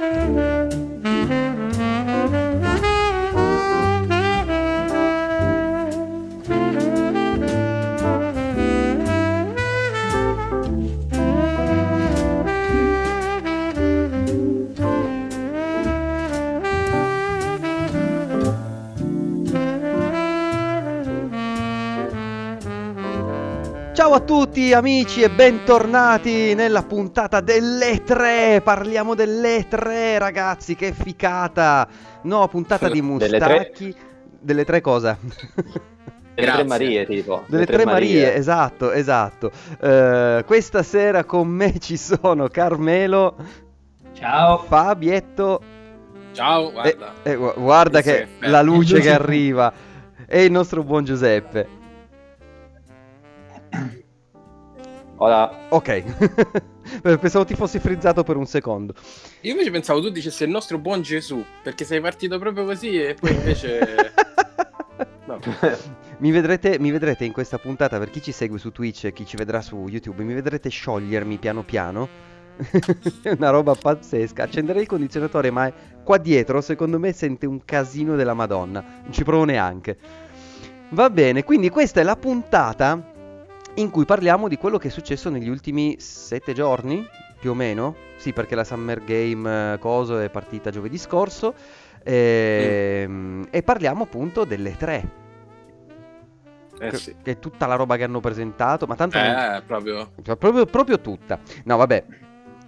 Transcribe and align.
Ciao 0.00 0.40
tutti 24.30 24.72
amici 24.72 25.22
e 25.22 25.28
bentornati 25.28 26.54
nella 26.54 26.84
puntata 26.84 27.40
delle 27.40 28.04
3. 28.04 28.60
Parliamo 28.62 29.16
delle 29.16 29.66
3 29.68 30.18
ragazzi, 30.18 30.76
che 30.76 30.92
ficata. 30.92 31.88
No, 32.22 32.46
puntata 32.46 32.88
di 32.88 33.00
tre? 33.00 33.08
Mustacchi. 33.08 33.92
Delle 34.38 34.64
tre 34.64 34.80
cosa? 34.80 35.18
Delle 36.32 36.52
tre 36.52 36.62
Marie, 36.64 37.06
tipo. 37.06 37.42
Delle 37.48 37.66
tre 37.66 37.84
Marie, 37.84 38.32
esatto, 38.36 38.92
esatto. 38.92 39.50
Eh, 39.80 40.44
questa 40.46 40.84
sera 40.84 41.24
con 41.24 41.48
me 41.48 41.80
ci 41.80 41.96
sono 41.96 42.46
Carmelo, 42.46 43.34
Ciao. 44.12 44.58
Fabietto 44.58 45.60
Ciao, 46.30 46.68
e, 46.68 46.72
guarda. 46.72 47.14
e 47.24 47.34
gu- 47.34 47.54
guarda 47.58 48.00
che 48.00 48.26
Giuseppe. 48.28 48.46
la 48.46 48.62
luce 48.62 48.94
che 48.94 49.00
Giuseppe. 49.00 49.22
arriva 49.22 49.72
e 50.24 50.44
il 50.44 50.52
nostro 50.52 50.84
buon 50.84 51.02
Giuseppe. 51.04 51.66
Ora, 55.22 55.66
Ok, 55.68 56.02
pensavo 57.20 57.44
ti 57.44 57.54
fossi 57.54 57.78
frizzato 57.78 58.22
per 58.22 58.36
un 58.36 58.46
secondo. 58.46 58.94
Io 59.42 59.50
invece 59.52 59.70
pensavo 59.70 60.00
tu 60.00 60.08
dicessi 60.08 60.44
il 60.44 60.50
nostro 60.50 60.78
buon 60.78 61.02
Gesù, 61.02 61.44
perché 61.62 61.84
sei 61.84 62.00
partito 62.00 62.38
proprio 62.38 62.64
così 62.64 63.02
e 63.02 63.14
poi 63.14 63.32
invece... 63.32 64.14
No. 65.26 65.38
Mi 66.18 66.32
vedrete, 66.32 66.80
mi 66.80 66.90
vedrete 66.90 67.24
in 67.24 67.32
questa 67.32 67.56
puntata, 67.56 67.98
per 67.98 68.10
chi 68.10 68.20
ci 68.20 68.32
segue 68.32 68.58
su 68.58 68.72
Twitch 68.72 69.04
e 69.04 69.12
chi 69.12 69.24
ci 69.24 69.36
vedrà 69.36 69.60
su 69.60 69.86
YouTube, 69.86 70.24
mi 70.24 70.34
vedrete 70.34 70.68
sciogliermi 70.68 71.38
piano 71.38 71.62
piano. 71.62 72.08
È 73.22 73.30
una 73.30 73.50
roba 73.50 73.74
pazzesca. 73.74 74.42
Accenderei 74.42 74.82
il 74.82 74.88
condizionatore, 74.88 75.52
ma 75.52 75.72
qua 76.02 76.18
dietro, 76.18 76.60
secondo 76.60 76.98
me, 76.98 77.12
sente 77.12 77.46
un 77.46 77.64
casino 77.64 78.16
della 78.16 78.34
Madonna. 78.34 78.84
Non 79.02 79.12
ci 79.12 79.22
provo 79.22 79.44
neanche. 79.44 79.96
Va 80.90 81.08
bene, 81.08 81.44
quindi 81.44 81.68
questa 81.68 82.00
è 82.00 82.02
la 82.02 82.16
puntata 82.16 83.09
in 83.74 83.90
cui 83.90 84.04
parliamo 84.04 84.48
di 84.48 84.56
quello 84.56 84.78
che 84.78 84.88
è 84.88 84.90
successo 84.90 85.30
negli 85.30 85.48
ultimi 85.48 85.96
sette 85.98 86.52
giorni, 86.52 87.06
più 87.38 87.50
o 87.50 87.54
meno. 87.54 87.94
Sì, 88.16 88.32
perché 88.32 88.54
la 88.54 88.64
Summer 88.64 89.02
Game 89.04 89.72
eh, 89.74 89.78
Coso 89.78 90.18
è 90.18 90.28
partita 90.28 90.70
giovedì 90.70 90.98
scorso. 90.98 91.54
Ehm, 92.02 93.46
E 93.50 93.62
parliamo 93.62 94.04
appunto 94.04 94.44
delle 94.44 94.76
tre 94.76 95.08
Eh 96.78 96.90
che, 96.90 96.96
sì. 96.96 97.14
che 97.22 97.32
è 97.32 97.38
tutta 97.38 97.66
la 97.66 97.74
roba 97.76 97.96
che 97.96 98.04
hanno 98.04 98.20
presentato, 98.20 98.86
ma 98.86 98.94
tanto 98.96 99.18
non- 99.18 99.26
Eh, 99.26 99.62
proprio... 99.66 100.12
cioè, 100.22 100.36
proprio, 100.36 100.64
proprio 100.66 100.98
tutta. 101.00 101.38
No, 101.64 101.76
vabbè, 101.76 102.04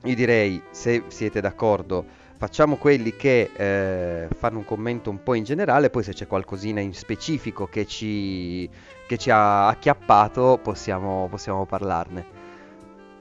io 0.05 0.14
direi, 0.14 0.62
se 0.70 1.05
siete 1.08 1.41
d'accordo, 1.41 2.05
facciamo 2.43 2.75
quelli 2.75 3.15
che 3.15 3.51
eh, 3.55 4.27
fanno 4.37 4.59
un 4.59 4.65
commento 4.65 5.11
un 5.11 5.23
po' 5.23 5.35
in 5.35 5.45
generale, 5.45 5.91
poi 5.91 6.03
se 6.03 6.12
c'è 6.12 6.27
qualcosina 6.27 6.81
in 6.81 6.93
specifico 6.93 7.69
che 7.69 7.87
ci, 7.87 8.69
che 9.07 9.17
ci 9.17 9.31
ha 9.31 9.69
acchiappato, 9.69 10.59
possiamo, 10.61 11.29
possiamo 11.31 11.65
parlarne. 11.67 12.27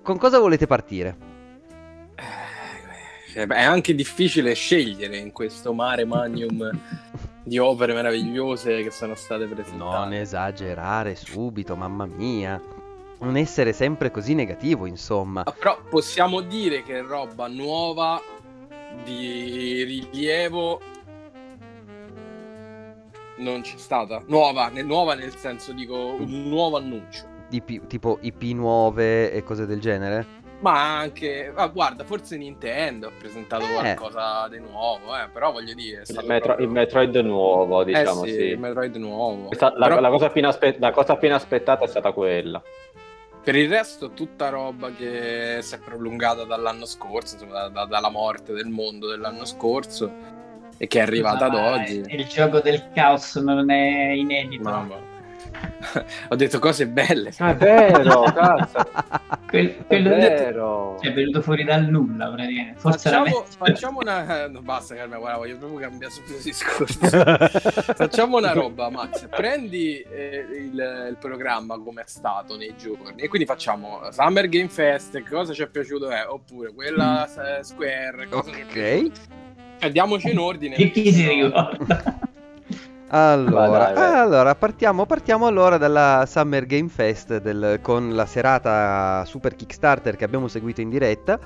Con 0.01 0.17
cosa 0.17 0.39
volete 0.39 0.65
partire? 0.65 1.15
eh, 3.35 3.45
È 3.45 3.61
anche 3.61 3.93
difficile 3.93 4.55
scegliere 4.55 5.17
in 5.17 5.31
questo 5.31 5.71
mare 5.71 6.03
magnum 6.03 6.71
di 7.45 7.59
opere 7.59 7.93
meravigliose 7.93 8.81
che 8.81 8.89
sono 8.89 9.13
state 9.13 9.45
presentate. 9.45 9.97
Non 9.99 10.13
esagerare 10.13 11.15
subito, 11.15 11.75
mamma 11.75 12.07
mia. 12.07 12.59
Non 13.19 13.37
essere 13.37 13.71
sempre 13.71 14.09
così 14.09 14.33
negativo, 14.33 14.87
insomma. 14.87 15.41
Ah, 15.45 15.51
Però 15.51 15.77
possiamo 15.87 16.41
dire 16.41 16.81
che 16.81 17.03
roba 17.03 17.45
nuova 17.45 18.19
di 19.03 19.83
rilievo 19.83 20.79
non 23.37 23.61
c'è 23.61 23.77
stata. 23.77 24.21
Nuova, 24.27 24.67
ne- 24.69 24.83
nuova 24.83 25.15
nel 25.15 25.35
senso 25.35 25.73
dico 25.73 25.95
un 26.19 26.47
nuovo 26.47 26.77
annuncio. 26.77 27.25
Di- 27.49 27.63
tipo 27.87 28.17
IP 28.21 28.43
nuove 28.53 29.31
e 29.31 29.43
cose 29.43 29.65
del 29.65 29.79
genere. 29.79 30.39
Ma 30.59 30.99
anche, 30.99 31.51
ah, 31.55 31.67
guarda, 31.67 32.03
forse 32.03 32.37
Nintendo 32.37 33.07
ha 33.07 33.11
presentato 33.17 33.63
Eh. 33.65 33.71
qualcosa 33.73 34.47
di 34.47 34.59
nuovo, 34.59 35.15
eh, 35.17 35.27
però 35.33 35.51
voglio 35.51 35.73
dire, 35.73 36.03
è 36.05 36.11
il, 36.11 36.23
Metro- 36.27 36.45
proprio- 36.49 36.65
il 36.67 36.71
Metroid 36.71 37.15
nuovo, 37.15 37.81
Eh 37.81 37.85
diciamo, 37.85 38.23
sì, 38.25 38.31
sì. 38.31 38.41
il 38.43 38.59
Metroid 38.59 38.95
nuovo. 38.97 39.47
Questa- 39.47 39.73
la, 39.75 39.87
Però 39.87 39.99
la 39.99 40.09
cosa 40.09 40.31
aspe- 40.31 40.75
la 40.79 40.91
cosa 40.91 41.13
appena 41.13 41.33
aspettata 41.35 41.83
è 41.83 41.87
stata 41.87 42.11
quella. 42.11 42.61
Per 43.43 43.55
il 43.55 43.69
resto 43.69 44.11
tutta 44.11 44.49
roba 44.49 44.91
che 44.91 45.59
si 45.61 45.73
è 45.75 45.79
prolungata 45.79 46.43
dall'anno 46.43 46.85
scorso, 46.85 47.35
insomma, 47.35 47.61
da- 47.61 47.69
da- 47.69 47.85
dalla 47.85 48.09
morte 48.09 48.53
del 48.53 48.67
mondo 48.67 49.07
dell'anno 49.07 49.45
scorso 49.45 50.11
e 50.77 50.87
che 50.87 50.99
è 50.99 51.01
arrivata 51.01 51.45
ad 51.45 51.53
Ma 51.53 51.71
oggi. 51.71 52.03
Il 52.07 52.25
gioco 52.27 52.59
del 52.59 52.89
caos 52.93 53.35
non 53.37 53.69
è 53.71 54.11
inedito. 54.11 54.63
Mamma. 54.63 55.10
Ho 56.29 56.35
detto 56.35 56.59
cose 56.59 56.87
belle. 56.87 57.31
Ah, 57.39 57.51
è 57.51 57.55
vero, 57.55 58.21
cazzo. 58.33 58.83
Quel- 59.47 59.77
È 59.77 59.85
quello 59.85 60.09
detto- 60.09 60.43
vero. 60.43 60.97
cioè, 61.01 61.11
è 61.11 61.13
venuto 61.13 61.41
fuori 61.41 61.63
dal 61.63 61.85
nulla, 61.85 62.29
praticamente. 62.31 62.79
Forse 62.79 63.09
Facciamo, 63.09 63.45
facciamo 63.57 63.99
una. 64.01 64.47
No, 64.47 64.61
basta, 64.61 64.95
Carmen, 64.95 65.19
guarda, 65.19 65.37
voglio 65.37 65.57
proprio 65.57 65.79
cambiare 65.79 66.13
subito 66.13 66.41
discorso. 66.41 66.99
Facciamo 67.95 68.37
una 68.37 68.53
roba, 68.53 68.89
Max. 68.89 69.27
Prendi 69.27 69.99
eh, 70.01 70.45
il, 70.51 71.07
il 71.09 71.17
programma 71.19 71.77
come 71.79 72.01
è 72.01 72.07
stato 72.07 72.55
nei 72.55 72.73
giorni 72.77 73.21
e 73.21 73.27
quindi 73.27 73.47
facciamo 73.47 74.01
Summer 74.11 74.47
Game 74.47 74.69
Fest. 74.69 75.21
Cosa 75.27 75.53
ci 75.53 75.63
è 75.63 75.67
piaciuto? 75.67 76.09
Eh, 76.11 76.23
oppure 76.23 76.73
quella 76.73 77.27
eh, 77.57 77.63
Square. 77.63 78.27
Cosa 78.29 78.49
Ok. 78.51 78.65
piaciuto. 78.71 79.19
Cioè, 79.79 79.91
diamoci 79.91 80.29
in 80.29 80.37
ordine. 80.37 80.75
Che 80.75 80.91
chi 80.91 81.11
si 81.11 81.27
ricorda? 81.27 82.19
Allora, 83.13 83.91
dai, 83.91 84.19
allora 84.19 84.55
partiamo, 84.55 85.05
partiamo 85.05 85.45
allora 85.45 85.77
dalla 85.77 86.23
Summer 86.25 86.65
Game 86.65 86.87
Fest 86.87 87.41
del- 87.41 87.79
con 87.81 88.15
la 88.15 88.25
serata 88.25 89.25
super 89.25 89.53
Kickstarter 89.53 90.15
che 90.15 90.23
abbiamo 90.23 90.47
seguito 90.47 90.79
in 90.79 90.89
diretta. 90.89 91.37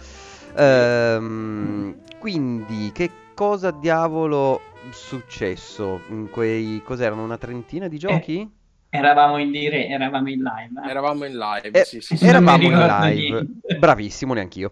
Ehm, 0.55 1.95
quindi, 2.19 2.91
che 2.93 3.09
cosa 3.33 3.71
diavolo 3.71 4.61
successo 4.91 6.01
in 6.09 6.29
quei 6.29 6.81
cos'erano 6.85 7.23
una 7.23 7.37
trentina 7.37 7.87
di 7.87 7.97
giochi? 7.97 8.47
Eravamo 8.91 9.39
in 9.39 9.51
dire, 9.51 9.87
eravamo 9.87 10.29
in 10.29 10.41
live. 10.41 10.81
eh. 10.85 10.89
Eravamo 10.89 11.25
in 11.25 11.35
live. 11.35 11.71
Eh, 11.81 11.83
sì, 11.83 11.99
sì, 11.99 12.15
sì. 12.15 12.25
Eravamo 12.25 12.63
in 12.63 12.77
live, 12.77 13.41
niente. 13.41 13.75
bravissimo, 13.77 14.33
neanch'io. 14.33 14.71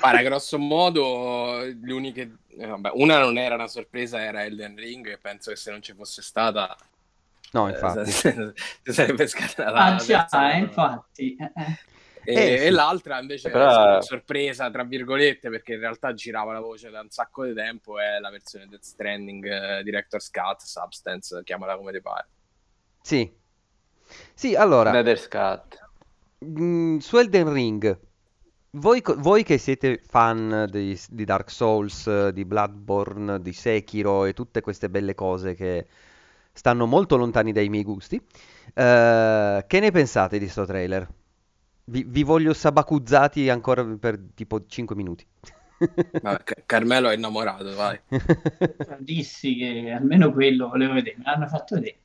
Guarda, 0.00 0.20
grosso 0.22 0.58
modo, 0.58 1.60
le 1.62 1.92
uniche. 1.92 2.30
Eh, 2.60 2.66
vabbè, 2.66 2.90
una 2.94 3.18
non 3.18 3.36
era 3.38 3.54
una 3.54 3.66
sorpresa, 3.68 4.22
era 4.22 4.44
Elden 4.44 4.76
Ring. 4.76 5.06
E 5.08 5.18
penso 5.18 5.50
che 5.50 5.56
se 5.56 5.70
non 5.70 5.82
ci 5.82 5.94
fosse 5.94 6.22
stata, 6.22 6.76
No, 7.52 7.66
eh, 7.68 7.72
infatti. 7.72 8.10
si 8.10 8.92
sarebbe 8.92 9.26
scatenata 9.26 9.76
Ah 9.76 9.90
la 9.90 9.96
già, 9.96 10.18
terza 10.20 10.52
eh, 10.52 10.58
infatti. 10.58 11.36
E, 12.22 12.34
Eh, 12.34 12.58
sì. 12.58 12.64
e 12.66 12.70
l'altra 12.70 13.18
invece 13.18 13.50
Però- 13.50 13.70
è 13.82 13.86
una 13.92 14.02
sorpresa, 14.02 14.70
tra 14.70 14.84
virgolette, 14.84 15.48
perché 15.48 15.72
in 15.72 15.80
realtà 15.80 16.12
girava 16.12 16.52
la 16.52 16.60
voce 16.60 16.90
da 16.90 17.00
un 17.00 17.08
sacco 17.10 17.44
di 17.44 17.54
tempo. 17.54 17.98
È 17.98 18.18
la 18.20 18.30
versione 18.30 18.66
Death 18.68 18.82
Stranding 18.82 19.44
eh, 19.46 19.82
Director's 19.82 20.30
Cut, 20.30 20.60
Substance, 20.60 21.42
chiamala 21.44 21.76
come 21.76 21.92
ti 21.92 22.00
pare. 22.02 22.28
Sì. 23.02 23.32
Sì, 24.34 24.54
allora, 24.54 24.90
Nether's 24.90 25.28
Cut. 25.28 25.78
Mm, 26.44 26.98
su 26.98 27.16
Elden 27.16 27.52
Ring, 27.52 27.98
voi, 28.72 29.02
voi 29.18 29.42
che 29.42 29.58
siete 29.58 30.00
fan 30.06 30.66
di, 30.70 30.98
di 31.08 31.24
Dark 31.24 31.50
Souls, 31.50 32.28
di 32.28 32.44
Bloodborne, 32.44 33.40
di 33.40 33.52
Sekiro 33.52 34.24
e 34.24 34.32
tutte 34.32 34.60
queste 34.60 34.88
belle 34.90 35.14
cose 35.14 35.54
che 35.54 35.86
stanno 36.52 36.86
molto 36.86 37.16
lontani 37.16 37.52
dai 37.52 37.68
miei 37.68 37.84
gusti, 37.84 38.16
eh, 38.74 39.64
che 39.66 39.80
ne 39.80 39.90
pensate 39.90 40.38
di 40.38 40.48
sto 40.48 40.64
trailer? 40.66 41.08
Vi, 41.84 42.04
vi 42.06 42.22
voglio 42.22 42.52
sabacuzzati 42.54 43.48
ancora 43.48 43.84
per 43.84 44.18
tipo 44.34 44.64
5 44.66 44.94
minuti. 44.94 45.26
Vabbè, 46.20 46.42
Ca- 46.44 46.62
Carmelo 46.66 47.08
è 47.08 47.14
innamorato, 47.14 47.74
vai. 47.74 47.98
Dissi 48.98 49.54
che 49.56 49.90
almeno 49.90 50.32
quello 50.32 50.68
volevo 50.68 50.94
vedere. 50.94 51.16
Me 51.18 51.24
l'hanno 51.24 51.46
fatto 51.46 51.74
vedere. 51.76 51.98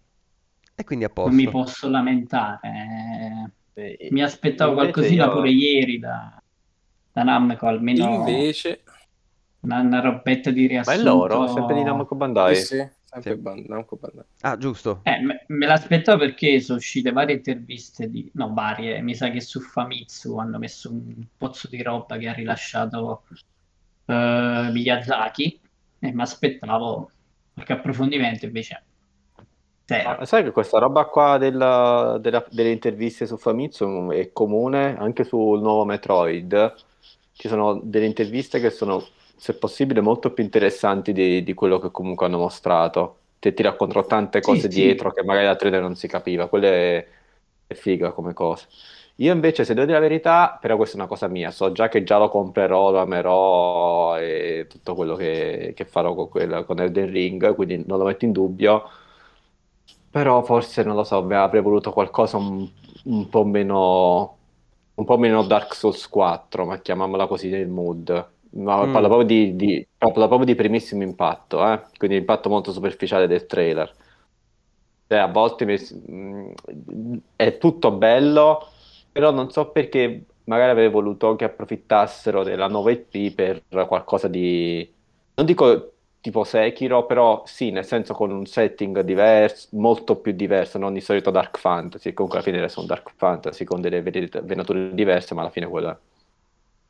E 0.76 0.84
quindi 0.84 1.06
a 1.06 1.10
Non 1.24 1.36
mi 1.36 1.44
posto. 1.44 1.50
posso 1.50 1.90
lamentare. 1.90 3.52
eh. 3.74 4.10
Mi 4.12 4.24
aspettavo 4.24 4.72
invece 4.72 4.92
qualcosina 4.92 5.26
io- 5.26 5.32
pure 5.34 5.50
ieri 5.50 6.00
da, 6.00 6.42
da 7.16 7.24
Namco, 7.24 7.66
almeno 7.68 8.04
Invece, 8.10 8.84
una, 9.62 9.80
una 9.80 10.00
robetta 10.02 10.52
di 10.52 10.68
Ma 10.68 10.68
è 10.68 10.98
riassunto. 10.98 11.04
loro? 11.04 11.48
Sempre 11.48 11.76
di 11.76 11.84
Namco 11.84 12.16
Bandai? 12.16 12.56
sì, 12.56 12.66
sì, 12.66 12.90
sempre 13.06 13.36
Sì. 13.36 13.40
Ban- 13.40 13.66
Namco 13.68 13.96
Bandai. 13.96 14.26
Ah, 14.42 14.58
giusto. 14.58 15.00
Eh, 15.04 15.20
me, 15.22 15.46
me 15.48 15.66
l'aspettavo 15.66 16.18
perché 16.20 16.60
sono 16.60 16.78
uscite 16.80 17.12
varie 17.12 17.36
interviste 17.36 18.10
di... 18.10 18.30
No, 18.34 18.54
varie. 18.54 19.02
Mi 19.02 19.16
sa 19.16 19.30
che 19.30 19.40
su 19.40 19.62
Famitsu 19.62 20.36
hanno 20.38 20.58
messo 20.58 20.92
un 20.92 21.26
pozzo 21.38 21.68
di 21.70 21.82
roba 21.82 22.18
che 22.18 22.28
ha 22.28 22.34
rilasciato 22.34 23.24
eh, 24.06 24.70
Miyazaki 24.72 25.62
e 26.00 26.12
mi 26.14 26.22
aspettavo 26.22 27.12
qualche 27.54 27.74
approfondimento 27.74 28.46
invece. 28.46 28.84
Ma 30.04 30.26
sai 30.26 30.44
che 30.44 30.52
questa 30.52 30.80
roba 30.80 31.06
qua 31.06 31.38
della- 31.38 32.18
della- 32.20 32.46
delle 32.50 32.72
interviste 32.72 33.26
su 33.28 33.38
Famitsu 33.38 34.10
è 34.12 34.32
comune 34.32 34.98
anche 34.98 35.24
sul 35.24 35.60
nuovo 35.62 35.86
Metroid. 35.86 36.74
Ci 37.38 37.48
sono 37.50 37.80
delle 37.84 38.06
interviste 38.06 38.60
che 38.62 38.70
sono, 38.70 39.06
se 39.36 39.56
possibile, 39.58 40.00
molto 40.02 40.32
più 40.34 40.44
interessanti 40.44 41.12
di, 41.12 41.44
di 41.44 41.54
quello 41.54 41.80
che 41.80 41.92
comunque 41.92 42.26
hanno 42.26 42.38
mostrato. 42.38 43.20
Te 43.40 43.54
ti 43.54 43.62
raccontano 43.62 44.06
tante 44.06 44.40
Sì, 44.40 44.62
cose 44.62 44.72
sì. 44.72 44.72
dietro 44.72 45.12
che 45.12 45.24
magari 45.24 45.46
da 45.46 45.56
trailer 45.56 45.82
non 45.82 45.96
si 45.96 46.08
capiva. 46.08 46.48
Quella 46.48 46.68
è, 46.68 47.08
è 47.68 47.74
figa 47.74 48.12
come 48.14 48.34
cosa. 48.34 48.66
Io 49.18 49.34
invece, 49.34 49.66
se 49.66 49.74
devo 49.74 49.86
dire 49.86 49.98
la 50.00 50.06
verità, 50.08 50.58
però 50.60 50.76
questa 50.78 50.96
è 50.98 51.00
una 51.00 51.08
cosa 51.10 51.28
mia, 51.28 51.52
so 51.52 51.72
già 51.72 51.88
che 51.90 52.04
già 52.04 52.18
lo 52.18 52.30
comprerò, 52.30 52.92
lo 52.92 53.00
amerò 53.00 54.18
e 54.20 54.68
tutto 54.70 54.94
quello 54.96 55.16
che, 55.16 55.74
che 55.76 55.86
farò 55.86 56.14
con, 56.16 56.30
quella- 56.30 56.64
con 56.66 56.80
Elden 56.80 57.10
Ring, 57.12 57.54
quindi 57.56 57.84
non 57.86 57.98
lo 58.00 58.06
metto 58.06 58.26
in 58.26 58.32
dubbio. 58.32 58.84
Però 60.10 60.42
forse 60.44 60.84
non 60.84 60.96
lo 60.96 61.04
so, 61.04 61.18
avrei 61.18 61.62
voluto 61.62 61.92
qualcosa 61.92 62.38
un, 62.38 62.68
un 63.04 63.30
po' 63.30 63.44
meno, 63.44 64.35
un 64.96 65.06
po' 65.06 65.18
meno 65.18 65.44
Dark 65.46 65.74
Souls 65.76 66.08
4, 66.10 66.66
ma 66.66 66.80
chiamiamola 66.80 67.28
così 67.28 67.50
nel 67.50 67.68
mood. 67.68 68.32
Ma 68.52 68.78
Mm. 68.82 68.90
parlo 68.90 69.08
proprio 69.10 69.28
di, 69.28 69.56
di- 69.56 69.88
parlo 69.98 70.28
proprio 70.28 70.46
di 70.46 70.56
primissimo 70.56 71.04
impatto, 71.04 71.66
eh? 71.72 71.82
Quindi 71.98 72.18
impatto 72.18 72.50
molto 72.50 72.72
superficiale 72.72 73.28
del 73.28 73.46
trailer. 73.46 73.94
Cioè, 75.08 75.20
a 75.20 75.28
volte 75.28 75.66
mi- 75.66 75.78
mh, 75.78 77.18
è 77.36 77.58
tutto 77.58 77.92
bello, 77.92 78.68
però 79.12 79.32
non 79.32 79.52
so 79.52 79.70
perché 79.72 80.26
magari 80.46 80.72
avrei 80.72 80.90
voluto 80.90 81.36
che 81.36 81.46
approfittassero 81.46 82.44
della 82.44 82.68
nuova 82.68 82.92
IP 82.92 83.34
per 83.36 83.64
qualcosa 83.88 84.28
di... 84.28 84.92
Non 85.36 85.46
dico 85.46 85.95
tipo 86.30 86.44
Sekiro, 86.44 87.06
però 87.06 87.44
sì, 87.46 87.70
nel 87.72 87.86
senso 87.86 88.14
con 88.16 88.32
un 88.32 88.46
setting 88.48 89.02
diverso, 89.02 89.68
molto 89.74 90.16
più 90.20 90.32
diverso, 90.34 90.78
non 90.80 90.96
il 90.96 91.04
solito 91.04 91.30
dark 91.32 91.58
fantasy, 91.60 92.14
comunque 92.14 92.40
alla 92.42 92.48
fine 92.52 92.68
sono 92.70 92.88
dark 92.88 93.12
fantasy 93.16 93.64
con 93.64 93.80
delle 93.82 94.02
venature 94.02 94.94
diverse, 94.96 95.34
ma 95.36 95.42
alla 95.42 95.50
fine 95.52 95.68
quello 95.68 95.90
è. 95.92 95.98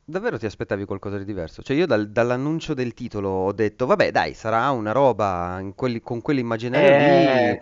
Davvero 0.08 0.36
ti 0.38 0.46
aspettavi 0.46 0.84
qualcosa 0.84 1.16
di 1.18 1.24
diverso? 1.24 1.62
Cioè 1.62 1.76
io 1.76 1.86
dal- 1.86 2.10
dall'annuncio 2.10 2.74
del 2.74 2.92
titolo 2.94 3.28
ho 3.28 3.52
detto, 3.52 3.86
vabbè 3.86 4.10
dai, 4.10 4.34
sarà 4.34 4.70
una 4.70 4.90
roba 4.92 5.58
in 5.60 5.74
quelli- 5.74 6.00
con 6.00 6.20
quell'immaginario 6.22 6.92
lì, 6.92 7.24
Eh, 7.24 7.60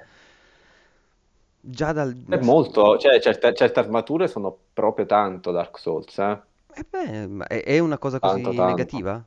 già 1.61 1.93
dal... 1.93 2.15
è 2.29 2.37
molto, 2.37 2.99
cioè 2.99 3.19
certe, 3.19 3.55
certe 3.55 3.81
armature 3.81 4.29
sono 4.29 4.55
proprio 4.75 5.07
tanto 5.07 5.53
Dark 5.53 5.79
Souls, 5.79 6.19
eh? 6.19 6.39
Eh 6.77 6.85
beh, 6.85 7.47
è, 7.47 7.63
è 7.65 7.79
una 7.79 7.99
cosa 7.99 8.21
così 8.21 8.41
Tanto, 8.41 8.53
tanto. 8.55 8.65
negativa? 8.65 9.25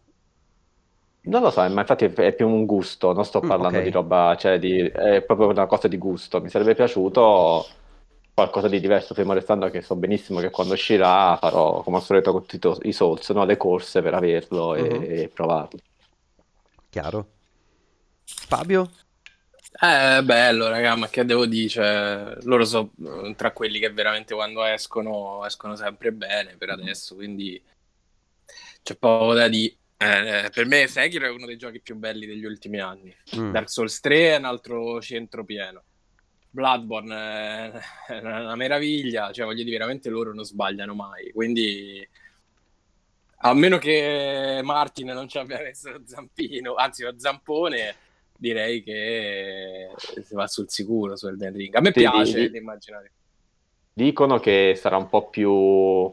Non 1.27 1.41
lo 1.41 1.49
so, 1.51 1.59
ma 1.69 1.81
infatti 1.81 2.05
è, 2.05 2.33
più 2.33 2.47
un 2.47 2.65
gusto, 2.65 3.11
non 3.11 3.25
sto 3.25 3.43
Mm, 3.43 3.47
parlando 3.47 3.79
ok. 3.79 3.83
di 3.83 3.91
roba, 3.91 4.35
cioè 4.39 4.57
di, 4.59 4.79
è 4.79 5.21
proprio 5.23 5.49
una 5.49 5.65
cosa 5.65 5.87
di 5.89 5.97
gusto. 5.97 6.39
Mi 6.41 6.49
sarebbe 6.49 6.73
piaciuto 6.73 7.65
qualcosa 8.33 8.67
di 8.69 8.79
diverso, 8.79 9.13
fermo 9.13 9.33
restando 9.33 9.69
che 9.69 9.81
so 9.81 9.95
benissimo 9.95 10.39
che 10.39 10.49
quando 10.51 10.73
uscirà 10.73 11.35
farò 11.37 11.81
come 11.83 11.97
al 11.97 12.03
solito 12.03 12.31
con 12.31 12.45
tutti 12.45 12.87
i 12.87 12.93
Souls, 12.93 13.29
no? 13.31 13.43
Le 13.45 13.57
corse 13.57 14.01
per 14.01 14.13
averlo 14.13 14.75
e, 14.75 14.81
Mhm. 14.81 15.03
e 15.23 15.29
provarlo. 15.33 15.79
Chiaro. 16.89 17.27
Fabio? 18.25 18.89
Eh, 19.79 20.23
bello, 20.23 20.67
raga, 20.69 20.95
ma 20.95 21.07
che 21.09 21.25
devo 21.25 21.45
dire? 21.45 21.67
Cioè, 21.69 22.37
loro 22.43 22.65
sono 22.65 22.91
tra 23.35 23.51
quelli 23.51 23.79
che 23.79 23.91
veramente 23.91 24.33
quando 24.33 24.63
escono, 24.63 25.45
escono 25.45 25.75
sempre 25.75 26.11
bene 26.11 26.55
per 26.57 26.69
adesso, 26.71 27.15
quindi 27.15 27.61
c'è 28.83 28.95
poco 28.97 29.33
da 29.33 29.47
dire. 29.47 29.75
Eh, 29.99 30.49
per 30.53 30.65
me 30.67 30.85
Sekiro 30.87 31.25
è 31.25 31.29
uno 31.31 31.45
dei 31.47 31.57
giochi 31.57 31.81
più 31.81 31.95
belli 31.95 32.25
degli 32.27 32.45
ultimi 32.45 32.79
anni. 32.79 33.15
Mm. 33.35 33.51
Dark 33.51 33.69
Souls 33.69 33.99
3 33.99 34.33
è 34.33 34.37
un 34.37 34.45
altro 34.45 35.01
centro 35.01 35.43
pieno. 35.43 35.83
Bloodborne 36.49 37.15
è 37.15 37.71
è 38.07 38.17
una 38.19 38.55
meraviglia, 38.55 39.31
cioè 39.31 39.45
voglio 39.45 39.63
dire, 39.63 39.77
veramente 39.77 40.09
loro 40.09 40.33
non 40.33 40.43
sbagliano 40.45 40.93
mai, 40.95 41.31
quindi 41.31 42.07
a 43.41 43.53
meno 43.53 43.77
che 43.77 44.61
Martin 44.63 45.07
non 45.07 45.27
ci 45.27 45.37
abbia 45.37 45.59
messo 45.61 46.01
zampino, 46.05 46.73
anzi 46.75 47.03
lo 47.03 47.13
zampone, 47.17 47.95
direi 48.35 48.81
che 48.81 49.89
si 49.97 50.33
va 50.33 50.47
sul 50.47 50.69
sicuro 50.69 51.15
su 51.15 51.27
Elden 51.27 51.53
Ring. 51.53 51.75
A 51.75 51.81
me 51.81 51.91
Sì, 51.91 51.99
piace 51.99 52.39
di- 52.39 52.51
di- 52.51 52.57
immaginare. 52.57 53.11
Dicono 53.93 54.39
che 54.39 54.73
sarà 54.75 54.97
un 54.97 55.09
po' 55.09 55.29
più, 55.29 56.11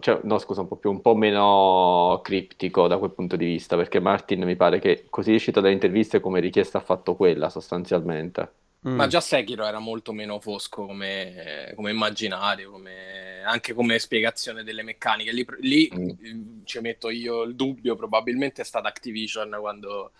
cioè, 0.00 0.20
no, 0.24 0.38
scusa, 0.38 0.62
un 0.62 0.68
po' 0.68 0.76
più, 0.76 0.90
un 0.90 1.00
po' 1.00 1.14
meno 1.14 2.20
criptico 2.22 2.86
da 2.88 2.98
quel 2.98 3.12
punto 3.12 3.36
di 3.36 3.44
vista, 3.44 3.76
perché 3.76 4.00
Martin 4.00 4.42
mi 4.42 4.56
pare 4.56 4.78
che 4.78 5.06
così 5.10 5.32
è 5.32 5.34
uscito 5.36 5.60
dalle 5.60 5.74
interviste 5.74 6.20
come 6.20 6.40
richiesta 6.40 6.78
ha 6.78 6.82
fatto 6.82 7.14
quella 7.14 7.48
sostanzialmente. 7.50 8.52
Mm. 8.86 8.94
Ma 8.94 9.06
già 9.06 9.20
Sekiro 9.20 9.64
era 9.64 9.78
molto 9.78 10.12
meno 10.12 10.38
fosco 10.38 10.86
come, 10.86 11.72
come 11.74 11.90
immaginario, 11.90 12.70
come- 12.70 13.42
anche 13.44 13.74
come 13.74 13.98
spiegazione 13.98 14.62
delle 14.64 14.82
meccaniche. 14.82 15.32
Lì, 15.32 15.46
lì, 15.60 15.90
Mm. 15.92 16.08
eh, 16.08 16.40
ci 16.64 16.80
metto 16.80 17.10
io 17.10 17.42
il 17.42 17.54
dubbio, 17.54 17.96
probabilmente 17.96 18.62
è 18.62 18.64
stata 18.64 18.88
Activision 18.88 19.56
quando 19.60 20.12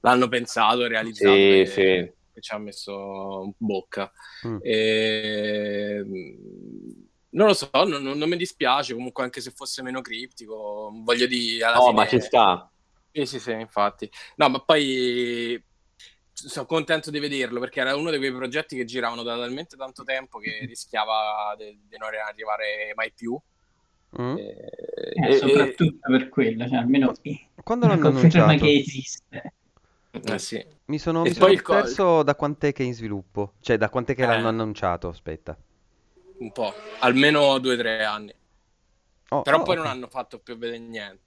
l'hanno 0.00 0.28
pensato, 0.28 0.86
realizzato 0.86 1.34
Sì, 1.34 1.60
e, 1.60 1.66
sì. 1.66 1.80
e 1.82 2.40
ci 2.40 2.54
ha 2.54 2.58
messo 2.58 3.54
bocca. 3.56 4.10
Mm. 4.46 4.58
E, 4.62 6.04
non 7.34 7.48
lo 7.48 7.54
so, 7.54 7.70
non, 7.72 8.02
non- 8.02 8.28
mi 8.28 8.36
dispiace 8.36 8.94
comunque 8.94 9.22
anche 9.24 9.40
se 9.40 9.50
fosse 9.50 9.82
meno 9.82 10.00
criptico, 10.00 10.90
voglio 11.02 11.26
dire, 11.26 11.64
alla 11.64 11.76
No, 11.76 11.82
fine... 11.88 11.94
ma 11.94 12.06
ci 12.06 12.20
sta. 12.20 12.70
Sì, 13.12 13.26
sì, 13.26 13.38
sì, 13.40 13.52
infatti. 13.52 14.10
No, 14.36 14.48
ma 14.48 14.60
poi 14.60 15.62
sono 16.32 16.66
contento 16.66 17.10
di 17.10 17.20
vederlo 17.20 17.60
perché 17.60 17.80
era 17.80 17.94
uno 17.96 18.10
di 18.10 18.18
quei 18.18 18.32
progetti 18.32 18.76
che 18.76 18.84
giravano 18.84 19.22
da 19.22 19.36
talmente 19.36 19.76
tanto 19.76 20.02
tempo 20.02 20.38
che 20.38 20.64
rischiava 20.66 21.54
di 21.56 21.96
non 21.98 22.08
arrivare 22.26 22.92
mai 22.94 23.12
più. 23.12 23.38
Mm. 24.20 24.36
E- 24.36 24.70
Eh, 25.16 25.28
e- 25.28 25.36
soprattutto 25.36 26.08
per 26.10 26.28
quello, 26.28 26.66
cioè 26.68 26.78
almeno 26.78 27.12
Quando 27.62 27.86
l'hanno 27.86 28.10
conferma 28.12 28.54
che 28.56 28.72
esiste. 28.72 29.54
eh, 30.10 30.38
sì. 30.38 30.64
Mi 30.86 30.98
sono, 30.98 31.24
E 31.24 31.30
mi 31.30 31.34
poi 31.34 31.34
sono 31.34 31.52
il 31.52 31.62
co- 31.62 31.72
perso 31.74 32.22
da 32.22 32.34
quant'è 32.34 32.72
che 32.72 32.82
è 32.82 32.86
in 32.86 32.94
sviluppo. 32.94 33.54
Cioè, 33.60 33.76
da 33.78 33.88
quant'è 33.90 34.14
che 34.14 34.22
Eh. 34.22 34.26
l'hanno 34.26 34.48
annunciato, 34.48 35.08
aspetta. 35.08 35.56
Un 36.38 36.52
po', 36.52 36.72
almeno 37.00 37.58
due 37.58 37.74
o 37.74 37.76
tre 37.78 38.04
anni. 38.04 38.34
Oh, 39.30 39.42
Però 39.42 39.60
oh, 39.60 39.62
poi 39.62 39.76
ok. 39.76 39.76
non 39.76 39.86
hanno 39.86 40.08
fatto 40.08 40.40
più 40.40 40.56
vedere 40.56 40.78
niente. 40.78 41.22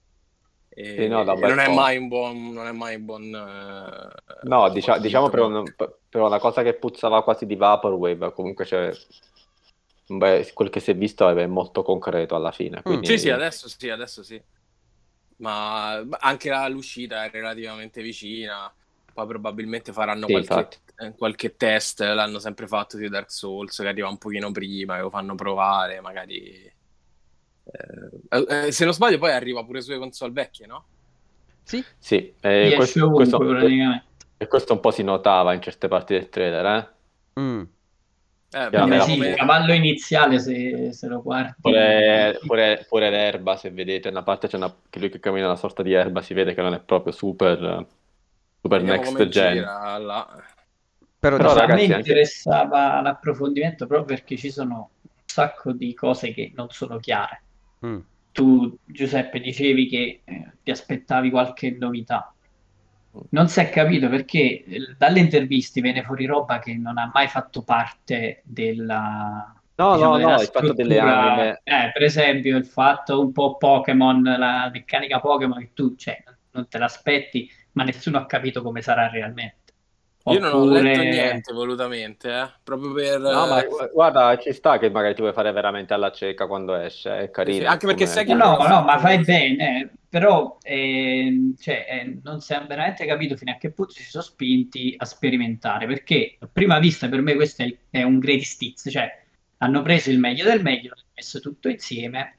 E, 0.70 0.84
Sì, 0.96 1.08
no, 1.08 1.24
e 1.24 1.36
bel 1.38 1.54
non 1.54 1.60
è 1.60 1.68
mai 1.68 1.98
un 1.98 2.08
buon, 2.08 2.52
non 2.54 2.68
è 2.68 2.72
mai 2.72 2.96
un 2.96 3.06
buon 3.06 3.24
eh, 3.36 4.12
No, 4.40 4.70
diciamo 4.70 5.30
per, 5.30 5.40
titolo. 5.40 5.42
un- 5.42 5.74
per 5.76 6.22
una 6.22 6.40
cosa 6.40 6.62
che 6.64 6.76
puzzava 6.78 7.24
quasi 7.24 7.46
di 7.46 7.56
Vaporwave, 7.56 8.34
comunque 8.34 8.66
c'è... 8.66 9.00
Beh, 10.10 10.52
quel 10.54 10.70
che 10.70 10.80
si 10.82 10.92
è 10.92 10.96
visto 10.98 11.28
è 11.30 11.46
molto 11.48 11.82
concreto 11.84 12.36
alla 12.36 12.52
fine, 12.52 12.82
quindi... 12.84 13.08
Sì, 13.08 13.18
sì, 13.18 13.30
adesso 13.30 13.68
sì, 13.70 13.90
adesso 13.90 14.24
sì. 14.24 14.42
Ma 15.38 15.98
anche 16.20 16.50
la- 16.50 16.68
l'uscita 16.68 17.26
è 17.26 17.30
relativamente 17.32 18.02
vicina. 18.02 18.74
Poi 19.14 19.28
probabilmente 19.28 19.94
faranno 19.94 20.30
Sì, 20.30 20.32
qualche, 20.32 20.36
infatti. 20.36 20.78
Eh, 20.98 21.14
qualche 21.16 21.56
test. 21.56 22.02
L'hanno 22.02 22.40
sempre 22.40 22.68
fatto 22.68 22.98
di 22.98 23.08
Dark 23.10 23.32
Souls, 23.32 23.78
che 23.78 23.88
arriva 23.88 24.10
un 24.10 24.18
pochino 24.18 24.52
prima, 24.52 24.96
che 24.96 25.02
lo 25.02 25.10
fanno 25.10 25.36
provare, 25.36 26.02
magari. 26.02 26.72
eh, 28.30 28.46
eh, 28.68 28.72
se 28.72 28.84
non 28.86 28.94
sbaglio, 28.94 29.18
poi 29.18 29.32
arriva 29.32 29.64
pure 29.64 29.82
sulle 29.82 29.98
console 29.98 30.32
vecchie, 30.32 30.66
no? 30.68 30.86
Sì? 31.64 31.84
Sì, 31.98 32.34
e 32.40 32.60
Riesce 32.60 32.76
questo, 32.76 33.06
ovunque 33.06 33.26
questo- 33.26 33.38
praticamente. 33.46 34.06
e 34.38 34.48
questo 34.48 34.74
un 34.74 34.80
po' 34.80 34.92
si 34.92 35.04
notava 35.04 35.54
in 35.54 35.62
certe 35.62 35.88
parti 35.88 36.14
del 36.14 36.30
trailer, 36.30 36.66
eh? 36.66 37.42
Mm. 37.42 37.62
Eh, 38.50 38.70
era 38.72 39.02
sì, 39.02 39.12
come- 39.12 39.28
il 39.30 39.36
cavallo 39.36 39.74
iniziale 39.74 40.40
se, 40.40 40.94
se 40.94 41.08
lo 41.08 41.22
guardi. 41.22 41.56
Pure, 41.60 42.40
pure- 42.46 42.86
pure 42.88 43.10
l'erba, 43.10 43.58
se 43.58 43.70
vedete, 43.72 44.08
una 44.08 44.24
parte 44.24 44.48
c'è 44.48 44.56
una, 44.56 44.74
che 44.90 45.00
lui 45.00 45.10
che 45.10 45.20
cammina 45.20 45.48
una 45.48 45.58
sorta 45.58 45.84
di 45.84 45.92
erba, 45.92 46.22
si 46.22 46.34
vede 46.34 46.54
che 46.54 46.62
non 46.62 46.74
è 46.74 46.80
proprio 46.80 47.12
super, 47.12 47.86
super 48.62 48.82
vediamo 48.82 49.12
next 49.18 49.28
gen. 49.28 49.54
gira 49.54 49.98
là. 49.98 50.44
Però 51.20 51.36
Però, 51.38 51.50
diciamo- 51.54 51.54
a 51.54 51.68
ragazzi, 51.68 51.88
me 51.88 51.94
anche- 51.96 52.10
interessava 52.10 53.02
l'approfondimento 53.02 53.88
proprio 53.88 54.16
perché 54.16 54.38
ci 54.38 54.52
sono 54.52 54.92
un 55.02 55.10
sacco 55.26 55.72
di 55.72 55.94
cose 55.94 56.32
che 56.34 56.52
non 56.56 56.70
sono 56.70 56.98
chiare. 57.00 57.42
Mm. 57.86 58.00
Tu, 58.32 58.78
Giuseppe, 58.86 59.40
dicevi 59.40 59.88
che 59.88 60.22
eh, 60.24 60.52
ti 60.64 60.72
aspettavi 60.72 61.30
qualche 61.32 61.72
novità. 61.72 62.32
Non 63.32 63.48
si 63.50 63.60
è 63.60 63.70
capito 63.70 64.10
perché 64.10 64.64
eh, 64.64 64.96
dalle 64.96 65.20
interviste 65.20 65.82
viene 65.82 66.04
fuori 66.04 66.26
roba 66.26 66.60
che 66.60 66.76
non 66.76 66.98
ha 67.00 67.10
mai 67.12 67.28
fatto 67.28 67.64
parte 67.64 68.42
della, 68.46 69.56
No, 69.76 69.94
diciamo, 69.96 70.12
no, 70.12 70.18
della 70.18 70.36
no, 70.36 70.42
il 70.42 70.48
fatto 70.48 70.74
delle 70.74 71.00
anime. 71.00 71.62
Eh, 71.64 71.90
per 71.94 72.04
esempio, 72.04 72.58
il 72.58 72.66
fatto 72.66 73.20
un 73.20 73.32
po' 73.32 73.58
Pokémon, 73.58 74.22
la 74.22 74.70
meccanica 74.72 75.20
Pokémon 75.20 75.58
che 75.60 75.72
tu, 75.74 75.96
cioè, 75.96 76.24
non 76.52 76.68
te 76.68 76.78
l'aspetti, 76.78 77.50
ma 77.74 77.84
nessuno 77.84 78.18
ha 78.20 78.26
capito 78.28 78.62
come 78.62 78.82
sarà 78.84 79.10
realmente. 79.10 79.67
Io 80.34 80.40
non 80.40 80.54
ho 80.54 80.62
Oppure- 80.64 80.82
letto 80.82 81.02
niente 81.02 81.54
volutamente, 81.54 82.30
eh. 82.30 82.50
proprio 82.64 82.94
per... 82.94 83.20
No, 83.20 83.48
ma 83.48 83.64
eh, 83.64 83.68
gu- 83.68 83.92
guarda, 83.92 84.38
ci 84.38 84.52
sta 84.54 84.78
che 84.78 84.90
magari 84.90 85.14
ti 85.16 85.22
vuoi 85.22 85.34
fare 85.34 85.52
veramente 85.52 85.94
alla 85.94 86.12
cieca 86.12 86.48
quando 86.48 86.76
esce, 86.76 87.18
è 87.20 87.30
carino. 87.32 87.60
Sì, 87.60 87.66
anche 87.66 87.86
perché 87.86 88.04
come- 88.04 88.16
sai 88.16 88.26
che- 88.26 88.34
No, 88.34 88.58
no, 88.58 88.82
ma 88.84 88.98
fai 89.00 89.24
bene, 89.24 89.92
però 90.10 90.58
ehm, 90.62 91.56
cioè, 91.58 91.86
eh, 91.90 92.20
non 92.24 92.40
si 92.42 92.54
è 92.54 92.66
veramente 92.68 93.06
capito 93.06 93.36
fino 93.36 93.52
a 93.52 93.56
che 93.58 93.72
punto 93.72 93.92
si 93.94 94.04
sono 94.04 94.24
spinti 94.24 94.94
a 94.98 95.06
sperimentare, 95.06 95.86
perché 95.88 96.36
a 96.40 96.50
prima 96.52 96.80
vista 96.80 97.08
per 97.10 97.22
me 97.22 97.36
questo 97.36 97.64
è, 97.64 97.76
è 97.90 98.04
un 98.04 98.20
greatest 98.20 98.62
hits, 98.62 98.90
cioè 98.92 99.10
hanno 99.58 99.82
preso 99.82 100.10
il 100.12 100.20
meglio 100.20 100.44
del 100.44 100.62
meglio, 100.62 100.90
l'hanno 100.96 101.10
messo 101.16 101.40
tutto 101.40 101.68
insieme, 101.70 102.38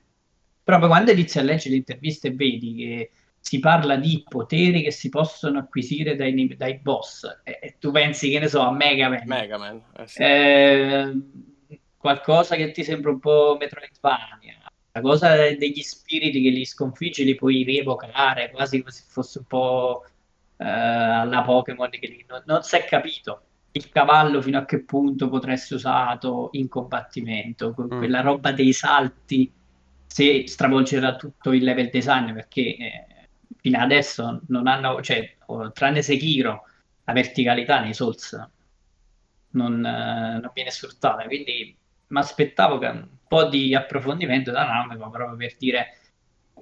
proprio 0.63 0.89
quando 0.89 1.11
inizi 1.11 1.39
a 1.39 1.43
leggere 1.43 1.71
le 1.71 1.77
interviste 1.77 2.29
e 2.29 2.35
vedi 2.35 2.75
che 2.75 3.11
si 3.49 3.61
parla 3.61 3.97
di 3.97 4.23
poteri 4.29 4.83
che 4.83 4.91
si 4.91 5.09
possono 5.09 5.59
acquisire 5.59 6.17
dai, 6.17 6.55
dai 6.55 6.79
boss 6.79 7.25
e, 7.45 7.59
e 7.63 7.77
tu 7.79 7.91
pensi, 7.91 8.31
che 8.31 8.39
ne 8.41 8.49
so, 8.49 8.61
a 8.61 8.73
Mega 8.73 9.09
Man, 9.09 9.23
Mega 9.25 9.57
Man. 9.57 9.83
eh, 9.97 10.07
sì. 10.07 10.23
eh, 10.23 11.13
qualcosa 11.97 12.57
che 12.57 12.71
ti 12.73 12.85
sembra 12.85 13.11
un 13.11 13.19
po' 13.21 13.57
Metroidvania, 13.59 14.57
la 14.93 15.01
cosa 15.01 15.35
degli 15.37 15.81
spiriti 15.81 16.43
che 16.43 16.51
li 16.51 16.65
sconfiggi 16.67 17.25
li 17.25 17.35
puoi 17.35 17.63
rievocare, 17.63 18.51
quasi 18.51 18.81
come 18.81 18.91
se 18.91 19.05
fosse 19.09 19.39
un 19.39 19.45
po' 19.47 20.05
eh, 20.59 20.65
alla 20.67 21.43
Pokémon, 21.43 21.89
che 21.91 22.07
li- 22.07 22.25
non, 22.29 22.43
non 22.47 22.63
si 22.63 22.77
è 22.77 22.85
capito 22.85 23.43
il 23.73 23.89
cavallo 23.89 24.43
fino 24.43 24.59
a 24.59 24.65
che 24.67 24.83
punto 24.85 25.29
potrà 25.29 25.53
essere 25.53 25.77
usato 25.77 26.49
in 26.53 26.69
combattimento, 26.69 27.75
Mm. 27.81 27.97
quella 27.99 28.21
roba 28.21 28.53
dei 28.53 28.73
salti, 28.73 29.51
se 30.07 30.47
stravolgerà 30.47 31.17
tutto 31.17 31.53
il 31.53 31.63
level 31.65 31.91
design, 31.91 32.33
perché 32.33 32.61
eh, 32.77 33.07
fino 33.57 33.79
adesso 33.79 34.41
non 34.49 34.67
hanno, 34.67 35.01
cioè, 35.03 35.37
tranne 35.73 36.03
Sekiro, 36.03 36.65
la 37.05 37.13
verticalità 37.13 37.81
nei 37.81 37.95
Souls 37.95 38.49
non, 39.51 39.85
eh, 39.85 40.41
non 40.41 40.51
viene 40.53 40.71
sfruttata. 40.71 41.25
Quindi 41.25 41.77
mi 42.09 42.19
aspettavo 42.19 42.79
un 42.79 43.09
po' 43.27 43.45
di 43.45 43.75
approfondimento 43.75 44.51
da 44.51 44.65
Namco 44.65 45.11
proprio 45.11 45.37
per 45.37 45.57
dire 45.57 45.99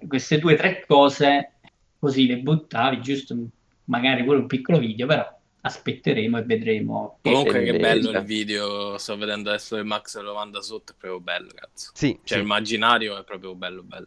queste 0.06 0.38
due 0.38 0.54
o 0.54 0.56
tre 0.56 0.84
cose, 0.86 1.52
così 1.98 2.26
le 2.26 2.38
buttavi, 2.38 3.00
giusto 3.00 3.36
magari 3.84 4.24
pure 4.24 4.38
un 4.38 4.46
piccolo 4.46 4.78
video, 4.78 5.06
però 5.06 5.35
aspetteremo 5.66 6.38
e 6.38 6.42
vedremo. 6.42 7.18
Comunque 7.22 7.62
che 7.62 7.78
bello 7.78 8.10
il 8.10 8.22
video, 8.24 8.96
sto 8.98 9.16
vedendo 9.16 9.50
adesso 9.50 9.76
che 9.76 9.82
Max 9.82 10.18
lo 10.20 10.34
manda 10.34 10.60
sotto, 10.62 10.92
è 10.92 10.94
proprio 10.96 11.20
bello, 11.20 11.48
cazzo. 11.54 11.90
Sì, 11.94 12.18
Cioè, 12.22 12.38
sì. 12.38 12.44
immaginario 12.44 13.18
è 13.18 13.24
proprio 13.24 13.54
bello, 13.54 13.82
bello. 13.82 14.06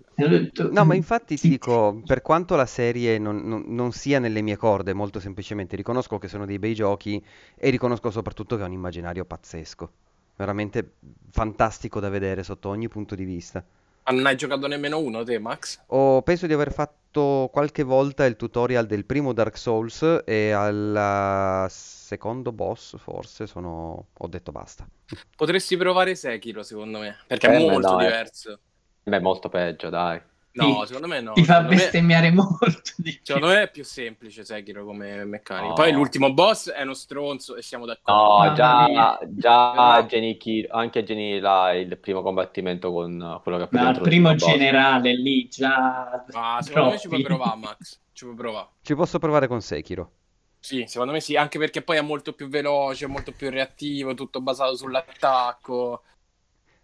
No, 0.72 0.86
ma 0.86 0.96
infatti 0.96 1.38
ti 1.38 1.50
dico, 1.50 2.02
per 2.06 2.22
quanto 2.22 2.56
la 2.56 2.66
serie 2.66 3.18
non, 3.18 3.42
non- 3.48 3.66
non 3.68 3.92
sia 3.92 4.20
nelle 4.20 4.42
mie 4.42 4.58
corde, 4.58 4.94
molto 4.94 5.20
semplicemente 5.20 5.76
riconosco 5.76 6.18
che 6.18 6.28
sono 6.28 6.46
dei 6.46 6.60
bei 6.60 6.74
giochi 6.74 7.24
e 7.56 7.70
riconosco 7.70 8.12
soprattutto 8.12 8.56
che 8.56 8.64
è 8.64 8.66
un 8.66 8.74
immaginario 8.74 9.26
pazzesco. 9.26 9.92
Veramente 10.36 10.94
fantastico 11.30 12.00
da 12.00 12.10
vedere 12.10 12.44
sotto 12.44 12.70
ogni 12.70 12.88
punto 12.88 13.16
di 13.16 13.26
vista. 13.26 13.64
Ma 14.10 14.16
non 14.16 14.26
hai 14.26 14.36
giocato 14.36 14.66
nemmeno 14.66 14.98
uno, 14.98 15.24
te, 15.24 15.38
Max? 15.38 15.80
Ho, 15.88 16.24
penso 16.24 16.48
di 16.48 16.54
aver 16.54 16.72
fatto 16.74 17.48
qualche 17.52 17.84
volta 17.84 18.26
il 18.26 18.36
tutorial 18.38 18.88
del 18.88 19.06
primo 19.06 19.34
Dark 19.34 19.56
Souls 19.56 20.24
e 20.26 20.50
al 20.52 21.68
secondo 21.70 22.52
boss 22.52 22.98
forse 22.98 23.46
sono... 23.46 24.08
ho 24.12 24.28
detto 24.28 24.52
basta. 24.52 24.88
Potresti 25.36 25.78
provare 25.78 26.16
Sekiro, 26.16 26.64
secondo 26.64 27.00
me, 27.00 27.18
perché 27.28 27.48
Eh, 27.48 27.52
è 27.58 27.60
molto 27.70 27.96
dai. 27.96 28.06
diverso. 28.06 28.60
Beh, 29.04 29.20
molto 29.20 29.50
peggio, 29.50 29.90
dai. 29.90 30.20
No, 30.52 30.80
Ti- 30.82 30.88
secondo 30.88 31.08
me 31.08 31.22
no. 31.22 31.34
Ti 31.34 31.44
fa 31.44 31.54
Secondo 31.54 31.70
me, 31.70 31.76
bestemmiare 31.76 32.32
molto 32.34 32.92
di 32.98 33.12
più. 33.12 33.20
secondo 33.24 33.48
me 33.50 33.62
è 33.64 33.72
più 33.72 33.84
semplice 33.84 34.44
Sekiro 34.44 34.84
come 34.84 35.24
meccanica. 35.26 35.68
No. 35.68 35.74
Poi 35.74 35.92
l'ultimo 35.92 36.34
boss 36.34 36.70
è 36.72 36.82
uno 36.82 36.94
stronzo 36.96 37.56
e 37.56 37.62
siamo 37.62 37.86
d'accordo. 37.86 38.50
No, 38.50 38.54
già, 38.56 39.20
già 39.30 39.72
Però- 39.72 40.06
Genichiro, 40.08 40.76
anche 40.76 41.04
Geni 41.04 41.40
là, 41.40 41.74
il 41.74 41.98
primo 42.00 42.22
combattimento 42.22 42.92
con 42.92 43.40
quello 43.44 43.58
che 43.58 43.64
ha 43.64 43.68
Ma 43.72 43.80
preso 43.84 43.98
al 43.98 44.02
primo 44.02 44.36
generale 44.36 45.14
lì 45.16 45.48
già 45.48 46.26
Ma 46.34 46.58
secondo 46.62 46.90
me 46.90 46.98
ci 46.98 47.08
puoi 47.08 47.22
troppi. 47.22 47.40
provare, 47.42 47.60
Max. 47.60 48.00
Ci 48.12 48.24
puoi 48.26 48.36
provare. 48.36 48.68
Ci 48.82 48.96
posso 48.96 49.20
provare 49.20 49.48
con 49.48 49.62
Sekiro. 49.62 50.12
Sì, 50.62 50.84
secondo 50.88 51.14
me 51.14 51.22
sì, 51.22 51.38
anche 51.38 51.58
perché 51.58 51.82
poi 51.82 51.98
è 51.98 52.02
molto 52.02 52.34
più 52.34 52.50
veloce, 52.50 53.08
molto 53.08 53.32
più 53.32 53.50
reattivo, 53.50 54.14
tutto 54.14 54.42
basato 54.42 54.76
sull'attacco. 54.76 56.04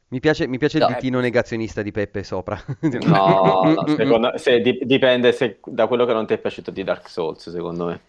Mi 0.07 0.19
piace, 0.19 0.47
mi 0.47 0.57
piace 0.59 0.77
il 0.77 0.83
No, 0.83 0.89
ditino 0.89 1.19
negazionista 1.19 1.81
di 1.81 1.91
Peppe 1.91 2.23
sopra. 2.23 2.61
No, 3.05 3.61
no, 3.63 3.87
secondo- 3.97 4.37
se- 4.37 4.61
di- 4.61 4.79
dipende 4.83 5.31
se- 5.31 5.59
da 5.65 5.87
quello 5.87 6.05
che 6.05 6.13
non 6.13 6.27
ti 6.27 6.33
è 6.33 6.37
piaciuto 6.37 6.71
di 6.71 6.83
Dark 6.83 7.09
Souls, 7.09 7.49
secondo 7.49 7.85
me. 7.87 7.99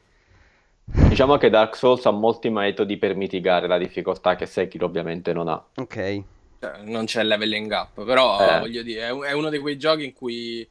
Diciamo 1.08 1.36
che 1.36 1.50
Dark 1.50 1.74
Souls 1.74 2.04
ha 2.06 2.10
molti 2.12 2.48
metodi 2.50 2.96
per 2.96 3.16
mitigare 3.16 3.66
la 3.66 3.78
difficoltà 3.78 4.36
che 4.36 4.46
Sekiro 4.46 4.86
ovviamente 4.86 5.32
non 5.32 5.48
ha. 5.48 5.64
Ok. 5.76 6.22
Cioè, 6.60 6.82
non 6.84 7.06
c'è 7.06 7.22
leveling 7.24 7.70
up, 7.72 8.04
però 8.04 8.38
Eh. 8.40 8.60
voglio 8.60 8.82
dire, 8.82 9.02
è, 9.06 9.10
un- 9.10 9.24
è 9.24 9.32
uno 9.32 9.48
di 9.50 9.58
quei 9.58 9.76
giochi 9.78 10.04
in 10.04 10.12
cui 10.12 10.68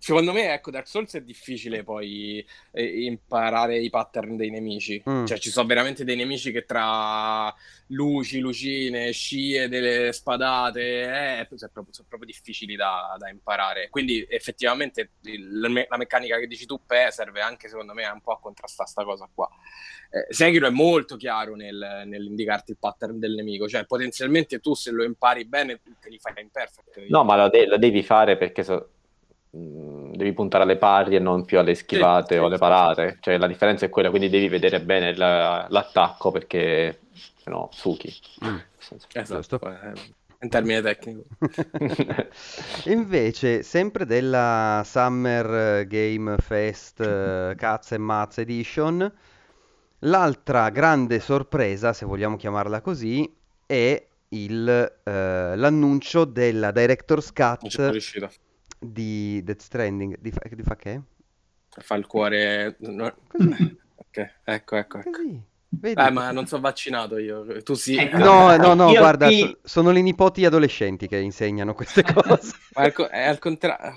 secondo 0.00 0.32
me, 0.32 0.54
ecco, 0.54 0.70
Dark 0.70 0.88
Souls 0.88 1.14
è 1.14 1.20
difficile 1.20 1.84
poi 1.84 2.44
eh, 2.72 3.04
imparare 3.04 3.78
i 3.78 3.90
pattern 3.90 4.36
dei 4.36 4.48
nemici. 4.50 5.00
Mm. 5.08 5.26
Cioè, 5.26 5.38
ci 5.38 5.50
sono 5.50 5.66
veramente 5.66 6.04
dei 6.04 6.16
nemici 6.16 6.50
che 6.50 6.64
tra 6.64 7.54
luci, 7.88 8.38
lucine, 8.40 9.12
scie, 9.12 9.68
delle 9.68 10.12
spadate, 10.12 11.40
eh, 11.40 11.46
sono, 11.54 11.70
proprio, 11.72 11.92
sono 11.94 12.06
proprio 12.08 12.26
difficili 12.32 12.76
da, 12.76 13.14
da 13.18 13.28
imparare. 13.28 13.88
Quindi, 13.90 14.26
effettivamente, 14.28 15.10
il- 15.24 15.60
la, 15.60 15.68
me- 15.68 15.86
la 15.88 15.96
meccanica 15.98 16.38
che 16.38 16.46
dici 16.46 16.64
tu, 16.64 16.80
Pe, 16.86 17.08
serve 17.10 17.40
anche 17.42 17.68
secondo 17.68 17.92
me 17.92 18.06
un 18.06 18.20
po' 18.22 18.32
a 18.32 18.40
contrastare 18.40 18.88
sta 18.88 19.04
cosa 19.04 19.28
qua. 19.32 19.48
Eh, 20.10 20.32
Sekiro 20.32 20.66
è 20.66 20.70
molto 20.70 21.16
chiaro 21.16 21.54
nel, 21.54 22.04
nell'indicarti 22.06 22.70
il 22.70 22.78
pattern 22.80 23.18
del 23.18 23.34
nemico, 23.34 23.68
cioè 23.68 23.84
potenzialmente 23.84 24.58
tu 24.60 24.74
se 24.74 24.90
lo 24.90 25.04
impari 25.04 25.44
bene 25.44 25.80
te 26.00 26.08
li 26.08 26.18
fai 26.18 26.32
in 26.40 26.50
perfect. 26.50 27.06
No, 27.08 27.22
ma 27.22 27.36
lo, 27.36 27.48
de- 27.50 27.66
lo 27.66 27.76
devi 27.76 28.02
fare 28.02 28.36
perché 28.36 28.64
so- 28.64 28.88
mh, 29.50 30.16
devi 30.16 30.32
puntare 30.32 30.64
alle 30.64 30.76
pari 30.76 31.16
e 31.16 31.18
non 31.18 31.44
più 31.44 31.58
alle 31.58 31.74
schivate 31.74 32.34
sì, 32.34 32.40
o 32.40 32.46
alle 32.46 32.54
sì, 32.54 32.60
parate. 32.60 33.18
Cioè, 33.20 33.38
la 33.38 33.46
differenza 33.46 33.86
è 33.86 33.88
quella, 33.88 34.10
quindi 34.10 34.28
devi 34.28 34.48
vedere 34.48 34.80
bene 34.80 35.14
la- 35.16 35.66
l'attacco 35.68 36.30
perché 36.30 37.00
se 37.12 37.50
no 37.50 37.68
suchi. 37.72 38.12
Mm. 38.44 38.56
Esatto, 39.12 39.60
è 39.60 39.92
un 40.40 40.48
termine 40.48 40.80
tecnico. 40.80 41.24
Invece, 42.86 43.62
sempre 43.62 44.06
della 44.06 44.82
Summer 44.84 45.86
Game 45.86 46.36
Fest 46.38 47.00
eh, 47.00 47.54
Cazza 47.56 47.94
e 47.94 47.98
Mazza 47.98 48.40
Edition, 48.40 49.12
l'altra 50.00 50.70
grande 50.70 51.20
sorpresa, 51.20 51.92
se 51.92 52.06
vogliamo 52.06 52.36
chiamarla 52.36 52.80
così, 52.80 53.30
è 53.66 54.06
il, 54.28 55.00
eh, 55.02 55.56
l'annuncio 55.56 56.24
della 56.24 56.70
Director's 56.70 57.32
Cut. 57.32 57.66
Di 58.80 59.42
Death 59.44 59.60
Stranding. 59.60 60.18
Di 60.20 60.30
fa, 60.32 60.40
di 60.50 60.62
fa 60.62 60.76
che? 60.76 61.00
Fa 61.68 61.94
il 61.94 62.06
cuore... 62.06 62.76
no. 62.80 63.14
Così, 63.28 63.78
Ok, 63.94 64.34
ecco, 64.44 64.76
ecco, 64.76 64.98
ecco. 64.98 65.10
così. 65.10 65.40
Vedi? 65.72 66.00
Eh, 66.00 66.10
ma 66.10 66.32
non 66.32 66.46
sono 66.46 66.62
vaccinato 66.62 67.16
io. 67.18 67.62
Tu 67.62 67.74
sì. 67.74 67.94
Ecco. 67.96 68.18
No, 68.18 68.56
no, 68.56 68.74
no, 68.74 68.90
Io 68.90 68.98
guarda, 68.98 69.30
so- 69.30 69.58
sono 69.62 69.90
le 69.92 70.02
nipoti 70.02 70.44
adolescenti 70.44 71.06
che 71.06 71.18
insegnano 71.18 71.74
queste 71.74 72.02
cose. 72.12 72.56
Ma 72.74 72.82
è 72.82 72.86
al, 72.86 72.92
co- 72.92 73.06
è 73.06 73.26
al 73.28 73.38
contrario. 73.38 73.94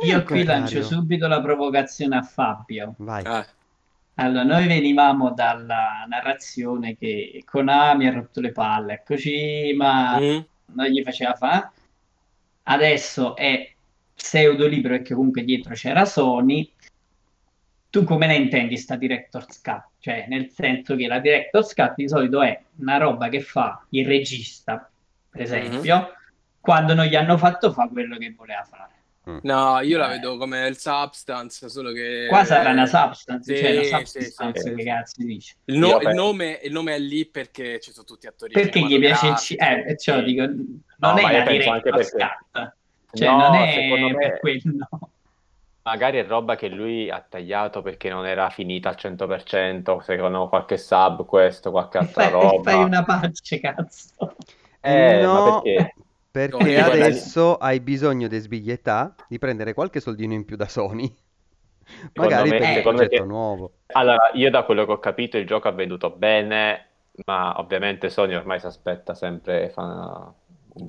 È 0.00 0.06
Io 0.06 0.22
qui 0.24 0.44
lancio 0.44 0.82
subito 0.82 1.26
la 1.26 1.42
provocazione 1.42 2.16
a 2.16 2.22
Fabio. 2.22 2.94
Vai. 2.98 3.22
Ah, 3.26 3.46
Allora, 4.14 4.44
noi 4.44 4.66
venivamo 4.66 5.32
dalla 5.32 6.06
narrazione 6.08 6.96
che 6.96 7.42
Konami 7.44 8.06
ha 8.06 8.12
rotto 8.12 8.40
le 8.40 8.52
palle 8.52 8.94
a 8.94 9.02
Kojima, 9.02 10.18
mm, 10.18 10.38
non 10.72 10.86
gli 10.86 11.02
faceva 11.02 11.34
fa. 11.34 11.70
Adesso 12.62 13.36
è 13.36 13.74
pseudo 14.20 14.66
libero 14.66 14.96
perché 14.96 15.14
comunque 15.14 15.42
dietro 15.44 15.72
c'era 15.74 16.04
Sony. 16.04 16.70
Tu 17.88 18.04
come 18.04 18.26
ne 18.26 18.36
intendi 18.36 18.76
sta 18.76 18.94
Director's 18.96 19.60
Cut? 19.60 19.82
Cioè, 19.98 20.26
nel 20.28 20.50
senso 20.50 20.94
che 20.94 21.06
la 21.08 21.18
Director's 21.18 21.74
Cut 21.74 21.94
di 21.96 22.08
solito 22.08 22.40
è 22.42 22.60
una 22.76 22.98
roba 22.98 23.28
che 23.28 23.40
fa 23.40 23.84
il 23.90 24.06
regista, 24.06 24.88
per 25.28 25.40
esempio, 25.40 26.12
quando 26.60 26.94
non 26.94 27.06
gli 27.06 27.16
hanno 27.16 27.36
fatto 27.36 27.72
fare 27.72 27.88
quello 27.88 28.16
che 28.16 28.32
voleva 28.36 28.62
fare. 28.62 28.88
No, 29.42 29.80
io 29.80 29.98
la 29.98 30.06
Eh. 30.06 30.16
vedo 30.16 30.36
come 30.36 30.66
il 30.66 30.76
substance, 30.78 31.68
solo 31.68 31.92
che... 31.92 32.26
Qua 32.28 32.44
sarà 32.44 32.70
una 32.70 32.86
substance, 32.86 33.54
Sì, 33.56 33.62
cioè 33.62 33.82
sì, 33.82 33.88
substance, 33.90 34.60
sì, 34.60 34.68
sì, 34.68 34.74
che 34.74 34.84
cazzo 34.84 35.22
dici? 35.24 35.54
Il, 35.66 35.78
no- 35.78 36.00
il 36.00 36.14
nome, 36.14 36.58
il 36.62 36.72
nome 36.72 36.94
è 36.94 36.98
lì 36.98 37.26
perché 37.26 37.80
ci 37.80 37.92
sono 37.92 38.06
tutti 38.06 38.26
attori 38.26 38.52
Perché 38.52 38.80
gli 38.80 38.98
piace 38.98 39.26
il 39.28 39.36
cinema, 39.36 39.84
eh, 39.84 39.96
cioè, 39.98 40.22
dico, 40.22 40.42
non 40.46 40.80
No, 40.98 41.16
è 41.16 41.22
la 41.22 41.42
Director's 41.44 42.10
perché- 42.10 42.36
Cut, 42.52 42.76
cioè 43.12 43.28
No, 43.28 43.36
non 43.38 43.54
è 43.56 43.72
secondo 43.72 44.08
me- 44.08 44.28
per 44.28 44.38
quello. 44.40 44.88
Magari 45.82 46.18
è 46.18 46.26
roba 46.26 46.56
che 46.56 46.68
lui 46.68 47.10
ha 47.10 47.24
tagliato 47.26 47.80
perché 47.80 48.10
non 48.10 48.26
era 48.26 48.50
finita 48.50 48.90
al 48.90 48.96
100%, 48.96 50.00
secondo 50.00 50.48
qualche 50.48 50.76
sub, 50.76 51.24
questo, 51.24 51.70
qualche 51.70 51.98
altra 51.98 52.24
fai, 52.24 52.32
roba. 52.32 52.70
fai 52.70 52.84
una 52.84 53.02
pace, 53.02 53.60
cazzo. 53.60 54.36
Eh, 54.80 55.20
No, 55.22 55.32
ma 55.32 55.42
perché? 55.62 55.94
Perché 56.30 56.78
adesso 56.78 57.56
hai 57.56 57.80
bisogno 57.80 58.28
di 58.28 58.38
sbiglietà 58.38 59.14
di 59.26 59.38
prendere 59.38 59.72
qualche 59.74 60.00
soldino 60.00 60.32
in 60.34 60.44
più 60.44 60.56
da 60.56 60.68
Sony. 60.68 61.12
Magari 62.14 62.50
me- 62.50 62.58
per 62.58 62.66
me 62.68 62.82
progetto 62.82 63.08
che- 63.08 63.24
nuovo. 63.24 63.72
Allora, 63.92 64.30
io 64.34 64.50
da 64.50 64.62
quello 64.62 64.84
che 64.84 64.92
ho 64.92 64.98
capito 64.98 65.38
il 65.38 65.46
gioco 65.46 65.66
ha 65.66 65.72
venduto 65.72 66.10
bene, 66.10 66.86
ma 67.24 67.58
ovviamente 67.58 68.10
Sony 68.10 68.34
ormai 68.34 68.60
si 68.60 68.66
aspetta 68.66 69.14
sempre 69.14 69.70
fa- 69.70 70.32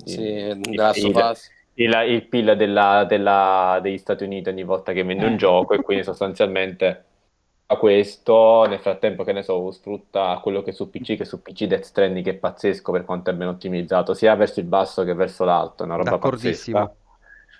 Sì, 0.04 0.20
il, 0.22 0.60
il- 0.70 1.12
Us. 1.16 1.50
Il- 1.74 2.04
il 2.08 2.26
PIL 2.28 2.54
della- 2.56 3.04
della- 3.04 3.78
degli 3.82 3.98
Stati 3.98 4.24
Uniti 4.24 4.48
ogni 4.48 4.64
volta 4.64 4.92
che 4.92 5.04
vende 5.04 5.26
un 5.26 5.32
Eh. 5.34 5.36
gioco 5.36 5.74
e 5.74 5.80
quindi 5.82 6.04
sostanzialmente 6.04 7.04
fa 7.66 7.76
questo, 7.76 8.64
nel 8.68 8.78
frattempo 8.80 9.24
che 9.24 9.32
ne 9.32 9.42
so, 9.42 9.70
sfrutta 9.70 10.38
quello 10.42 10.62
che 10.62 10.72
su 10.72 10.90
PC, 10.90 11.16
che 11.16 11.24
su 11.24 11.40
PC 11.42 11.64
Death 11.66 11.84
Stranding 11.84 12.26
è 12.28 12.34
pazzesco 12.34 12.92
per 12.92 13.04
quanto 13.04 13.30
è 13.30 13.34
ben 13.34 13.48
ottimizzato, 13.48 14.14
sia 14.14 14.34
verso 14.34 14.60
il 14.60 14.66
basso 14.66 15.04
che 15.04 15.14
verso 15.14 15.44
l'alto, 15.44 15.82
è 15.82 15.86
una 15.86 15.96
roba 15.96 16.18
pazzesca. 16.18 16.94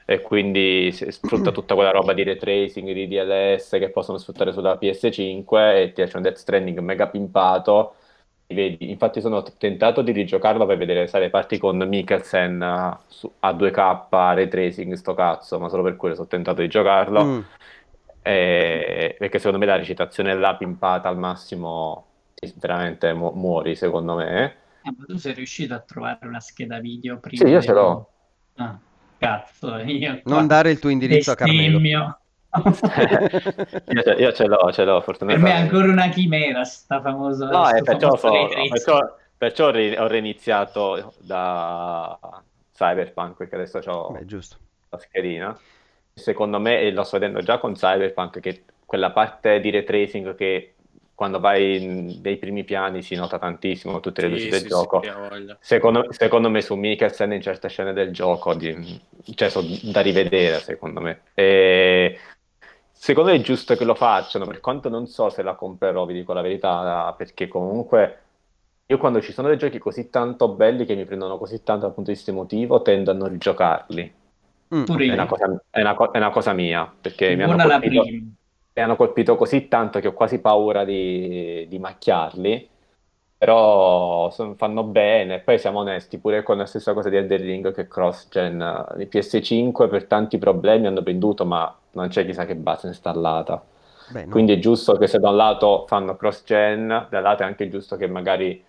E 0.05 0.21
quindi 0.21 0.91
sfrutta 0.93 1.53
tutta 1.53 1.75
quella 1.75 1.91
roba 1.93 2.13
di 2.13 2.25
ray 2.25 2.37
tracing, 2.37 2.91
di 2.93 3.07
DLS 3.07 3.71
che 3.79 3.89
possono 3.91 4.19
sfruttare 4.19 4.53
sulla 4.53 4.77
PS5 4.77 5.81
e 5.81 5.93
ti 5.93 6.03
esce 6.03 6.17
un 6.17 6.23
Death 6.25 6.37
Stranding 6.37 6.79
mega 6.81 7.07
pimpato. 7.07 7.95
Vedi, 8.47 8.91
infatti 8.91 9.23
sono 9.23 9.43
tentato 9.43 10.03
di 10.03 10.13
rigiocarlo 10.13 10.67
per 10.67 10.77
vedere 10.77 11.07
sai, 11.07 11.23
le 11.23 11.31
parti 11.31 11.57
con 11.57 11.79
Mikkelsen 11.79 12.61
eh, 12.63 12.99
su- 13.07 13.33
a 13.41 13.53
2K, 13.55 14.35
ray 14.35 14.49
tracing, 14.49 14.93
sto 14.93 15.15
cazzo, 15.15 15.59
ma 15.59 15.71
solo 15.71 15.83
per 15.83 15.97
quello 15.97 16.15
sono 16.15 16.27
tentato 16.27 16.61
di 16.61 16.69
giocarlo. 16.69 17.25
Mm. 17.25 17.41
Eh, 18.25 19.17
perché 19.19 19.39
secondo 19.39 19.59
me 19.59 19.67
la 19.67 19.77
recitazione 19.77 20.35
là 20.35 20.55
pimpata 20.57 21.09
al 21.09 21.17
massimo 21.17 22.07
veramente 22.57 23.13
mu- 23.15 23.33
muori, 23.33 23.75
secondo 23.75 24.17
me. 24.17 24.57
Ah, 24.85 24.93
ma 24.97 25.05
tu 25.07 25.17
sei 25.17 25.33
riuscito 25.33 25.75
a 25.75 25.81
trovare 25.81 26.27
una 26.27 26.41
scheda 26.41 26.81
video 26.81 27.19
prima 27.21 27.45
Sì, 27.45 27.51
io 27.51 27.63
ce 27.63 27.73
l'ho. 27.73 28.11
Ah, 28.57 28.79
cazzo, 29.19 29.77
io 29.79 30.21
Non 30.25 30.47
dare 30.47 30.71
il 30.73 30.79
tuo 30.79 30.91
indirizzo 30.91 31.31
a 31.31 31.37
Carmelo. 31.37 31.81
Io 32.55 34.03
ce, 34.03 34.11
io 34.19 34.33
ce 34.33 34.47
l'ho, 34.47 34.73
ce 34.73 34.85
l'ho, 34.85 35.01
Per 35.01 35.01
me 35.01 35.01
è 35.01 35.03
fortunatamente. 35.03 35.51
ancora 35.53 35.91
una 35.91 36.09
chimera 36.11 36.65
sta 36.65 37.01
famosa 37.01 37.49
No, 37.49 37.65
sto 37.67 37.77
e 37.77 37.83
perciò, 37.83 38.17
famoso 38.17 38.51
so- 38.51 38.69
perciò, 38.69 39.17
perciò 39.39 39.67
ho 39.69 40.07
reiniziato 40.07 41.15
da 41.19 42.19
Cyberpunk, 42.75 43.37
perché 43.37 43.55
adesso 43.55 43.79
ho 43.87 44.11
Beh, 44.13 44.27
la 44.91 44.99
schedina. 44.99 45.59
Secondo 46.15 46.61
me, 46.61 46.81
e 46.81 46.93
lo 46.93 47.05
sto 47.05 47.19
vedendo 47.19 47.41
già 47.41 47.59
con 47.59 47.73
Cyberpunk, 47.73 48.41
che 48.41 48.65
quella 48.85 49.11
parte 49.13 49.59
di 49.61 49.71
ray 49.71 49.85
tracing 49.85 50.35
che 50.35 50.75
quando 51.15 51.41
vai 51.41 51.83
in- 51.83 52.21
nei 52.23 52.37
primi 52.37 52.65
piani 52.65 53.01
si 53.01 53.15
nota 53.15 53.39
tantissimo 53.39 54.01
tutte 54.01 54.23
le 54.23 54.29
luci 54.29 54.43
Sì, 54.45 54.51
del 54.51 54.61
sì, 54.61 54.69
gioco. 54.69 55.01
sì. 55.01 55.11
Secondo, 55.61 56.07
secondo 56.13 56.51
me 56.51 56.61
su 56.61 56.75
Mikkelsen 56.75 57.33
in 57.33 57.41
certe 57.41 57.69
scene 57.69 57.93
del 57.95 58.11
gioco 58.13 58.55
di- 58.55 59.01
cioè, 59.35 59.49
sono 59.49 59.69
da 59.85 60.01
rivedere 60.01 60.59
secondo 60.59 61.01
me 61.01 61.21
e 61.35 62.19
secondo 63.03 63.31
me 63.31 63.37
è 63.37 63.41
giusto 63.41 63.75
che 63.75 63.85
lo 63.85 63.95
facciano 63.95 64.47
per 64.47 64.61
quanto 64.61 64.89
non 64.89 65.07
so 65.07 65.29
se 65.29 65.43
la 65.43 65.55
comprerò 65.55 66.07
vi 66.07 66.15
dico 66.15 66.33
la 66.33 66.41
verità 66.41 67.13
perché 67.17 67.49
comunque 67.49 68.19
io 68.87 68.99
quando 68.99 69.21
ci 69.21 69.33
sono 69.33 69.49
dei 69.49 69.59
giochi 69.59 69.79
così 69.79 70.09
tanto 70.11 70.49
belli 70.55 70.85
che 70.85 70.95
mi 70.95 71.05
prendono 71.05 71.39
così 71.39 71.63
tanto 71.63 71.87
dal 71.87 71.95
punto 71.95 72.11
di 72.11 72.17
vista 72.17 72.31
emotivo 72.31 72.83
tendo 72.83 73.11
a 73.11 73.15
non 73.15 73.29
rigiocarli 73.29 74.15
Mm, 74.75 74.85
è 74.85 75.13
una 75.13 75.27
cosa, 75.27 75.63
è 75.71 75.81
una 75.81 75.95
co- 75.95 76.11
è 76.13 76.17
una 76.17 76.31
cosa 76.31 76.53
mia 76.55 76.91
perché 76.99 77.37
mi 77.37 77.43
hanno 77.43 77.59
colpito 77.59 78.03
mi 78.05 78.83
hanno 78.83 78.97
colpito 78.97 79.37
così 79.37 79.69
tanto 79.69 80.01
che 80.01 80.09
ho 80.09 80.13
quasi 80.15 80.41
paura 80.41 80.85
di, 80.85 81.67
di 81.69 81.79
macchiarli, 81.79 82.71
però 83.37 84.31
son- 84.31 84.57
fanno 84.57 84.83
bene. 84.85 85.41
Poi 85.41 85.59
siamo 85.59 85.81
onesti, 85.81 86.19
pure 86.19 86.43
con 86.43 86.57
la 86.57 86.65
stessa 86.67 86.95
cosa 86.95 87.11
di 87.11 87.17
Elden 87.17 87.43
Ring 87.43 87.75
che 87.75 87.87
cross-gen, 87.87 88.95
il 88.99 89.09
PS5 89.09 89.89
per 89.89 90.07
tanti 90.07 90.39
problemi 90.39 90.87
hanno 90.87 91.03
venduto, 91.03 91.45
ma 91.45 91.77
non 91.93 92.09
c'è 92.09 92.25
chissà 92.25 92.45
che 92.45 92.55
base 92.55 92.89
installata. 92.89 93.65
Beh, 94.11 94.25
no. 94.25 94.31
Quindi 94.31 94.53
è 94.53 94.59
giusto 94.59 94.97
che 94.97 95.07
se 95.07 95.19
da 95.19 95.31
un 95.31 95.37
lato 95.37 95.85
fanno 95.87 96.17
cross-gen, 96.17 97.07
dall'altro 97.09 97.45
è 97.45 97.49
anche 97.49 97.69
giusto 97.69 97.97
che 97.97 98.07
magari 98.07 98.65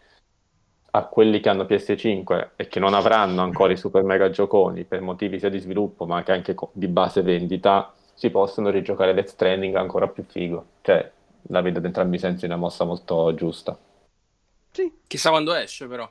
a 0.95 1.03
quelli 1.05 1.39
che 1.39 1.49
hanno 1.49 1.63
PS5 1.63 2.49
e 2.55 2.67
che 2.67 2.79
non 2.79 2.93
avranno 2.93 3.41
ancora 3.41 3.73
i 3.73 3.77
super 3.77 4.03
mega 4.03 4.29
gioconi 4.29 4.83
per 4.83 5.01
motivi 5.01 5.39
sia 5.39 5.49
di 5.49 5.57
sviluppo 5.57 6.05
ma 6.05 6.21
che 6.21 6.31
anche 6.31 6.55
di 6.71 6.87
base 6.87 7.23
vendita, 7.23 7.93
si 8.13 8.29
possono 8.29 8.69
rigiocare 8.69 9.13
Death 9.13 9.29
Stranding 9.29 9.75
ancora 9.75 10.07
più 10.07 10.23
figo. 10.23 10.65
Cioè, 10.81 11.11
la 11.47 11.61
vedo 11.61 11.79
da 11.79 11.87
entrambi 11.87 12.17
i 12.17 12.19
sensi 12.19 12.45
una 12.45 12.57
mossa 12.57 12.83
molto 12.83 13.33
giusta. 13.33 13.77
Sì. 14.71 14.99
Chissà 15.07 15.29
quando 15.29 15.53
esce, 15.53 15.87
però. 15.87 16.09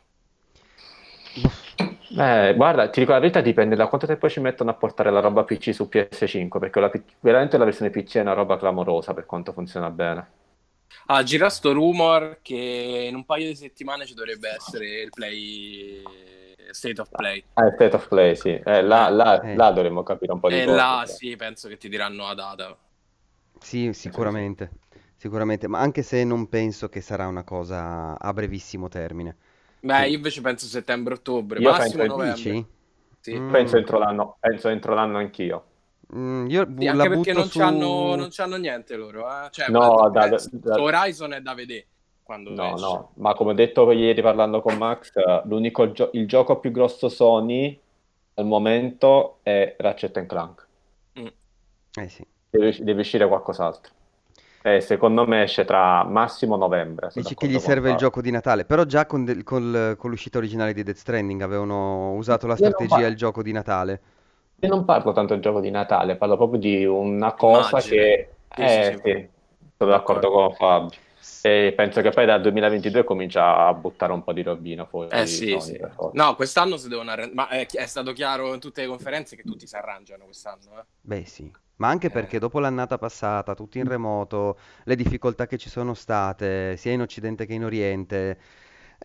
Eh, 2.15 2.55
guarda, 2.57 2.89
ti 2.91 3.01
dico 3.01 3.13
la 3.13 3.19
verità, 3.19 3.41
dipende 3.41 3.75
da 3.75 3.87
quanto 3.87 4.07
tempo 4.07 4.29
ci 4.29 4.41
mettono 4.41 4.71
a 4.71 4.75
portare 4.75 5.11
la 5.11 5.21
roba 5.21 5.45
PC 5.45 5.73
su 5.75 5.89
PS5, 5.89 6.59
perché 6.59 6.79
la 6.81 6.91
veramente 7.21 7.57
la 7.59 7.65
versione 7.65 7.91
PC 7.91 8.17
è 8.17 8.21
una 8.21 8.35
roba 8.35 8.57
clamorosa 8.59 9.15
per 9.15 9.25
quanto 9.27 9.53
funziona 9.53 9.91
bene. 9.91 10.27
Ah, 11.07 11.23
gira 11.23 11.49
sto 11.49 11.73
rumor 11.73 12.39
che 12.43 13.07
in 13.09 13.15
un 13.15 13.25
paio 13.25 13.47
di 13.49 13.55
settimane 13.57 14.07
ci 14.07 14.15
dovrebbe 14.15 14.51
essere 14.51 15.01
il 15.03 15.11
play 15.11 16.03
State 16.71 17.01
of 17.01 17.11
Play. 17.15 17.45
Ah, 17.55 17.71
State 17.73 17.97
of 17.97 18.09
Play, 18.09 18.35
sì. 18.37 18.49
Eh, 18.51 18.83
là, 18.83 19.09
là- 19.09 19.41
Eh. 19.41 19.55
là 19.57 19.71
dovremmo 19.73 20.03
capire 20.03 20.33
un 20.33 20.41
po' 20.41 20.49
di 20.49 20.61
E 20.61 20.65
cose. 20.65 20.77
là 20.77 21.03
cioè. 21.07 21.15
sì, 21.17 21.37
penso 21.37 21.69
che 21.69 21.77
ti 21.77 21.89
diranno 21.89 22.27
la 22.27 22.35
data. 22.35 22.77
Sì, 23.61 23.93
sicuramente. 23.93 24.71
Sicuramente, 25.17 25.69
ma 25.69 25.79
anche 25.81 26.03
se 26.03 26.25
non 26.25 26.49
penso 26.49 26.89
che 26.89 27.01
sarà 27.01 27.27
una 27.29 27.45
cosa 27.45 28.19
a 28.19 28.33
brevissimo 28.33 28.89
termine. 28.89 29.37
Beh, 29.85 30.03
Sì. 30.05 30.11
io 30.11 30.17
invece 30.17 30.41
penso 30.41 30.67
settembre-ottobre, 30.67 31.59
Io 31.61 31.71
massimo 31.71 32.03
penso- 32.03 32.17
novembre. 32.17 32.67
Sì. 33.21 33.37
Mm. 33.39 33.51
Penso 33.51 33.77
entro 33.77 33.99
l'anno, 33.99 34.37
penso 34.41 34.69
entro 34.69 34.95
l'anno 34.95 35.19
anch'io. 35.19 35.65
Mm, 36.15 36.49
io 36.51 36.67
Sì, 36.77 36.85
la 36.85 36.91
anche 36.93 37.09
perché 37.09 37.33
non 37.33 37.45
su... 37.49 37.59
c'hanno, 37.59 38.15
non 38.17 38.29
c'hanno 38.31 38.57
niente 38.57 38.97
loro. 38.97 39.27
Eh? 39.29 39.49
Cioè, 39.51 39.69
No, 39.71 40.09
da- 40.13 40.27
eh, 40.29 40.39
da- 40.51 40.81
Horizon 40.81 41.33
è 41.33 41.41
da 41.41 41.55
vedere 41.55 41.87
quando 42.23 42.51
No, 42.51 42.75
esce. 42.75 42.85
no, 42.85 43.13
ma 43.17 43.35
come 43.35 43.51
ho 43.53 43.55
detto 43.55 43.91
ieri 43.93 44.21
parlando 44.23 44.61
con 44.61 44.77
Max, 44.77 45.13
l'unico 45.45 45.91
gio- 45.93 46.11
il 46.13 46.27
gioco 46.27 46.59
più 46.59 46.71
grosso 46.71 47.09
Sony 47.09 47.79
al 48.35 48.45
momento 48.47 49.39
è 49.43 49.75
Ratchet 49.79 50.17
and 50.17 50.27
Clank. 50.27 50.67
Mm. 51.21 51.27
Eh 52.01 52.09
sì. 52.09 52.25
Deve, 52.51 52.77
deve 52.81 53.01
uscire 53.01 53.27
qualcos'altro. 53.27 53.93
E 54.63 54.81
secondo 54.81 55.27
me 55.27 55.43
esce 55.43 55.65
tra 55.65 56.05
massimo 56.05 56.57
novembre. 56.57 57.09
Dici 57.09 57.35
che 57.35 57.47
d'accordo 57.47 57.47
gli 57.49 57.57
con 57.57 57.63
serve 57.63 57.91
il 57.91 57.97
gioco 57.97 58.21
di 58.21 58.31
Natale, 58.31 58.65
però 58.65 58.85
già 58.85 59.07
con, 59.07 59.41
col- 59.43 59.97
con 59.99 60.11
l'uscita 60.11 60.39
originale 60.39 60.73
di 60.73 60.83
Death 60.83 60.97
Stranding 60.97 61.43
avevano 61.43 62.13
usato 62.13 62.47
la 62.47 62.57
strategia 62.57 62.97
par- 62.97 63.11
il 63.11 63.17
gioco 63.17 63.43
di 63.43 63.53
Natale. 63.53 64.01
Io 64.61 64.69
non 64.69 64.85
parlo 64.85 65.13
tanto 65.13 65.33
del 65.33 65.43
gioco 65.43 65.59
di 65.61 65.71
Natale, 65.71 66.15
parlo 66.15 66.37
proprio 66.37 66.61
di 66.61 66.85
una 66.85 67.33
cosa 67.33 67.69
Immagine. 67.71 67.97
che... 67.97 68.29
Sì, 68.55 68.61
eh, 68.63 68.85
sì, 68.85 68.93
sì. 68.93 69.11
sì, 69.11 69.29
sono 69.77 69.91
d'accordo 69.91 70.31
con 70.31 70.53
Fabio. 70.53 70.99
E 71.45 71.73
penso 71.75 72.01
che 72.01 72.11
poi 72.11 72.27
dal 72.27 72.41
2022 72.41 73.03
comincia 73.03 73.67
a 73.67 73.75
buttare 73.75 74.13
un 74.13 74.23
po' 74.23 74.33
di 74.33 74.43
robina 74.43 74.85
fuori. 74.85 75.09
Eh 75.11 75.27
sì, 75.27 75.49
Sony, 75.51 75.61
sì. 75.61 75.77
per 75.77 75.93
forza. 75.93 76.23
No, 76.23 76.37
quest'anno 76.37 76.77
si 76.77 76.89
devono 76.89 77.11
arrendere. 77.11 77.35
Ma 77.35 77.49
è, 77.49 77.67
è 77.67 77.87
stato 77.87 78.13
chiaro 78.13 78.55
in 78.55 78.61
tutte 78.61 78.83
le 78.83 78.87
conferenze 78.87 79.35
che 79.35 79.43
tutti 79.43 79.67
si 79.67 79.75
arrangiano 79.75 80.25
quest'anno. 80.25 80.79
Eh? 80.79 80.85
Beh 81.01 81.25
sì, 81.25 81.51
ma 81.77 81.89
anche 81.89 82.09
Eh. 82.09 82.11
perché 82.11 82.39
dopo 82.39 82.59
l'annata 82.61 82.99
passata, 82.99 83.55
tutti 83.55 83.79
in 83.79 83.87
remoto, 83.89 84.59
le 84.85 84.97
difficoltà 84.97 85.47
che 85.47 85.59
ci 85.59 85.69
sono 85.69 85.95
state, 85.95 86.77
sia 86.77 86.93
in 86.93 87.01
Occidente 87.01 87.47
che 87.47 87.55
in 87.55 87.65
Oriente, 87.65 88.39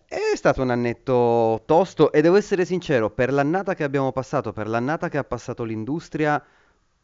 è 0.06 0.34
stato 0.36 0.62
un 0.62 0.70
annetto 0.70 1.62
tosto 1.66 2.12
e 2.12 2.20
devo 2.22 2.36
essere 2.36 2.64
sincero, 2.64 3.10
per 3.10 3.32
l'annata 3.32 3.74
che 3.74 3.84
abbiamo 3.84 4.12
passato, 4.12 4.52
per 4.52 4.68
l'annata 4.68 5.08
che 5.08 5.18
ha 5.18 5.24
passato 5.24 5.64
l'industria, 5.64 6.42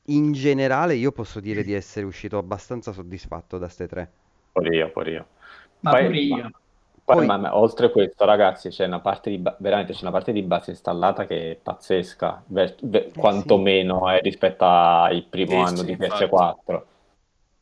in 0.09 0.33
generale 0.33 0.95
io 0.95 1.13
posso 1.13 1.41
dire 1.41 1.63
di 1.65 1.73
essere 1.73 2.07
uscito 2.07 2.39
abbastanza 2.39 2.93
soddisfatto 2.93 3.59
da 3.59 3.69
ste 3.69 3.89
tre. 3.89 4.13
Pure 4.53 4.77
io, 4.77 4.91
pure 4.93 5.11
io. 5.11 5.27
Ma 5.81 5.91
Poi- 5.91 6.05
pure 6.07 6.19
io. 6.19 6.51
Poi, 7.05 7.21
ma- 7.27 7.37
ma 7.37 7.57
oltre 7.59 7.91
questo, 7.91 8.25
ragazzi, 8.25 8.71
c'è 8.71 8.87
una 8.87 9.01
parte 9.01 9.29
di 9.31 9.37
ba- 9.39 9.55
veramente 9.61 9.93
c'è 9.93 10.01
una 10.03 10.11
parte 10.11 10.33
di 10.33 10.43
base 10.43 10.71
installata 10.71 11.27
che 11.27 11.53
è 11.53 11.55
pazzesca, 11.57 12.45
ver- 12.47 12.77
ver- 12.83 13.15
quantomeno 13.15 14.11
eh, 14.11 14.21
rispetto 14.21 14.65
al 14.65 15.23
primo 15.29 15.57
Sì, 15.57 15.65
anno 15.65 15.83
sì, 15.83 15.83
di 15.83 15.97
infatti. 15.97 15.97
PS4. 15.97 16.87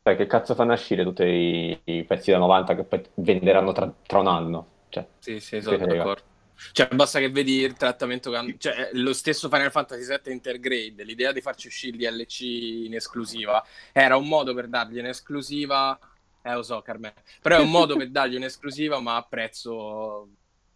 Cioè, 0.03 0.17
che 0.17 0.27
cazzo 0.27 0.55
fanno 0.55 0.73
uscire 0.75 1.03
tutti 1.05 1.23
i, 1.25 1.81
i 1.85 2.05
pezzi 2.05 2.31
da 2.31 2.39
90 2.39 2.75
che 2.77 2.85
poi 2.85 3.03
venderanno 3.15 3.73
tra, 3.73 3.93
tra 4.07 4.19
un 4.21 4.27
anno? 4.29 4.67
Cioè, 4.89 5.05
Sì, 5.19 5.39
sì, 5.41 5.61
sono 5.63 5.85
d'accordo. 5.87 6.25
Cioè, 6.73 6.89
basta 6.95 7.19
che 7.21 7.31
vedi 7.31 7.59
il 7.61 7.75
trattamento 7.77 8.31
che 8.31 8.37
hanno. 8.37 8.55
Cioè, 8.59 8.91
lo 8.95 9.13
stesso 9.13 9.49
Final 9.49 9.71
Fantasy 9.71 10.05
VII 10.05 10.33
Intergrade, 10.33 11.05
l'idea 11.05 11.33
di 11.33 11.41
farci 11.41 11.69
uscire 11.69 11.93
il 11.97 11.99
DLC 12.03 12.41
in 12.87 12.95
esclusiva 12.95 13.65
era 13.93 14.17
un 14.17 14.27
modo 14.29 14.53
per 14.55 14.69
dargli 14.69 14.99
un'esclusiva. 14.99 15.97
Eh, 16.43 16.53
lo 16.55 16.63
so, 16.63 16.83
Carmen. 16.83 17.13
Però 17.41 17.57
è 17.57 17.61
un 17.61 17.71
modo 17.71 17.97
per 17.99 18.11
dargli 18.11 18.37
un'esclusiva, 18.37 19.01
ma 19.01 19.17
a 19.17 19.23
prezzo 19.29 20.29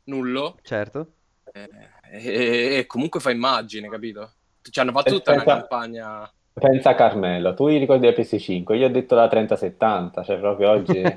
nullo. 0.05 0.57
Certo? 0.63 1.13
Eh, 1.53 1.69
e, 2.11 2.77
e 2.79 2.87
comunque 2.87 3.21
fa 3.21 3.31
immagine, 3.31 3.89
capito? 3.89 4.33
Ci 4.63 4.81
hanno 4.81 4.93
fatto 4.93 5.13
tutta 5.15 5.33
una 5.33 5.41
Aspetta. 5.41 5.59
campagna. 5.59 6.31
pensa 6.53 6.91
a 6.91 6.95
Carmelo, 6.95 7.55
tu 7.55 7.69
gli 7.69 7.79
ricordi 7.79 8.07
la 8.07 8.13
PS5, 8.13 8.75
io 8.75 8.87
ho 8.87 8.91
detto 8.91 9.15
la 9.15 9.29
3070, 9.29 10.23
cioè 10.25 10.39
proprio 10.39 10.71
oggi... 10.71 11.01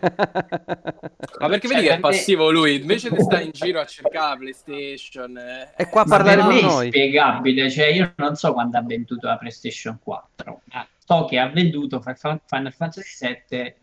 Ma 1.40 1.48
perché 1.48 1.68
Cioè, 1.68 1.76
vedi 1.76 1.88
che 1.88 1.90
è 1.94 1.96
me- 1.96 2.00
passivo 2.00 2.52
lui? 2.52 2.76
Invece 2.82 3.10
di 3.10 3.20
stare 3.22 3.44
in 3.44 3.52
giro 3.52 3.80
a 3.80 3.86
cercare 3.86 4.38
PlayStation. 4.40 5.38
eh, 5.38 5.72
È 5.76 5.88
qua 5.90 6.02
a 6.02 6.06
parlare 6.06 6.42
con 6.42 6.54
me 6.54 6.60
è 6.60 6.64
noi. 6.64 6.88
spiegabile, 6.88 7.70
cioè 7.70 7.86
io 7.88 8.14
non 8.18 8.36
so 8.36 8.54
quando 8.54 8.78
ha 8.78 8.84
venduto 8.84 9.28
la 9.28 9.38
PlayStation 9.38 10.00
4. 10.02 10.62
ma 10.66 10.88
sto 10.98 11.26
che 11.26 11.40
ha 11.40 11.48
venduto 11.48 12.02
Final 12.02 12.74
Fantasy 12.74 13.28
VII 13.50 13.74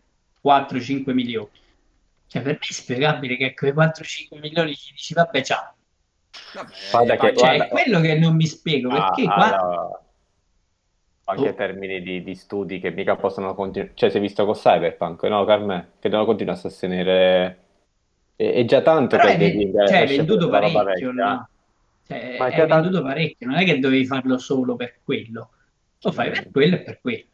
4-5 0.47 1.13
milioni. 1.13 1.49
Cioè, 2.27 2.41
per 2.41 2.53
me 2.53 2.59
è 2.59 2.73
spiegabile 2.73 3.37
che 3.37 3.53
quei 3.53 3.71
4-5 3.71 4.39
milioni 4.39 4.71
gli 4.71 4.91
dici, 4.91 5.13
vabbè, 5.13 5.41
ciao. 5.41 5.75
Vabbè, 6.91 7.17
che, 7.17 7.35
cioè, 7.35 7.57
è 7.57 7.67
quello 7.67 7.99
che 7.99 8.17
non 8.17 8.35
mi 8.35 8.45
spiego, 8.45 8.89
ah, 8.89 9.09
perché 9.09 9.23
ah, 9.29 9.33
qua... 9.33 9.49
no. 9.57 10.01
Anche 11.29 11.41
Oh. 11.41 11.47
in 11.47 11.55
termini 11.55 12.01
di, 12.01 12.23
di 12.23 12.35
studi 12.35 12.79
che 12.79 12.91
mica 12.91 13.17
possono 13.17 13.53
continuare... 13.53 13.93
Cioè, 13.95 14.09
si 14.09 14.17
è 14.17 14.21
visto 14.21 14.45
con 14.45 14.53
Cyberpunk, 14.53 15.23
no, 15.23 15.43
Carme? 15.43 15.91
Che 15.99 16.07
devono 16.07 16.25
continuare 16.25 16.57
a 16.57 16.61
sostenere... 16.61 17.59
È, 18.33 18.53
è 18.53 18.63
già 18.63 18.81
tanto 18.81 19.17
Però 19.17 19.27
che 19.27 19.33
è, 19.33 19.37
devi... 19.37 19.69
cioè, 19.73 20.03
è 20.03 20.07
venduto 20.07 20.47
parecchio, 20.47 21.11
no? 21.11 21.49
Cioè, 22.07 22.37
Ma 22.39 22.47
è 22.47 22.55
è 22.55 22.65
venduto 22.65 23.01
parecchio, 23.01 23.47
non 23.47 23.57
è 23.57 23.65
che 23.65 23.79
dovevi 23.79 24.05
farlo 24.05 24.37
solo 24.37 24.77
per 24.77 24.99
quello. 25.03 25.49
Lo 25.99 26.11
fai 26.13 26.29
per 26.29 26.49
quello 26.49 26.75
e 26.75 26.79
per 26.79 26.99
quello. 27.01 27.25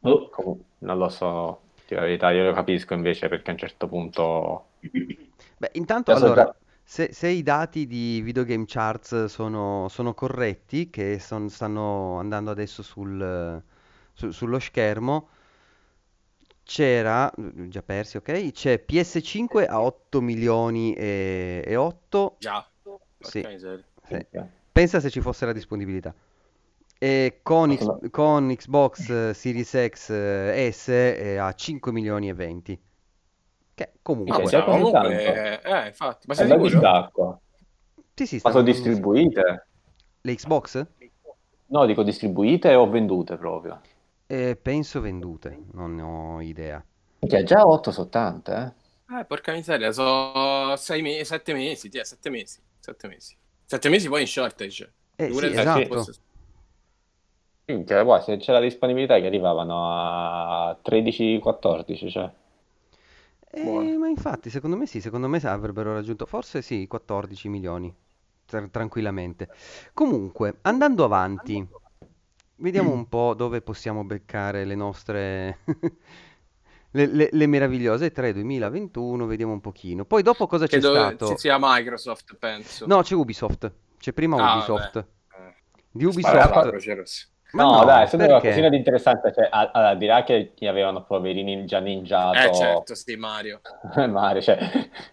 Oh. 0.00 0.58
Non 0.78 0.98
lo 0.98 1.08
so, 1.08 1.60
la 1.88 2.00
verità, 2.00 2.30
io 2.30 2.44
lo 2.44 2.52
capisco 2.52 2.94
invece 2.94 3.28
perché 3.28 3.50
a 3.50 3.52
un 3.54 3.58
certo 3.58 3.88
punto... 3.88 4.66
Beh, 5.58 5.70
intanto 5.72 6.10
Adesso 6.12 6.26
allora, 6.26 6.44
già- 6.44 6.54
se, 6.84 7.12
se 7.12 7.28
i 7.28 7.42
dati 7.42 7.86
di 7.86 8.20
Video 8.22 8.44
Game 8.44 8.64
Charts 8.66 9.26
sono, 9.26 9.88
sono 9.88 10.14
corretti, 10.14 10.88
che 10.90 11.18
son- 11.18 11.48
stanno 11.50 12.18
andando 12.18 12.50
adesso 12.50 12.82
sul, 12.82 13.62
su- 14.12 14.30
sullo 14.30 14.58
schermo, 14.58 15.28
c'era, 16.62 17.32
già 17.36 17.82
persi, 17.82 18.18
ok? 18.18 18.52
C'è 18.52 18.84
PS5 18.86 19.66
a 19.66 19.80
8 19.80 20.20
milioni 20.20 20.92
e, 20.94 21.62
e 21.66 21.76
8, 21.76 22.36
Già. 22.38 22.66
Sì. 23.18 23.44
Miseria. 23.46 23.84
sì. 24.06 24.26
Pensa 24.70 25.00
se 25.00 25.10
ci 25.10 25.20
fosse 25.20 25.44
la 25.46 25.52
disponibilità. 25.52 26.14
E 27.00 27.40
con, 27.42 27.74
X- 27.76 28.10
con 28.10 28.48
Xbox 28.54 29.08
eh, 29.08 29.32
Series 29.34 29.70
X 29.88 30.10
eh, 30.10 30.70
S 30.72 30.88
è 30.88 31.36
a 31.36 31.52
5 31.54 31.92
milioni 31.92 32.28
e 32.28 32.34
20. 32.34 32.80
Che 33.74 33.92
comunque... 34.02 34.34
Ah, 34.34 34.40
così 34.40 34.62
comunque, 34.64 35.62
eh, 35.62 35.86
infatti, 35.86 36.26
ma 36.26 36.34
È 36.34 36.36
sei 36.36 36.48
da 36.48 36.54
sicuro? 36.54 37.42
Sì, 38.14 38.26
sì, 38.26 38.40
Ma 38.40 38.50
sono 38.50 38.64
distribuite? 38.64 39.66
Le 40.22 40.34
Xbox? 40.34 40.86
No, 41.66 41.86
dico 41.86 42.02
distribuite 42.02 42.74
o 42.74 42.88
vendute 42.88 43.36
proprio. 43.36 43.80
Eh, 44.26 44.56
penso 44.60 45.00
vendute, 45.00 45.58
non 45.72 45.94
ne 45.94 46.02
ho 46.02 46.40
idea. 46.40 46.84
Che 47.20 47.42
già 47.44 47.66
8 47.66 47.90
sono 47.92 48.08
tante, 48.08 48.52
eh? 48.52 48.86
Eh, 49.10 49.24
porca 49.24 49.52
miseria, 49.52 49.90
sono 49.92 50.76
sei 50.76 51.00
mesi, 51.00 51.24
sette 51.24 51.54
mesi, 51.54 51.88
sì, 51.90 52.00
sette 52.02 52.28
mesi, 52.30 52.60
sette 52.78 53.08
mesi. 53.08 53.36
Sette 53.64 53.88
mesi 53.88 54.08
poi 54.08 54.20
in 54.22 54.26
shortage. 54.26 54.92
Eh, 55.16 55.32
sì, 55.32 55.46
esatto. 55.46 55.86
fosse- 55.88 56.20
Minchia, 57.68 58.02
guarda, 58.02 58.24
se 58.24 58.36
c'è 58.38 58.50
la 58.52 58.58
disponibilità 58.60 59.20
che 59.20 59.26
arrivavano 59.26 59.90
a 59.92 60.76
13-14, 60.82 62.08
cioè. 62.10 62.28
Eh, 63.50 63.96
ma 63.98 64.08
infatti, 64.08 64.50
secondo 64.50 64.76
me 64.76 64.86
sì, 64.86 65.00
secondo 65.00 65.26
me 65.28 65.38
avrebbero 65.38 65.92
raggiunto 65.94 66.26
forse 66.26 66.60
sì, 66.62 66.86
14 66.86 67.48
milioni, 67.48 67.94
tra- 68.44 68.68
tranquillamente. 68.68 69.48
Comunque, 69.94 70.58
andando 70.62 71.04
avanti, 71.04 71.66
vediamo 72.56 72.92
un 72.92 73.08
po' 73.08 73.34
dove 73.34 73.62
possiamo 73.62 74.04
beccare 74.04 74.64
le 74.64 74.74
nostre... 74.74 75.58
le, 76.92 77.06
le- 77.06 77.28
le 77.32 77.46
meravigliose 77.46 78.12
3 78.12 78.32
2021, 78.34 79.26
vediamo 79.26 79.52
un 79.52 79.60
pochino. 79.60 80.04
Poi 80.04 80.22
dopo 80.22 80.46
cosa 80.46 80.66
c'è 80.66 80.80
Credo 80.80 80.92
stato? 80.94 81.26
ci 81.26 81.36
sia 81.38 81.56
Microsoft, 81.58 82.36
penso. 82.36 82.86
No, 82.86 83.02
c'è 83.02 83.14
Ubisoft, 83.14 83.72
c'è 83.98 84.12
prima 84.12 84.36
Ah, 84.36 84.58
Ubisoft. 84.58 84.92
vabbè. 84.94 85.54
Di 85.90 86.04
Ubisoft... 86.04 86.50
Rossa. 86.94 87.26
Ma 87.52 87.62
No, 87.62 87.84
no, 87.84 87.84
dai, 87.84 88.06
me 88.16 88.26
perché? 88.26 88.28
qualcosina 88.28 88.68
di 88.68 88.76
interessante, 88.76 89.32
cioè, 89.32 89.48
a- 89.50 89.70
allora, 89.72 89.90
al 89.90 89.98
di 89.98 90.06
là 90.06 90.22
che 90.22 90.52
gli 90.56 90.66
avevano 90.66 91.04
poverini 91.04 91.64
già 91.64 91.78
ninjato 91.80 92.36
Eh, 92.38 92.52
certo, 92.52 92.94
sì, 92.94 93.16
Mario. 93.16 93.60
Mario, 94.08 94.40
cioè, 94.42 94.58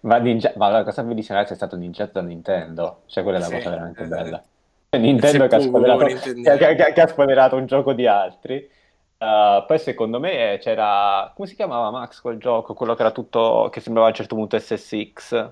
ma, 0.02 0.17
ninja- 0.17 0.54
ma 0.58 0.69
la 0.69 0.84
cosa 0.84 1.04
bellissima 1.04 1.41
è 1.45 1.56
stato 1.56 1.76
ninjato 1.78 2.12
da 2.13 2.21
Nintendo, 2.21 3.04
cioè 3.08 3.24
quella 3.24 3.38
è 3.38 3.41
la 3.41 3.48
Sì, 3.48 3.56
cosa 3.56 3.69
veramente 3.69 4.04
eh, 4.04 4.08
bella. 4.08 4.43
Cioè, 4.89 5.00
Nintendo 5.02 5.48
che 5.48 5.56
ha, 5.56 5.60
Nintendo. 5.60 6.58
che, 6.58 6.76
che- 6.76 6.93
che 6.93 7.02
ha 7.02 7.08
spoilerato 7.08 7.56
un 7.56 7.65
gioco 7.65 7.93
di 7.93 8.08
altri. 8.08 8.69
Uh, 9.17 9.65
poi 9.65 9.80
secondo 9.80 10.19
me 10.19 10.58
c'era, 10.62 11.32
come 11.36 11.48
si 11.48 11.56
chiamava 11.56 11.89
Max 11.89 12.19
quel 12.21 12.38
gioco? 12.38 12.74
Quello 12.74 12.95
che 12.95 13.02
era 13.02 13.12
tutto, 13.12 13.69
che 13.71 13.80
sembrava 13.80 14.08
a 14.08 14.10
un 14.12 14.15
certo 14.15 14.36
punto 14.36 14.58
SSX, 14.60 15.52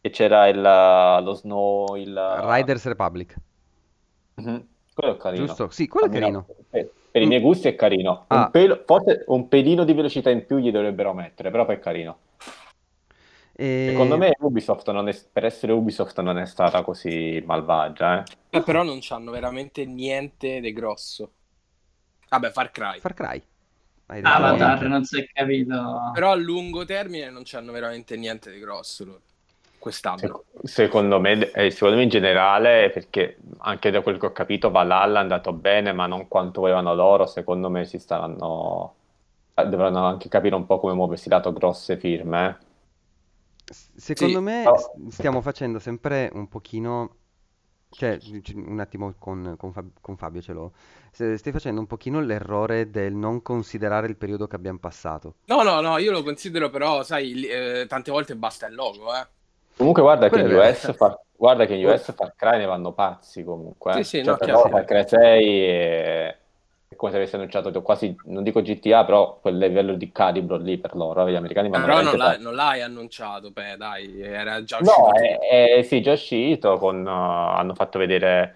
e 0.00 0.10
c'era 0.10 0.48
il, 0.48 0.60
lo 0.60 1.34
Snow, 1.34 1.96
il... 1.96 2.14
Riders 2.50 2.86
Republic, 2.86 3.36
Mhm. 4.38 4.68
Quello 4.98 5.14
è 5.14 5.16
carino. 5.16 5.46
giusto? 5.46 5.70
Sì, 5.70 5.86
quello 5.86 6.08
è 6.08 6.10
carino. 6.10 6.44
Per, 6.70 6.90
per 7.12 7.22
i 7.22 7.26
miei 7.26 7.40
gusti 7.40 7.68
è 7.68 7.76
carino. 7.76 8.26
Un 8.30 8.36
Ah. 8.36 8.50
pelo- 8.50 8.82
forse 8.84 9.22
un 9.28 9.46
pelino 9.46 9.84
di 9.84 9.92
velocità 9.92 10.28
in 10.30 10.44
più 10.44 10.58
gli 10.58 10.72
dovrebbero 10.72 11.14
mettere, 11.14 11.52
però 11.52 11.64
poi 11.64 11.76
è 11.76 11.78
carino. 11.78 12.18
E- 13.52 13.86
Secondo 13.90 14.16
me 14.16 14.34
Ubisoft 14.40 14.90
non 14.90 15.06
è, 15.08 15.16
per 15.32 15.44
essere 15.44 15.70
Ubisoft 15.72 16.20
non 16.20 16.36
è 16.36 16.46
stata 16.46 16.82
così 16.82 17.40
malvagia, 17.46 18.24
eh. 18.24 18.58
Eh, 18.58 18.62
però 18.62 18.82
non 18.82 18.98
c'hanno 19.00 19.30
veramente 19.30 19.84
niente 19.84 20.58
di 20.58 20.72
grosso. 20.72 21.30
Vabbè, 22.28 22.50
Far 22.50 22.72
Cry. 22.72 22.98
Far 22.98 23.14
Cry. 23.14 23.40
Ah. 24.06 24.34
Avatar, 24.34 24.82
non 24.88 25.04
si 25.04 25.20
è 25.20 25.26
capito. 25.32 26.10
Però 26.12 26.32
a 26.32 26.34
lungo 26.34 26.84
termine 26.84 27.30
non 27.30 27.42
c'hanno 27.44 27.70
veramente 27.70 28.16
niente 28.16 28.50
di 28.50 28.58
grosso 28.58 29.04
loro. 29.04 29.20
Quest'anno. 29.78 30.42
Sec- 30.42 30.44
secondo 30.64 31.20
me, 31.20 31.50
eh, 31.52 31.70
secondo 31.70 31.96
me 31.96 32.02
in 32.02 32.08
generale, 32.08 32.90
perché 32.90 33.38
anche 33.58 33.90
da 33.90 34.00
quel 34.02 34.18
che 34.18 34.26
ho 34.26 34.32
capito 34.32 34.70
Valhalla 34.70 35.18
è 35.20 35.22
andato 35.22 35.52
bene, 35.52 35.92
ma 35.92 36.06
non 36.06 36.26
quanto 36.28 36.60
volevano 36.62 36.94
loro, 36.94 37.26
secondo 37.26 37.70
me 37.70 37.84
si 37.84 37.98
staranno... 37.98 38.94
eh, 39.54 39.66
Dovranno 39.68 40.04
anche 40.06 40.28
capire 40.28 40.56
un 40.56 40.66
po' 40.66 40.80
come 40.80 40.94
muoversi 40.94 41.28
lato 41.28 41.52
grosse 41.52 41.96
firme, 41.98 42.48
eh. 42.60 42.66
Secondo 43.96 44.40
Sì, 44.40 44.40
me 44.40 44.72
s- 44.74 44.90
stiamo 45.08 45.40
facendo 45.40 45.78
sempre 45.78 46.30
un 46.32 46.48
pochino, 46.48 47.16
cioè 47.90 48.18
un 48.54 48.80
attimo 48.80 49.14
con, 49.18 49.54
con 49.58 49.72
Fab- 49.72 49.98
con 50.00 50.16
Fabio 50.16 50.40
ce 50.42 50.52
l'ho, 50.52 50.72
stai 51.10 51.52
facendo 51.52 51.80
un 51.80 51.86
pochino 51.86 52.20
l'errore 52.20 52.90
del 52.90 53.14
non 53.14 53.42
considerare 53.42 54.06
il 54.08 54.16
periodo 54.16 54.46
che 54.46 54.56
abbiamo 54.56 54.78
passato. 54.78 55.36
No, 55.50 55.62
no, 55.64 55.80
no, 55.80 55.96
io 55.98 56.12
lo 56.12 56.22
considero 56.22 56.68
però, 56.70 57.02
sai, 57.02 57.42
eh, 57.46 57.86
tante 57.88 58.10
volte 58.10 58.36
basta 58.36 58.66
il 58.66 58.74
logo, 58.74 59.14
eh. 59.16 59.26
Comunque 59.78 60.02
guarda 60.02 60.28
che 60.30 60.38
Quello 60.38 60.40
in 60.40 60.52
è 60.52 60.60
vero. 60.60 60.72
US, 60.72 60.92
Far- 60.96 61.20
guarda 61.36 61.64
che 61.66 61.74
in 61.74 61.84
US 61.86 62.12
Far 62.14 62.34
Cry 62.34 62.58
ne 62.58 62.64
vanno 62.66 62.92
pazzi 62.92 63.44
comunque. 63.44 63.92
Sì, 63.92 64.02
eh. 64.02 64.04
sì, 64.04 64.22
Cioè, 64.22 64.34
no, 64.34 64.38
per 64.38 64.48
chiaro. 64.48 64.50
loro 64.50 64.68
Far 64.68 64.84
Cry 64.84 65.06
6 65.06 65.62
è... 65.64 66.38
è 66.88 66.96
come 66.96 67.10
se 67.12 67.16
avesse 67.18 67.36
annunciato 67.36 67.80
quasi, 67.82 68.20
non 68.24 68.42
dico 68.42 68.60
GTA, 68.60 69.04
però 69.04 69.38
quel 69.40 69.56
livello 69.58 69.94
di 69.94 70.10
calibro 70.10 70.56
lì 70.56 70.78
per 70.78 70.96
loro. 70.96 71.28
Gli 71.30 71.34
americani 71.36 71.68
vanno 71.68 71.86
Però 71.86 72.02
non, 72.02 72.16
veramente 72.16 72.18
l'ha- 72.18 72.36
pazzi. 72.36 72.38
non 72.38 72.54
l'hai 72.54 72.82
annunciato, 72.82 73.50
beh, 73.50 73.76
dai, 73.78 74.20
era 74.20 74.62
già 74.62 74.78
uscito. 74.78 75.10
No, 75.10 75.12
è, 75.12 75.38
è- 75.78 75.82
sì, 75.82 76.00
già 76.00 76.12
uscito, 76.12 76.78
con, 76.78 77.04
uh, 77.04 77.08
hanno 77.08 77.74
fatto 77.74 77.98
vedere... 77.98 78.54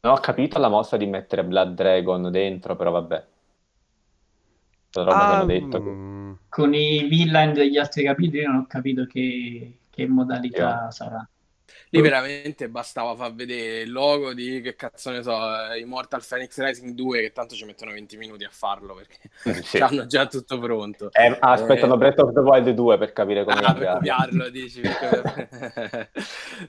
Non 0.00 0.14
ho 0.14 0.20
capito 0.20 0.58
la 0.58 0.68
mossa 0.68 0.96
di 0.96 1.06
mettere 1.06 1.44
Blood 1.44 1.74
Dragon 1.74 2.30
dentro, 2.30 2.76
però 2.76 2.90
vabbè. 2.92 3.26
La 4.92 5.02
roba 5.02 5.24
che 5.24 5.32
Ah, 5.32 5.32
hanno 5.32 5.46
detto. 5.46 5.80
mm, 5.80 6.32
Con 6.48 6.74
i 6.74 7.04
villain 7.08 7.52
degli 7.52 7.76
altri 7.78 8.04
capitoli 8.04 8.42
non 8.44 8.56
ho 8.56 8.66
capito 8.66 9.06
che, 9.06 9.78
che 9.98 10.06
modalità 10.06 10.90
sarà. 10.92 11.28
Lì 11.90 12.00
veramente 12.02 12.68
bastava 12.68 13.14
far 13.16 13.34
vedere 13.34 13.80
il 13.80 13.90
logo 13.90 14.34
di, 14.34 14.60
che 14.60 14.74
cazzo 14.76 15.10
ne 15.10 15.22
so, 15.22 15.32
eh, 15.72 15.78
Immortal 15.80 16.22
Phoenix 16.26 16.58
Rising 16.58 16.94
2, 16.94 17.20
che 17.22 17.32
tanto 17.32 17.54
ci 17.54 17.64
mettono 17.64 17.92
20 17.92 18.16
minuti 18.18 18.44
a 18.44 18.50
farlo, 18.50 18.94
perché 18.94 19.62
Sì. 19.62 19.78
hanno 19.80 20.06
già 20.06 20.26
tutto 20.26 20.58
pronto. 20.58 21.10
Eh, 21.12 21.36
aspettano 21.40 21.94
Eh, 21.94 21.98
Breath 21.98 22.18
of 22.20 22.32
the 22.34 22.40
Wild 22.40 22.70
2 22.70 22.98
per 22.98 23.12
capire 23.12 23.44
come 23.44 23.60
Ah, 23.60 23.74
per 23.74 23.92
copiarlo. 23.94 24.48
dici? 24.50 24.80
perché- 24.82 26.10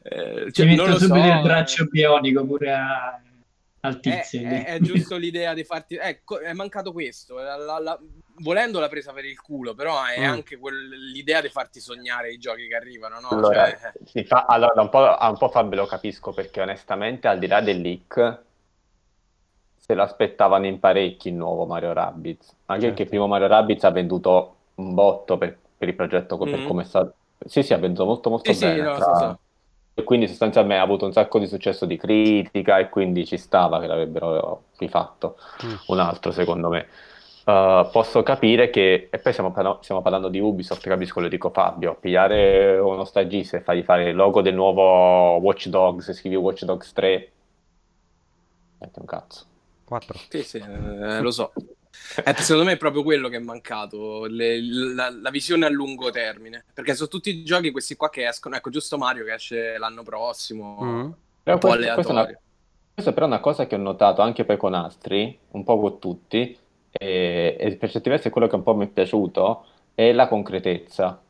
Eh, 0.04 0.46
Ci 0.52 0.64
cioè, 0.64 0.76
non 0.76 0.88
metto 0.88 1.00
subito 1.00 1.26
so, 1.28 1.34
il 1.34 1.42
braccio 1.42 1.86
bionico 1.86 2.46
pure 2.46 2.72
a- 2.74 3.22
al 3.82 3.96
È, 3.96 4.00
tizio. 4.00 4.40
lì. 4.40 4.46
è- 4.46 4.66
è 4.66 4.80
giusto 4.80 5.18
l'idea 5.18 5.54
di 5.54 5.64
farti. 5.64 5.96
Ecco, 5.96 6.40
è 6.40 6.54
mancato 6.54 6.92
questo. 6.92 7.36
La- 7.36 7.56
la- 7.58 7.80
la- 7.80 8.00
volendo 8.40 8.80
l'ha 8.80 8.88
presa 8.90 9.14
per 9.14 9.26
il 9.26 9.40
culo, 9.40 9.74
però 9.74 10.04
è 10.06 10.20
Mm. 10.20 10.30
anche 10.30 10.58
quel- 10.58 10.90
l'idea 11.12 11.42
di 11.42 11.50
farti 11.50 11.80
sognare 11.80 12.32
i 12.32 12.38
giochi 12.38 12.68
che 12.68 12.76
arrivano, 12.76 13.20
no? 13.20 13.30
Allora, 13.30 13.70
Cioè, 13.70 13.92
si 14.06 14.24
fa- 14.24 14.46
allora, 14.48 14.82
un 14.82 14.90
po', 14.90 15.06
a 15.06 15.30
un 15.30 15.38
po' 15.38 15.50
Fabio 15.50 15.78
lo 15.82 15.86
capisco 15.86 16.32
perché 16.32 16.62
onestamente 16.62 17.28
al 17.28 17.40
di 17.40 17.48
là 17.48 17.62
del 17.62 17.82
leak 17.82 18.42
se 19.76 19.94
lo 19.96 20.04
aspettavano 20.04 20.66
in 20.68 20.80
parecchi 20.80 21.30
il 21.30 21.34
nuovo 21.36 21.66
Mario 21.66 21.94
Rabbids 21.94 22.48
anche 22.68 22.82
Certo. 22.82 22.86
perché 22.88 23.02
il 23.04 23.10
primo 23.10 23.28
Mario 23.28 23.48
Rabbids 23.48 23.84
ha 23.86 23.92
venduto 23.92 24.56
un 24.76 24.94
botto 24.94 25.38
per, 25.38 25.58
per 25.78 25.88
il 25.88 25.96
progetto 25.96 26.38
co- 26.38 26.46
per 26.46 26.64
come 26.64 26.84
è 26.84 26.86
stato 26.86 27.14
sì 27.46 27.64
sì 27.64 27.74
ha 27.74 27.78
venduto 27.78 28.06
molto 28.06 28.30
molto 28.30 28.52
Sì, 28.54 28.58
sì, 28.60 28.66
bene 28.66 28.82
no, 28.82 28.96
tra- 28.96 29.16
sì, 29.18 29.26
sì. 29.26 29.36
e 30.02 30.04
quindi 30.04 30.28
sostanzialmente 30.28 30.80
ha 30.82 30.86
avuto 30.86 31.06
un 31.06 31.12
sacco 31.12 31.40
di 31.40 31.48
successo 31.48 31.86
di 31.86 31.98
critica 31.98 32.78
e 32.78 32.90
quindi 32.90 33.26
ci 33.26 33.38
stava 33.38 33.80
che 33.80 33.88
l'avrebbero 33.88 34.66
rifatto 34.78 35.38
mm. 35.66 35.74
un 35.88 36.00
altro 36.00 36.32
secondo 36.32 36.70
me. 36.70 36.88
Uh, 37.50 37.90
posso 37.90 38.22
capire 38.22 38.70
che, 38.70 39.08
e 39.10 39.18
poi 39.18 39.32
stiamo, 39.32 39.52
parla- 39.52 39.80
stiamo 39.82 40.04
parlando 40.04 40.30
di 40.30 40.40
Ubisoft, 40.40 40.88
capisco, 40.88 41.20
lo 41.20 41.28
dico 41.28 41.50
Fabio, 41.50 41.96
pigliare 41.96 42.78
uno 42.78 43.06
stagista 43.06 43.58
e 43.58 43.62
fargli 43.62 43.82
fare 43.82 44.10
il 44.10 44.16
logo 44.16 44.44
del 44.44 44.54
nuovo 44.54 45.40
Watch 45.40 45.68
Dogs, 45.68 46.14
scrivi 46.14 46.36
Watch 46.36 46.64
Dogs 46.66 46.94
3, 46.94 47.32
metti 48.78 49.00
un 49.00 49.06
cazzo. 49.06 49.46
4. 49.84 50.20
Sì, 50.30 50.44
sì, 50.44 50.58
eh, 50.58 51.22
lo 51.22 51.32
so. 51.32 51.52
Eh, 52.24 52.36
secondo 52.38 52.66
me 52.66 52.74
è 52.74 52.78
proprio 52.78 53.02
quello 53.02 53.30
che 53.30 53.38
è 53.38 53.40
mancato, 53.40 54.26
le, 54.26 54.62
la, 54.62 55.10
la, 55.10 55.30
visione 55.32 55.66
a 55.66 55.70
lungo 55.70 56.12
termine, 56.12 56.66
perché 56.72 56.94
sono 56.94 57.10
tutti 57.10 57.32
i 57.32 57.44
giochi 57.44 57.72
questi 57.72 57.96
qua 57.96 58.12
che 58.12 58.28
escono, 58.28 58.58
ecco 58.58 58.70
giusto 58.70 58.96
Mario 59.00 59.26
che 59.26 59.34
esce 59.34 59.78
l'anno 59.80 60.04
prossimo, 60.04 60.78
mm. 60.84 61.00
un 61.00 61.14
però 61.42 61.58
po' 61.58 61.70
questo, 61.70 61.94
questo, 61.96 62.12
è 62.12 62.16
una, 62.16 62.40
questo 62.94 63.14
però 63.14 63.26
è 63.26 63.30
una 63.30 63.40
cosa 63.40 63.66
che 63.66 63.74
ho 63.74 63.80
notato 63.80 64.22
anche 64.22 64.46
poi 64.46 64.58
con 64.58 64.76
altri, 64.76 65.36
un 65.52 65.64
po' 65.64 65.80
con 65.80 66.00
tutti, 66.00 66.56
e, 66.92 67.56
e 67.60 67.76
per 67.76 67.90
certi 67.90 68.10
versi 68.10 68.28
è 68.28 68.32
quello 68.32 68.48
che 68.48 68.56
un 68.56 68.64
po' 68.64 68.76
mi 68.76 68.86
è 68.86 68.90
piaciuto, 68.90 69.66
è 69.94 70.12
la 70.12 70.28
concretezza 70.28 71.22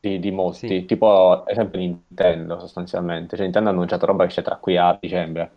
di, 0.00 0.18
di 0.18 0.30
molti, 0.30 0.68
sì. 0.68 0.84
tipo 0.84 1.30
ad 1.30 1.48
esempio 1.48 1.78
Nintendo 1.78 2.58
sostanzialmente, 2.58 3.36
cioè 3.36 3.44
Nintendo 3.44 3.70
ha 3.70 3.72
annunciato 3.72 4.06
roba 4.06 4.26
che 4.26 4.34
c'è 4.34 4.42
tra 4.42 4.56
qui 4.56 4.76
a 4.76 4.96
dicembre, 5.00 5.42
a 5.42 5.50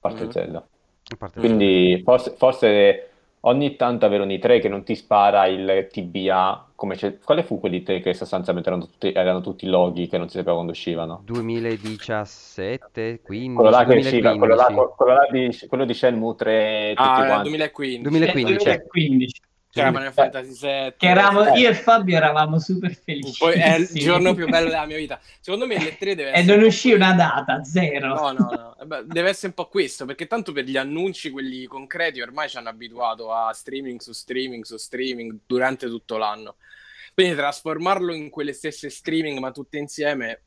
parte 0.00 0.26
mm. 0.26 0.30
Zelda. 0.30 0.66
Quindi 1.34 2.00
forse, 2.02 2.34
forse 2.36 3.08
ogni 3.46 3.76
tanto 3.76 4.06
avere 4.06 4.22
un 4.22 4.28
i3 4.28 4.60
che 4.60 4.68
non 4.68 4.84
ti 4.84 4.94
spara 4.94 5.46
il 5.46 5.88
TBA, 5.90 6.72
come 6.74 6.96
c'è... 6.96 7.18
quale 7.18 7.42
fu 7.42 7.58
quelli 7.60 7.82
3 7.82 8.00
che 8.00 8.14
sostanzialmente 8.14 8.68
erano 8.68 8.86
tutti, 8.86 9.12
erano 9.12 9.40
tutti 9.40 9.66
loghi 9.66 10.06
che 10.06 10.18
non 10.18 10.28
si 10.28 10.36
sapeva 10.36 10.54
quando 10.54 10.72
uscivano? 10.72 11.22
2017, 11.24 13.20
15, 13.22 13.54
quello 13.54 13.70
là 13.70 13.84
che 13.84 13.96
usciva, 13.96 14.36
quello, 14.36 14.54
là, 14.54 14.64
quello, 14.64 15.12
là 15.12 15.28
di, 15.30 15.56
quello 15.68 15.84
di 15.84 15.94
Shenmue 15.94 16.34
3, 16.34 16.92
ah, 16.96 17.40
2015. 17.42 18.02
2015. 18.02 18.54
2015. 18.54 19.40
C'era 19.74 19.90
Final 19.90 20.12
Fantasy 20.12 20.50
VII. 20.60 20.94
Che 20.96 21.06
eravamo, 21.08 21.54
io 21.56 21.68
e 21.68 21.74
Fabio 21.74 22.16
eravamo 22.16 22.60
super 22.60 22.94
felici. 22.94 23.38
Poi 23.38 23.54
è 23.54 23.74
il 23.74 23.88
giorno 23.88 24.32
più 24.32 24.46
bello 24.46 24.68
della 24.68 24.86
mia 24.86 24.96
vita. 24.96 25.20
Secondo 25.40 25.66
me 25.66 25.82
le 25.82 25.96
3 25.96 26.14
deve 26.14 26.30
essere. 26.32 26.52
E 26.52 26.56
non 26.56 26.64
uscì 26.64 26.92
una 26.92 27.12
data, 27.12 27.64
zero. 27.64 28.06
No, 28.06 28.30
no, 28.30 28.50
no. 28.52 28.76
Eh 28.80 28.86
beh, 28.86 29.06
deve 29.06 29.30
essere 29.30 29.48
un 29.48 29.54
po' 29.54 29.66
questo, 29.66 30.04
perché 30.04 30.28
tanto 30.28 30.52
per 30.52 30.62
gli 30.62 30.76
annunci, 30.76 31.30
quelli 31.30 31.66
concreti, 31.66 32.20
ormai 32.20 32.48
ci 32.48 32.56
hanno 32.56 32.68
abituato 32.68 33.32
a 33.32 33.52
streaming 33.52 33.98
su 33.98 34.12
streaming 34.12 34.62
su 34.62 34.76
streaming 34.76 35.38
durante 35.44 35.88
tutto 35.88 36.18
l'anno. 36.18 36.54
Quindi 37.12 37.34
trasformarlo 37.34 38.14
in 38.14 38.30
quelle 38.30 38.52
stesse 38.52 38.90
streaming, 38.90 39.40
ma 39.40 39.50
tutte 39.50 39.78
insieme, 39.78 40.40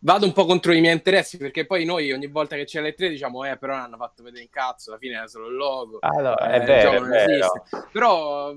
vado 0.00 0.26
un 0.26 0.32
po' 0.32 0.46
contro 0.46 0.72
i 0.72 0.80
miei 0.80 0.94
interessi 0.94 1.36
perché 1.36 1.66
poi 1.66 1.84
noi 1.84 2.12
ogni 2.12 2.26
volta 2.26 2.56
che 2.56 2.64
c'è 2.64 2.80
le 2.80 2.94
tre 2.94 3.08
diciamo 3.08 3.44
eh 3.44 3.56
però 3.58 3.74
non 3.74 3.82
hanno 3.82 3.96
fatto 3.96 4.22
vedere 4.22 4.42
in 4.42 4.50
cazzo 4.50 4.90
alla 4.90 4.98
fine 4.98 5.16
era 5.16 5.26
solo 5.26 5.48
il 5.48 5.56
logo 5.56 5.98
allora, 6.00 6.52
eh, 6.52 6.60
è 6.60 6.64
vero, 6.64 6.92
è 6.92 7.26
vero. 7.26 7.64
però 7.92 8.54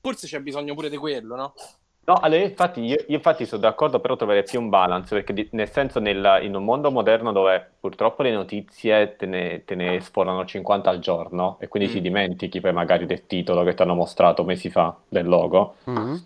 forse 0.00 0.26
c'è 0.26 0.40
bisogno 0.40 0.74
pure 0.74 0.88
di 0.88 0.96
quello 0.96 1.36
no? 1.36 1.54
No, 2.02 2.14
allora, 2.14 2.42
infatti, 2.42 2.80
io, 2.80 2.96
io, 3.06 3.16
infatti 3.16 3.46
sono 3.46 3.60
d'accordo, 3.60 4.00
però 4.00 4.16
trovare 4.16 4.42
più 4.42 4.58
un 4.58 4.68
balance, 4.68 5.14
perché 5.14 5.32
di, 5.32 5.48
nel 5.52 5.70
senso 5.70 6.00
nel, 6.00 6.40
in 6.42 6.56
un 6.56 6.64
mondo 6.64 6.90
moderno 6.90 7.30
dove 7.30 7.74
purtroppo 7.78 8.22
le 8.22 8.32
notizie 8.32 9.14
te 9.16 9.26
ne, 9.26 9.64
te 9.64 9.76
ne 9.76 10.00
sforano 10.00 10.44
50 10.44 10.90
al 10.90 10.98
giorno 10.98 11.58
e 11.60 11.68
quindi 11.68 11.88
mm. 11.88 11.92
ti 11.92 12.00
dimentichi 12.00 12.60
poi 12.60 12.72
magari 12.72 13.06
del 13.06 13.26
titolo 13.26 13.62
che 13.62 13.74
ti 13.74 13.82
hanno 13.82 13.94
mostrato 13.94 14.42
mesi 14.42 14.70
fa, 14.70 14.96
del 15.08 15.28
logo, 15.28 15.76
mm 15.88 16.16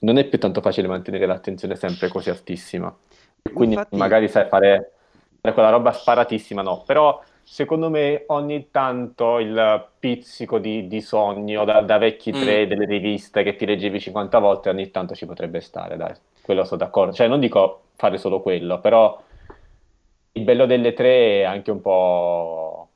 non 0.00 0.18
è 0.18 0.24
più 0.24 0.38
tanto 0.38 0.60
facile 0.60 0.88
mantenere 0.88 1.26
l'attenzione 1.26 1.76
sempre 1.76 2.08
così 2.08 2.30
altissima. 2.30 2.94
Quindi 3.52 3.76
Infatti... 3.76 3.96
magari 3.96 4.28
sai 4.28 4.46
fare, 4.48 4.92
fare, 5.40 5.54
quella 5.54 5.70
roba 5.70 5.92
sparatissima, 5.92 6.62
no, 6.62 6.82
però 6.84 7.22
secondo 7.42 7.88
me 7.88 8.24
ogni 8.28 8.70
tanto 8.70 9.38
il 9.38 9.88
pizzico 9.98 10.58
di, 10.58 10.88
di 10.88 11.00
sogno 11.00 11.64
da, 11.64 11.80
da 11.80 11.96
vecchi 11.98 12.32
mm. 12.32 12.40
tre 12.40 12.66
delle 12.66 12.86
riviste 12.86 13.42
che 13.42 13.54
ti 13.54 13.64
leggevi 13.64 14.00
50 14.00 14.38
volte 14.38 14.68
ogni 14.68 14.90
tanto 14.90 15.14
ci 15.14 15.26
potrebbe 15.26 15.60
stare, 15.60 15.96
dai, 15.96 16.14
quello 16.42 16.64
sono 16.64 16.80
d'accordo. 16.80 17.12
Cioè 17.12 17.28
non 17.28 17.40
dico 17.40 17.82
fare 17.94 18.18
solo 18.18 18.40
quello, 18.42 18.80
però 18.80 19.22
il 20.32 20.44
bello 20.44 20.66
delle 20.66 20.92
tre 20.92 21.40
è 21.40 21.42
anche 21.44 21.70
un 21.70 21.80
po' 21.80 22.88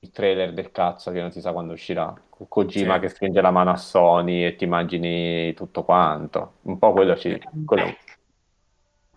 il 0.00 0.10
trailer 0.10 0.52
del 0.52 0.70
cazzo 0.70 1.10
che 1.10 1.20
non 1.20 1.32
si 1.32 1.40
sa 1.40 1.52
quando 1.52 1.72
uscirà. 1.72 2.14
Kojima 2.48 2.94
sì. 2.94 3.00
che 3.00 3.08
stringe 3.08 3.40
la 3.40 3.50
mano 3.50 3.70
a 3.70 3.76
Sony 3.76 4.44
e 4.44 4.56
ti 4.56 4.64
immagini 4.64 5.52
tutto 5.54 5.84
quanto. 5.84 6.54
Un 6.62 6.78
po' 6.78 6.92
quello 6.92 7.16
ci... 7.16 7.40
Quello... 7.64 7.94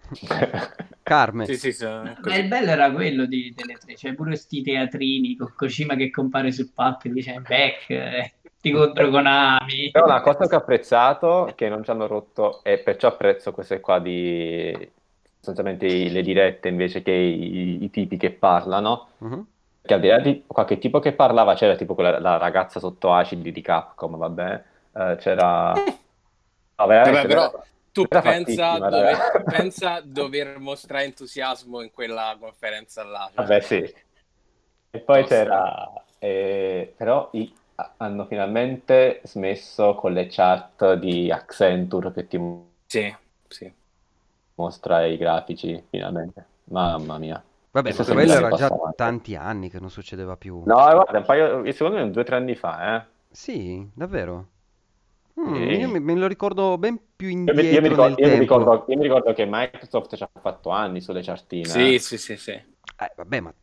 Carme. 1.04 1.46
Sì, 1.46 1.58
sì, 1.58 1.72
sì, 1.72 1.86
Ma 1.86 2.36
il 2.36 2.48
bello 2.48 2.72
era 2.72 2.92
quello 2.92 3.26
di, 3.26 3.54
delle 3.56 3.76
tre, 3.76 3.96
cioè 3.96 4.14
pure 4.14 4.36
sti 4.36 4.62
teatrini 4.64 5.36
con 5.36 5.54
Kojima 5.56 5.96
che 5.96 6.10
compare 6.10 6.52
sul 6.52 6.72
palco 6.74 7.08
e 7.08 7.12
dice 7.12 7.40
back, 7.40 7.90
eh, 7.90 8.34
ti 8.60 8.72
contro 8.72 9.10
Konami. 9.10 9.92
Però 9.92 10.06
una 10.06 10.22
cosa 10.22 10.48
che 10.48 10.56
ho 10.56 10.60
apprezzato, 10.60 11.52
che 11.56 11.70
non 11.70 11.84
ci 11.84 11.92
hanno 11.92 12.08
rotto, 12.08 12.64
e 12.64 12.80
perciò 12.80 13.10
apprezzo 13.10 13.52
queste 13.52 13.80
qua 13.80 14.00
di 14.00 14.92
sostanzialmente 15.36 16.10
le 16.10 16.22
dirette 16.24 16.70
invece 16.70 17.04
che 17.04 17.12
i, 17.12 17.84
i 17.84 17.90
tipi 17.92 18.18
che 18.18 18.32
parlano, 18.32 19.10
uh-huh 19.20 19.46
che 19.86 19.94
al 19.94 20.00
di 20.00 20.08
là 20.08 20.20
di 20.20 20.44
qualche 20.48 20.78
tipo 20.78 21.00
che 21.00 21.14
parlava, 21.14 21.54
c'era 21.54 21.76
tipo 21.76 21.94
quella 21.94 22.20
la 22.20 22.38
ragazza 22.38 22.80
sotto 22.80 23.14
acidi 23.14 23.52
di 23.52 23.62
Capcom, 23.62 24.18
vabbè, 24.18 24.64
eh, 24.94 25.16
c'era... 25.20 25.74
No, 25.74 26.86
vabbè, 26.88 27.28
però 27.28 27.64
tu 27.92 28.06
pensa 28.08 28.78
dover, 28.78 29.44
pensa 29.46 30.02
dover 30.04 30.60
mostrare 30.60 31.06
entusiasmo 31.06 31.82
in 31.82 31.92
quella 31.92 32.36
conferenza 32.40 33.04
là. 33.04 33.30
Cioè... 33.34 33.46
Vabbè, 33.46 33.60
sì. 33.62 33.94
E 34.90 35.00
poi 35.00 35.22
Posso... 35.22 35.34
c'era... 35.34 35.94
Eh, 36.18 36.94
però 36.98 37.30
i, 37.34 37.54
hanno 37.98 38.26
finalmente 38.26 39.22
smesso 39.24 39.96
con 39.96 40.14
le 40.14 40.28
chat 40.28 40.94
di 40.96 41.32
Accenture 41.32 42.12
che 42.12 42.28
ti 42.28 42.40
sì, 42.88 43.16
sì. 43.48 43.72
mostra 44.56 45.06
i 45.06 45.18
grafici, 45.18 45.84
finalmente. 45.90 46.46
Mamma 46.66 47.18
mia. 47.18 47.44
Vabbè, 47.76 47.94
ma 47.94 48.06
quello 48.06 48.32
era 48.32 48.50
già 48.52 48.70
tanti 48.96 49.36
anni 49.36 49.70
che 49.70 49.82
non 49.82 49.90
succedeva 49.90 50.38
più. 50.38 50.60
No, 50.60 50.76
guarda, 50.76 51.18
un 51.18 51.26
paio, 51.26 51.72
secondo 51.74 51.98
me 51.98 52.10
due 52.10 52.22
o 52.22 52.24
tre 52.24 52.38
anni 52.38 52.56
fa, 52.56 52.96
eh. 52.96 53.06
Sì, 53.30 53.86
davvero. 53.94 54.48
Mm, 55.38 55.56
Io 55.56 55.90
me, 55.90 56.00
me 56.00 56.16
lo 56.16 56.28
ricordo 56.28 56.78
ben 56.78 56.98
più 57.14 57.28
indietro 57.28 57.62
io, 57.62 57.82
mi 57.82 57.90
ricordo, 57.90 58.22
io, 58.22 58.30
mi 58.30 58.40
ricordo, 58.40 58.86
io 58.88 58.96
mi 58.96 59.04
ricordo 59.04 59.34
che 59.34 59.46
Microsoft 59.46 60.16
ci 60.16 60.24
ha 60.24 60.30
fatto 60.40 60.70
anni 60.70 61.02
sulle 61.02 61.22
chartine. 61.22 61.66
Sì, 61.66 61.96
eh. 61.96 62.00
sì, 62.00 62.18
sì, 62.18 62.38
sì. 62.38 62.52
Eh, 62.52 63.12
vabbè, 63.14 63.42
ma 63.42 63.54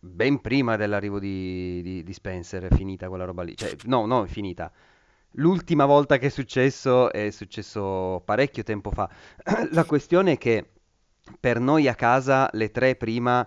ben 0.00 0.40
prima 0.40 0.76
dell'arrivo 0.76 1.18
di, 1.18 1.82
di, 1.82 2.02
di, 2.02 2.12
Spencer 2.14 2.68
è 2.68 2.74
finita 2.74 3.10
quella 3.10 3.26
roba 3.26 3.42
lì. 3.42 3.54
Cioè, 3.54 3.76
no, 3.84 4.06
no, 4.06 4.24
è 4.24 4.28
finita. 4.28 4.72
L'ultima 5.32 5.84
volta 5.84 6.16
che 6.16 6.28
è 6.28 6.30
successo 6.30 7.12
è 7.12 7.28
successo 7.28 8.22
parecchio 8.24 8.62
tempo 8.62 8.90
fa. 8.92 9.10
La 9.72 9.84
questione 9.84 10.32
è 10.32 10.38
che 10.38 10.70
per 11.38 11.60
noi 11.60 11.88
a 11.88 11.94
casa 11.94 12.48
le 12.52 12.70
tre 12.70 12.96
prima 12.96 13.46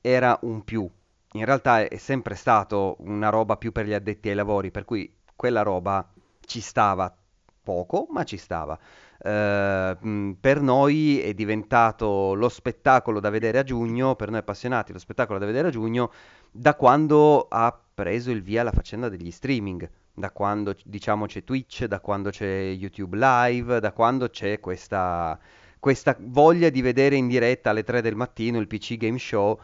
era 0.00 0.38
un 0.42 0.64
più. 0.64 0.88
In 1.32 1.44
realtà 1.44 1.86
è 1.86 1.96
sempre 1.96 2.34
stato 2.34 2.96
una 3.00 3.28
roba 3.28 3.56
più 3.56 3.72
per 3.72 3.86
gli 3.86 3.92
addetti 3.92 4.28
ai 4.28 4.34
lavori, 4.34 4.70
per 4.70 4.84
cui 4.84 5.12
quella 5.36 5.62
roba 5.62 6.08
ci 6.40 6.60
stava 6.60 7.14
poco, 7.62 8.06
ma 8.10 8.24
ci 8.24 8.36
stava. 8.36 8.78
Uh, 9.22 10.34
per 10.40 10.62
noi 10.62 11.20
è 11.20 11.34
diventato 11.34 12.32
lo 12.34 12.48
spettacolo 12.48 13.20
da 13.20 13.28
vedere 13.28 13.58
a 13.58 13.62
giugno, 13.62 14.16
per 14.16 14.30
noi 14.30 14.40
appassionati 14.40 14.92
lo 14.92 14.98
spettacolo 14.98 15.38
da 15.38 15.46
vedere 15.46 15.68
a 15.68 15.70
giugno, 15.70 16.10
da 16.50 16.74
quando 16.74 17.46
ha 17.48 17.78
preso 17.94 18.30
il 18.30 18.42
via 18.42 18.62
la 18.62 18.72
faccenda 18.72 19.08
degli 19.10 19.30
streaming, 19.30 19.88
da 20.14 20.30
quando 20.30 20.74
diciamo 20.84 21.26
c'è 21.26 21.44
Twitch, 21.44 21.84
da 21.84 22.00
quando 22.00 22.30
c'è 22.30 22.74
YouTube 22.76 23.16
Live, 23.16 23.78
da 23.78 23.92
quando 23.92 24.28
c'è 24.30 24.58
questa, 24.58 25.38
questa 25.80 26.14
voglia 26.20 26.68
di 26.68 26.82
vedere 26.82 27.16
in 27.16 27.26
diretta 27.26 27.70
alle 27.70 27.82
3 27.82 28.02
del 28.02 28.14
mattino 28.14 28.60
il 28.60 28.66
PC 28.66 28.96
Game 28.96 29.18
Show 29.18 29.58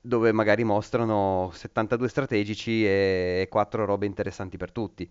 dove 0.00 0.32
magari 0.32 0.64
mostrano 0.64 1.50
72 1.52 2.08
strategici 2.08 2.84
e 2.86 3.46
4 3.50 3.84
robe 3.84 4.06
interessanti 4.06 4.56
per 4.56 4.72
tutti. 4.72 5.08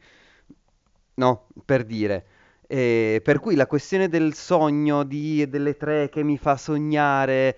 No, 1.15 1.47
per 1.63 1.83
dire. 1.85 2.25
E 2.67 3.21
per 3.23 3.39
cui 3.39 3.55
la 3.55 3.67
questione 3.67 4.09
del 4.09 4.33
sogno 4.33 5.03
di, 5.03 5.47
delle 5.47 5.77
tre 5.77 6.09
che 6.09 6.23
mi 6.23 6.37
fa 6.37 6.57
sognare. 6.57 7.57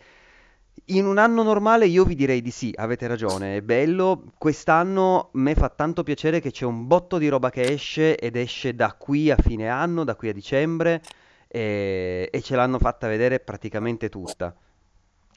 In 0.85 1.05
un 1.05 1.17
anno 1.17 1.43
normale 1.43 1.85
io 1.85 2.03
vi 2.03 2.15
direi 2.15 2.41
di 2.41 2.51
sì, 2.51 2.73
avete 2.75 3.07
ragione, 3.07 3.57
è 3.57 3.61
bello. 3.61 4.23
Quest'anno 4.37 5.29
me 5.33 5.55
fa 5.55 5.69
tanto 5.69 6.03
piacere 6.03 6.39
che 6.41 6.51
c'è 6.51 6.65
un 6.65 6.87
botto 6.87 7.17
di 7.17 7.27
roba 7.27 7.49
che 7.49 7.61
esce 7.61 8.17
ed 8.17 8.35
esce 8.35 8.73
da 8.75 8.93
qui 8.97 9.29
a 9.29 9.37
fine 9.37 9.69
anno, 9.69 10.03
da 10.03 10.15
qui 10.15 10.29
a 10.29 10.33
dicembre 10.33 11.01
e, 11.51 12.29
e 12.31 12.41
ce 12.41 12.55
l'hanno 12.55 12.77
fatta 12.77 13.07
vedere 13.07 13.39
praticamente 13.39 14.07
tutta. 14.07 14.55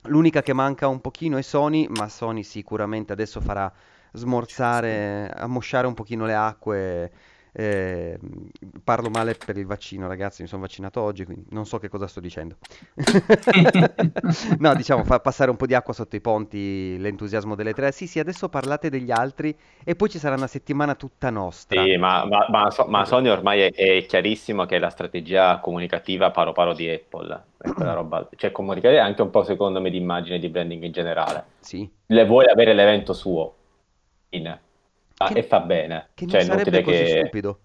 L'unica 0.07 0.43
che 0.43 0.53
manca 0.53 0.89
un 0.89 1.01
pochino 1.01 1.39
è 1.39 1.43
Sony, 1.43 1.87
ma 1.89 2.09
Sony 2.09 2.43
sicuramente 2.43 3.13
adesso 3.13 3.41
farà 3.41 3.73
smorzare, 4.13 5.31
ammosciare 5.31 5.87
un 5.87 5.95
pochino 5.95 6.27
le 6.27 6.35
acque 6.35 7.13
eh, 7.55 8.19
parlo 8.83 9.11
male 9.11 9.35
per 9.35 9.59
il 9.59 9.67
vaccino, 9.67 10.07
ragazzi. 10.07 10.43
Mi 10.43 10.49
sono 10.49 10.63
vaccinato 10.63 11.01
oggi, 11.03 11.25
quindi 11.25 11.45
non 11.51 11.67
so 11.67 11.79
che 11.79 11.89
cosa 11.89 12.07
sto 12.07 12.21
dicendo. 12.21 12.57
no, 14.59 14.75
diciamo, 14.75 15.05
fa 15.05 15.21
passare 15.21 15.51
un 15.51 15.57
po' 15.57 15.67
di 15.67 15.75
acqua 15.75 15.93
sotto 15.93 16.17
i 16.17 16.21
ponti 16.21 16.97
l'entusiasmo 16.99 17.55
delle 17.55 17.75
tre. 17.75 17.93
Sì, 17.93 18.07
sì, 18.07 18.19
adesso 18.19 18.49
parlate 18.49 18.89
degli 18.89 19.11
altri 19.11 19.55
e 19.85 19.95
poi 19.95 20.09
ci 20.09 20.19
sarà 20.19 20.35
una 20.35 20.47
settimana 20.47 20.95
tutta 20.95 21.29
nostra. 21.29 21.83
Sì, 21.83 21.97
ma, 21.97 22.25
ma, 22.25 22.47
ma, 22.49 22.71
so, 22.71 22.87
ma 22.87 23.05
Sony 23.05 23.29
ormai 23.29 23.61
è, 23.61 23.73
è, 23.73 24.07
chiarissimo 24.07 24.65
che 24.65 24.77
è 24.77 24.79
la 24.79 24.91
strategia 24.91 25.59
comunicativa 25.59 26.31
paro 26.31 26.53
paro 26.53 26.73
di 26.73 26.89
Apple. 26.89 27.51
Roba, 27.77 28.29
cioè 28.35 28.51
comunicare 28.51 28.99
anche 28.99 29.23
un 29.23 29.31
po' 29.31 29.43
secondo 29.43 29.81
me 29.81 29.91
di 29.91 29.99
immagine 29.99 30.39
di 30.39 30.49
branding 30.49 30.83
in 30.83 30.93
generale. 30.93 31.45
Sì. 31.61 31.89
Le 32.07 32.27
vuole 32.27 32.51
avere 32.51 32.73
l'evento 32.73 33.13
suo 33.13 33.57
fine. 34.31 34.61
Ah, 35.19 35.29
Che- 35.29 35.39
e 35.39 35.43
fa 35.43 35.61
bene. 35.61 36.09
Che 36.15 36.25
non 36.25 36.35
Cioè, 36.35 36.45
sarebbe 36.45 36.71
inutile 36.71 36.83
così 36.83 37.13
che... 37.15 37.21
stupido. 37.21 37.59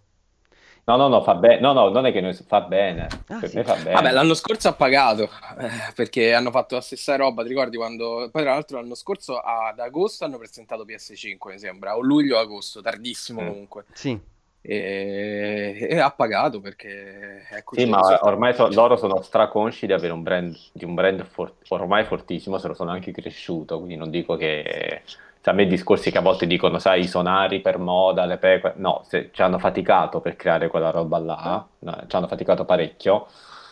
No, 0.85 0.95
no, 0.95 1.09
no, 1.09 1.21
fa 1.21 1.35
bene. 1.35 1.59
No, 1.59 1.73
no, 1.73 1.89
non 1.89 2.05
è 2.05 2.13
che 2.13 2.21
noi... 2.21 2.33
fa 2.33 2.61
bene. 2.61 3.07
Ah, 3.27 3.39
per 3.39 3.49
sì. 3.49 3.57
me 3.57 3.63
fa 3.65 3.75
bene. 3.75 3.91
Vabbè, 3.91 4.11
l'anno 4.11 4.33
scorso 4.33 4.69
ha 4.69 4.73
pagato 4.73 5.23
eh, 5.23 5.91
perché 5.93 6.33
hanno 6.33 6.49
fatto 6.49 6.75
la 6.75 6.81
stessa 6.81 7.17
roba. 7.17 7.43
Ti 7.43 7.49
ricordi 7.49 7.75
quando? 7.75 8.29
Poi, 8.31 8.41
tra 8.41 8.53
l'altro, 8.53 8.79
l'anno 8.79 8.95
scorso 8.95 9.37
ad 9.37 9.79
agosto 9.79 10.23
hanno 10.23 10.37
presentato 10.37 10.85
PS5, 10.85 11.51
mi 11.51 11.59
sembra, 11.59 11.97
o 11.97 12.01
luglio-agosto, 12.01 12.81
tardissimo 12.81 13.41
Mm. 13.41 13.47
comunque. 13.47 13.83
Sì. 13.91 14.17
E... 14.61 15.87
e 15.89 15.99
ha 15.99 16.11
pagato 16.11 16.59
perché 16.61 17.45
ecco, 17.51 17.75
Sì, 17.75 17.81
cioè, 17.81 17.89
ma 17.89 18.03
so- 18.03 18.19
ormai 18.25 18.53
so- 18.53 18.67
loro 18.69 18.95
sono 18.97 19.21
straconsci 19.21 19.85
di 19.87 19.93
avere 19.93 20.13
un 20.13 20.23
brand, 20.23 20.55
di 20.73 20.83
un 20.85 20.93
brand 20.93 21.23
for- 21.25 21.53
ormai 21.69 22.05
fortissimo, 22.05 22.57
se 22.57 22.67
lo 22.67 22.73
sono 22.73 22.91
anche 22.91 23.11
cresciuto, 23.11 23.77
quindi 23.77 23.95
non 23.97 24.09
dico 24.09 24.35
che... 24.37 25.01
cioè, 25.47 25.53
a 25.53 25.53
me 25.53 25.65
discorsi 25.65 26.11
che 26.11 26.17
a 26.17 26.21
volte 26.21 26.45
dicono, 26.45 26.77
sai, 26.77 27.01
i 27.01 27.07
sonari 27.07 27.61
per 27.61 27.77
moda, 27.77 28.25
le 28.25 28.37
pecore... 28.37 28.73
No, 28.77 29.03
se, 29.07 29.29
ci 29.31 29.41
hanno 29.41 29.59
faticato 29.59 30.19
per 30.19 30.35
creare 30.35 30.67
quella 30.67 30.89
roba 30.89 31.19
là, 31.19 31.65
no, 31.79 32.03
ci 32.05 32.15
hanno 32.17 32.27
faticato 32.27 32.65
parecchio, 32.65 33.27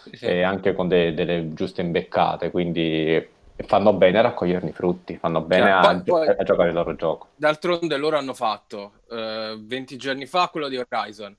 sì, 0.09 0.25
e 0.25 0.41
anche 0.43 0.73
con 0.73 0.87
de- 0.87 1.13
delle 1.13 1.53
giuste 1.53 1.81
imbeccate, 1.81 2.49
quindi 2.49 3.27
fanno 3.57 3.93
bene 3.93 4.19
a 4.19 4.21
raccoglierne 4.21 4.69
i 4.69 4.73
frutti, 4.73 5.17
fanno 5.17 5.41
bene 5.41 5.63
Cioè, 5.63 5.71
a, 5.71 5.81
poi- 5.81 6.03
poi- 6.03 6.27
a 6.29 6.43
giocare 6.43 6.69
il 6.69 6.75
loro 6.75 6.95
gioco. 6.95 7.27
D'altronde 7.35 7.97
loro 7.97 8.17
hanno 8.17 8.33
fatto 8.33 8.93
eh, 9.11 9.57
20 9.59 9.97
giorni 9.97 10.25
fa 10.27 10.47
quello 10.47 10.69
di 10.69 10.77
Horizon. 10.77 11.35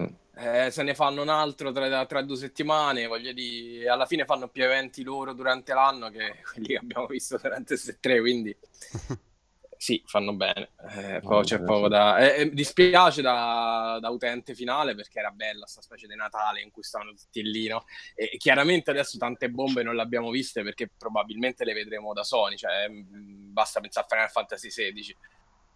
Mm. 0.00 0.06
Eh, 0.36 0.70
se 0.70 0.82
ne 0.82 0.94
fanno 0.94 1.20
un 1.20 1.28
altro 1.28 1.70
tra, 1.70 2.06
tra 2.06 2.22
due 2.22 2.36
settimane, 2.36 3.06
voglio 3.06 3.32
dire, 3.32 3.88
alla 3.90 4.06
fine 4.06 4.24
fanno 4.24 4.48
più 4.48 4.64
eventi 4.64 5.02
loro 5.02 5.34
durante 5.34 5.74
l'anno 5.74 6.08
che 6.08 6.36
quelli 6.50 6.68
che 6.68 6.76
abbiamo 6.76 7.06
visto 7.06 7.36
durante 7.36 7.74
queste 7.74 7.98
tre, 8.00 8.20
quindi 8.20 8.56
sì, 9.76 10.02
fanno 10.06 10.34
bene. 10.34 10.70
Eh, 10.90 11.20
poi 11.20 11.36
No, 11.36 11.42
c'è 11.42 11.62
poco 11.62 11.84
sì. 11.84 11.90
da... 11.90 12.18
eh, 12.18 12.40
eh, 12.42 12.50
dispiace 12.52 13.22
da, 13.22 13.98
da 14.00 14.08
utente 14.10 14.54
finale 14.54 14.94
perché 14.94 15.18
era 15.18 15.30
bella 15.30 15.66
sta 15.66 15.80
specie 15.82 16.06
di 16.06 16.14
Natale 16.14 16.60
in 16.62 16.70
cui 16.70 16.82
stavano 16.82 17.12
tutti 17.14 17.42
lì, 17.42 17.68
no? 17.68 17.84
E 18.14 18.36
chiaramente 18.36 18.90
adesso 18.90 19.18
tante 19.18 19.50
bombe 19.50 19.82
non 19.82 19.94
le 19.94 20.02
abbiamo 20.02 20.30
viste 20.30 20.62
perché 20.62 20.90
probabilmente 20.96 21.64
le 21.64 21.72
vedremo 21.74 22.12
da 22.12 22.24
Sony, 22.24 22.56
cioè 22.56 22.88
mh, 22.88 23.52
basta 23.52 23.80
pensare 23.80 24.06
a 24.06 24.08
Final 24.08 24.30
Fantasy 24.30 24.68
XVI 24.68 25.16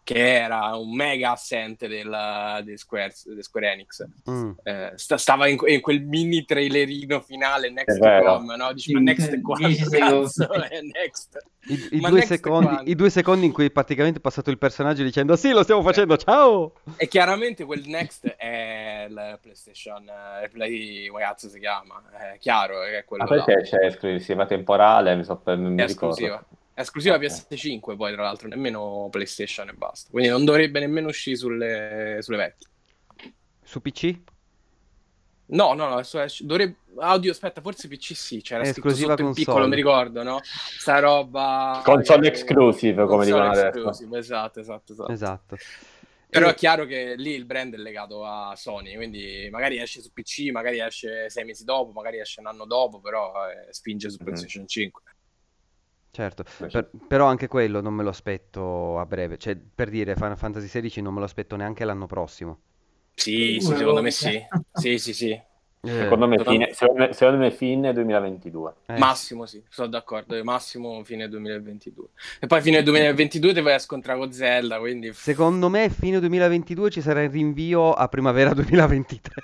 che 0.03 0.37
era 0.41 0.75
un 0.77 0.95
mega 0.95 1.33
assente 1.33 1.87
del, 1.87 2.63
del 2.65 2.79
Square, 2.79 3.13
del 3.25 3.43
Square 3.43 3.73
Enix. 3.73 4.07
Mm. 4.31 4.51
Eh, 4.63 4.93
sta- 4.95 5.19
stava 5.19 5.47
in, 5.49 5.59
in 5.67 5.81
quel 5.81 6.03
mini 6.03 6.45
trailerino 6.45 7.21
finale 7.21 7.71
Next. 7.71 7.99
Come, 7.99 8.57
no? 8.57 8.73
Dici, 8.73 8.93
ma 8.95 9.01
Next 9.01 9.41
quando 9.43 9.69
cazzo 9.91 10.51
è 10.51 10.81
Next? 10.81 11.39
I, 11.67 11.89
i 11.97 12.01
due 12.01 12.11
Next 12.11 12.29
secondi? 12.29 12.91
I 12.91 12.95
due 12.95 13.11
secondi 13.11 13.45
in 13.45 13.53
cui 13.53 13.71
praticamente 13.71 14.19
è 14.19 14.23
passato 14.23 14.49
il 14.49 14.57
personaggio 14.57 15.03
dicendo 15.03 15.37
sì, 15.37 15.51
lo 15.51 15.63
stiamo 15.63 15.83
facendo, 15.83 16.17
ciao! 16.17 16.73
E 16.97 17.07
chiaramente 17.07 17.65
quel 17.65 17.83
Next 17.87 18.27
è 18.27 19.07
il 19.09 19.39
PlayStation, 19.43 20.09
eh, 20.09 20.45
il 20.45 20.51
Play, 20.51 21.11
cazzo 21.19 21.49
si 21.51 21.59
chiama? 21.59 22.03
È 22.33 22.39
chiaro 22.39 22.81
che 22.81 22.99
è 22.99 23.05
quello 23.05 23.25
Ma 23.25 23.35
là. 23.35 23.45
perché 23.45 23.63
c'è 23.69 23.85
esclusiva 23.85 24.47
temporale? 24.47 25.15
Mi 25.17 25.25
so, 25.25 25.41
mi 25.45 25.53
È 25.53 25.57
ricordo. 25.57 25.83
esclusiva. 25.85 26.43
È 26.79 26.83
esclusiva 26.83 27.17
Ok. 27.17 27.23
PS5 27.23 27.97
poi 27.97 28.13
tra 28.13 28.23
l'altro, 28.23 28.47
nemmeno 28.47 29.09
PlayStation 29.11 29.69
e 29.69 29.73
basta. 29.73 30.11
Quindi 30.13 30.29
non 30.29 30.45
dovrebbe 30.45 30.79
nemmeno 30.79 31.09
uscire 31.09 31.35
sulle, 31.35 32.19
sulle 32.21 32.37
vecchie. 32.37 32.69
Su 33.65 33.81
PC? 33.81 34.17
No, 35.47 35.73
no, 35.73 35.89
no, 35.89 35.95
adesso 35.95 36.21
esce- 36.21 36.45
dovrebbe... 36.47 36.77
Audio, 36.99 37.33
aspetta, 37.33 37.61
forse 37.63 37.89
PC 37.89 38.15
sì, 38.15 38.43
c'era 38.43 38.61
È 38.63 38.67
scritto 38.67 38.87
esclusiva 38.91 39.09
sotto 39.11 39.23
in 39.23 39.27
console. 39.29 39.45
piccolo, 39.47 39.67
mi 39.69 39.75
ricordo, 39.75 40.23
no? 40.23 40.41
Sta 40.45 41.01
roba... 41.01 41.81
Console 41.85 42.27
eh, 42.27 42.29
exclusive, 42.29 43.07
come 43.07 43.25
console 43.25 43.25
dicono 43.25 43.89
adesso. 43.91 44.17
Esatto, 44.17 44.61
esatto, 44.61 44.93
esatto. 44.93 45.11
Esatto. 45.13 45.57
Però 46.29 46.47
E- 46.47 46.51
è 46.51 46.55
chiaro 46.55 46.85
che 46.85 47.15
lì 47.17 47.33
il 47.33 47.45
brand 47.45 47.75
è 47.75 47.79
legato 47.79 48.25
a 48.25 48.55
Sony, 48.55 48.95
quindi 48.95 49.49
magari 49.51 49.81
esce 49.81 50.01
su 50.01 50.13
PC, 50.13 50.51
magari 50.53 50.79
esce 50.81 51.29
sei 51.29 51.45
mesi 51.45 51.65
dopo, 51.65 51.91
magari 51.91 52.21
esce 52.21 52.39
un 52.39 52.47
anno 52.47 52.67
dopo, 52.67 53.01
però 53.01 53.33
eh, 53.49 53.73
spinge 53.73 54.11
su 54.11 54.19
Mhm. 54.21 54.25
PlayStation 54.27 54.69
5. 54.69 55.03
Certo, 56.11 56.45
per- 56.71 56.91
però 57.07 57.27
anche 57.27 57.47
quello 57.47 57.81
non 57.81 57.95
me 57.95 58.03
lo 58.03 58.09
aspetto 58.09 58.99
a 58.99 59.07
breve, 59.07 59.39
cioè 59.39 59.57
per 59.57 59.89
dire 59.91 60.15
Final 60.15 60.37
Fantasy 60.37 60.67
XVI 60.67 61.03
non 61.03 61.13
me 61.15 61.21
lo 61.21 61.27
aspetto 61.27 61.55
neanche 61.57 61.85
l'anno 61.85 62.07
prossimo. 62.07 62.59
Sì, 63.15 63.59
sì, 63.61 63.75
secondo 63.75 64.03
me 64.03 64.11
sì. 64.11 64.41
Sì, 64.73 64.99
sì, 64.99 65.13
sì. 65.13 65.41
Eh, 65.81 65.91
Secondo 65.91 66.27
me, 66.27 66.43
fine, 66.43 66.73
secondo 66.73 67.07
me, 67.07 67.13
secondo 67.13 67.39
me 67.39 67.51
fine 67.53 67.93
2022. 67.93 68.73
eh, 68.87 68.99
Massimo 68.99 69.47
sì, 69.47 69.63
sono 69.69 69.87
d'accordo, 69.87 70.43
massimo 70.43 71.05
fine 71.05 71.29
2022. 71.29 72.07
E 72.41 72.47
poi 72.49 72.61
fine 72.61 72.83
2022 72.83 73.55
ti 73.55 73.61
vai 73.61 73.75
a 73.75 73.79
scontrare 73.79 74.19
con 74.19 74.33
Zelda, 74.33 74.81
quindi... 74.81 75.13
Secondo 75.13 75.69
me 75.69 75.89
fine 75.89 76.19
2022 76.19 76.91
ci 76.91 77.01
sarà 77.01 77.23
il 77.23 77.31
rinvio 77.31 77.93
a 77.93 78.09
primavera 78.09 78.55
2023. 78.55 79.35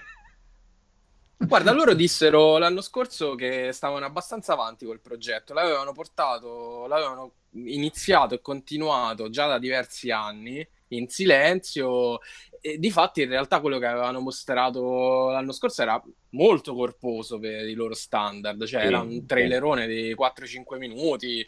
Guarda, 1.37 1.73
loro 1.73 1.95
dissero 1.95 2.59
l'anno 2.59 2.81
scorso 2.81 3.35
che 3.35 3.71
stavano 3.73 4.07
abbastanza 4.07 4.53
avanti 4.53 4.87
col 4.87 5.01
progetto, 5.01 5.53
l'avevano 5.53 5.93
portato, 5.93 6.87
l'avevano 6.87 7.33
iniziato 7.53 8.35
e 8.35 8.41
continuato 8.41 9.31
già 9.31 9.47
da 9.47 9.59
diversi 9.59 10.11
anni 10.11 10.67
in 10.89 11.09
silenzio 11.09 12.21
e 12.61 12.79
di 12.79 12.91
fatti 12.91 13.23
in 13.23 13.29
realtà 13.29 13.61
quello 13.61 13.79
che 13.79 13.87
avevano 13.87 14.21
mostrato 14.21 15.29
l'anno 15.31 15.53
scorso 15.53 15.83
era 15.83 16.03
molto 16.31 16.75
corposo 16.75 17.39
per 17.39 17.69
i 17.69 17.75
loro 17.75 17.95
standard, 17.95 18.65
cioè 18.65 18.81
Sì, 18.81 18.87
era 18.87 19.01
un 19.01 19.27
trailerone 19.27 19.87
di 19.87 20.15
4-5 20.15 20.79
minuti 20.79 21.47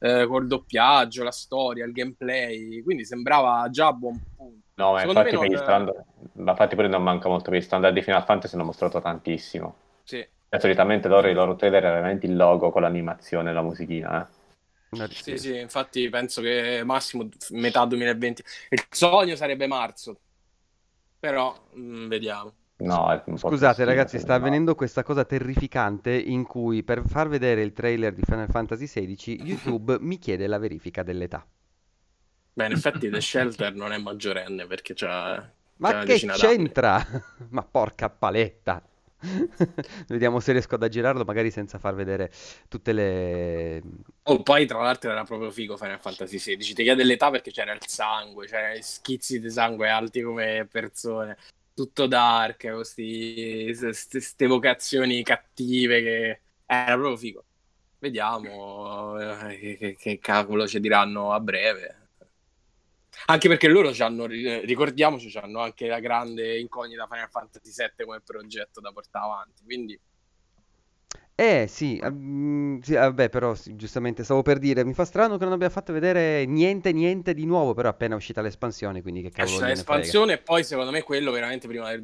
eh, 0.00 0.26
col 0.26 0.46
doppiaggio, 0.46 1.22
la 1.22 1.30
storia, 1.32 1.84
il 1.84 1.92
gameplay, 1.92 2.82
quindi 2.82 3.04
sembrava 3.04 3.68
già 3.70 3.88
a 3.88 3.92
buon 3.92 4.20
punto. 4.36 4.66
No, 4.78 4.92
ma 4.92 5.02
Secondo 5.02 5.20
infatti, 5.20 5.30
me 5.30 5.38
per 5.38 5.48
gli 5.50 5.56
non- 5.56 5.62
standard, 5.62 6.04
ma 6.34 6.52
infatti 6.52 6.74
pure 6.76 6.88
non 6.88 7.02
manca 7.02 7.28
molto 7.28 7.50
per 7.50 7.58
gli 7.58 7.62
standard 7.62 7.92
di 7.94 8.02
Final 8.02 8.24
Fantasy 8.24 8.54
hanno 8.54 8.64
mostrato 8.64 9.00
tantissimo. 9.00 9.74
Sì. 10.04 10.26
E 10.48 10.60
solitamente 10.60 11.08
loro, 11.08 11.28
i 11.28 11.34
loro 11.34 11.56
trailer 11.56 11.82
erano 11.84 11.96
veramente 12.00 12.26
il 12.26 12.36
logo 12.36 12.70
con 12.70 12.82
l'animazione 12.82 13.50
e 13.50 13.52
la 13.52 13.62
musichina. 13.62 14.22
eh. 14.22 14.36
Sì, 15.20 15.36
sì, 15.38 15.56
infatti 15.58 16.08
penso 16.08 16.40
che 16.40 16.82
massimo 16.84 17.28
metà 17.50 17.84
2020. 17.84 18.42
Il 18.70 18.86
sogno 18.90 19.36
sarebbe 19.36 19.66
marzo, 19.66 20.20
però 21.18 21.70
mm, 21.76 22.08
vediamo. 22.08 22.56
No, 22.80 23.22
Scusate 23.36 23.84
ragazzi, 23.84 24.18
sta 24.18 24.34
me. 24.34 24.34
avvenendo 24.34 24.74
questa 24.74 25.02
cosa 25.04 25.24
terrificante 25.24 26.12
in 26.16 26.44
cui 26.44 26.82
per 26.82 27.02
far 27.06 27.28
vedere 27.28 27.62
il 27.62 27.72
trailer 27.72 28.12
di 28.14 28.22
Final 28.24 28.48
Fantasy 28.50 28.86
XVI 28.86 29.40
YouTube 29.44 29.98
mi 30.00 30.18
chiede 30.18 30.46
la 30.48 30.58
verifica 30.58 31.02
dell'età. 31.04 31.46
Beh, 32.58 32.66
in 32.66 32.72
effetti 32.72 33.08
The 33.08 33.20
Shelter 33.20 33.74
non 33.74 33.92
è 33.92 33.98
maggiorenne 33.98 34.66
perché 34.66 34.92
c'ha, 34.94 35.50
c'ha 35.80 35.80
Ma 35.80 35.90
una 35.94 36.04
che 36.04 36.22
d'anni. 36.24 36.56
c'entra? 36.56 37.04
Ma 37.50 37.62
porca 37.62 38.10
paletta! 38.10 38.82
Vediamo 40.08 40.40
se 40.40 40.52
riesco 40.52 40.74
ad 40.76 40.82
aggirarlo 40.82 41.24
magari 41.24 41.50
senza 41.50 41.78
far 41.78 41.94
vedere 41.94 42.30
tutte 42.68 42.92
le... 42.92 43.82
Oh, 44.30 44.42
poi 44.42 44.66
tra 44.66 44.82
l'altro 44.82 45.10
era 45.10 45.24
proprio 45.24 45.50
figo 45.50 45.76
Final 45.78 45.98
Fantasy 46.00 46.36
XVI. 46.38 46.74
Ti 46.74 46.82
chiede 46.82 47.02
l'età 47.04 47.30
perché 47.30 47.50
c'era 47.50 47.72
il 47.72 47.80
sangue, 47.86 48.46
c'era 48.46 48.74
i 48.74 48.82
schizzi 48.82 49.40
di 49.40 49.48
sangue 49.50 49.88
alti 49.88 50.20
come 50.20 50.66
persone. 50.70 51.38
Tutto 51.72 52.06
dark, 52.06 52.68
queste 52.74 53.74
evocazioni 54.36 55.22
cattive 55.22 56.02
che... 56.02 56.40
Era 56.66 56.94
proprio 56.94 57.16
figo. 57.16 57.44
Vediamo 57.98 59.18
eh, 59.18 59.58
che, 59.58 59.76
che- 59.78 59.96
che 59.96 60.18
cavolo 60.18 60.66
ci 60.68 60.78
diranno 60.80 61.32
a 61.32 61.40
breve. 61.40 62.07
Anche 63.26 63.48
perché 63.48 63.68
loro 63.68 63.90
c'hanno, 63.92 64.24
eh, 64.26 64.60
ricordiamoci, 64.64 65.36
hanno 65.38 65.60
anche 65.60 65.86
la 65.86 66.00
grande 66.00 66.58
incognita 66.58 67.06
Final 67.10 67.30
Fantasy 67.30 67.72
VII 67.76 68.04
come 68.06 68.20
progetto 68.20 68.80
da 68.80 68.92
portare 68.92 69.24
avanti. 69.24 69.62
Quindi 69.64 70.00
Eh 71.40 71.66
sì, 71.68 72.00
ah, 72.02 72.10
mm, 72.10 72.80
sì, 72.80 72.94
vabbè 72.94 73.28
però 73.28 73.54
sì, 73.54 73.76
giustamente 73.76 74.24
stavo 74.24 74.42
per 74.42 74.58
dire, 74.58 74.84
mi 74.84 74.92
fa 74.92 75.04
strano 75.04 75.36
che 75.38 75.44
non 75.44 75.52
abbia 75.52 75.70
fatto 75.70 75.92
vedere 75.92 76.44
niente, 76.46 76.90
niente 76.92 77.32
di 77.32 77.46
nuovo, 77.46 77.74
però 77.74 77.88
è 77.88 77.92
appena 77.92 78.16
uscita 78.16 78.40
l'espansione, 78.42 79.02
quindi 79.02 79.22
che 79.22 79.30
cavolo 79.30 79.62
gliene 79.62 79.84
frega. 79.84 80.00
l'espansione 80.00 80.32
e 80.32 80.38
poi 80.38 80.64
secondo 80.64 80.90
me 80.90 81.02
quello 81.02 81.30
veramente 81.30 81.68
prima 81.68 81.90
del 81.90 82.02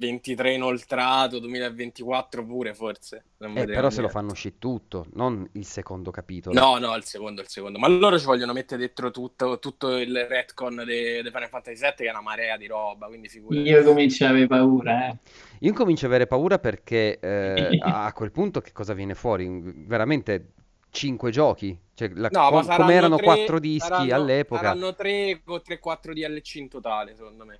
2023 0.00 0.54
inoltrato, 0.54 1.38
2024 1.38 2.44
pure 2.46 2.74
forse. 2.74 3.24
Non 3.38 3.56
Eh, 3.58 3.66
però 3.66 3.90
se 3.90 4.00
lo 4.00 4.08
fanno 4.08 4.32
uscire 4.32 4.54
tutto, 4.58 5.06
non 5.12 5.46
il 5.52 5.66
secondo 5.66 6.10
capitolo. 6.10 6.58
No, 6.58 6.78
no, 6.78 6.96
il 6.96 7.04
secondo, 7.04 7.42
il 7.42 7.48
secondo. 7.48 7.78
Ma 7.78 7.86
loro 7.88 8.18
ci 8.18 8.24
vogliono 8.24 8.54
mettere 8.54 8.80
dentro 8.80 9.10
tutto, 9.10 9.58
tutto 9.58 9.98
il 9.98 10.26
retcon 10.26 10.82
di 10.86 11.20
Final 11.30 11.48
Fantasy 11.48 11.80
VII 11.82 11.92
che 11.96 12.06
è 12.06 12.10
una 12.10 12.22
marea 12.22 12.56
di 12.56 12.66
roba, 12.66 13.06
quindi 13.08 13.28
figurati. 13.28 13.68
Io 13.68 13.84
comincio 13.84 14.24
ad 14.24 14.30
avere 14.30 14.46
paura, 14.46 15.08
eh. 15.08 15.16
Io 15.60 15.72
comincio 15.74 16.06
ad 16.06 16.12
avere 16.12 16.26
paura 16.26 16.58
perché 16.58 17.18
eh, 17.20 17.78
a 17.82 18.10
quel 18.14 18.30
punto 18.32 18.62
che 18.62 18.72
cosa 18.72 18.94
viene 18.94 19.14
fuori? 19.14 19.48
Veramente 19.86 20.52
cinque 20.88 21.30
giochi? 21.30 21.78
Cioè, 21.92 22.10
la- 22.14 22.30
No, 22.32 22.50
ma 22.50 22.64
com- 22.64 22.76
come 22.76 22.94
erano 22.94 23.16
tre- 23.16 23.24
quattro 23.26 23.58
dischi 23.58 23.86
saranno- 23.86 24.14
all'epoca. 24.14 24.60
Saranno 24.62 24.94
3 24.94 25.42
o 25.44 25.60
3-4 25.60 26.12
DLC 26.14 26.54
in 26.54 26.68
totale, 26.70 27.14
secondo 27.14 27.44
me. 27.44 27.58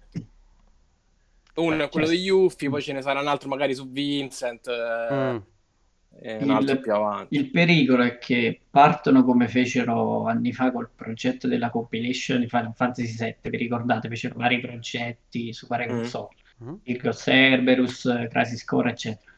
Uno 1.61 1.75
Eh, 1.83 1.85
è 1.85 1.89
quello 1.89 2.07
cioè- 2.07 2.17
di 2.17 2.23
Yuffie, 2.23 2.69
poi 2.69 2.83
ce 2.83 2.93
ne 2.93 3.03
sarà 3.03 3.21
un 3.21 3.29
altro 3.29 3.49
magari 3.49 3.75
su 3.75 3.89
Vincent. 3.91 4.67
eh, 4.69 5.15
Mm. 5.15 5.37
e 6.23 6.37
un 6.43 6.51
altro 6.51 6.75
Il, 6.75 6.81
più 6.81 6.93
avanti. 6.93 7.35
il 7.37 7.51
pericolo 7.51 8.03
è 8.03 8.19
che 8.19 8.61
partono 8.69 9.25
come 9.25 9.47
fecero 9.49 10.27
anni 10.27 10.53
fa 10.53 10.71
col 10.73 10.91
progetto 10.95 11.47
della 11.47 11.71
compilation 11.71 12.41
di 12.41 12.49
Final 12.49 12.73
Fantasy 12.75 13.15
VII, 13.17 13.51
vi 13.51 13.57
ricordate? 13.57 14.09
Fecero 14.09 14.35
vari 14.37 14.61
progetti 14.61 15.53
su 15.53 15.67
varie 15.69 15.87
Mm. 15.91 15.97
console, 15.97 16.29
Mm? 16.65 16.75
Virgo 16.83 17.13
Cerberus, 17.13 18.27
Crisis 18.31 18.65
Core, 18.65 18.91
eccetera. 18.91 19.31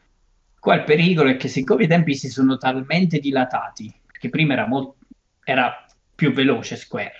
Qua 0.59 0.75
il 0.75 0.83
pericolo 0.83 1.29
è 1.29 1.37
che 1.37 1.47
siccome 1.47 1.83
i 1.83 1.87
tempi 1.87 2.15
si 2.15 2.27
sono 2.29 2.57
talmente 2.57 3.19
dilatati, 3.19 3.93
perché 4.05 4.29
prima 4.29 4.53
era, 4.53 4.65
molto, 4.67 4.95
era 5.43 5.85
più 6.15 6.33
veloce 6.33 6.75
Square, 6.75 7.13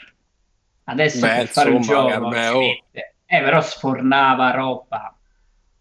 adesso 0.86 1.20
Beh, 1.26 1.36
per 1.36 1.47
fare 1.47 1.70
un 1.70 1.82
gioco 1.82 2.10
ci 2.10 2.16
oh. 2.18 2.60
mette- 2.60 3.12
eh, 3.38 3.41
però 3.41 3.61
sfornava 3.61 4.51
roba, 4.51 5.17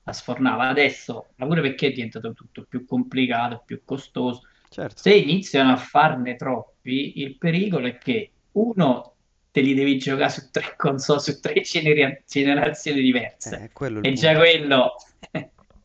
la 0.05 0.13
sfornava 0.13 0.69
adesso, 0.69 1.29
ma 1.37 1.47
pure 1.47 1.61
perché 1.61 1.89
è 1.89 1.93
diventato 1.93 2.33
tutto 2.33 2.65
più 2.69 2.85
complicato, 2.87 3.63
più 3.65 3.83
costoso. 3.85 4.43
Certo. 4.69 5.03
Se 5.03 5.15
iniziano 5.15 5.73
a 5.73 5.77
farne 5.77 6.37
troppi, 6.37 7.21
il 7.21 7.37
pericolo 7.37 7.87
è 7.87 7.99
che 7.99 8.31
uno 8.53 9.15
te 9.51 9.61
li 9.61 9.75
devi 9.75 9.99
giocare 9.99 10.31
su 10.31 10.51
tre 10.51 10.75
console, 10.77 11.21
su 11.21 11.39
tre 11.41 11.61
genera- 11.61 12.19
generazioni 12.27 13.03
diverse. 13.03 13.71
Eh, 13.71 13.71
E 14.01 14.13
già 14.15 14.33
punto. 14.33 14.45
quello 14.45 14.95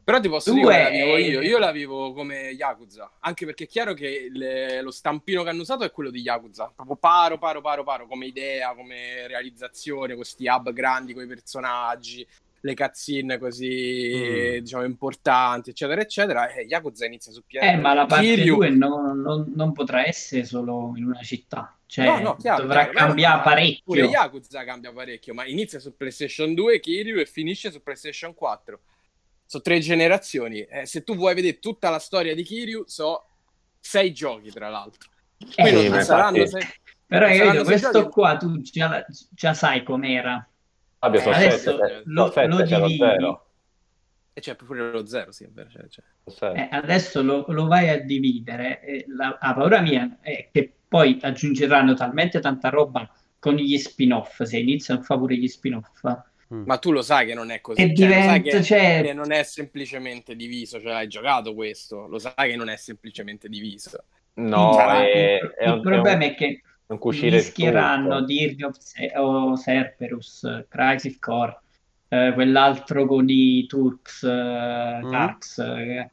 Però 0.07 0.21
ti 0.21 0.29
posso 0.29 0.53
Due 0.53 0.61
dire 0.61 0.83
la 0.83 0.89
vivo 0.89 1.17
io. 1.17 1.41
Io 1.41 1.57
la 1.57 1.71
vivo 1.73 2.13
come 2.13 2.51
Yakuza. 2.51 3.11
Anche 3.19 3.43
perché 3.43 3.65
è 3.65 3.67
chiaro 3.67 3.93
che 3.93 4.29
le- 4.31 4.81
lo 4.81 4.89
stampino 4.89 5.43
che 5.43 5.49
hanno 5.49 5.63
usato 5.63 5.83
è 5.83 5.91
quello 5.91 6.09
di 6.09 6.21
Yakuza. 6.21 6.71
Proprio 6.73 6.95
paro, 6.95 7.37
paro, 7.37 7.59
paro, 7.59 7.83
paro. 7.83 8.07
Come 8.07 8.25
idea, 8.25 8.73
come 8.73 9.27
realizzazione. 9.27 10.15
Questi 10.15 10.47
hub 10.47 10.71
grandi 10.71 11.13
con 11.13 11.23
i 11.23 11.27
personaggi. 11.27 12.25
Le 12.61 12.73
cutscene 12.73 13.37
così, 13.37 14.13
Mm. 14.15 14.57
diciamo, 14.59 14.85
importanti, 14.85 15.71
eccetera, 15.71 15.99
eccetera. 15.99 16.53
E 16.53 16.61
Yakuza 16.61 17.05
inizia 17.05 17.33
su 17.33 17.41
PS. 17.45 17.61
Eh, 17.63 17.75
ma 17.75 17.93
la 17.93 18.05
parte 18.05 18.25
Kiryu- 18.27 18.55
2 18.55 18.69
non, 18.69 19.19
non- 19.19 19.51
non 19.57 19.73
potrà 19.73 20.05
essere 20.05 20.45
solo 20.45 20.93
in 20.95 21.03
una 21.03 21.21
città, 21.21 21.77
cioè 21.85 22.05
No, 22.05 22.19
no, 22.19 22.35
chiaro, 22.37 22.61
dovrà 22.61 22.83
chiaro. 22.87 22.97
cambiare 23.07 23.41
parecchio. 23.43 23.81
Pure 23.83 24.01
Yakuza 24.05 24.63
cambia 24.63 24.93
parecchio, 24.93 25.33
ma 25.33 25.45
inizia 25.45 25.79
su 25.79 25.97
PlayStation 25.97 26.53
2, 26.53 26.79
Kiryu, 26.79 27.19
e 27.19 27.25
finisce 27.25 27.71
su 27.71 27.83
PlayStation 27.83 28.33
4. 28.33 28.79
Sono 29.47 29.63
tre 29.63 29.79
generazioni. 29.79 30.61
Eh, 30.61 30.85
se 30.85 31.03
tu 31.03 31.15
vuoi 31.15 31.33
vedere 31.33 31.57
tutta 31.59 31.89
la 31.89 31.99
storia 31.99 32.35
di 32.35 32.43
Kiryu, 32.43 32.83
so 32.85 33.25
sei 33.79 34.13
giochi, 34.13 34.51
tra 34.51 34.69
l'altro. 34.69 35.09
Eh, 35.55 35.87
non 35.89 36.01
saranno 36.03 36.45
sei... 36.45 36.61
Però 37.05 37.27
io 37.29 37.53
sei 37.53 37.63
questo 37.63 37.91
giochi. 37.91 38.09
qua 38.09 38.35
tu 38.35 38.59
già, 38.61 39.05
già 39.31 39.53
sai 39.53 39.83
com'era. 39.83 40.45
Fabio, 40.99 41.21
sono 41.21 41.35
Adesso 41.35 41.77
sette, 41.77 42.01
lo- 42.05 42.31
sette, 42.31 42.47
lo 42.47 42.61
dividi. 42.63 43.03
E 44.33 44.41
c'è 44.41 44.55
pure 44.55 44.91
lo 44.91 45.05
zero, 45.05 45.31
sì, 45.31 45.45
è 45.45 45.49
vero. 45.49 45.69
C'è, 45.69 45.87
c'è. 45.87 46.03
Lo 46.25 46.31
sette. 46.31 46.69
Eh, 46.69 46.75
adesso 46.75 47.23
lo, 47.23 47.45
lo 47.47 47.65
vai 47.67 47.89
a 47.89 48.01
dividere. 48.01 48.81
e 48.81 49.05
la, 49.07 49.37
la 49.41 49.53
paura 49.53 49.79
mia 49.79 50.17
è 50.21 50.49
che 50.51 50.71
poi 50.87 51.17
aggiungeranno 51.21 51.93
talmente 51.93 52.39
tanta 52.41 52.69
roba 52.69 53.09
con 53.39 53.55
gli 53.55 53.77
spin-off, 53.77 54.43
se 54.43 54.57
iniziano 54.57 54.99
a 54.99 55.03
fare 55.03 55.19
pure 55.19 55.37
gli 55.37 55.47
spin-off, 55.47 56.01
Mm. 56.53 56.63
Ma 56.65 56.77
tu 56.77 56.91
lo 56.91 57.01
sai 57.01 57.25
che 57.25 57.33
non 57.33 57.51
è 57.51 57.59
così. 57.59 57.81
e 57.81 57.93
cioè, 57.93 58.07
lo 58.07 58.13
sai 58.13 58.23
diventa, 58.41 58.57
che, 58.57 58.63
cioè, 58.63 59.01
che 59.03 59.13
non 59.13 59.31
è 59.31 59.43
semplicemente 59.43 60.35
diviso. 60.35 60.79
Cioè, 60.81 60.93
hai 60.93 61.07
giocato 61.07 61.53
questo, 61.53 62.07
lo 62.07 62.19
sai 62.19 62.49
che 62.51 62.55
non 62.55 62.69
è 62.69 62.77
semplicemente 62.77 63.49
diviso. 63.49 64.03
No, 64.35 64.73
Sarà- 64.73 65.05
è, 65.05 65.39
il, 65.41 65.49
è 65.57 65.65
il 65.67 65.71
un, 65.73 65.81
problema 65.81 66.11
è 66.11 66.15
un, 66.15 66.21
è 66.21 66.35
che 66.35 66.61
il 66.87 67.51
tutto. 68.19 68.25
Dirge 68.25 68.65
of 68.65 68.77
Se- 68.77 69.11
o 69.15 69.57
Cerberus, 69.57 70.65
Crisis 70.69 71.19
Core, 71.19 71.59
eh, 72.07 72.31
quell'altro 72.33 73.05
con 73.05 73.25
i 73.29 73.65
Turks, 73.67 74.23
eh, 74.23 74.99
Mm. 75.03 75.11
Turks, 75.11 75.57
eh. 75.57 76.11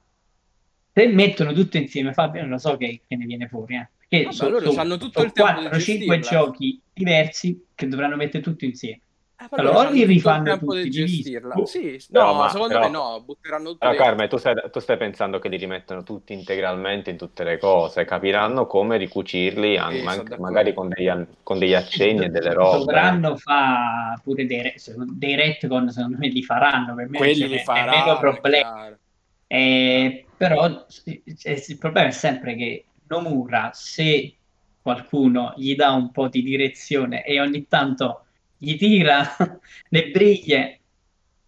Se 0.92 1.06
mettono 1.08 1.52
tutto 1.52 1.76
insieme, 1.76 2.12
Fabio, 2.12 2.40
non 2.42 2.50
lo 2.50 2.58
so 2.58 2.76
che, 2.76 3.00
che 3.06 3.16
ne 3.16 3.24
viene 3.26 3.46
fuori. 3.48 3.74
Eh. 3.76 3.88
Perché 4.08 4.24
Vabbè, 4.24 4.34
sono 4.36 4.50
loro 4.50 4.72
c'hanno 4.72 4.96
tutto 4.96 5.22
il 5.22 5.32
tempo 5.32 5.60
di 5.60 5.66
4-5 5.66 5.70
gestirla. 5.78 6.18
giochi 6.18 6.80
diversi 6.92 7.66
che 7.74 7.88
dovranno 7.88 8.16
mettere 8.16 8.42
tutto 8.42 8.64
insieme. 8.64 9.00
Eh, 9.44 9.56
Allora, 9.60 9.72
loro 9.74 9.78
o 9.78 9.82
c'hanno 9.90 9.94
li 9.96 10.04
rifanno 10.04 10.58
tutti 10.58 10.82
di 10.82 10.90
gestirla. 10.90 11.54
Oh. 11.54 11.64
Sì, 11.66 12.02
No, 12.10 12.22
no, 12.24 12.34
ma- 12.34 12.48
secondo 12.48 12.74
però- 12.74 12.84
me 12.86 12.90
no, 12.90 13.22
butteranno 13.24 13.64
tutto 13.64 13.78
Però 13.78 13.90
dentro. 13.90 14.06
Carmen, 14.08 14.28
tu 14.28 14.36
stai, 14.38 14.54
tu 14.72 14.78
stai 14.80 14.96
pensando 14.96 15.38
che 15.38 15.48
li 15.48 15.56
rimettono 15.56 16.02
tutti 16.02 16.32
integralmente 16.32 17.10
in 17.10 17.16
tutte 17.16 17.44
le 17.44 17.58
cose, 17.58 18.04
capiranno 18.04 18.66
come 18.66 18.96
ricucirli 18.96 19.76
an- 19.76 19.92
Sì, 19.92 20.02
ma- 20.02 20.22
magari 20.38 20.72
con 20.72 20.88
degli, 20.88 21.08
an- 21.08 21.26
con 21.42 21.58
degli 21.58 21.74
accenni 21.74 22.24
e 22.24 22.28
delle 22.30 22.52
robe. 22.54 22.78
Dovranno 22.78 23.36
fare 23.36 24.20
pure 24.22 24.46
dei, 24.46 24.62
re- 24.62 24.74
dei 25.12 25.34
retcon, 25.34 25.90
secondo 25.90 26.16
me 26.18 26.28
li 26.28 26.42
faranno, 26.42 26.94
per 26.94 27.04
me 27.08 27.18
non 27.18 27.18
Quelli 27.18 27.34
ce 27.34 27.46
li 27.46 27.58
faranno, 27.58 28.16
è 28.16 28.18
problema. 28.18 28.72
chiaro. 28.72 28.98
Eh, 29.46 30.24
però 30.36 30.66
il 30.66 31.76
problema 31.78 32.08
è 32.08 32.12
sempre 32.12 32.56
che 32.56 32.84
Nomura, 33.06 33.70
se 33.74 34.34
qualcuno 34.82 35.52
gli 35.56 35.74
dà 35.76 35.92
un 35.92 36.10
po' 36.10 36.28
di 36.28 36.42
direzione 36.42 37.22
e 37.24 37.40
ogni 37.40 37.66
tanto 37.68 38.23
gli 38.64 38.76
tira 38.76 39.36
le 39.88 40.10
briglie, 40.10 40.80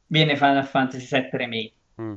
viene 0.07 0.37
Final 0.37 0.67
Fantasy 0.67 1.07
VII 1.11 1.29
Remake. 1.33 1.73
Mm. 2.01 2.15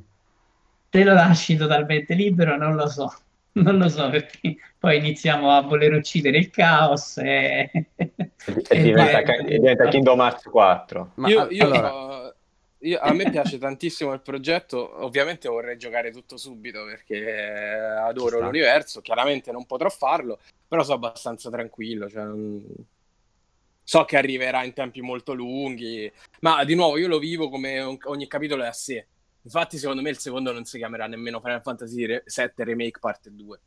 Te 0.90 1.04
lo 1.04 1.14
lasci 1.14 1.56
totalmente 1.56 2.14
libero, 2.14 2.58
non 2.58 2.76
lo 2.76 2.88
so. 2.88 3.12
Non 3.52 3.78
lo 3.80 3.90
so 3.90 4.10
perché 4.10 4.58
poi 4.78 4.98
iniziamo 4.98 5.52
a 5.52 5.62
voler 5.62 5.92
uccidere 5.94 6.38
il 6.38 6.52
caos 6.52 7.18
e, 7.18 7.70
E, 7.96 8.22
e 8.70 8.82
diventa, 8.82 9.22
e 9.24 9.44
diventa 9.58 9.88
Kingdom 9.88 10.20
Hearts 10.20 10.44
4. 10.44 11.12
Ma 11.16 11.28
io, 11.28 11.42
a- 11.42 11.48
io- 11.50 11.66
allora, 11.66 12.36
io- 12.78 13.00
a 13.00 13.12
me 13.12 13.30
piace 13.32 13.58
tantissimo 13.58 14.14
il 14.14 14.22
progetto, 14.22 15.04
ovviamente 15.04 15.50
vorrei 15.50 15.78
giocare 15.78 16.12
tutto 16.12 16.38
subito 16.38 16.86
perché 16.86 17.34
adoro 17.36 18.40
l'universo, 18.40 19.02
chiaramente 19.02 19.52
non 19.52 19.66
potrò 19.66 19.90
farlo, 19.90 20.40
però 20.68 20.84
sono 20.84 20.98
abbastanza 20.98 21.50
tranquillo, 21.50 22.08
cioè, 22.08 22.24
non- 22.24 22.64
so 23.90 24.06
che 24.06 24.18
arriverà 24.18 24.64
in 24.64 24.74
tempi 24.74 25.02
molto 25.02 25.34
lunghi, 25.34 26.12
ma 26.42 26.64
di 26.64 26.76
nuovo 26.76 27.00
io 27.00 27.08
lo 27.08 27.18
vivo 27.18 27.50
come 27.50 27.80
un- 27.80 27.98
ogni 28.04 28.28
capitolo 28.28 28.62
è 28.62 28.68
a 28.68 28.72
sé. 28.72 29.08
Infatti 29.42 29.80
secondo 29.80 30.04
me 30.04 30.12
il 30.12 30.20
secondo 30.20 30.52
non 30.52 30.64
si 30.64 30.78
chiamerà 30.78 31.08
nemmeno 31.08 31.42
Final 31.42 31.64
Fantasy 31.64 32.06
Re- 32.06 32.24
VII 32.24 32.52
Remake 32.58 33.00
Parte 33.00 33.32
2. 33.34 33.60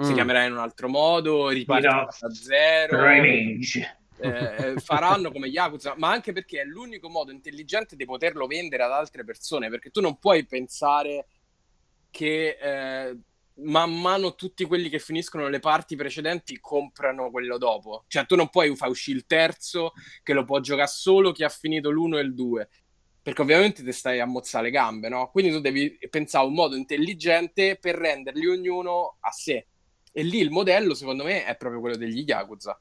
Si 0.00 0.10
mm. 0.10 0.14
chiamerà 0.14 0.42
in 0.42 0.54
un 0.54 0.58
altro 0.58 0.88
modo, 0.88 1.50
ripartirà 1.50 2.08
da 2.18 2.30
zero. 2.34 3.00
Revenge. 3.00 3.98
eh, 4.18 4.74
faranno 4.78 5.30
come 5.30 5.46
Yakuza, 5.46 5.94
ma 5.96 6.10
anche 6.10 6.32
perché 6.32 6.62
è 6.62 6.64
l'unico 6.64 7.08
modo 7.08 7.30
intelligente 7.30 7.94
di 7.94 8.06
poterlo 8.06 8.48
vendere 8.48 8.82
ad 8.82 8.90
altre 8.90 9.22
persone, 9.22 9.70
perché 9.70 9.90
tu 9.90 10.00
non 10.00 10.18
puoi 10.18 10.44
pensare 10.46 11.28
che 12.10 12.58
eh, 12.60 13.16
man 13.58 13.98
mano 13.98 14.34
tutti 14.34 14.64
quelli 14.64 14.88
che 14.88 14.98
finiscono 14.98 15.48
le 15.48 15.60
parti 15.60 15.96
precedenti 15.96 16.58
comprano 16.60 17.30
quello 17.30 17.58
dopo. 17.58 18.04
Cioè 18.08 18.26
tu 18.26 18.36
non 18.36 18.50
puoi 18.50 18.74
far 18.76 18.88
uscire 18.88 19.16
il 19.18 19.26
terzo 19.26 19.92
che 20.22 20.32
lo 20.32 20.44
può 20.44 20.60
giocare 20.60 20.88
solo 20.88 21.32
chi 21.32 21.44
ha 21.44 21.48
finito 21.48 21.90
l'uno 21.90 22.18
e 22.18 22.22
il 22.22 22.34
due. 22.34 22.68
Perché 23.22 23.42
ovviamente 23.42 23.82
ti 23.82 23.92
stai 23.92 24.20
a 24.20 24.26
mozzare 24.26 24.64
le 24.64 24.70
gambe, 24.70 25.08
no? 25.08 25.30
Quindi 25.30 25.50
tu 25.50 25.60
devi 25.60 25.98
pensare 26.08 26.44
a 26.44 26.46
un 26.46 26.54
modo 26.54 26.76
intelligente 26.76 27.76
per 27.76 27.96
renderli 27.96 28.46
ognuno 28.46 29.16
a 29.20 29.30
sé. 29.32 29.66
E 30.12 30.22
lì 30.22 30.38
il 30.38 30.50
modello, 30.50 30.94
secondo 30.94 31.24
me, 31.24 31.44
è 31.44 31.56
proprio 31.56 31.80
quello 31.80 31.96
degli 31.96 32.20
Yakuza. 32.20 32.80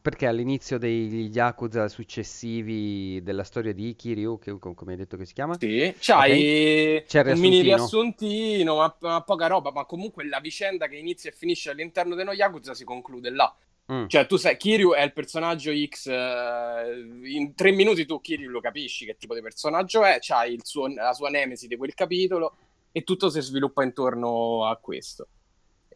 Perché 0.00 0.26
all'inizio 0.26 0.78
degli 0.78 1.30
Yakuza 1.32 1.88
successivi 1.88 3.22
della 3.22 3.44
storia 3.44 3.72
di 3.72 3.94
Kiryu, 3.94 4.38
che 4.38 4.58
com- 4.58 4.74
come 4.74 4.92
hai 4.92 4.98
detto 4.98 5.16
che 5.16 5.24
si 5.24 5.34
chiama? 5.34 5.56
Sì, 5.58 5.94
c'hai 5.98 7.02
il 7.06 7.22
un 7.26 7.38
mini 7.38 7.60
riassuntino. 7.60 8.76
ma, 8.76 8.96
ma 9.00 9.22
poca 9.22 9.46
roba, 9.46 9.70
ma 9.72 9.84
comunque 9.84 10.26
la 10.26 10.40
vicenda 10.40 10.86
che 10.86 10.96
inizia 10.96 11.30
e 11.30 11.32
finisce 11.32 11.70
all'interno 11.70 12.14
dello 12.14 12.32
Yakuza 12.32 12.74
si 12.74 12.84
conclude 12.84 13.30
là. 13.30 13.54
Mm. 13.92 14.06
Cioè, 14.06 14.26
tu 14.26 14.36
sai, 14.36 14.56
Kiryu 14.56 14.94
è 14.94 15.02
il 15.02 15.12
personaggio 15.12 15.70
X, 15.70 16.06
eh, 16.06 17.04
in 17.24 17.54
tre 17.54 17.70
minuti 17.72 18.06
tu 18.06 18.20
Kiryu 18.20 18.48
lo 18.48 18.60
capisci 18.60 19.04
che 19.04 19.16
tipo 19.18 19.34
di 19.34 19.42
personaggio 19.42 20.02
è, 20.04 20.18
c'hai 20.20 20.54
il 20.54 20.64
suo- 20.64 20.88
la 20.88 21.12
sua 21.12 21.28
nemesi 21.28 21.66
di 21.66 21.76
quel 21.76 21.92
capitolo 21.92 22.56
e 22.92 23.02
tutto 23.02 23.28
si 23.28 23.40
sviluppa 23.42 23.82
intorno 23.82 24.64
a 24.66 24.76
questo. 24.76 25.28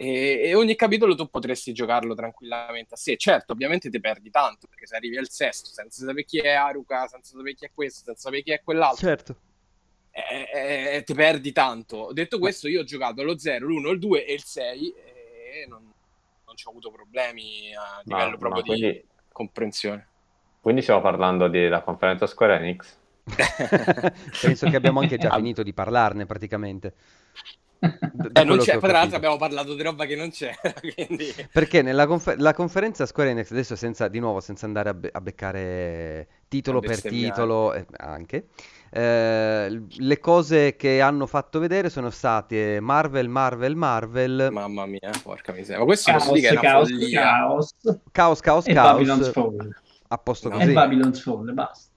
E, 0.01 0.42
e 0.44 0.55
ogni 0.55 0.76
capitolo 0.76 1.16
tu 1.16 1.28
potresti 1.28 1.72
giocarlo 1.72 2.14
tranquillamente 2.14 2.94
a 2.94 2.96
sé. 2.96 3.16
Certo, 3.16 3.53
ovviamente 3.53 3.90
ti 3.90 3.99
perdi 3.99 4.30
tanto, 4.30 4.68
perché 4.68 4.86
se 4.86 4.94
arrivi 4.94 5.16
al 5.18 5.28
sesto 5.28 5.70
senza 5.70 6.05
sapere 6.05 6.24
chi 6.24 6.38
è 6.38 6.51
Haruka, 6.53 7.09
senza 7.09 7.36
sapere 7.36 7.55
chi 7.55 7.64
è 7.64 7.70
questo, 7.74 8.05
senza 8.05 8.20
sapere 8.20 8.42
chi 8.42 8.53
è 8.53 8.61
quell'altro, 8.62 9.07
Certo. 9.09 9.36
eh, 10.12 10.94
eh, 10.94 11.03
ti 11.03 11.14
perdi 11.14 11.51
tanto. 11.51 12.11
Detto 12.12 12.38
questo, 12.38 12.68
io 12.68 12.82
ho 12.82 12.84
giocato 12.84 13.24
lo 13.24 13.36
0, 13.38 13.66
l'1, 13.66 13.90
il 13.90 13.99
2 13.99 14.24
e 14.24 14.32
il 14.34 14.44
6 14.44 14.94
e 14.94 15.66
non, 15.68 15.82
non 16.46 16.57
ci 16.57 16.68
ho 16.68 16.70
avuto 16.70 16.92
problemi 16.92 17.74
a 17.74 18.01
Ma- 18.05 18.18
livello 18.18 18.36
proprio 18.38 18.61
ma 18.62 18.66
quindi- 18.68 18.92
di 18.92 19.05
comprensione. 19.32 20.07
Quindi 20.61 20.82
stiamo 20.82 21.01
parlando 21.01 21.49
della 21.49 21.82
conferenza 21.82 22.26
Square 22.26 22.57
Enix? 22.57 22.96
Penso 24.40 24.68
che 24.68 24.76
abbiamo 24.76 25.01
anche 25.01 25.18
già 25.18 25.34
finito 25.34 25.62
di 25.62 25.72
parlarne 25.72 26.24
praticamente. 26.26 26.94
D- 27.80 28.30
da 28.30 28.40
Eh, 28.40 28.44
non 28.44 28.58
c'è, 28.58 28.78
tra 28.78 28.90
l'altro 28.90 29.16
abbiamo 29.16 29.36
parlato 29.36 29.74
di 29.74 29.82
roba 29.82 30.04
che 30.04 30.16
non 30.16 30.30
c'era, 30.30 30.56
quindi... 30.94 31.32
Perché 31.52 31.82
nella 31.82 32.06
confer- 32.06 32.38
la 32.40 32.52
conferenza 32.52 33.06
Square 33.06 33.30
Enix, 33.30 33.50
adesso 33.52 33.76
senza, 33.76 34.08
di 34.08 34.18
nuovo, 34.18 34.40
senza 34.40 34.66
andare 34.66 34.88
a, 34.88 34.94
be- 34.94 35.10
a 35.12 35.20
beccare 35.20 36.28
titolo 36.48 36.78
A 36.78 36.80
per 36.80 37.00
titolo, 37.02 37.72
eh, 37.74 37.86
anche. 37.98 38.46
Eh, 38.90 39.82
le 39.88 40.18
cose 40.18 40.74
che 40.76 41.00
hanno 41.00 41.26
fatto 41.26 41.58
vedere 41.58 41.90
sono 41.90 42.10
state 42.10 42.80
Marvel, 42.80 43.28
Marvel, 43.28 43.76
Marvel, 43.76 44.48
Mamma 44.50 44.86
mia, 44.86 45.10
porca 45.22 45.52
miseria. 45.52 45.78
Ma 45.78 45.84
questo 45.84 46.10
Caos, 46.10 46.32
che 46.40 46.48
è 46.48 46.50
una 46.52 46.60
caos, 46.60 46.88
follia. 46.88 47.20
caos 47.20 47.74
Caos, 48.10 48.40
Caos, 48.40 48.66
e 48.66 48.72
Caos, 48.72 48.92
Babylon's 48.92 49.30
Fall. 49.30 49.74
a 50.08 50.18
posto 50.18 50.48
No. 50.48 50.56
E 50.56 50.58
così. 50.60 50.72
Babylon's 50.72 51.20
Fall, 51.22 51.52
basta. 51.52 51.88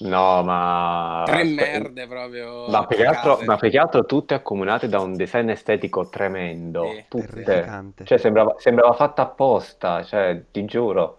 No, 0.00 0.42
ma... 0.42 1.22
Tre 1.24 1.44
merde 1.44 2.06
proprio. 2.08 2.68
Ma 2.68 2.84
più, 2.84 2.96
che 2.96 3.04
altro, 3.04 3.38
ma 3.44 3.56
più 3.56 3.70
che 3.70 3.78
altro 3.78 4.04
tutte 4.04 4.34
accomunate 4.34 4.88
da 4.88 4.98
un 4.98 5.14
design 5.14 5.50
estetico 5.50 6.08
tremendo. 6.08 6.84
Sì, 6.84 7.04
tutte. 7.08 7.92
Cioè, 8.02 8.18
sembrava, 8.18 8.56
sembrava 8.58 8.92
fatta 8.94 9.22
apposta, 9.22 10.02
cioè, 10.02 10.42
ti 10.50 10.64
giuro. 10.64 11.18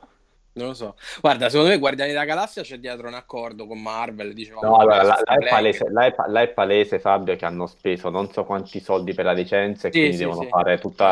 Non 0.57 0.67
lo 0.67 0.73
so. 0.73 0.95
Guarda, 1.19 1.49
secondo 1.49 1.71
me 1.71 1.77
Guardiani 1.77 2.11
della 2.11 2.23
Galassia 2.23 2.61
c'è 2.63 2.77
dietro 2.77 3.07
un 3.09 3.13
accordo 3.13 3.67
con 3.67 3.81
Marvel. 3.81 4.33
Dicevamo 4.33 4.65
No, 4.65 4.75
allora, 4.77 5.03
là 5.03 5.17
è 5.21 5.49
palese, 5.49 5.89
là, 5.89 6.05
è, 6.05 6.15
là 6.27 6.41
è 6.43 6.47
palese, 6.47 6.97
Fabio, 6.99 7.35
che 7.35 7.43
hanno 7.43 7.67
speso 7.67 8.09
non 8.09 8.31
so 8.31 8.45
quanti 8.45 8.79
soldi 8.79 9.13
per 9.13 9.25
la 9.25 9.33
licenza 9.33 9.89
e 9.89 9.91
Sì, 9.91 9.99
quindi 9.99 10.15
sì, 10.15 10.23
devono 10.23 10.43
sì. 10.43 10.47
fare 10.47 10.77
tutta 10.79 11.05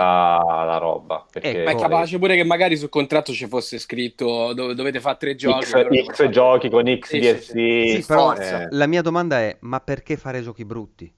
la 0.65 0.77
roba. 0.77 1.25
Perché 1.29 1.49
Ecco. 1.49 1.63
Ma 1.63 1.71
è 1.71 1.81
capace 1.81 2.17
pure 2.19 2.35
che 2.37 2.43
magari 2.45 2.77
sul 2.77 2.87
contratto 2.87 3.33
ci 3.33 3.47
fosse 3.47 3.79
scritto 3.79 4.53
dove 4.53 4.75
dovete 4.75 5.01
fare 5.01 5.17
tre 5.19 5.35
giochi. 5.35 5.65
X, 5.65 5.67
X 6.05 6.15
fare- 6.15 6.29
giochi 6.29 6.69
con 6.69 6.85
X 6.99 7.07
Sì, 7.09 7.19
DLC. 7.19 7.41
sì. 7.41 7.93
Sì, 7.97 8.05
però 8.07 8.27
forza. 8.27 8.67
la 8.69 8.87
mia 8.87 9.01
domanda 9.01 9.39
è: 9.41 9.57
ma 9.59 9.81
perché 9.81 10.15
fare 10.15 10.41
giochi 10.41 10.63
brutti? 10.63 11.13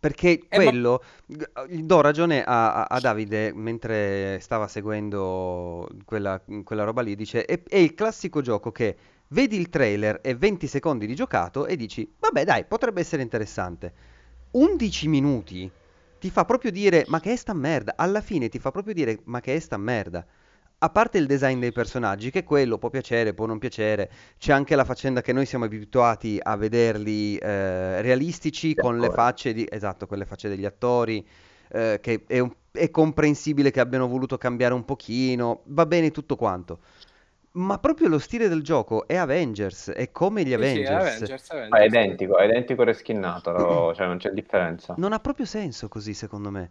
Perché 0.00 0.46
Eh, 0.48 0.58
ma- 0.60 0.70
quello, 0.70 1.02
g- 1.26 1.44
do 1.82 2.00
ragione 2.00 2.42
a, 2.42 2.72
a- 2.72 2.84
a 2.84 3.00
Davide 3.00 3.52
mentre 3.54 4.38
stava 4.40 4.66
seguendo 4.66 5.86
quella, 6.06 6.42
quella 6.64 6.84
roba 6.84 7.02
lì, 7.02 7.14
dice, 7.14 7.44
è, 7.44 7.62
è 7.62 7.76
il 7.76 7.94
classico 7.94 8.40
gioco 8.40 8.72
che 8.72 8.96
vedi 9.28 9.58
il 9.58 9.68
trailer 9.68 10.20
e 10.22 10.34
20 10.34 10.66
secondi 10.66 11.06
di 11.06 11.14
giocato 11.14 11.66
e 11.66 11.76
dici, 11.76 12.10
vabbè 12.18 12.44
dai, 12.44 12.64
potrebbe 12.64 13.00
essere 13.00 13.20
interessante. 13.22 13.92
11 14.52 15.06
minuti 15.06 15.70
ti 16.18 16.30
fa 16.30 16.44
proprio 16.46 16.70
dire, 16.70 17.04
ma 17.08 17.20
che 17.20 17.32
è 17.32 17.36
sta 17.36 17.52
merda? 17.54 17.94
Alla 17.96 18.20
fine 18.22 18.48
ti 18.48 18.58
fa 18.58 18.70
proprio 18.70 18.94
dire, 18.94 19.20
ma 19.24 19.40
che 19.40 19.54
è 19.54 19.58
sta 19.60 19.76
merda? 19.76 20.26
A 20.82 20.88
parte 20.88 21.18
il 21.18 21.26
design 21.26 21.60
dei 21.60 21.72
personaggi, 21.72 22.30
che 22.30 22.42
quello 22.42 22.78
può 22.78 22.88
piacere, 22.88 23.34
può 23.34 23.44
non 23.44 23.58
piacere, 23.58 24.10
c'è 24.38 24.52
anche 24.54 24.74
la 24.74 24.84
faccenda 24.84 25.20
che 25.20 25.34
noi 25.34 25.44
siamo 25.44 25.66
abituati 25.66 26.38
a 26.42 26.56
vederli 26.56 27.36
eh, 27.36 28.00
realistici 28.00 28.74
con 28.74 28.98
le 28.98 29.10
di, 29.52 29.68
esatto, 29.70 30.06
con 30.06 30.16
le 30.16 30.24
facce 30.24 30.48
degli 30.48 30.64
attori, 30.64 31.26
eh, 31.72 31.98
che 32.00 32.24
è, 32.26 32.38
un- 32.38 32.54
è 32.70 32.90
comprensibile 32.90 33.70
che 33.70 33.80
abbiano 33.80 34.08
voluto 34.08 34.38
cambiare 34.38 34.72
un 34.72 34.86
pochino, 34.86 35.60
va 35.66 35.84
bene 35.84 36.10
tutto 36.12 36.36
quanto. 36.36 36.78
Ma 37.52 37.78
proprio 37.78 38.08
lo 38.08 38.18
stile 38.18 38.48
del 38.48 38.62
gioco 38.62 39.06
è 39.06 39.16
Avengers, 39.16 39.90
è 39.90 40.10
come 40.10 40.44
gli 40.44 40.46
Sì, 40.46 40.52
sì, 40.52 40.54
Avengers. 40.54 41.14
Avengers, 41.16 41.50
Avengers. 41.50 41.78
È 41.78 41.84
identico, 41.84 42.38
è 42.38 42.44
identico 42.44 42.84
reskinnato, 42.84 43.92
cioè 43.94 44.06
non 44.06 44.16
c'è 44.16 44.30
differenza. 44.30 44.94
Non 44.96 45.12
ha 45.12 45.18
proprio 45.20 45.44
senso 45.44 45.88
così, 45.88 46.14
secondo 46.14 46.50
me. 46.50 46.70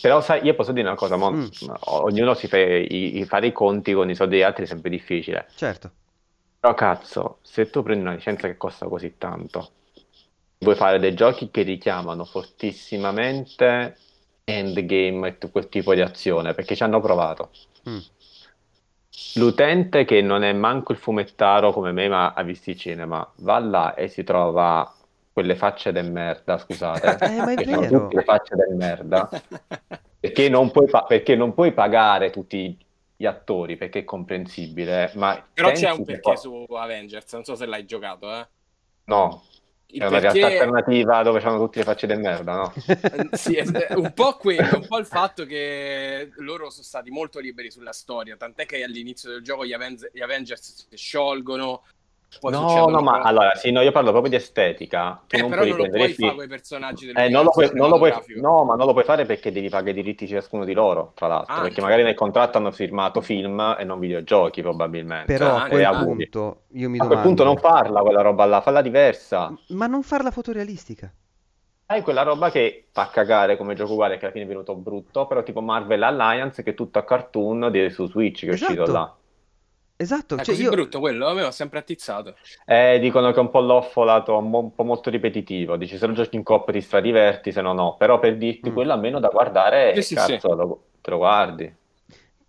Però 0.00 0.20
sai, 0.20 0.44
io 0.44 0.54
posso 0.54 0.72
dire 0.72 0.86
una 0.86 0.96
cosa, 0.96 1.16
mo, 1.16 1.30
Mm. 1.30 1.46
ognuno 1.86 2.34
si 2.34 2.46
fa 2.46 2.58
i, 2.58 3.18
i- 3.18 3.24
fare 3.24 3.46
i 3.46 3.52
conti 3.52 3.92
con 3.92 4.10
i 4.10 4.14
soldi 4.14 4.34
degli 4.34 4.42
altri 4.44 4.64
è 4.64 4.66
sempre 4.66 4.90
difficile. 4.90 5.46
Certo. 5.54 5.90
Però 6.60 6.74
cazzo, 6.74 7.38
se 7.42 7.70
tu 7.70 7.82
prendi 7.82 8.02
una 8.02 8.14
licenza 8.14 8.46
che 8.46 8.56
costa 8.56 8.86
così 8.86 9.16
tanto, 9.18 9.70
vuoi 10.58 10.74
fare 10.74 10.98
dei 10.98 11.14
giochi 11.14 11.50
che 11.50 11.62
richiamano 11.62 12.24
fortissimamente 12.24 13.96
endgame 14.44 15.28
e 15.28 15.38
tu- 15.38 15.50
quel 15.50 15.68
tipo 15.68 15.94
di 15.94 16.00
azione, 16.00 16.54
perché 16.54 16.74
ci 16.74 16.82
hanno 16.82 17.00
provato. 17.00 17.50
Mm. 17.88 17.98
L'utente 19.36 20.04
che 20.04 20.20
non 20.22 20.42
è 20.42 20.52
manco 20.52 20.92
il 20.92 20.98
fumettaro 20.98 21.72
come 21.72 21.92
me, 21.92 22.08
ma 22.08 22.32
ha 22.32 22.42
visto 22.42 22.70
il 22.70 22.76
cinema, 22.76 23.28
va 23.36 23.58
là 23.58 23.94
e 23.94 24.08
si 24.08 24.22
trova 24.24 24.92
quelle 25.34 25.56
facce 25.56 25.90
de 25.90 26.02
merda, 26.02 26.56
scusate, 26.58 27.18
Eh, 27.26 27.38
ma 27.40 27.52
è 27.52 27.56
che 27.56 27.64
vero. 27.64 28.02
tutte 28.04 28.16
le 28.16 28.22
facce 28.22 28.54
del 28.54 28.74
merda, 28.76 29.28
perché 30.20 30.48
non 30.48 30.70
puoi, 30.70 30.86
fa- 30.88 31.02
perché 31.02 31.34
non 31.34 31.52
puoi 31.52 31.72
pagare 31.74 32.30
tutti 32.30 32.78
gli 33.16 33.26
attori, 33.26 33.76
perché 33.76 34.00
è 34.00 34.04
comprensibile, 34.04 35.10
ma 35.16 35.44
Però 35.52 35.72
c'è 35.72 35.90
un 35.90 35.98
che 35.98 36.04
perché 36.04 36.20
poi- 36.20 36.36
su 36.36 36.64
Avengers, 36.70 37.32
non 37.32 37.42
so 37.42 37.56
se 37.56 37.66
l'hai 37.66 37.84
giocato, 37.84 38.32
eh. 38.32 38.46
No, 39.06 39.44
Il 39.88 40.02
è 40.02 40.06
una 40.06 40.20
realtà 40.20 40.46
alternativa 40.46 41.22
dove 41.24 41.40
c'hanno 41.40 41.58
tutte 41.58 41.80
le 41.80 41.84
facce 41.84 42.06
del 42.06 42.20
merda, 42.20 42.54
no? 42.54 42.72
Eh, 42.86 43.28
Sì, 43.36 43.60
un 43.96 44.12
po' 44.14 44.36
quello, 44.36 44.76
un 44.78 44.86
po' 44.86 44.98
il 44.98 45.06
fatto 45.06 45.44
che 45.46 46.30
loro 46.36 46.70
sono 46.70 46.84
stati 46.84 47.10
molto 47.10 47.40
liberi 47.40 47.72
sulla 47.72 47.92
storia, 47.92 48.36
tant'è 48.36 48.66
che 48.66 48.84
all'inizio 48.84 49.30
del 49.30 49.42
gioco 49.42 49.66
gli, 49.66 49.72
Aven- 49.72 49.98
gli 50.12 50.20
Avengers 50.20 50.86
si 50.88 50.96
sciolgono, 50.96 51.82
No, 52.42 52.86
no, 52.88 53.00
ma 53.00 53.20
allora, 53.22 53.54
sì, 53.54 53.70
no, 53.70 53.80
io 53.80 53.92
parlo 53.92 54.10
proprio 54.10 54.30
di 54.30 54.36
estetica. 54.36 55.22
Tu 55.26 55.36
Eh, 55.36 55.40
non 55.40 55.48
però 55.50 55.62
puoi 55.62 55.70
non 55.76 55.90
puoi 55.90 56.08
fare 56.08 56.14
film. 56.14 56.34
con 56.34 56.44
i 56.44 56.48
personaggi 56.48 57.10
Eh, 57.10 57.28
non 57.28 57.44
lo 57.44 57.50
puoi, 57.50 57.70
non 57.74 57.88
lo 57.88 57.98
puoi- 57.98 58.12
no, 58.40 58.64
ma 58.64 58.74
non 58.74 58.86
lo 58.86 58.92
puoi 58.92 59.04
fare 59.04 59.24
perché 59.24 59.50
devi 59.52 59.68
pagare 59.68 59.90
i 59.90 59.94
diritti 59.94 60.26
ciascuno 60.26 60.64
di 60.64 60.72
loro, 60.74 61.12
tra 61.14 61.26
l'altro, 61.26 61.54
Ah, 61.54 61.62
perché 61.62 61.80
magari 61.80 62.02
nel 62.02 62.14
contratto 62.14 62.58
hanno 62.58 62.70
firmato 62.72 63.20
film 63.20 63.76
e 63.78 63.84
non 63.84 63.98
videogiochi, 63.98 64.62
probabilmente. 64.62 65.32
Però 65.32 65.56
Ah, 65.56 65.62
a 65.62 65.66
E 65.66 65.70
quel 65.70 65.88
punto 65.88 66.62
io 66.72 66.90
mi 66.90 66.98
A 66.98 67.06
quel 67.06 67.18
punto 67.20 67.44
non 67.44 67.56
farla 67.56 68.00
quella 68.02 68.20
roba 68.22 68.44
là, 68.44 68.60
falla 68.60 68.82
diversa. 68.82 69.52
ma 69.78 69.86
non 69.86 70.02
farla 70.02 70.30
fotorealistica? 70.30 71.12
Hai 71.86 72.02
quella 72.02 72.22
roba 72.22 72.50
che 72.50 72.88
fa 72.92 73.08
cagare 73.08 73.56
come 73.56 73.74
gioco 73.74 73.92
uguale 73.92 74.16
che 74.18 74.24
alla 74.24 74.32
fine 74.32 74.44
è 74.44 74.48
venuto 74.48 74.74
brutto, 74.74 75.26
però 75.26 75.42
tipo 75.42 75.60
Marvel 75.62 76.02
Alliance 76.02 76.62
che 76.62 76.70
è 76.70 76.74
tutto 76.74 76.98
a 76.98 77.04
cartoon 77.04 77.70
di- 77.70 77.90
su 77.90 78.06
Switch 78.06 78.40
che 78.40 78.48
è 78.48 78.52
uscito 78.52 78.84
Esatto. 78.84 78.92
là. 78.92 79.14
Esatto, 79.96 80.36
È 80.36 80.42
cioè 80.42 80.54
così 80.54 80.62
io... 80.62 80.70
brutto 80.70 81.00
quello, 81.00 81.26
a 81.28 81.34
me 81.34 81.40
mi 81.42 81.46
ha 81.46 81.50
sempre 81.50 81.78
attizzato. 81.78 82.36
Eh, 82.66 82.98
dicono 83.00 83.30
che 83.32 83.38
è 83.38 83.40
un 83.40 83.50
po' 83.50 83.60
l'offolato, 83.60 84.36
un, 84.36 84.74
po' 84.74 84.84
molto 84.84 85.10
ripetitivo. 85.10 85.76
Dici 85.76 85.96
se 85.98 86.06
lo 86.06 86.12
giochi 86.12 86.36
in 86.36 86.42
coppia 86.42 86.72
ti 86.72 86.80
stradiverti, 86.80 87.52
se 87.52 87.60
no 87.62 87.72
no. 87.72 87.96
Però 87.96 88.18
per 88.18 88.36
dirti 88.36 88.70
Mm. 88.70 88.72
quello 88.72 88.92
almeno 88.92 89.20
da 89.20 89.28
guardare, 89.28 90.00
Sì, 90.00 90.02
sì, 90.02 90.14
cazzo, 90.14 90.54
lo- 90.54 90.84
te 91.00 91.10
lo 91.10 91.16
guardi. 91.18 91.76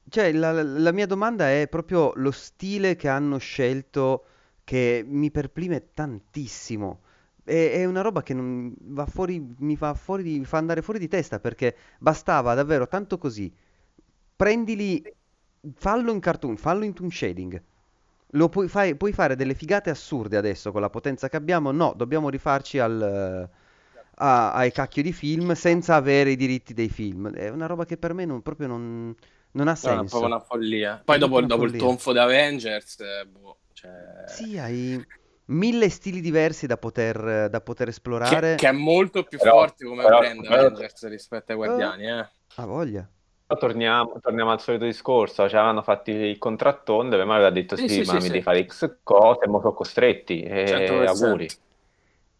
Cioè, 0.08 0.32
la, 0.34 0.52
la 0.64 0.92
mia 0.92 1.08
domanda 1.08 1.50
è 1.52 1.68
proprio 1.68 2.12
lo 2.16 2.32
stile 2.32 2.96
che 2.96 3.08
hanno 3.10 3.38
scelto 3.38 4.26
che 4.64 5.04
mi 5.06 5.32
perplime 5.32 5.94
tantissimo. 5.94 7.02
È, 7.44 7.72
è 7.74 7.86
una 7.86 8.02
roba 8.02 8.22
che 8.24 8.34
non 8.34 8.74
va 8.80 9.06
fuori, 9.08 9.40
mi 9.60 9.76
fa 9.76 9.94
fuori 9.96 10.24
di, 10.24 10.40
mi 10.40 10.46
fa 10.46 10.58
andare 10.58 10.82
fuori 10.82 11.00
di 11.00 11.08
testa 11.08 11.40
perché 11.40 11.76
bastava 12.00 12.54
davvero 12.54 12.88
tanto 12.88 13.18
così. 13.18 13.54
Prendili, 14.36 15.04
fallo 15.76 16.12
in 16.12 16.20
cartoon, 16.20 16.58
fallo 16.58 16.84
in 16.84 16.94
toon 16.94 17.10
shading. 17.10 17.62
Lo 18.32 18.50
puoi, 18.50 18.68
fai- 18.68 18.96
puoi 18.96 19.14
fare 19.14 19.36
delle 19.36 19.54
figate 19.54 19.90
assurde 19.90 20.36
adesso 20.38 20.72
con 20.72 20.82
la 20.82 20.90
potenza 20.90 21.30
che 21.30 21.38
abbiamo? 21.38 21.72
No, 21.72 21.94
dobbiamo 21.96 22.30
rifarci 22.30 22.80
al, 22.80 23.50
a- 24.16 24.54
ai 24.54 24.72
cacchio 24.72 25.02
di 25.04 25.14
film 25.14 25.54
senza 25.54 25.96
avere 25.96 26.32
i 26.32 26.36
diritti 26.36 26.74
dei 26.74 26.90
film. 26.90 27.32
È 27.34 27.50
una 27.50 27.66
roba 27.66 27.86
che 27.86 27.98
per 27.98 28.14
me 28.14 28.26
non, 28.26 28.42
proprio 28.42 28.68
non, 28.68 29.16
non 29.52 29.68
ha 29.68 29.72
No, 29.72 29.72
è 29.72 29.76
senso. 29.76 30.20
proprio 30.20 30.26
una 30.26 30.40
follia. 30.40 31.02
Poi 31.06 31.18
dopo, 31.18 31.40
dopo 31.42 31.64
il 31.64 31.70
follia. 31.70 31.86
tonfo 31.86 32.12
di 32.12 32.18
Avengers, 32.20 33.00
eh, 33.00 33.26
boh, 33.26 33.58
cioè... 33.74 33.92
Sì, 34.28 34.58
hai 34.58 35.02
mille 35.48 35.90
stili 35.90 36.20
diversi 36.22 36.66
da 36.66 36.76
poter, 36.78 37.50
da 37.50 37.62
poter 37.62 37.86
che, 37.86 37.92
esplorare. 37.92 38.56
che 38.56 38.68
è 38.68 38.72
molto 38.74 39.24
più 39.24 39.38
Però- 39.38 39.52
forte 39.60 39.86
come 39.86 40.04
però- 40.04 40.20
brand 40.20 40.42
però- 40.42 40.56
Avengers 40.66 41.08
rispetto 41.08 41.52
ai 41.52 41.58
Guardiani, 41.58 42.06
eh. 42.10 42.28
Ha 42.56 42.66
voglia. 42.66 43.08
Torniamo, 43.48 44.20
torniamo 44.22 44.52
al 44.52 44.60
solito 44.60 44.86
discorso, 44.86 45.48
cioè 45.48 45.60
avevano 45.60 45.84
fatto 45.84 46.10
il 46.12 46.38
contrattone 46.40 47.10
dove 47.10 47.26
mi 47.26 47.32
aveva 47.32 47.52
detto 47.52 47.76
Sì, 47.76 47.88
sì, 47.88 48.04
sì, 48.04 48.04
ma 48.04 48.18
sì, 48.18 48.20
mi 48.20 48.22
sì. 48.22 48.32
devi 48.32 48.42
fare 48.44 48.66
X 48.66 49.00
cose 49.04 49.46
e 49.46 49.48
mo 49.48 49.60
sono 49.62 49.74
costretti, 49.74 50.42
e 50.42 50.64
100%. 50.64 51.08
auguri. 51.08 51.58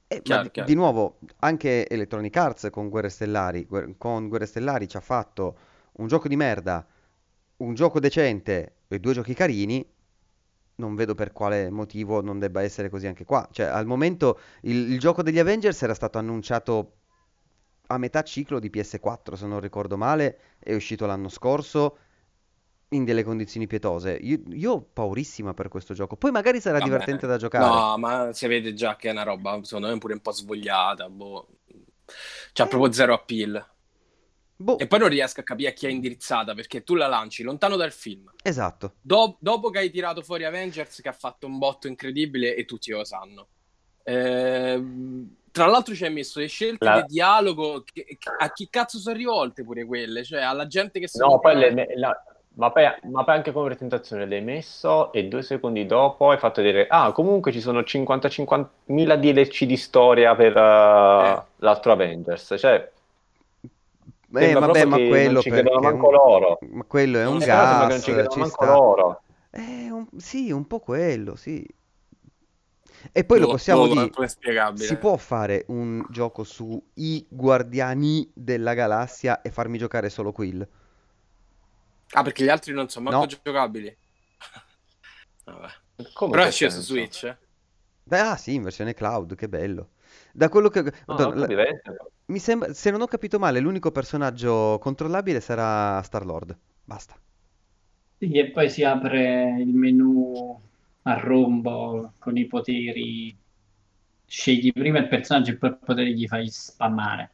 Eh, 0.08 0.22
ma 0.26 0.38
Chiaro, 0.38 0.42
di, 0.42 0.52
chiaro. 0.52 0.70
di 0.70 0.76
nuovo, 0.76 1.20
anche 1.40 1.88
Electronic 1.88 2.36
Arts 2.38 2.70
con 2.72 2.90
Guerre 2.90 3.10
Stellari, 3.10 3.68
con 3.98 4.28
Guerre 4.30 4.46
Stellari 4.46 4.88
ci 4.88 4.98
ha 4.98 5.02
fatto 5.02 5.58
un 5.94 6.08
gioco 6.08 6.28
di 6.28 6.36
merda, 6.36 6.86
un 7.58 7.74
gioco 7.74 8.00
decente 8.00 8.76
e 8.88 9.00
due 9.00 9.14
giochi 9.14 9.34
carini. 9.34 9.88
Non 10.78 10.96
vedo 10.96 11.16
per 11.16 11.32
quale 11.32 11.70
motivo 11.70 12.22
non 12.22 12.38
debba 12.40 12.62
essere 12.62 12.90
così 12.90 13.08
anche 13.08 13.24
qua. 13.26 13.48
Cioè, 13.52 13.66
al 13.68 13.86
momento 13.86 14.40
il, 14.64 14.92
il 14.92 15.00
gioco 15.00 15.24
degli 15.24 15.40
Avengers 15.40 15.82
era 15.84 15.94
stato 15.94 16.18
annunciato 16.18 16.94
a 17.88 17.98
metà 17.98 18.24
ciclo 18.24 18.60
di 18.60 18.70
PS4, 18.70 19.36
se 19.36 19.46
non 19.48 19.60
ricordo 19.60 19.98
male, 19.98 20.40
è 20.60 20.74
uscito 20.74 21.06
l'anno 21.06 21.30
scorso 21.30 21.98
in 22.90 23.04
delle 23.04 23.24
condizioni 23.24 23.68
pietose. 23.68 24.14
Io, 24.22 24.42
io 24.50 24.72
ho 24.74 24.82
paurissima 24.82 25.54
per 25.54 25.68
questo 25.68 25.94
gioco. 25.94 26.16
Poi 26.16 26.32
magari 26.32 26.60
sarà 26.62 26.78
Vabbè. 26.78 26.90
divertente 26.90 27.28
da 27.28 27.38
giocare. 27.38 27.66
No, 27.66 27.98
ma 27.98 28.34
si 28.34 28.48
vede 28.48 28.74
già 28.74 28.96
che 28.96 29.10
è 29.10 29.12
una 29.12 29.24
roba, 29.24 29.60
secondo 29.64 29.88
me, 29.88 29.98
pure 29.98 30.14
un 30.14 30.22
po' 30.22 30.32
svogliata, 30.32 31.10
boh. 31.10 31.48
C'ha 32.54 32.66
Eh. 32.66 32.68
proprio 32.68 32.92
zero 32.92 33.14
appeal. 33.14 33.74
Boh, 34.58 34.78
E 34.78 34.88
poi 34.88 35.00
non 35.00 35.10
riesco 35.10 35.42
a 35.42 35.44
capire 35.44 35.70
a 35.70 35.74
chi 35.74 35.86
è 35.86 35.90
indirizzata, 35.90 36.54
perché 36.54 36.84
tu 36.84 36.96
la 36.96 37.08
lanci 37.08 37.44
lontano 37.44 37.76
dal 37.76 37.92
film. 37.92 38.32
esatto. 38.42 38.94
Do- 39.02 39.36
dopo 39.40 39.70
che 39.70 39.80
hai 39.80 39.92
tirato 39.92 40.22
fuori 40.22 40.46
Avengers, 40.46 41.02
che 41.02 41.10
ha 41.10 41.14
fatto 41.14 41.48
un 41.48 41.58
botto 41.58 41.88
incredibile 41.88 42.56
e 42.56 42.64
tutti 42.64 42.92
lo 42.92 43.04
sanno. 43.04 43.48
Ehm, 44.04 45.36
tra 45.56 45.68
l'altro 45.68 45.96
ci 45.96 46.04
hai 46.04 46.12
messo 46.12 46.42
le 46.42 46.48
scelte 46.48 46.84
La- 46.84 47.00
di 47.00 47.14
dialogo 47.14 47.82
che- 47.86 48.04
che- 48.20 48.30
a 48.38 48.52
chi 48.52 48.68
cazzo 48.70 48.98
sono 49.00 49.16
rivolte 49.16 49.64
pure 49.64 49.86
quelle, 49.86 50.26
cioè 50.26 50.42
alla 50.42 50.68
gente 50.68 51.00
che 51.00 51.08
si 51.08 51.18
No, 51.18 51.40
poi 51.40 51.56
le- 51.56 51.88
la- 51.96 52.24
ma 52.56 52.72
poi, 52.72 52.84
ma 53.04 53.24
poi 53.24 53.36
anche 53.36 53.54
come 53.54 53.68
presentazione 53.68 54.26
l'hai 54.28 54.42
messo 54.42 55.14
e 55.14 55.26
due 55.30 55.44
secondi 55.44 55.86
dopo 55.86 56.32
hai 56.32 56.38
fatto 56.38 56.62
vedere, 56.62 56.88
ah, 56.90 57.14
comunque 57.14 57.54
ci 57.54 57.62
sono 57.62 57.84
50-50.000 57.84 59.16
DLC 59.16 59.64
di 59.64 59.78
storia 59.78 60.36
per 60.36 60.52
uh, 60.58 61.42
l'altro 61.58 61.92
Avengers. 61.94 62.56
Cioè, 62.58 62.92
eh, 64.34 64.54
vabbè, 64.54 64.86
ma 64.86 64.98
quello 64.98 65.32
non 65.32 65.42
ci 65.42 65.50
credono 65.50 65.80
manco 65.80 66.08
un... 66.08 66.14
loro. 66.14 66.58
Ma 66.70 66.84
quello 66.84 67.18
è 67.18 67.24
non 67.24 67.36
un 67.36 67.42
è 67.42 67.46
gas, 67.46 67.70
che 67.70 67.88
non 67.88 68.02
ci 68.02 68.12
credono 68.12 68.30
ci 68.30 68.40
manco 68.40 68.64
sta. 68.64 68.66
loro. 68.66 69.22
Eh, 69.52 69.90
un- 69.90 70.08
sì, 70.18 70.52
un 70.52 70.68
po' 70.68 70.80
quello, 70.80 71.36
sì. 71.38 71.66
E 73.12 73.24
poi 73.24 73.40
lo 73.40 73.48
possiamo 73.48 73.88
boh, 73.88 73.94
dire, 73.94 74.12
si 74.74 74.96
può 74.98 75.18
fare 75.18 75.66
un 75.70 76.06
gioco 76.10 76.44
su 76.44 76.82
i 76.96 77.26
Guardiani 77.30 78.30
della 78.34 78.74
Galassia 78.74 79.42
e 79.42 79.50
farmi 79.52 79.78
giocare 79.78 80.10
solo 80.10 80.32
Quill? 80.32 80.68
Ah, 82.14 82.24
perché 82.24 82.44
gli 82.44 82.50
altri 82.50 82.74
non 82.74 82.90
sono 82.90 83.10
manco 83.10 83.26
No. 83.26 83.28
giocabili. 83.28 83.96
Vabbè. 85.44 85.68
Come 86.14 86.32
Però 86.32 86.44
è 86.44 86.52
sceso 86.52 86.82
senso? 86.82 86.94
Switch. 86.94 87.24
eh? 87.26 87.38
Beh, 88.04 88.20
ah 88.20 88.38
sì, 88.38 88.54
in 88.56 88.64
versione 88.64 88.94
cloud, 88.94 89.36
che 89.36 89.50
bello. 89.50 89.92
Da 90.34 90.50
quello 90.50 90.70
che... 90.70 90.84
No, 90.84 90.94
Madonna, 91.08 91.48
la- 91.48 91.64
mi 92.28 92.40
sembra, 92.40 92.74
se 92.74 92.92
non 92.92 93.02
ho 93.02 93.08
capito 93.08 93.40
male, 93.40 93.60
l'unico 93.60 93.92
personaggio 93.92 94.78
controllabile 94.80 95.40
sarà 95.42 96.02
Star-Lord. 96.04 96.58
Basta. 96.84 97.16
Sì, 98.18 98.32
e 98.38 98.52
poi 98.52 98.70
si 98.70 98.84
apre 98.84 99.56
il 99.60 99.74
menu 99.74 100.62
a 101.08 101.20
rombo 101.20 102.14
con 102.20 102.38
i 102.38 102.46
poteri. 102.46 103.36
Scegli 104.28 104.72
prima 104.74 105.00
il 105.00 105.08
personaggio 105.08 105.52
e 105.52 105.56
poi 105.56 105.70
il 105.70 105.78
potere 105.84 106.12
gli 106.12 106.28
fai 106.28 106.50
spammare. 106.50 107.30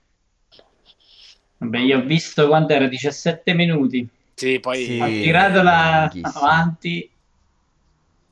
Vabbè, 1.57 1.79
io 1.79 1.99
ho 1.99 2.01
visto 2.03 2.47
quando 2.47 2.73
era 2.73 2.87
17 2.87 3.53
minuti. 3.53 4.07
Sì, 4.33 4.59
poi, 4.59 4.83
Sì. 4.85 4.99
Ho 4.99 5.07
tirato 5.07 5.61
la 5.61 6.11
avanti. 6.21 7.09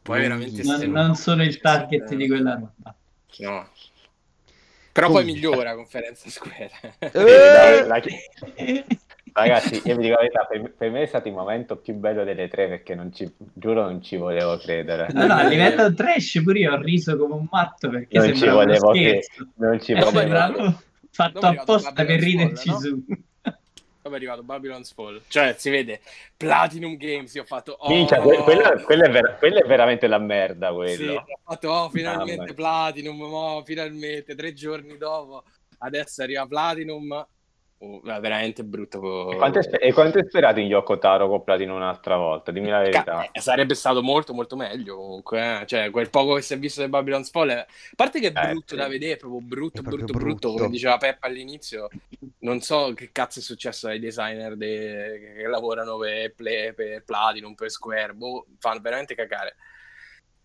poi 0.01 0.19
veramente 0.21 0.63
Non, 0.63 0.79
non 0.91 1.15
sono 1.15 1.43
il 1.43 1.59
target 1.59 2.07
sì, 2.07 2.15
di 2.15 2.27
quella 2.27 2.53
roba. 2.55 2.95
No. 3.37 3.69
Però 4.91 5.07
poi 5.11 5.23
Comunque. 5.23 5.49
migliora 5.49 5.75
conferenza 5.75 6.29
Square. 6.29 6.71
Eh! 6.99 7.11
La- 7.85 7.85
la- 7.85 8.01
Ragazzi, 9.33 9.81
io 9.85 9.95
vi 9.95 10.01
dico 10.03 10.15
la 10.15 10.21
verità, 10.21 10.45
per, 10.45 10.73
per 10.73 10.91
me 10.91 11.01
è 11.01 11.05
stato 11.05 11.27
il 11.27 11.33
momento 11.33 11.77
più 11.77 11.93
bello 11.93 12.23
delle 12.23 12.47
tre 12.47 12.67
perché 12.67 12.95
non 12.95 13.13
ci, 13.13 13.31
giuro 13.53 13.83
non 13.83 14.01
ci 14.01 14.17
volevo 14.17 14.57
credere. 14.57 15.07
No, 15.13 15.25
no, 15.27 15.33
a 15.33 15.43
livello 15.47 15.93
trash 15.93 16.41
pure 16.43 16.59
io 16.59 16.73
ho 16.73 16.81
riso 16.81 17.17
come 17.17 17.33
un 17.35 17.47
matto 17.49 17.89
perché 17.89 18.17
Non 18.17 18.35
ci 18.35 18.47
volevo 18.47 18.91
che-. 18.91 19.23
Non 19.55 19.81
ci 19.81 19.91
Eh, 19.93 20.03
volevo. 20.03 20.81
Fatto 21.11 21.39
apposta 21.39 21.91
per 21.91 22.05
Babylon's 22.05 22.23
riderci 22.63 22.69
Fall, 22.69 22.79
su. 22.79 23.03
Poi 24.01 24.13
è 24.13 24.15
arrivato 24.15 24.43
Babylon's 24.43 24.93
Fall. 24.93 25.21
Cioè, 25.27 25.55
si 25.57 25.69
vede 25.69 25.99
Platinum 26.37 26.95
Games. 26.95 27.33
Io 27.35 27.41
ho 27.41 27.45
fatto. 27.45 27.75
Oh, 27.79 27.89
Minchia, 27.89 28.19
que- 28.21 28.37
quello, 28.37 28.81
quello 28.83 29.03
è 29.03 29.09
ver- 29.09 29.37
quello 29.37 29.61
è 29.61 29.67
veramente 29.67 30.07
la 30.07 30.17
merda, 30.19 30.69
Sì, 30.69 30.73
quello. 30.73 31.13
ho 31.15 31.39
fatto 31.43 31.69
oh, 31.69 31.89
finalmente 31.89 32.37
Mamma. 32.37 32.53
Platinum. 32.53 33.17
mo, 33.17 33.61
finalmente, 33.65 34.35
tre 34.35 34.53
giorni 34.53 34.97
dopo. 34.97 35.43
Adesso 35.79 36.23
arriva 36.23 36.45
Platinum. 36.47 37.27
Oh, 37.81 38.01
è 38.03 38.19
veramente 38.19 38.63
brutto. 38.65 39.31
E 39.31 39.37
quanto, 39.37 39.59
è 39.59 39.63
spe- 39.63 39.79
e 39.79 39.93
quanto 39.93 40.17
hai 40.17 40.25
sperato 40.27 40.59
in 40.59 40.67
Yoko 40.67 40.97
Taro 40.97 41.29
comprato 41.29 41.61
in 41.63 41.69
un'altra 41.71 42.17
volta? 42.17 42.51
Dimmi 42.51 42.69
la 42.69 42.79
verità. 42.79 43.03
Ca- 43.03 43.31
eh, 43.31 43.39
sarebbe 43.39 43.73
stato 43.73 44.01
molto 44.01 44.33
molto 44.33 44.57
meglio 44.57 44.97
comunque, 44.97 45.61
eh. 45.61 45.65
cioè 45.65 45.89
quel 45.89 46.09
poco 46.09 46.33
che 46.35 46.41
si 46.41 46.53
è 46.53 46.59
visto 46.59 46.81
di 46.81 46.89
Babylon's 46.89 47.29
Fall, 47.29 47.49
è- 47.51 47.53
a 47.59 47.65
parte 47.95 48.19
che 48.19 48.33
è 48.33 48.37
Eh, 48.37 48.47
brutto 48.49 48.73
sì. 48.73 48.75
da 48.75 48.87
vedere, 48.89 49.13
è 49.13 49.17
proprio 49.17 49.39
brutto, 49.39 49.79
È 49.79 49.83
proprio 49.83 50.05
brutto, 50.07 50.19
brutto, 50.19 50.47
brutto. 50.47 50.57
come 50.57 50.69
diceva 50.69 50.97
Peppa 50.97 51.27
all'inizio, 51.27 51.87
non 52.39 52.59
so 52.59 52.91
che 52.93 53.11
cazzo 53.13 53.39
è 53.39 53.41
successo 53.41 53.87
ai 53.87 53.99
designer 53.99 54.57
de- 54.57 55.35
che 55.37 55.47
lavorano 55.47 55.97
per, 55.97 56.33
Play- 56.33 56.73
per 56.73 57.03
Platinum, 57.05 57.53
per 57.55 57.69
Square, 57.71 58.13
boh, 58.13 58.45
fanno 58.59 58.81
veramente 58.81 59.15
cagare. 59.15 59.55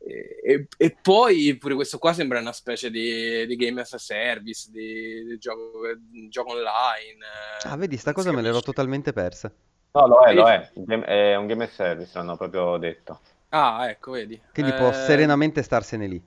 E, 0.07 0.69
e- 0.77 0.97
poi 1.01 1.57
pure 1.57 1.75
questo 1.75 1.99
qua 1.99 2.13
sembra 2.13 2.39
una 2.39 2.53
specie 2.53 2.91
di, 2.91 3.47
di 3.47 3.57
game 3.57 3.81
as 3.81 3.95
a 3.95 3.99
service, 3.99 4.71
di, 4.71 5.25
di 5.25 5.39
gioco, 5.39 5.81
gioco 6.29 6.51
online. 6.53 7.25
eh, 7.63 7.69
Ah, 7.69 7.77
vedi, 7.77 7.97
sta 7.97 8.13
cosa 8.13 8.31
me 8.33 8.43
l'ero 8.43 8.61
totalmente 8.61 9.13
persa. 9.15 9.51
No, 9.93 10.07
lo 10.07 10.23
è, 10.25 10.35
lo 10.35 10.49
è. 10.49 10.71
È 11.05 11.37
un 11.37 11.47
game 11.47 11.65
as 11.65 11.73
service, 11.73 12.11
l'hanno 12.15 12.37
proprio 12.37 12.77
detto. 12.77 13.21
Ah, 13.51 13.89
ecco, 13.89 14.11
vedi. 14.13 14.39
Quindi 14.53 14.73
può 14.75 14.91
Eh, 14.91 14.93
serenamente 14.93 15.63
starsene 15.63 16.07
lì. 16.07 16.23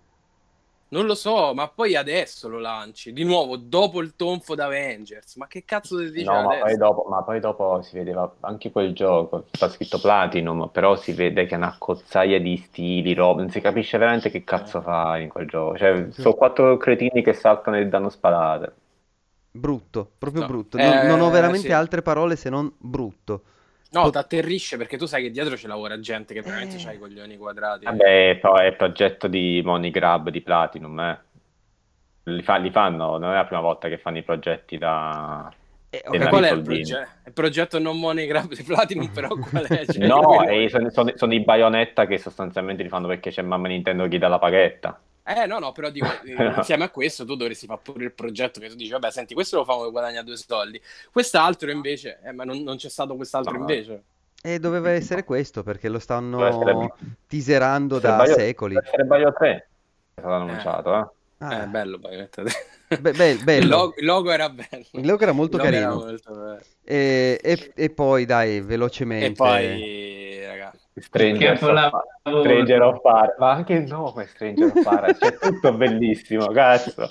Non 0.90 1.06
lo 1.06 1.16
so, 1.16 1.54
ma 1.54 1.68
poi 1.70 1.96
adesso 1.96 2.48
lo 2.48 2.60
lanci 2.60 3.12
di 3.12 3.24
nuovo 3.24 3.58
dopo 3.58 4.00
il 4.02 4.16
tonfo 4.16 4.56
d'Avengers. 4.56 5.36
Ma 5.36 5.48
che 5.48 5.66
cazzo 5.66 5.98
ti 5.98 6.12
dice 6.12 6.24
No, 6.24 6.42
ma 6.42 6.56
poi, 6.58 6.76
dopo, 6.78 7.06
ma 7.10 7.24
poi 7.24 7.40
dopo 7.40 7.82
si 7.84 7.96
vedeva 7.96 8.36
anche 8.42 8.72
quel 8.72 8.94
gioco, 8.94 9.46
sta 9.52 9.70
scritto 9.70 10.00
Platinum, 10.02 10.70
però 10.72 10.96
si 10.96 11.14
vede 11.14 11.46
che 11.46 11.54
è 11.54 11.58
una 11.58 11.76
cozzaia 11.78 12.40
di 12.42 12.58
stili, 12.58 13.14
roba, 13.14 13.42
non 13.42 13.52
si 13.52 13.62
capisce 13.62 13.98
veramente 14.00 14.32
che 14.32 14.44
cazzo 14.44 14.82
fa 14.82 15.18
in 15.20 15.30
quel 15.30 15.48
gioco. 15.48 15.78
Cioè, 15.78 16.08
sono 16.12 16.34
quattro 16.34 16.76
cretini 16.78 17.22
che 17.22 17.34
saltano 17.34 17.78
e 17.78 17.88
danno 17.88 18.10
sparate. 18.10 18.74
Brutto, 19.52 20.10
proprio 20.18 20.42
No. 20.42 20.48
brutto. 20.48 20.78
Non, 20.78 21.04
non 21.04 21.20
ho 21.22 21.30
Eh, 21.30 21.32
veramente 21.32 21.68
sì. 21.68 21.72
altre 21.74 22.02
parole 22.02 22.36
se 22.36 22.50
non 22.50 22.72
brutto. 22.78 23.44
No, 23.92 24.02
Pot- 24.04 24.12
ti 24.12 24.18
atterrisce 24.18 24.78
perché 24.78 24.98
tu 24.98 25.06
sai 25.06 25.24
che 25.24 25.32
dietro 25.32 25.56
ci 25.56 25.68
lavora 25.68 26.00
gente 26.00 26.34
che 26.34 26.42
veramente 26.42 26.76
Eh. 26.76 26.80
c'ha 26.80 26.92
i 26.92 27.00
coglioni 27.00 27.38
quadrati. 27.38 27.86
Vabbè, 27.86 28.32
è, 28.32 28.36
pro- 28.38 28.58
è 28.58 28.74
progetto 28.74 29.28
di 29.28 29.62
Money 29.64 29.92
Grab 29.92 30.30
di 30.30 30.42
Platinum, 30.42 31.00
eh. 31.00 31.20
Li, 32.24 32.42
fa- 32.42 32.58
li 32.58 32.72
fanno, 32.72 33.18
non 33.18 33.32
è 33.32 33.36
la 33.36 33.46
prima 33.46 33.62
volta 33.62 33.88
che 33.88 33.98
fanno 33.98 34.18
i 34.18 34.24
progetti 34.24 34.78
da... 34.78 35.50
Eh, 35.90 35.98
E 36.00 36.02
capito. 36.02 36.28
qual 36.28 36.44
è 36.44 36.52
il 36.52 36.62
progetto? 36.62 37.10
Il 37.28 37.32
progetto 37.32 37.80
non 37.80 37.98
money 37.98 38.28
grab 38.28 38.54
di 38.54 38.64
Platinum, 38.64 39.08
però 39.14 39.30
qual 39.30 39.64
è? 39.66 39.86
Cioè, 39.86 40.06
No, 40.06 40.20
quello- 40.36 40.52
e 40.52 40.68
sono, 40.70 40.90
sono- 40.90 41.14
sono 41.16 41.34
i 41.34 41.40
Bayonetta 41.40 42.06
che 42.06 42.18
sostanzialmente 42.18 42.84
li 42.84 42.90
fanno 42.90 43.08
perché 43.08 43.30
c'è 43.30 43.42
mamma 43.42 43.70
Nintendo 43.70 44.06
che 44.10 44.18
dà 44.18 44.28
la 44.28 44.40
paghetta. 44.40 45.00
Eh, 45.28 45.46
no, 45.46 45.60
no, 45.60 45.72
però 45.74 45.90
dico, 45.90 46.08
insieme 46.58 46.86
a 46.86 46.90
questo 46.90 47.26
tu 47.26 47.36
dovresti 47.36 47.66
fare 47.66 47.80
pure 47.84 48.06
il 48.06 48.14
progetto 48.14 48.60
che 48.62 48.70
tu 48.70 48.76
dici, 48.76 48.92
vabbè, 48.92 49.12
senti, 49.12 49.34
questo 49.34 49.58
lo 49.58 49.66
famo 49.66 49.82
per 49.82 49.92
guadagnare 49.92 50.24
due 50.26 50.38
soldi. 50.38 50.82
Quest'altro 51.12 51.70
invece, 51.70 52.20
eh, 52.24 52.32
ma 52.32 52.44
non, 52.46 52.62
non 52.64 52.78
c'è 52.78 52.90
stato 52.90 53.16
quest'altro 53.16 53.52
No. 53.54 53.60
invece. 53.60 54.04
E 54.42 54.60
doveva 54.60 54.92
essere 54.92 55.24
questo 55.26 55.64
perché 55.64 55.90
lo 55.90 56.00
stanno 56.00 56.90
teaserando 57.28 58.00
da 58.00 58.16
Bayo- 58.18 58.36
secoli. 58.36 58.76
deve 58.76 58.88
essere 58.88 59.04
Bayo 59.04 59.34
3 59.34 59.50
è 60.16 60.20
stato 60.22 60.34
annunciato, 60.34 60.96
eh. 60.98 61.08
Ah, 61.40 61.64
Eh, 61.64 61.66
bello, 61.68 62.00
mettete. 62.02 62.52
be- 63.00 63.12
be- 63.12 63.30
Il, 63.30 63.44
bello. 63.44 63.68
logo, 63.76 63.94
il 63.98 64.06
logo 64.06 64.32
era 64.32 64.50
bello. 64.50 64.86
Il 64.92 65.06
logo 65.06 65.22
era 65.24 65.32
molto 65.34 65.58
Il 65.58 65.64
logo 65.64 65.76
era 65.76 65.86
carino. 65.88 66.06
molto 66.06 66.32
bello. 66.34 66.60
E, 66.84 67.40
e- 67.44 67.72
e 67.76 67.90
poi 67.92 68.26
dai, 68.26 68.62
velocemente. 68.62 69.26
E 69.26 69.32
poi, 69.34 70.17
Stranger, 71.00 71.52
of, 71.52 71.92
Stranger 72.24 72.82
of 72.82 73.02
Paradise, 73.02 73.36
ma 73.40 73.52
anche 73.52 73.74
il 73.74 73.84
nome 73.84 74.26
Stranger 74.28 74.66
of 74.76 74.84
Paradise, 74.84 75.20
c'è 75.20 75.38
tutto 75.52 75.74
bellissimo, 75.74 76.48
cazzo. 76.48 77.10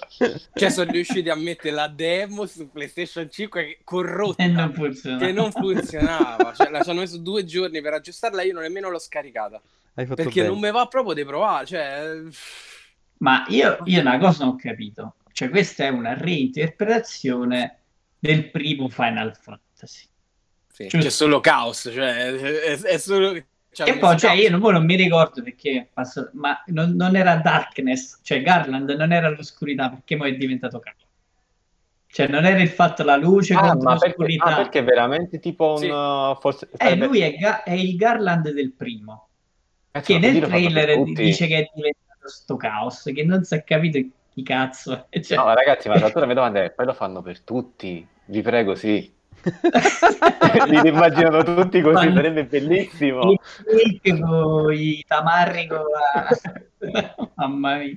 cioè 0.55 0.71
sono 0.71 0.91
riusciti 0.91 1.29
a 1.29 1.35
mettere 1.37 1.75
la 1.75 1.89
demo 1.89 2.47
su 2.47 2.71
PlayStation 2.71 3.31
5 3.31 3.65
che- 3.65 3.79
corrotta 3.85 4.43
E 4.43 4.49
non 4.49 4.73
che 5.19 5.33
non 5.33 5.53
funzionava. 5.53 6.53
Cioè, 6.53 6.71
la 6.71 6.83
ci 6.83 6.91
hanno 6.91 7.01
messo 7.01 7.19
due 7.19 7.45
giorni 7.45 7.81
per 7.81 7.93
aggiustarla. 7.95 8.43
Io 8.43 8.53
non 8.53 8.63
nemmeno 8.63 8.89
l'ho 8.91 8.99
scaricata 8.99 9.61
Hai 9.95 10.05
fatto 10.07 10.23
perché 10.23 10.41
bene. 10.43 10.53
non 10.53 10.61
mi 10.61 10.71
va 10.71 10.87
proprio 10.87 11.15
di 11.15 11.25
provare. 11.25 11.67
Cioè, 11.67 12.21
Ma 13.19 13.45
io, 13.49 13.79
io 13.85 14.01
una 14.01 14.19
cosa 14.19 14.45
non 14.45 14.55
ho 14.55 14.57
capito. 14.57 15.15
Cioè, 15.33 15.49
questa 15.49 15.85
è 15.85 15.89
una 15.89 16.15
reinterpretazione 16.15 17.79
del 18.19 18.51
primo 18.51 18.89
Final 18.89 19.37
Fantasy. 19.37 20.07
sì, 20.73 20.87
c'è 20.87 21.11
solo 21.11 21.41
caos. 21.41 21.91
Cioè, 21.93 22.33
è, 22.35 22.79
è 22.81 22.99
solo. 22.99 23.35
Cioè, 23.77 23.91
e 23.91 23.99
poi, 23.99 24.19
cioè, 24.19 24.33
io 24.33 24.51
non, 24.51 24.61
poi 24.61 24.73
non 24.73 24.85
mi 24.87 24.97
ricordo 24.97 25.43
perché, 25.43 25.89
passo- 25.93 26.31
ma 26.33 26.63
non, 26.69 26.93
non 26.93 27.15
era 27.15 27.37
Darkness, 27.37 28.21
cioè 28.23 28.41
Garland 28.41 28.89
non 28.91 29.13
era 29.13 29.29
l'oscurità, 29.29 29.91
perché 29.91 30.17
poi 30.17 30.33
è 30.33 30.37
diventato 30.37 30.79
caos. 30.81 31.05
Cioè, 32.09 32.29
non 32.29 32.47
era 32.47 32.61
il 32.63 32.69
fatto 32.71 33.05
la 33.05 33.17
luce 33.17 33.53
Ah, 33.53 33.61
contro 33.61 33.81
ma 33.83 33.99
perché, 33.99 34.07
l'oscurità. 34.07 34.45
ah, 34.45 34.57
perché 34.57 34.79
è 34.79 34.85
veramente 34.85 35.39
tipo 35.39 35.73
un... 35.73 35.79
Sì. 35.79 35.89
uh, 35.89 36.41
forse, 36.41 36.69
Eh, 36.73 36.77
sarebbe- 36.79 37.07
lui 37.07 37.21
è, 37.21 37.35
Ga- 37.37 37.63
è 37.63 37.73
il 37.73 37.95
Garland 37.97 38.51
del 38.51 38.73
primo, 38.73 39.29
Cazzo, 39.91 40.13
che 40.15 40.19
nel 40.19 40.41
trailer 40.41 41.03
dice 41.03 41.47
che 41.47 41.59
è 41.59 41.71
diventato 41.75 42.29
sto 42.29 42.57
caos, 42.57 43.03
che 43.15 43.23
non 43.25 43.45
si 43.45 43.55
è 43.55 43.63
capito 43.65 43.99
chi 44.33 44.43
cazzo 44.43 45.07
è. 45.11 45.21
Cioè, 45.21 45.37
No, 45.37 45.53
ragazzi, 45.53 45.89
ma 45.89 45.99
la 45.99 46.25
mia 46.27 46.35
domanda 46.35 46.63
è, 46.63 46.71
poi 46.71 46.87
lo 46.87 46.95
fanno 46.95 47.21
per 47.21 47.41
tutti, 47.43 48.07
vi 48.27 48.41
prego, 48.41 48.75
sì. 48.75 49.13
Li 50.67 50.89
immaginano 50.89 51.43
tutti 51.43 51.81
così, 51.81 52.13
sarebbe 52.13 52.47
bellissimo. 52.47 53.31
i 53.31 53.39
cake 54.01 54.19
con 54.21 54.73
i 54.73 55.05
tamarri 55.07 55.67
con 55.69 55.79
la... 55.79 56.29
Mamma 57.37 57.77
mia. 57.79 57.95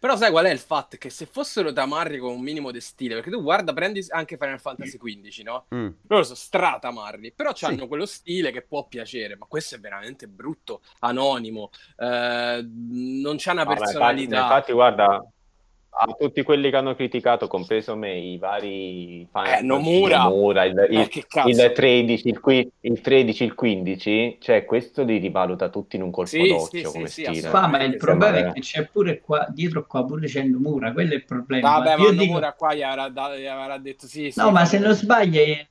Però 0.00 0.16
sai 0.16 0.30
qual 0.30 0.46
è 0.46 0.50
il 0.50 0.58
fatto? 0.58 0.96
Che 0.96 1.10
se 1.10 1.26
fossero 1.26 1.72
tamarri 1.72 2.18
con 2.18 2.32
un 2.32 2.40
minimo 2.40 2.70
di 2.70 2.80
stile, 2.80 3.14
perché 3.14 3.30
tu 3.30 3.42
guarda, 3.42 3.72
prendi 3.72 4.04
anche 4.08 4.36
Final 4.36 4.60
Fantasy 4.60 4.98
XV, 4.98 5.42
no? 5.42 5.66
Mm. 5.74 5.88
Loro 6.08 6.22
sono 6.22 6.36
stratamarri, 6.36 7.32
però 7.32 7.52
Sì. 7.54 7.64
hanno 7.66 7.86
quello 7.88 8.06
stile 8.06 8.50
che 8.50 8.62
può 8.62 8.86
piacere, 8.86 9.36
ma 9.36 9.46
questo 9.46 9.76
è 9.76 9.80
veramente 9.80 10.26
brutto, 10.28 10.82
anonimo, 11.00 11.70
eh, 11.98 12.66
non 12.66 13.36
c'ha 13.38 13.52
una 13.52 13.64
ma 13.64 13.74
infatti, 13.74 13.92
personalità. 13.92 14.40
infatti, 14.40 14.72
guarda, 14.72 15.24
a 15.98 16.06
tutti 16.18 16.42
quelli 16.42 16.68
che 16.70 16.76
hanno 16.76 16.94
criticato, 16.94 17.46
compreso 17.46 17.96
me, 17.96 18.14
i 18.18 18.36
vari 18.38 19.26
fan 19.30 19.46
Eh, 19.46 19.60
Nomura. 19.62 20.24
Nomura, 20.24 20.64
il, 20.64 20.86
il- 20.90 20.98
Eh, 21.00 21.24
cazzo. 21.26 21.48
il 21.48 21.72
13, 21.74 22.28
il, 22.28 22.40
qui- 22.40 22.70
il 22.80 23.00
13, 23.00 23.44
il 23.44 23.54
15, 23.54 24.36
cioè 24.40 24.64
questo 24.66 25.02
li 25.04 25.16
rivaluta 25.18 25.68
tutti 25.70 25.96
in 25.96 26.02
un 26.02 26.10
colpo 26.10 26.28
Sì, 26.30 26.48
d'occhio 26.48 26.88
sì, 26.90 26.94
come 26.96 27.08
sì, 27.08 27.22
stile. 27.24 27.48
Fa, 27.48 27.66
ma 27.66 27.82
il 27.82 27.96
problema 27.96 28.32
sembra- 28.34 28.50
è 28.50 28.54
che 28.54 28.60
c'è 28.60 28.86
pure 28.86 29.20
qua, 29.20 29.46
dietro 29.48 29.86
qua 29.86 30.04
pure 30.04 30.26
c'è 30.26 30.42
Nomura, 30.42 30.92
quello 30.92 31.12
è 31.12 31.16
il 31.16 31.24
problema. 31.24 31.70
Vabbè, 31.78 31.96
ma 31.96 32.02
Io 32.04 32.10
dico- 32.10 32.24
Nomura 32.24 32.52
qua 32.52 32.74
gli 32.74 32.82
avrà, 32.82 33.08
da- 33.08 33.36
gli 33.36 33.46
avrà 33.46 33.78
detto 33.78 34.06
sì, 34.06 34.30
sì. 34.30 34.38
no, 34.40 34.50
ma 34.50 34.64
se 34.66 34.78
non 34.78 34.92
sbaglio 34.94 35.40
è 35.40 35.66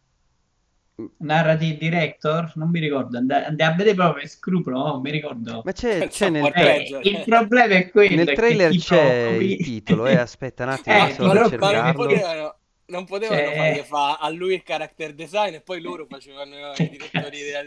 narrative 1.17 1.77
director, 1.77 2.51
non 2.55 2.69
mi 2.69 2.79
ricordo, 2.79 3.17
andai 3.17 3.43
a 3.43 3.71
vedere 3.71 3.95
proprio 3.95 4.21
per 4.21 4.29
scrupolo, 4.29 4.77
no, 4.77 4.99
mi 5.01 5.11
ricordo. 5.11 5.61
Ma 5.63 5.71
c'è, 5.71 6.07
c'è 6.07 6.29
nel, 6.29 6.51
Eh, 6.55 6.99
il 7.03 7.23
problema 7.25 7.75
è 7.75 7.89
quello. 7.89 8.15
nel 8.15 8.33
trailer 8.33 8.71
tipo 8.71 8.83
c'è 8.83 9.27
il 9.41 9.57
titolo, 9.57 10.05
eh, 10.07 10.15
aspetta 10.15 10.63
un 10.63 10.69
attimo, 10.69 10.95
Eh, 10.95 11.15
non, 11.19 11.35
non 11.35 11.93
potevano, 11.93 12.55
non 12.87 13.05
potevano 13.05 13.41
Cioè- 13.41 13.55
fargli 13.55 13.79
fa 13.83 14.17
a 14.17 14.29
lui 14.29 14.53
il 14.53 14.63
character 14.63 15.13
design 15.13 15.53
e 15.55 15.61
poi 15.61 15.81
loro 15.81 16.05
facevano 16.09 16.55
i 16.77 16.89
direttori 16.89 17.41
della, 17.41 17.63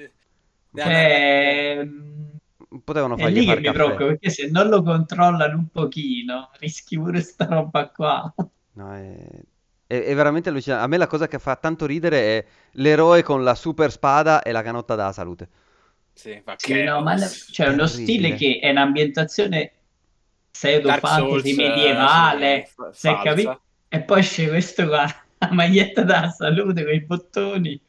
della 0.71 0.85
Cioè, 0.87 1.89
Potevano 2.85 3.17
è 3.17 3.21
fargli 3.21 3.35
lì 3.35 3.41
che 3.41 3.47
fare 3.47 3.61
mi 3.61 3.73
preoccupa, 3.73 4.05
perché 4.07 4.31
se 4.31 4.49
non 4.51 4.69
lo 4.69 4.83
controllano 4.83 5.57
un 5.57 5.69
pochino, 5.69 6.51
rischi 6.59 6.97
pure 6.99 7.21
sta 7.23 7.47
roba 7.47 7.89
qua. 7.89 8.35
No, 8.73 8.95
è, 8.95 9.27
è- 9.89 10.03
è 10.05 10.15
veramente 10.15 10.51
allucinante. 10.51 10.85
A 10.85 10.89
me 10.89 10.97
la 10.99 11.09
cosa 11.09 11.27
che 11.29 11.41
fa 11.41 11.57
tanto 11.57 11.87
ridere 11.87 12.39
è 12.39 12.47
l'eroe 12.75 13.23
con 13.25 13.43
la 13.43 13.57
super 13.57 13.91
spada 13.91 14.43
e 14.43 14.53
la 14.53 14.63
canotta 14.63 14.95
da 14.95 15.13
salute. 15.13 15.49
Sì, 16.13 16.41
fa 16.45 16.57
Sì, 16.57 16.83
no, 16.83 17.01
ma 17.03 17.15
c'è 17.17 17.69
uno 17.69 17.87
terribile. 17.87 17.87
stile 17.87 18.35
che 18.35 18.59
è 18.61 18.71
un'ambientazione 18.71 19.73
pseudo 20.51 20.93
fantasy 20.93 21.55
medievale, 21.55 22.63
eh, 22.63 22.67
sì, 22.67 22.73
fa- 22.75 22.93
se 22.93 23.09
falsa. 23.15 23.23
capi- 23.23 23.61
E 23.91 24.03
poi 24.03 24.23
c'è 24.23 24.49
questo 24.49 24.87
qua, 24.89 25.07
la 25.39 25.53
maglietta 25.53 26.03
da 26.03 26.29
salute 26.31 26.85
con 26.85 26.93
i 26.93 27.01
bottoni. 27.05 27.81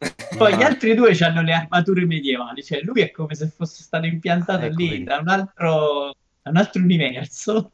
Poi 0.36 0.56
gli 0.56 0.62
altri 0.62 0.94
due 0.94 1.16
hanno 1.20 1.42
le 1.42 1.52
armature 1.52 2.04
medievali, 2.06 2.62
cioè 2.64 2.80
lui 2.82 3.02
è 3.02 3.10
come 3.12 3.34
se 3.36 3.48
fosse 3.48 3.82
stato 3.82 4.06
impiantato 4.06 4.64
Ecco, 4.64 4.76
lì 4.76 5.02
da 5.04 5.18
un 5.18 5.28
altro, 5.28 6.16
da 6.42 6.50
un 6.50 6.56
altro 6.56 6.82
universo. 6.82 7.70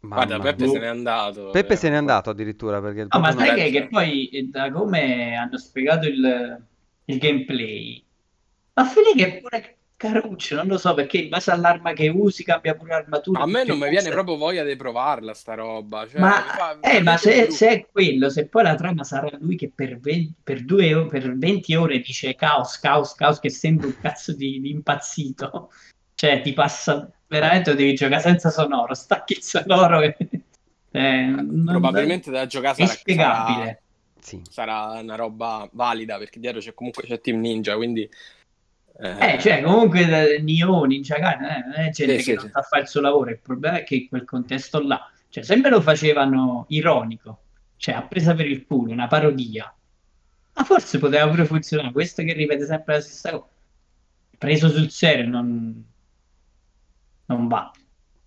Guarda, 0.00 0.38
Mamma 0.38 0.50
Peppe 0.50 0.64
mia. 0.64 0.72
se 0.72 0.78
n'è 0.78 0.86
andato. 0.86 1.50
Peppe 1.50 1.76
se 1.76 1.88
n'è 1.88 1.94
eh. 1.94 1.98
andato 1.98 2.30
addirittura 2.30 2.80
perché 2.80 3.06
Ah, 3.08 3.18
ma 3.18 3.32
sai 3.32 3.48
che, 3.50 3.54
penso. 3.54 3.70
che 3.80 3.86
poi 3.88 4.28
eh, 4.28 4.42
da 4.44 4.70
come 4.72 5.36
hanno 5.36 5.58
spiegato 5.58 6.06
il, 6.06 6.62
il 7.04 7.18
gameplay, 7.18 8.02
ma 8.74 8.84
finì 8.84 9.12
che 9.14 9.26
è 9.26 9.40
pure 9.40 9.74
caruccio, 10.00 10.54
non 10.56 10.66
lo 10.68 10.78
so 10.78 10.94
perché 10.94 11.18
in 11.18 11.28
base 11.28 11.50
all'arma 11.50 11.92
che 11.92 12.08
usi 12.08 12.42
cambia 12.42 12.74
pure 12.74 12.88
l'armatura. 12.92 13.40
A 13.42 13.46
me 13.46 13.64
non 13.64 13.78
mi 13.78 13.90
viene 13.90 14.08
proprio 14.08 14.38
voglia 14.38 14.64
di 14.64 14.74
provarla 14.74 15.34
sta 15.34 15.52
roba. 15.52 16.08
Cioè, 16.08 16.18
Ma, 16.18 16.30
fa- 16.40 16.80
eh, 16.80 17.02
ma 17.02 17.18
se, 17.18 17.50
se 17.50 17.68
è 17.68 17.86
quello, 17.92 18.30
se 18.30 18.46
poi 18.46 18.62
la 18.62 18.74
trama 18.76 19.04
sarà 19.04 19.28
lui 19.38 19.56
che 19.56 19.70
per, 19.74 20.00
20, 20.00 20.32
per, 20.42 20.64
due 20.64 20.94
o- 20.94 21.06
per 21.06 21.36
20 21.36 21.74
ore 21.74 21.98
dice 21.98 22.34
caos, 22.34 22.78
caos, 22.80 23.14
caos, 23.14 23.38
che 23.38 23.50
sembra 23.50 23.88
un 23.88 23.96
cazzo 24.00 24.32
di, 24.34 24.58
di 24.62 24.70
impazzito, 24.70 25.70
cioè 26.20 26.42
ti 26.42 26.52
passa 26.52 27.10
veramente, 27.28 27.74
devi 27.74 27.94
giocare 27.94 28.20
senza 28.20 28.50
sonoro, 28.50 28.92
stacchi 28.92 29.32
il 29.32 29.42
sonoro 29.42 30.02
e... 30.02 30.14
eh, 30.90 31.34
Probabilmente 31.64 32.30
da 32.30 32.44
giocare 32.44 32.74
sarà, 32.74 32.88
sarà, 32.88 32.98
spiegabile. 32.98 33.82
Sì. 34.20 34.42
sarà 34.50 35.00
una 35.00 35.14
roba 35.14 35.66
valida 35.72 36.18
perché 36.18 36.38
dietro 36.38 36.60
c'è 36.60 36.74
comunque 36.74 37.04
c'è 37.04 37.22
Team 37.22 37.40
Ninja, 37.40 37.74
quindi... 37.76 38.02
eh, 38.98 39.34
Eh, 39.34 39.38
cioè, 39.40 39.62
comunque 39.62 40.34
eh, 40.34 40.42
Nioh, 40.42 40.84
Ninja 40.84 41.16
Gaiden, 41.16 41.44
eh, 41.48 41.62
non 41.64 41.72
è 41.86 41.88
gente 41.88 42.18
Sì, 42.18 42.18
che 42.18 42.22
sì, 42.22 42.34
non 42.34 42.44
sì. 42.44 42.50
sa 42.50 42.60
fare 42.60 42.82
il 42.82 42.88
suo 42.88 43.00
lavoro, 43.00 43.30
il 43.30 43.38
problema 43.40 43.78
è 43.78 43.84
che 43.84 43.94
in 43.94 44.08
quel 44.08 44.24
contesto 44.26 44.78
là, 44.86 45.10
cioè, 45.30 45.42
sempre 45.42 45.70
lo 45.70 45.80
facevano 45.80 46.66
ironico, 46.68 47.44
cioè, 47.78 47.94
a 47.94 48.02
presa 48.02 48.34
per 48.34 48.44
il 48.46 48.66
culo, 48.66 48.92
una 48.92 49.06
parodia. 49.06 49.74
Ma 50.52 50.64
forse 50.64 50.98
poteva 50.98 51.26
pure 51.30 51.46
funzionare, 51.46 51.92
questo 51.92 52.22
che 52.22 52.34
ripete 52.34 52.66
sempre 52.66 52.96
la 52.96 53.00
stessa 53.00 53.30
cosa. 53.30 53.48
Preso 54.36 54.68
sul 54.68 54.90
serio, 54.90 55.26
non, 55.26 55.82
non 57.34 57.48
va. 57.48 57.70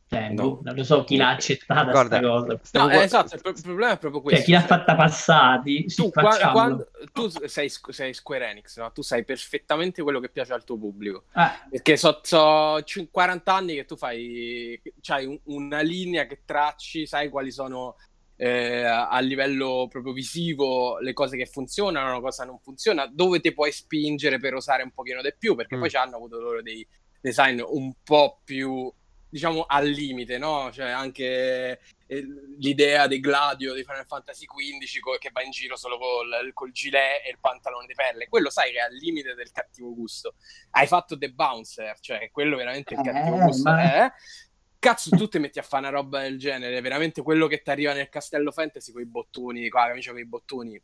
Cioè, 0.10 0.30
No. 0.30 0.44
boh, 0.44 0.60
non 0.64 0.76
lo 0.76 0.84
so 0.84 1.04
chi 1.06 1.16
l'ha 1.16 1.30
accettata 1.30 1.90
Guarda, 1.90 2.18
sta 2.18 2.80
cosa. 2.80 2.86
No, 2.86 2.92
eh, 2.92 3.04
esatto, 3.04 3.34
il 3.36 3.42
pro- 3.42 3.52
il 3.52 3.62
problema 3.64 3.94
è 3.94 3.98
proprio 3.98 4.22
questo. 4.22 4.38
Cioè, 4.44 4.46
chi 4.46 4.52
l'ha 4.52 4.60
cioè, 4.60 4.68
fatta 4.68 4.96
passati, 4.96 5.86
tu, 5.86 6.12
qua- 6.12 6.52
quando- 6.52 6.92
tu 7.12 7.30
sei, 7.48 7.68
sei 7.70 8.14
Square 8.14 8.48
Enix, 8.50 8.78
no? 8.78 8.92
tu 8.92 9.02
sai 9.02 9.24
perfettamente 9.26 10.04
quello 10.04 10.20
che 10.20 10.30
piace 10.30 10.54
al 10.54 10.64
tuo 10.64 10.78
pubblico. 10.78 11.24
Ah, 11.32 11.66
Perché 11.68 11.98
so, 11.98 12.20
so 12.22 12.80
cin- 12.84 13.10
40 13.10 13.56
anni 13.56 13.74
che 13.74 13.86
tu 13.86 13.96
fai, 13.96 14.80
c'hai 15.02 15.26
un- 15.26 15.40
una 15.46 15.82
linea 15.82 16.28
che 16.28 16.42
tracci, 16.46 17.08
sai 17.08 17.30
quali 17.30 17.52
sono 17.52 17.96
eh, 18.36 18.84
a 18.84 19.20
livello 19.20 19.88
proprio 19.90 20.12
visivo 20.12 20.98
le 21.00 21.14
cose 21.14 21.38
che 21.38 21.46
funzionano, 21.46 22.20
cosa 22.20 22.44
non 22.44 22.60
funziona, 22.60 23.08
dove 23.08 23.40
ti 23.40 23.54
puoi 23.54 23.72
spingere 23.72 24.38
per 24.40 24.56
osare 24.56 24.84
un 24.84 24.92
pochino 24.92 25.22
di 25.22 25.34
più, 25.38 25.56
perché 25.56 25.76
Mm. 25.76 25.80
poi 25.80 25.90
ci 25.90 25.96
hanno 25.96 26.16
avuto 26.18 26.40
loro 26.40 26.62
dei 26.62 26.86
design 27.24 27.62
un 27.66 27.94
po' 28.04 28.42
più, 28.44 28.92
diciamo, 29.30 29.64
al 29.66 29.88
limite, 29.88 30.38
no? 30.38 30.70
Cioè 30.74 30.90
anche 30.90 31.80
eh, 32.06 32.26
l'idea 32.60 33.08
dei 33.08 33.22
Gladio 33.22 33.74
di 33.74 33.84
Final 33.86 34.06
Fantasy 34.06 34.46
XV 34.46 35.00
co- 35.00 35.18
che 35.18 35.30
va 35.32 35.42
in 35.42 35.52
giro 35.52 35.78
solo 35.78 35.98
col, 35.98 36.52
col 36.54 36.72
gilet 36.72 37.26
e 37.26 37.30
il 37.30 37.40
pantalone 37.40 37.88
di 37.88 37.94
pelle, 37.94 38.28
quello 38.28 38.50
sai 38.50 38.72
che 38.74 38.80
è 38.80 38.82
al 38.82 38.94
limite 38.94 39.36
del 39.36 39.52
cattivo 39.52 39.94
gusto. 39.94 40.36
Hai 40.72 40.86
fatto 40.86 41.18
The 41.18 41.32
Bouncer, 41.32 41.98
cioè 42.02 42.30
quello 42.30 42.58
veramente 42.58 42.94
il 42.94 43.00
Eh, 43.00 43.04
cattivo 43.04 43.38
gusto 43.38 43.70
ma- 43.70 43.82
è. 43.82 44.12
Cazzo, 44.78 45.16
tu 45.16 45.30
ti 45.30 45.40
metti 45.40 45.60
a 45.60 45.64
fare 45.64 45.88
una 45.88 45.96
roba 45.96 46.20
del 46.24 46.38
genere, 46.38 46.82
veramente 46.82 47.22
quello 47.22 47.48
che 47.48 47.62
ti 47.62 47.70
arriva 47.70 47.94
nel 47.94 48.10
castello 48.10 48.52
fantasy 48.52 48.92
con 48.92 49.02
i 49.02 49.06
bottoni, 49.06 49.70
con 49.70 49.80
la 49.80 49.88
camicia 49.88 50.12
con 50.12 50.20
i 50.20 50.26
bottoni. 50.26 50.82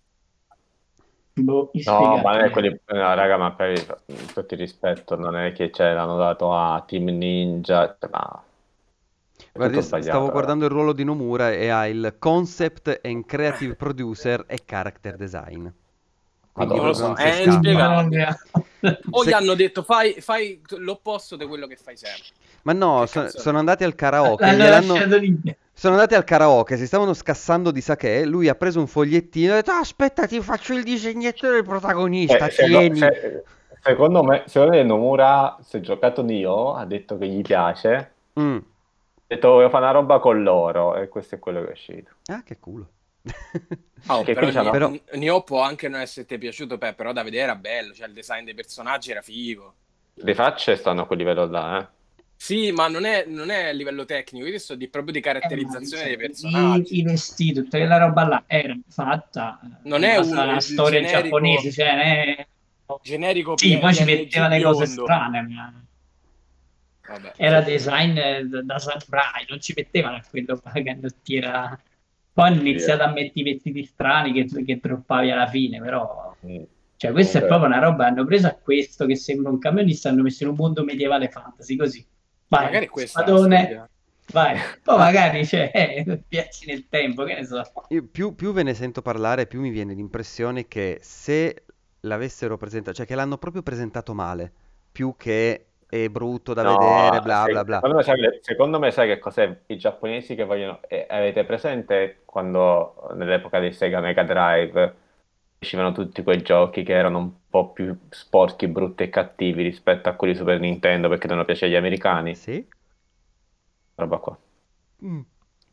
Boh, 1.43 1.71
No, 1.85 2.17
ma 2.17 2.31
non 2.37 2.45
è 2.45 2.49
quelli... 2.49 2.69
no, 2.69 3.13
raga, 3.13 3.37
ma 3.37 3.51
per 3.51 4.01
tutto 4.33 4.53
il 4.53 4.59
rispetto, 4.59 5.15
non 5.15 5.35
è 5.35 5.51
che 5.53 5.71
ce 5.71 5.91
l'hanno 5.93 6.17
dato 6.17 6.53
a 6.55 6.83
Team 6.87 7.05
Ninja, 7.05 7.97
ma... 8.11 8.43
è 9.37 9.45
Guardi, 9.53 9.81
stavo 9.81 10.29
guardando 10.31 10.65
il 10.65 10.71
ruolo 10.71 10.93
di 10.93 11.03
Nomura 11.03 11.51
e 11.51 11.69
ha 11.69 11.87
il 11.87 12.15
concept 12.19 13.01
and 13.03 13.25
creative 13.25 13.75
producer 13.75 14.43
e 14.47 14.59
character 14.65 15.15
design. 15.15 15.67
Quindi 16.51 16.75
Non 16.75 16.85
lo 16.87 16.93
so, 16.93 17.07
non 17.07 17.15
si 17.15 17.23
è 17.23 17.31
scappa. 17.31 17.49
inspiegabile. 17.51 18.37
O 19.11 19.23
Se- 19.23 19.29
gli 19.29 19.33
hanno 19.33 19.53
detto 19.53 19.83
fai, 19.83 20.19
fai 20.19 20.61
l'opposto 20.77 21.35
di 21.35 21.45
quello 21.45 21.67
che 21.67 21.75
fai 21.75 21.95
sempre. 21.95 22.27
Ma 22.63 22.73
no, 22.73 23.05
so- 23.05 23.27
sono 23.29 23.57
andati 23.59 23.83
al 23.83 23.95
karaoke, 23.95 24.43
L'hanno 24.45 24.57
gliel'hanno- 24.57 24.93
lasciato 24.93 25.17
lì. 25.17 25.39
sono 25.73 25.93
andati 25.93 26.15
al 26.15 26.23
karaoke, 26.23 26.77
si 26.77 26.85
stavano 26.87 27.13
scassando 27.13 27.71
di 27.71 27.81
sake, 27.81 28.25
lui 28.25 28.47
ha 28.49 28.55
preso 28.55 28.79
un 28.79 28.87
fogliettino 28.87 29.51
e 29.51 29.53
ha 29.53 29.55
detto 29.57 29.71
aspetta 29.71 30.27
ti 30.27 30.39
faccio 30.41 30.73
il 30.73 30.83
disegnetto 30.83 31.49
del 31.49 31.63
protagonista, 31.63 32.47
Eh, 32.47 32.49
tieni. 32.49 32.97
se- 32.97 33.43
secondo 33.81 34.23
me, 34.23 34.43
secondo 34.47 34.75
me 34.75 34.83
Nomura, 34.83 35.57
si 35.63 35.77
è 35.77 35.79
giocato 35.79 36.21
Dio, 36.21 36.73
ha 36.75 36.85
detto 36.85 37.17
che 37.17 37.27
gli 37.27 37.41
piace, 37.41 37.95
ha 38.33 38.41
Mm. 38.41 38.57
detto 39.25 39.49
voglio 39.49 39.69
fare 39.69 39.83
una 39.85 39.93
roba 39.93 40.19
con 40.19 40.43
loro, 40.43 40.95
e 40.95 41.07
questo 41.07 41.35
è 41.35 41.39
quello 41.39 41.61
che 41.61 41.67
è 41.69 41.71
uscito. 41.71 42.11
Ah, 42.27 42.43
che 42.43 42.57
culo. 42.59 42.87
Oh, 44.07 44.21
Che 44.23 44.33
però, 44.33 44.45
qui 44.45 44.55
c'hanno- 44.55 44.71
Nioh- 44.89 45.01
Nioh 45.15 45.43
può 45.43 45.61
anche 45.61 45.89
non 45.89 45.99
esserti 45.99 46.37
piaciuto, 46.37 46.77
Pe, 46.77 46.93
però 46.93 47.11
da 47.13 47.21
vedere 47.23 47.43
era 47.43 47.55
bello, 47.55 47.93
cioè 47.93 48.07
il 48.07 48.13
design 48.13 48.45
dei 48.45 48.53
personaggi 48.53 49.11
era 49.11 49.21
figo. 49.21 49.73
Le 50.21 50.33
facce 50.35 50.75
stanno 50.77 51.01
a 51.01 51.05
quel 51.05 51.19
livello 51.19 51.45
là, 51.45 51.79
eh. 51.81 51.87
Sì, 52.41 52.71
ma 52.71 52.87
non 52.87 53.03
è, 53.05 53.25
non 53.27 53.49
è 53.49 53.67
a 53.67 53.71
livello 53.71 54.05
tecnico, 54.05 54.45
io 54.47 54.57
sto 54.59 54.75
di, 54.75 54.87
proprio 54.87 55.11
di 55.11 55.19
Eh, 55.19 55.21
caratterizzazione 55.21 56.03
ma, 56.03 56.07
dei 56.07 56.15
cioè, 56.17 56.25
personaggi. 56.27 56.95
I, 56.95 56.99
i 56.99 57.03
vestiti, 57.03 57.53
tutta 57.53 57.77
quella 57.77 57.97
roba 57.97 58.25
là 58.27 58.43
era 58.47 58.77
fatta. 58.87 59.59
Non 59.83 60.03
in 60.03 60.09
è 60.09 60.15
base 60.15 60.31
un- 60.31 60.37
alla 60.37 60.55
il 60.55 60.61
storia 60.61 60.99
generico- 61.01 61.21
giapponese, 61.21 61.71
cioè, 61.71 61.91
non 61.91 61.99
è- 61.99 62.47
Generico 63.03 63.57
Sì, 63.57 63.77
poi 63.77 63.93
ci 63.93 64.03
metteva 64.03 64.47
le 64.47 64.61
cose 64.61 64.85
strane, 64.87 65.41
ma 65.41 65.83
Vabbè. 67.05 67.33
era 67.37 67.61
design 67.61 68.17
eh, 68.17 68.43
da, 68.45 68.61
da 68.63 68.79
samurai, 68.79 69.45
non 69.49 69.59
ci 69.59 69.73
mettevano 69.75 70.21
quello 70.29 70.59
che 70.73 70.83
canottiera. 70.83 71.79
Poi 72.31 72.47
hanno 72.47 72.61
iniziato 72.61 73.03
a 73.03 73.07
mettere 73.11 73.31
i 73.33 73.43
vestiti 73.43 73.83
strani 73.83 74.31
che, 74.31 74.63
che 74.63 74.79
droppavi 74.79 75.29
alla 75.31 75.47
fine, 75.47 75.79
però... 75.81 76.35
Mm. 76.45 76.63
Cioè, 76.95 77.11
questa 77.11 77.39
è 77.39 77.41
Ok. 77.41 77.47
proprio 77.47 77.67
una 77.69 77.79
roba, 77.79 78.07
hanno 78.07 78.25
preso 78.25 78.47
a 78.47 78.53
questo 78.55 79.05
che 79.05 79.15
sembra 79.15 79.49
un 79.51 79.57
camionista 79.59 80.09
hanno 80.09 80.21
messo 80.23 80.43
in 80.43 80.49
un 80.49 80.55
mondo 80.57 80.83
medievale 80.83 81.29
fantasy, 81.29 81.75
così. 81.77 82.05
Vai, 82.49 82.65
Magari 82.65 82.87
questa 82.87 83.21
spadone, 83.21 83.57
storia. 83.59 83.89
vai. 84.33 84.57
Poi 84.83 84.97
magari, 84.97 85.45
cioè, 85.45 85.71
eh, 85.73 86.23
viaggi 86.27 86.65
nel 86.65 86.87
tempo, 86.89 87.23
che 87.23 87.35
ne 87.35 87.45
so. 87.45 87.61
Io 87.89 88.07
più, 88.07 88.35
più 88.35 88.51
ve 88.53 88.63
ne 88.63 88.73
sento 88.73 89.01
parlare, 89.01 89.47
più 89.47 89.61
mi 89.61 89.69
viene 89.69 89.93
l'impressione 89.93 90.67
che 90.67 90.99
se 91.01 91.63
l'avessero 92.01 92.57
presentato, 92.57 92.97
cioè 92.97 93.05
che 93.05 93.15
l'hanno 93.15 93.37
proprio 93.37 93.61
presentato 93.61 94.13
male, 94.13 94.51
più 94.91 95.15
che 95.17 95.65
è 95.87 96.07
brutto 96.09 96.53
da 96.53 96.63
No, 96.63 96.77
vedere, 96.77 97.21
bla 97.21 97.43
se- 97.45 97.51
bla 97.51 97.63
bla. 97.63 97.75
Secondo 97.81 97.95
me, 97.97 98.03
sai- 98.03 98.39
secondo 98.41 98.79
me 98.79 98.91
sai 98.91 99.07
che 99.07 99.19
cos'è? 99.19 99.61
I 99.67 99.77
giapponesi 99.77 100.35
che 100.35 100.43
vogliono... 100.45 100.79
eh, 100.87 101.05
avete 101.09 101.45
presente 101.45 102.21
quando 102.25 103.09
nell'epoca 103.15 103.59
dei 103.59 103.73
Sega 103.73 103.99
Mega 103.99 104.23
Drive 104.23 104.98
uscivano 105.59 105.91
tutti 105.91 106.23
quei 106.23 106.41
giochi 106.41 106.83
che 106.83 106.93
erano 106.93 107.17
un 107.19 107.31
po' 107.49 107.71
più 107.71 107.97
sporchi, 108.09 108.67
brutti 108.67 109.03
e 109.03 109.09
cattivi 109.09 109.63
rispetto 109.63 110.09
a 110.09 110.13
quelli 110.15 110.35
Super 110.35 110.59
Nintendo 110.59 111.09
perché 111.09 111.27
non 111.27 111.45
piace 111.45 111.65
agli 111.65 111.75
americani? 111.75 112.35
Sì? 112.35 112.65
Roba 113.97 114.17
qua. 114.19 114.37
Mm, 115.03 115.21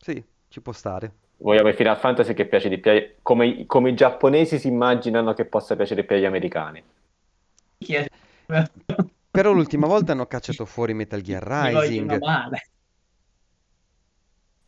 sì, 0.01 0.23
ci 0.49 0.61
può 0.61 0.73
stare. 0.73 1.15
Vogliamo 1.39 1.69
il 1.69 1.75
Final 1.75 1.97
Fantasy 1.97 2.35
che 2.35 2.45
piace 2.47 2.69
di 2.69 2.77
più, 2.77 2.91
come, 3.23 3.65
come 3.65 3.89
i 3.91 3.95
giapponesi 3.95 4.59
si 4.59 4.69
immaginano 4.69 5.33
che 5.33 5.47
possa 5.47 5.75
piacere 5.75 6.05
più 6.05 6.17
agli 6.17 6.27
americani. 6.27 6.83
Chi 7.79 7.95
è- 7.95 8.07
Però 9.31 9.53
l'ultima 9.53 9.87
volta 9.87 10.13
hanno 10.13 10.27
cacciato 10.27 10.65
fuori 10.65 10.95
Metal 10.95 11.21
Gear 11.21 11.43
Rising. 11.43 12.19
male. 12.19 12.61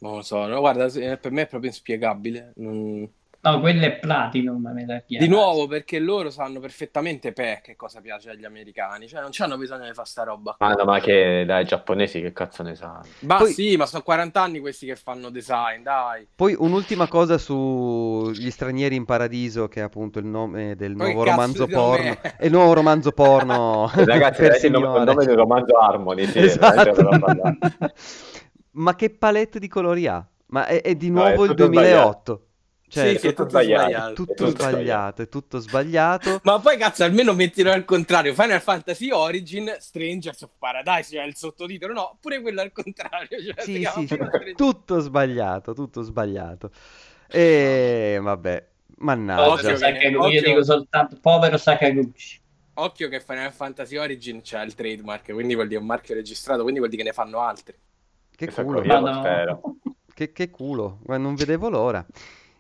Non 0.01 0.15
lo 0.17 0.23
so, 0.23 0.47
no, 0.47 0.61
guarda, 0.61 0.89
per 1.19 1.31
me 1.33 1.43
è 1.43 1.47
proprio 1.49 1.71
inspiegabile. 1.71 2.53
Non- 2.57 3.09
No, 3.51 3.61
quello 3.61 3.85
è 3.85 3.99
Platinum. 3.99 4.71
Metal 4.73 5.03
Gear. 5.07 5.23
Di 5.23 5.29
nuovo, 5.29 5.67
perché 5.67 5.99
loro 5.99 6.31
sanno 6.31 6.61
perfettamente 6.61 7.33
pe 7.33 7.61
che 7.63 7.77
cosa 7.77 8.01
piace 8.01 8.31
agli 8.31 8.45
americani, 8.45 9.09
cioè 9.09 9.21
non 9.21 9.31
c'hanno 9.33 9.57
bisogno 9.57 9.87
di 9.87 9.93
fare 9.95 10.07
sta 10.07 10.25
roba. 10.25 10.57
Ma, 10.59 10.73
no, 10.73 10.85
ma 10.85 11.01
che 11.01 11.45
dai 11.47 11.65
giapponesi 11.65 12.21
che 12.21 12.33
cazzo 12.33 12.63
ne 12.63 12.75
sanno? 12.75 13.07
Ma 13.21 13.37
Poi- 13.37 13.53
sì, 13.53 13.77
ma 13.77 13.87
sono 13.87 14.03
40 14.03 14.41
anni 14.41 14.59
questi 14.61 14.87
che 14.87 14.97
fanno 14.97 15.31
design, 15.31 15.83
dai. 15.83 16.27
Poi 16.35 16.55
un'ultima 16.59 17.09
cosa 17.09 17.39
sugli 17.39 18.51
stranieri 18.51 18.95
in 18.97 19.05
paradiso, 19.05 19.69
che 19.69 19.81
è 19.81 19.83
appunto 19.83 20.19
il 20.19 20.27
nome 20.27 20.77
del 20.77 20.95
Poi 20.95 21.13
nuovo 21.13 21.25
romanzo 21.31 21.67
porno. 21.67 22.17
è? 22.21 22.37
Il 22.43 22.51
nuovo 22.51 22.73
romanzo 22.73 23.13
porno 23.13 23.91
Ragazzi, 23.95 24.43
per 24.43 24.65
il 24.65 24.71
nome, 24.71 24.99
il 24.99 25.05
nome 25.05 25.25
del 25.25 25.37
romanzo 25.37 25.77
Harmony, 25.79 26.27
sì, 26.27 26.39
Esatto. 26.41 27.09
Ma 28.73 28.95
che 28.95 29.11
palette 29.11 29.59
di 29.59 29.69
colori 29.69 30.07
ha? 30.07 30.25
Ma 30.51 30.67
è, 30.67 30.81
è 30.83 30.95
di 30.95 31.11
No, 31.11 31.25
è 31.25 31.29
nuovo 31.29 31.45
il 31.45 31.51
tutto 31.51 31.67
2008. 31.67 32.43
Cioè, 32.89 33.13
Sì, 33.13 33.19
sì, 33.19 33.27
è 33.27 33.31
tutto 33.35 33.45
tutto 33.45 33.49
sbagliato. 33.61 33.83
sbagliato. 33.91 34.13
tutto 34.15 34.33
è 34.33 34.35
tutto 34.37 34.63
sbagliato, 34.63 35.23
è 35.23 35.29
tutto 35.29 35.59
sbagliato. 35.59 36.41
Ma 36.45 36.59
poi 36.59 36.77
cazzo, 36.79 37.05
almeno 37.05 37.35
mettilo 37.35 37.71
al 37.71 37.85
contrario. 37.85 38.33
Final 38.35 38.61
Fantasy 38.63 39.11
Origin, 39.11 39.77
Strangers 39.79 40.41
of 40.43 40.51
Paradise, 40.59 41.15
cioè 41.17 41.25
il 41.27 41.37
sottotitolo, 41.37 41.93
no, 41.93 42.17
pure 42.21 42.41
quello 42.41 42.61
al 42.63 42.73
contrario. 42.73 43.29
Cioè, 43.29 43.61
Sì, 43.63 43.85
sì, 43.93 44.07
sì, 44.07 44.19
tutto 44.57 45.01
sbagliato, 45.01 45.75
tutto 45.75 46.03
sbagliato. 46.03 46.71
E 47.31 48.19
vabbè, 48.23 48.67
mannaggia. 48.99 49.43
Occhio 49.51 49.57
Povero 49.57 49.73
che- 49.75 49.79
Sakaguchi, 49.79 50.13
io 50.15 50.21
occhio- 50.39 50.43
dico 50.43 50.65
soltanto 50.65 51.19
povero 51.21 51.57
Sakaguchi. 51.59 52.41
Occhio 52.75 53.09
che 53.09 53.21
Final 53.21 53.53
Fantasy 53.53 53.97
Origin 53.97 54.41
c'ha 54.43 54.63
il 54.63 54.75
trademark, 54.75 55.33
quindi 55.33 55.55
vuol 55.55 55.67
dire 55.69 55.81
un 55.81 55.87
marchio 55.87 56.15
registrato, 56.15 56.63
quindi 56.63 56.79
vuol 56.79 56.91
dire 56.91 57.03
che 57.03 57.09
ne 57.09 57.15
fanno 57.15 57.41
altri. 57.41 57.75
Che 58.35 58.47
Chissà 58.47 58.63
culo, 58.63 58.83
Io 58.85 59.15
spero. 59.15 59.61
che, 60.15 60.33
che 60.33 60.49
culo, 60.49 61.01
non 61.07 61.35
vedevo 61.35 61.69
l'ora. 61.69 62.07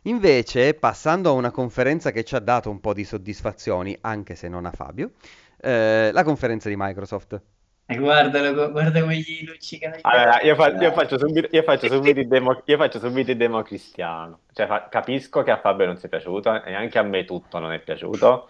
Invece, 0.08 0.72
passando 0.72 1.28
a 1.28 1.32
una 1.32 1.50
conferenza 1.50 2.10
che 2.12 2.24
ci 2.24 2.34
ha 2.34 2.38
dato 2.38 2.70
un 2.70 2.80
po' 2.80 2.94
di 2.94 3.04
soddisfazioni, 3.04 3.96
anche 4.00 4.34
se 4.34 4.48
non 4.48 4.64
a 4.64 4.70
Fabio, 4.70 5.12
eh, 5.60 6.10
la 6.12 6.24
conferenza 6.24 6.70
di 6.70 6.76
Microsoft. 6.78 7.40
E 7.84 7.96
guardalo, 7.96 8.70
guarda 8.70 9.00
come 9.00 9.16
gli 9.16 9.44
luccicano 9.46 9.96
Allora, 10.02 10.42
io, 10.42 10.54
fa- 10.54 10.72
io 10.72 10.92
faccio 10.92 11.18
subito, 11.18 11.48
io 11.50 11.62
faccio 11.62 11.88
subito 11.92 12.20
il 12.20 12.28
demo, 12.28 12.62
io 12.64 12.76
faccio 12.76 12.98
subito 12.98 13.30
il 13.30 13.36
demo 13.36 13.62
cristiano. 13.62 14.40
Cioè, 14.52 14.66
fa- 14.66 14.88
capisco 14.88 15.42
che 15.42 15.50
a 15.50 15.60
Fabio 15.60 15.86
non 15.86 15.96
sia 15.98 16.08
piaciuto 16.08 16.62
e 16.64 16.74
anche 16.74 16.98
a 16.98 17.02
me 17.02 17.24
tutto 17.24 17.58
non 17.58 17.72
è 17.72 17.78
piaciuto, 17.78 18.48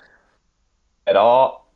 però 1.03 1.67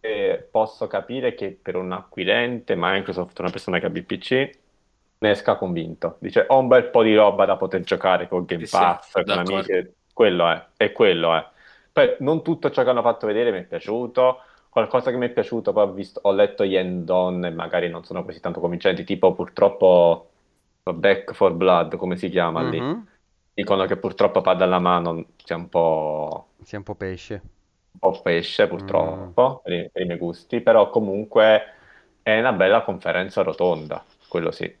eh, 0.00 0.48
posso 0.50 0.86
capire 0.88 1.34
che 1.34 1.56
per 1.60 1.76
un 1.76 1.92
acquirente 1.92 2.74
Microsoft, 2.76 3.38
una 3.38 3.50
persona 3.50 3.78
che 3.78 3.86
abbia 3.86 4.00
il 4.00 4.06
PC, 4.06 4.50
ne 5.18 5.30
esca 5.30 5.56
convinto. 5.56 6.16
Dice, 6.20 6.44
ho 6.48 6.58
un 6.58 6.68
bel 6.68 6.90
po' 6.90 7.02
di 7.02 7.14
roba 7.14 7.44
da 7.44 7.56
poter 7.56 7.80
giocare 7.82 8.28
con 8.28 8.44
Game 8.44 8.62
Sì, 8.64 8.76
sì, 8.76 8.78
Pass, 8.78 9.12
con 9.12 9.38
amici, 9.38 9.94
quello 10.12 10.48
è, 10.50 10.66
e 10.76 10.92
quello 10.92 11.34
è. 11.34 11.46
Poi 11.92 12.16
non 12.20 12.42
tutto 12.42 12.70
ciò 12.70 12.82
che 12.82 12.90
hanno 12.90 13.02
fatto 13.02 13.26
vedere 13.26 13.50
mi 13.52 13.58
è 13.58 13.64
piaciuto, 13.64 14.38
qualcosa 14.68 15.10
che 15.10 15.16
mi 15.16 15.26
è 15.26 15.30
piaciuto, 15.30 15.72
poi 15.72 15.84
ho, 15.84 15.92
visto, 15.92 16.20
ho 16.24 16.32
letto 16.32 16.64
gli 16.64 16.74
end-on 16.76 17.44
e 17.44 17.50
magari 17.50 17.88
non 17.88 18.04
sono 18.04 18.24
così 18.24 18.40
tanto 18.40 18.60
convincenti, 18.60 19.04
tipo 19.04 19.32
purtroppo 19.34 20.30
Back 20.82 21.32
for 21.32 21.52
Blood, 21.54 21.96
come 21.96 22.16
si 22.16 22.28
chiama 22.28 22.62
lì? 22.62 22.80
Mhm, 22.80 23.06
Dicono 23.54 23.86
che 23.86 23.96
purtroppo 23.96 24.40
Pada 24.40 24.64
alla 24.64 24.80
mano 24.80 25.26
sia 25.36 25.56
un 25.56 25.68
po', 25.68 26.48
Sia 26.64 26.78
un 26.78 26.84
po' 26.84 26.96
pesce. 26.96 27.42
un 27.92 27.98
po' 28.00 28.20
pesce, 28.22 28.66
purtroppo, 28.68 29.60
per, 29.62 29.72
i, 29.72 29.90
per 29.90 30.02
i 30.02 30.06
miei 30.06 30.18
gusti, 30.18 30.60
però 30.60 30.90
comunque 30.90 31.62
è 32.22 32.38
una 32.38 32.52
bella 32.52 32.82
conferenza 32.82 33.42
rotonda, 33.42 34.04
quello 34.28 34.50
sì. 34.50 34.72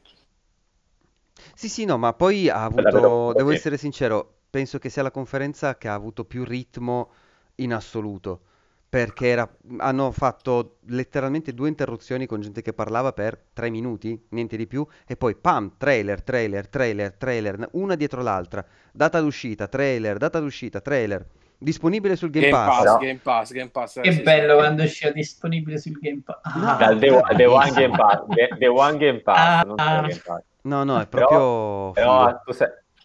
Sì, 1.54 1.68
sì, 1.68 1.84
no, 1.84 1.96
ma 1.98 2.12
poi 2.12 2.48
ha 2.48 2.64
avuto, 2.64 3.32
devo 3.34 3.50
sì. 3.50 3.56
essere 3.56 3.76
sincero, 3.76 4.32
penso 4.50 4.78
che 4.78 4.88
sia 4.88 5.02
la 5.02 5.10
conferenza 5.10 5.76
che 5.76 5.88
ha 5.88 5.94
avuto 5.94 6.24
più 6.24 6.44
ritmo 6.44 7.10
in 7.56 7.72
assoluto, 7.72 8.40
perché 8.88 9.28
era- 9.28 9.48
hanno 9.78 10.10
fatto 10.12 10.78
letteralmente 10.88 11.52
due 11.54 11.68
interruzioni 11.68 12.26
con 12.26 12.40
gente 12.40 12.62
che 12.62 12.72
parlava 12.72 13.12
per 13.12 13.38
tre 13.52 13.70
minuti, 13.70 14.20
niente 14.30 14.56
di 14.56 14.66
più, 14.66 14.86
e 15.06 15.16
poi 15.16 15.34
pam, 15.36 15.74
trailer, 15.78 16.22
trailer, 16.22 16.68
trailer, 16.68 17.12
trailer, 17.14 17.68
una 17.72 17.94
dietro 17.94 18.22
l'altra, 18.22 18.64
data 18.92 19.20
d'uscita, 19.20 19.66
trailer, 19.68 20.18
data 20.18 20.38
d'uscita, 20.40 20.80
trailer, 20.80 21.24
disponibile 21.58 22.14
sul 22.16 22.30
Game 22.30 22.50
Game 22.50 22.56
Pass. 22.56 22.68
Pass, 22.76 22.82
Però- 22.82 22.98
Game 22.98 23.20
Pass, 23.22 23.52
Game 23.52 23.70
Pass. 23.70 24.00
Che 24.00 24.12
sì, 24.12 24.22
bello 24.22 24.52
sì. 24.52 24.58
quando 24.58 24.82
uscirà 24.82 25.10
disponibile 25.12 25.78
sul 25.78 25.98
Game 26.00 26.20
Pass. 26.24 26.54
No, 26.54 26.68
Ah, 26.68 26.74
Dal 26.76 26.98
The. 26.98 27.22
The 27.36 27.44
One 27.46 27.70
Game 27.72 27.96
Pass, 27.96 28.24
The, 28.28 28.48
The 28.58 28.66
One 28.68 28.96
Game 28.98 29.20
Pass, 29.20 29.38
Ah, 29.38 29.62
non 29.64 29.76
Game 29.76 30.20
Pass. 30.24 30.42
No, 30.64 30.82
no, 30.84 31.00
è 31.00 31.06
Però- 31.06 31.26
proprio 31.26 31.90
Però 31.92 32.26
figo. 32.26 32.38
tu 32.44 32.52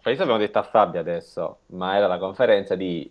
questo 0.02 0.24
abbiamo 0.24 0.38
detto 0.40 0.60
a 0.60 0.64
Fabio 0.64 1.00
adesso, 1.00 1.60
ma 1.68 1.96
era 1.98 2.08
la 2.08 2.18
conferenza 2.18 2.76
di 2.76 3.10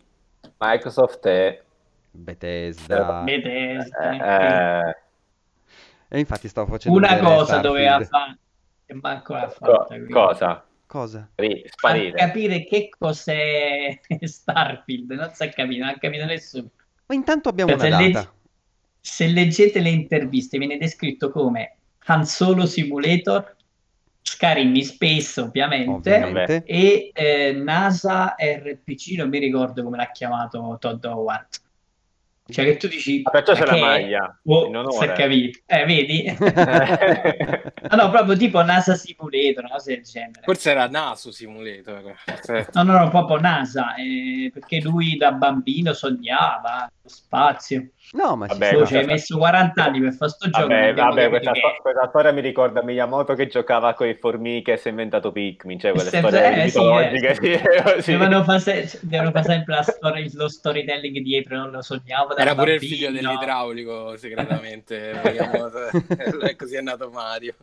Microsoft 0.59 1.27
e 1.27 1.63
Bethesda. 2.11 3.21
Bethesda. 3.23 4.89
eh, 4.89 4.97
E 6.09 6.19
infatti 6.19 6.49
stavo 6.49 6.73
facendo 6.73 6.97
Una 6.97 7.19
cosa 7.19 7.59
doveva 7.59 8.01
fare 8.03 8.39
e 8.87 8.95
manco 8.95 9.35
l'ha 9.35 9.49
fatta. 9.51 9.85
quindi. 9.87 10.13
cosa? 10.13 10.65
Cosa? 10.87 11.29
Sparire. 11.67 12.17
capire 12.17 12.65
che 12.65 12.89
cos'è 12.99 14.01
Starfield, 14.23 15.11
non 15.13 15.31
si 15.35 15.45
è 15.45 15.53
capito, 15.53 15.85
non 15.85 15.95
ha 15.95 15.99
capito 15.99 16.25
nessuno. 16.25 16.71
Ma 17.07 17.15
intanto 17.15 17.51
abbiamo 17.51 17.77
Cioè, 17.77 17.89
una 17.89 17.99
se, 17.99 18.11
data. 18.11 18.33
se 18.99 19.27
leggete 19.27 19.81
le 19.81 19.91
interviste, 19.91 20.57
viene 20.57 20.79
descritto 20.79 21.31
come 21.31 21.77
Han 22.07 22.25
Solo 22.25 22.65
Simulator, 22.65 23.57
Skyrim 24.31 24.75
in 24.77 24.85
Space, 24.85 25.41
ovviamente, 25.41 25.91
Ovviamente. 25.91 26.63
e 26.67 27.11
eh, 27.15 27.53
NASA 27.53 28.35
RPG, 28.39 29.17
non 29.17 29.29
mi 29.31 29.39
ricordo 29.39 29.83
come 29.83 29.97
l'ha 29.97 30.11
chiamato 30.11 30.77
Todd 30.79 31.05
Howard. 31.07 31.47
Cioè 32.51 32.65
che 32.65 32.77
tu 32.79 32.89
dici... 32.89 33.21
Ah, 33.25 33.31
perciò 33.31 33.53
c'è 33.53 33.67
la 33.67 33.77
maglia, 33.77 34.41
Oh, 34.45 34.67
in 34.67 34.73
si 34.73 34.77
è 34.77 35.03
onore. 35.03 35.13
capito. 35.13 35.59
Eh, 35.67 35.85
vedi? 35.85 36.37
Ah, 37.91 37.97
no, 37.97 38.11
proprio 38.11 38.37
tipo 38.37 38.63
NASA 38.63 38.95
Simulator, 38.95 39.65
una 39.65 39.73
cosa 39.73 39.91
del 39.93 40.03
genere. 40.03 40.41
Forse 40.43 40.71
era 40.71 40.89
Naso 40.89 41.31
Simulator. 41.31 42.15
Forse- 42.25 42.69
No, 42.75 42.83
no, 42.83 42.99
no, 42.99 43.09
proprio 43.09 43.39
NASA, 43.39 43.95
eh, 43.95 44.51
perché 44.53 44.81
lui 44.81 45.17
da 45.17 45.33
bambino 45.33 45.93
sognava 45.95 46.91
lo 47.03 47.09
spazio. 47.09 47.89
No, 48.13 48.37
ma 48.37 48.49
ci 48.49 48.59
Vabbè, 48.59 48.87
ci 48.87 48.97
hai 48.97 49.05
messo 49.05 49.37
40 49.37 49.85
anni 49.85 50.01
per 50.01 50.15
fare 50.15 50.31
sto 50.31 50.49
gioco. 50.49 50.67
Vabbè, 50.69 50.95
vabbè, 50.95 51.29
questa, 51.29 51.55
sto- 51.55 51.77
questa 51.83 52.09
storia 52.09 52.33
mi 52.33 52.41
ricorda 52.41 52.83
Miyamoto 52.83 53.35
che 53.35 53.47
giocava 53.49 53.93
con 53.95 54.07
i 54.09 54.15
formiche 54.15 54.73
e 54.73 54.77
si 54.79 54.89
è 54.89 54.91
inventato 54.91 55.31
Pikmin, 55.31 55.79
cioè 55.79 55.93
quelle 55.93 56.09
storie 56.09 56.61
eh, 56.61 56.65
mitologiche. 56.65 57.35
sì, 57.35 58.03
sì. 58.03 58.11
Devono 58.17 58.43
fare 58.45 58.61
se- 58.61 58.87
fare 58.87 59.43
sempre 59.43 59.75
la 59.75 59.83
storia, 59.83 60.27
lo 60.33 60.49
storytelling 60.49 61.19
dietro, 61.19 61.57
non 61.57 61.71
lo 61.71 61.83
sognavo 61.83 62.37
Era 62.37 62.55
pure 62.55 62.75
il 62.75 62.81
figlio 62.81 63.11
dell'idraulico, 63.11 64.17
segretamente. 64.17 65.21
Miyamoto. 65.23 65.79
Così 66.57 66.77
è 66.77 66.81
nato 66.81 67.11
Mario. 67.11 67.55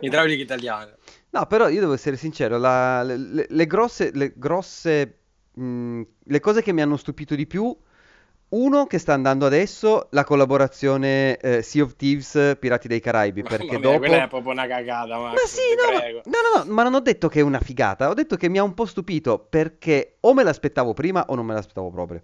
Idraulico 0.00 0.42
italiano. 0.42 0.90
No, 1.30 1.46
però 1.46 1.68
io 1.68 1.80
devo 1.80 1.94
essere 1.94 2.16
sincero, 2.16 2.58
la- 2.58 3.02
le, 3.02 3.16
le- 3.16 3.46
le 3.48 3.66
grosse, 3.66 4.10
le 4.12 4.32
grosse, 4.36 5.18
mh, 5.54 6.02
le 6.24 6.40
cose 6.40 6.62
che 6.62 6.72
mi 6.72 6.82
hanno 6.82 6.96
stupito 6.96 7.34
di 7.34 7.46
più, 7.46 7.74
uno 8.52 8.86
che 8.86 8.98
sta 8.98 9.14
andando 9.14 9.46
adesso, 9.46 10.08
la 10.10 10.24
collaborazione 10.24 11.36
eh, 11.38 11.62
Sea 11.62 11.82
of 11.84 11.96
Thieves 11.96 12.56
Pirati 12.58 12.88
dei 12.88 13.00
Caraibi, 13.00 13.42
Mamma 13.42 13.56
perché 13.56 13.78
mia, 13.78 13.90
dopo... 13.90 13.98
quella 13.98 14.22
è 14.24 14.28
proprio 14.28 14.52
una 14.52 14.66
cagata, 14.66 15.18
Max, 15.18 15.32
Ma 15.32 15.46
sì, 15.46 15.60
no, 15.76 15.92
ma, 15.92 15.98
prego. 16.00 16.22
no, 16.26 16.38
no, 16.54 16.64
no, 16.64 16.72
ma 16.74 16.82
non 16.82 16.94
ho 16.94 17.00
detto 17.00 17.28
che 17.28 17.40
è 17.40 17.42
una 17.42 17.60
figata, 17.60 18.08
ho 18.10 18.14
detto 18.14 18.36
che 18.36 18.48
mi 18.48 18.58
ha 18.58 18.62
un 18.62 18.74
po' 18.74 18.84
stupito 18.86 19.38
perché 19.38 20.16
o 20.20 20.34
me 20.34 20.42
l'aspettavo 20.42 20.92
prima 20.94 21.24
o 21.28 21.34
non 21.34 21.46
me 21.46 21.54
l'aspettavo 21.54 21.90
proprio. 21.90 22.22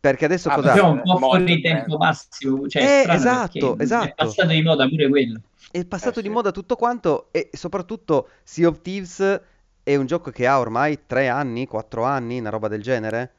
Perché 0.00 0.26
adesso 0.26 0.50
Ah, 0.50 0.54
cosa... 0.56 0.72
Siamo 0.72 0.90
un 0.90 1.02
po' 1.02 1.16
fuori 1.18 1.60
tempo 1.62 1.96
massimo, 1.96 2.66
cioè 2.68 2.82
Eh, 2.82 3.12
esatto, 3.12 3.78
esatto. 3.78 4.06
è 4.06 4.14
passato 4.14 4.48
di 4.48 4.62
moda 4.62 4.86
pure 4.88 5.08
quello. 5.08 5.40
È 5.70 5.84
passato 5.86 6.18
Eh, 6.18 6.22
di 6.22 6.28
sì. 6.28 6.34
moda 6.34 6.50
tutto 6.50 6.76
quanto 6.76 7.28
e 7.30 7.48
soprattutto 7.52 8.28
Sea 8.42 8.68
of 8.68 8.80
Thieves 8.82 9.40
è 9.82 9.96
un 9.96 10.06
gioco 10.06 10.30
che 10.30 10.46
ha 10.46 10.58
ormai 10.58 11.06
tre 11.06 11.28
anni, 11.28 11.66
quattro 11.66 12.04
anni, 12.04 12.38
una 12.38 12.50
roba 12.50 12.68
del 12.68 12.82
genere? 12.82 13.32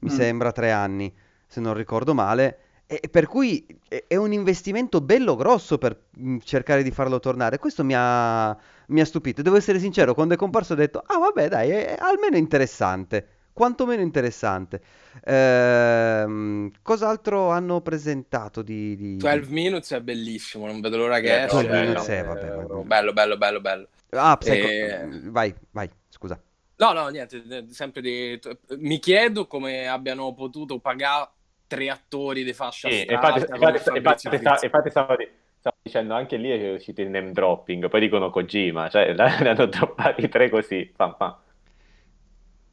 Mi 0.00 0.10
Mm. 0.10 0.12
sembra 0.12 0.52
tre 0.52 0.70
anni, 0.70 1.12
se 1.46 1.60
non 1.60 1.74
ricordo 1.74 2.14
male. 2.14 2.58
E 2.86 2.98
e 3.02 3.08
per 3.08 3.26
cui 3.26 3.66
è 3.88 4.04
è 4.08 4.16
un 4.16 4.32
investimento 4.32 5.00
bello 5.02 5.36
grosso 5.36 5.76
per 5.78 6.04
mm, 6.18 6.38
cercare 6.44 6.82
di 6.82 6.90
farlo 6.90 7.18
tornare. 7.20 7.58
Questo 7.58 7.84
mi 7.84 7.94
ha, 7.96 8.56
mi 8.88 9.00
ha 9.00 9.04
stupito. 9.04 9.42
Devo 9.42 9.56
essere 9.56 9.78
sincero, 9.78 10.14
quando 10.14 10.34
è 10.34 10.36
comparso 10.36 10.72
ho 10.72 10.76
detto, 10.76 11.02
ah 11.04 11.18
vabbè 11.18 11.48
dai, 11.48 11.70
è 11.70 11.96
almeno 11.98 12.36
interessante. 12.36 13.28
quantomeno 13.52 14.02
interessante. 14.02 14.80
Ehm, 15.24 16.70
cos'altro 16.82 17.50
hanno 17.50 17.80
presentato 17.80 18.62
di, 18.62 18.96
di... 18.96 19.16
12 19.16 19.50
Minutes 19.52 19.92
è 19.92 20.00
bellissimo, 20.00 20.66
non 20.66 20.80
vedo 20.80 20.96
l'ora 20.96 21.20
che 21.20 21.42
Eh, 21.42 21.44
esce. 21.44 21.66
12 21.66 21.70
Minutes, 21.80 22.08
Eh, 22.08 22.18
eh, 22.18 22.22
vabbè, 22.22 22.56
ma- 22.56 22.82
Bello, 22.82 23.12
bello, 23.12 23.36
bello, 23.36 23.60
bello. 23.60 23.88
Ah, 24.10 24.36
Psycho- 24.36 24.66
Eh, 24.66 25.08
vai, 25.30 25.52
vai, 25.72 25.90
scusa. 26.08 26.40
No, 26.80 26.92
no, 26.92 27.08
niente, 27.08 27.42
eh, 27.48 27.66
sempre 27.72 28.00
di... 28.00 28.38
Mi 28.78 28.98
chiedo 29.00 29.46
come 29.48 29.88
abbiano 29.88 30.32
potuto 30.32 30.78
pagare 30.78 31.30
tre 31.66 31.90
attori 31.90 32.44
di 32.44 32.52
fascia 32.52 32.90
Sì, 32.90 32.90
strata 32.90 33.38
infatti, 33.42 33.44
infatti, 33.50 34.64
infatti, 34.66 34.90
stavo, 34.90 35.16
di- 35.16 35.28
stavo 35.58 35.76
dicendo 35.82 36.14
anche 36.14 36.36
lì 36.36 36.50
è 36.50 36.72
uscito 36.74 37.00
il 37.00 37.10
name 37.10 37.32
dropping, 37.32 37.88
poi 37.88 38.00
dicono 38.00 38.30
Kojima, 38.30 38.88
cioè 38.88 39.12
ne 39.14 39.48
hanno 39.50 39.66
droppati 39.66 40.28
tre 40.28 40.48
così, 40.48 40.86
pam, 40.94 41.16
pam. 41.16 41.36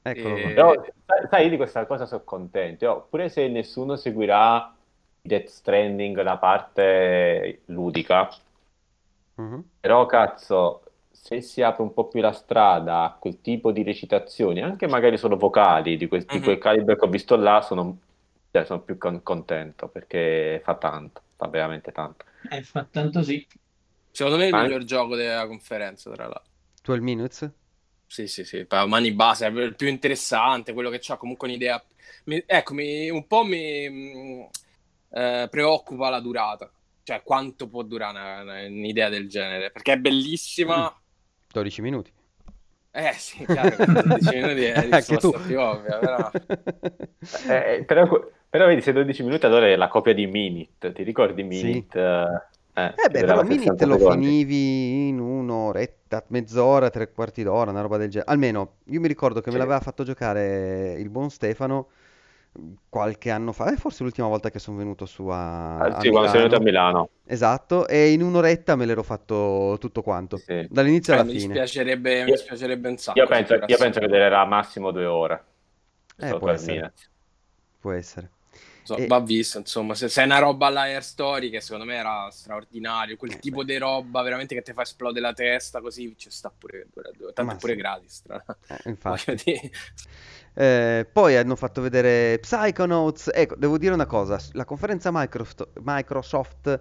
Eccolo 0.03 0.37
Eh, 0.37 0.39
qua. 0.39 0.51
Però, 0.53 0.73
sai, 1.29 1.43
io 1.45 1.49
di 1.49 1.57
questa 1.57 1.85
cosa 1.85 2.05
sono 2.05 2.23
contento, 2.23 3.07
pure 3.09 3.27
se 3.29 3.47
nessuno 3.47 3.95
seguirà 3.95 4.73
Death 5.21 5.47
Stranding 5.47 6.21
la 6.21 6.37
parte 6.37 7.61
ludica, 7.65 8.29
Mhm. 9.37 9.63
però 9.79 10.05
cazzo, 10.05 10.83
se 11.25 11.41
si 11.41 11.61
apre 11.61 11.81
un 11.83 11.93
po' 11.93 12.07
più 12.07 12.21
la 12.21 12.31
strada 12.33 13.03
a 13.03 13.13
quel 13.19 13.41
tipo 13.41 13.71
di 13.71 13.83
recitazioni, 13.83 14.61
anche 14.61 14.87
magari 14.87 15.17
solo 15.17 15.37
vocali 15.37 15.97
di 15.97 16.07
quel, 16.07 16.25
di 16.29 16.39
Mhm. 16.39 16.43
quel 16.43 16.57
calibro 16.59 16.95
che 16.95 17.05
ho 17.05 17.09
visto 17.09 17.35
là, 17.35 17.61
sono, 17.61 17.97
cioè, 18.51 18.65
sono 18.65 18.81
più 18.81 18.97
con- 18.97 19.23
contento 19.23 19.87
perché 19.87 20.61
fa 20.63 20.75
tanto, 20.75 21.21
fa 21.35 21.47
veramente 21.47 21.91
tanto. 21.91 22.25
Eh, 22.49 22.63
fa 22.63 22.85
tanto 22.85 23.23
sì. 23.23 23.45
Secondo 24.11 24.37
me 24.37 24.45
è 24.45 24.47
il 24.49 24.53
Ma- 24.53 24.63
miglior 24.63 24.83
gioco 24.83 25.15
della 25.15 25.45
conferenza, 25.47 26.11
tra 26.11 26.27
l'altro. 26.27 26.51
12 26.83 27.01
Minutes? 27.01 27.51
Sì, 28.07 28.27
sì, 28.27 28.45
sì, 28.45 28.65
mani 28.87 29.11
base, 29.13 29.47
è 29.47 29.49
il 29.49 29.75
più 29.75 29.87
interessante, 29.87 30.73
quello 30.73 30.89
che 30.89 31.01
ha 31.07 31.17
comunque 31.17 31.47
un'idea. 31.47 31.83
Mi- 32.25 32.41
ecco, 32.45 32.73
mi- 32.73 33.09
un 33.09 33.27
po' 33.27 33.43
mi 33.43 33.89
mh, 33.89 34.49
eh, 35.09 35.47
preoccupa 35.49 36.09
la 36.09 36.19
durata, 36.21 36.71
cioè 37.03 37.21
quanto 37.23 37.67
può 37.67 37.81
durare 37.83 38.17
una- 38.17 38.41
una- 38.41 38.65
un'idea 38.67 39.09
del 39.09 39.27
genere, 39.27 39.71
perché 39.71 39.93
è 39.93 39.97
bellissima. 39.97 40.93
12 41.55 41.81
minuti. 41.81 42.11
Eh 42.91 43.13
sì, 43.17 43.45
chiaro, 43.47 43.75
che 43.77 43.87
12 43.91 44.35
minuti 44.35 44.63
è 44.63 44.73
la 44.73 44.81
Anche 44.89 45.17
tu. 45.17 45.31
risposta 45.31 45.39
più 45.39 45.59
ovvia, 45.59 45.99
però... 45.99 46.33
Eh, 47.47 47.83
però, 47.85 48.07
però 48.49 48.67
vedi, 48.67 48.81
se 48.81 48.93
12 48.93 49.23
minuti 49.23 49.45
allora 49.45 49.67
è 49.67 49.75
la 49.75 49.87
copia 49.89 50.13
di 50.13 50.27
Minit, 50.27 50.91
ti 50.93 51.03
ricordi 51.03 51.43
Sì. 51.49 51.67
Minit? 51.67 51.95
Eh, 51.95 52.95
Eh 52.97 53.09
che 53.09 53.09
beh, 53.09 53.23
però 53.23 53.41
Minit 53.43 53.57
60 53.57 53.85
lo 53.85 53.97
secondi. 53.97 54.27
finivi 54.27 55.07
in 55.09 55.19
un'oretta, 55.19 56.23
mezz'ora, 56.29 56.89
tre 56.89 57.11
quarti 57.11 57.43
d'ora, 57.43 57.71
una 57.71 57.81
roba 57.81 57.97
del 57.97 58.09
genere. 58.09 58.31
Almeno, 58.31 58.77
io 58.85 58.99
mi 59.01 59.07
ricordo 59.07 59.41
che 59.41 59.51
me 59.51 59.57
Sì. 59.57 59.57
l'aveva 59.57 59.79
fatto 59.81 60.03
giocare 60.03 60.93
il 60.97 61.09
buon 61.09 61.29
Stefano 61.29 61.89
qualche 62.89 63.29
anno 63.31 63.51
fa, 63.51 63.71
eh, 63.71 63.77
forse 63.77 64.03
l'ultima 64.03 64.27
volta 64.27 64.49
che 64.49 64.59
sono 64.59 64.77
venuto 64.77 65.05
su 65.05 65.27
a, 65.27 65.77
Ah, 65.77 65.85
a 65.97 65.99
sì, 66.01 66.09
quando 66.09 66.27
sei 66.29 66.39
venuto 66.39 66.55
a 66.57 66.59
Milano. 66.61 67.09
Esatto, 67.27 67.87
e 67.87 68.11
in 68.11 68.21
un'oretta 68.21 68.75
me 68.75 68.85
l'ero 68.85 69.01
fatto 69.03 69.77
tutto 69.79 70.01
quanto, 70.03 70.37
Sì. 70.37 70.53
dall'inizio 70.67 71.13
Eh, 71.13 71.15
alla 71.15 71.23
mi 71.25 71.31
fine. 71.31 71.53
dispiacerebbe, 71.53 72.19
mi 72.23 72.29
Io- 72.29 72.35
dispiacerebbe 72.35 72.89
un 72.89 72.97
sacco. 72.97 73.19
Io 73.19 73.27
penso, 73.27 73.53
io 73.65 73.77
penso 73.77 73.99
che 73.99 74.07
durerà 74.07 74.45
massimo 74.45 74.91
due 74.91 75.05
ore. 75.05 75.43
Eh, 76.17 76.35
può 76.35 76.49
essere. 76.49 76.93
Può 77.79 77.91
essere. 77.91 78.29
So, 78.83 78.95
E- 78.99 79.07
va 79.07 79.19
visto, 79.19 79.57
insomma, 79.57 79.95
se, 79.95 80.09
se 80.09 80.21
è 80.21 80.25
una 80.25 80.37
roba 80.37 80.67
alla 80.67 80.81
Air 80.81 81.03
Story 81.03 81.49
che 81.49 81.59
secondo 81.59 81.85
me 81.85 81.95
era 81.95 82.29
straordinario, 82.29 83.15
Eh, 83.15 83.17
quel 83.17 83.39
tipo 83.39 83.63
di 83.63 83.77
roba 83.77 84.21
veramente 84.21 84.53
che 84.53 84.61
ti 84.61 84.73
fa 84.73 84.83
esplodere 84.83 85.25
la 85.25 85.33
testa, 85.33 85.81
così 85.81 86.13
ci 86.17 86.29
sta 86.29 86.51
pure 86.55 86.87
tanto 87.33 87.41
Ma 87.43 87.53
è 87.55 87.57
pure 87.57 87.73
sì. 87.73 87.77
gratis, 87.77 88.21
tra. 88.21 88.43
Eh, 88.67 88.79
infatti. 88.89 89.71
Eh, 90.57 91.05
poi 91.11 91.35
hanno 91.35 91.55
fatto 91.55 91.81
vedere 91.81 92.39
Psychonauts. 92.39 93.29
Ecco, 93.33 93.55
devo 93.57 93.77
dire 93.77 93.93
una 93.93 94.05
cosa, 94.05 94.39
la 94.53 94.63
conferenza 94.65 95.09
Microsoft, 95.11 95.67
Microsoft 95.81 96.79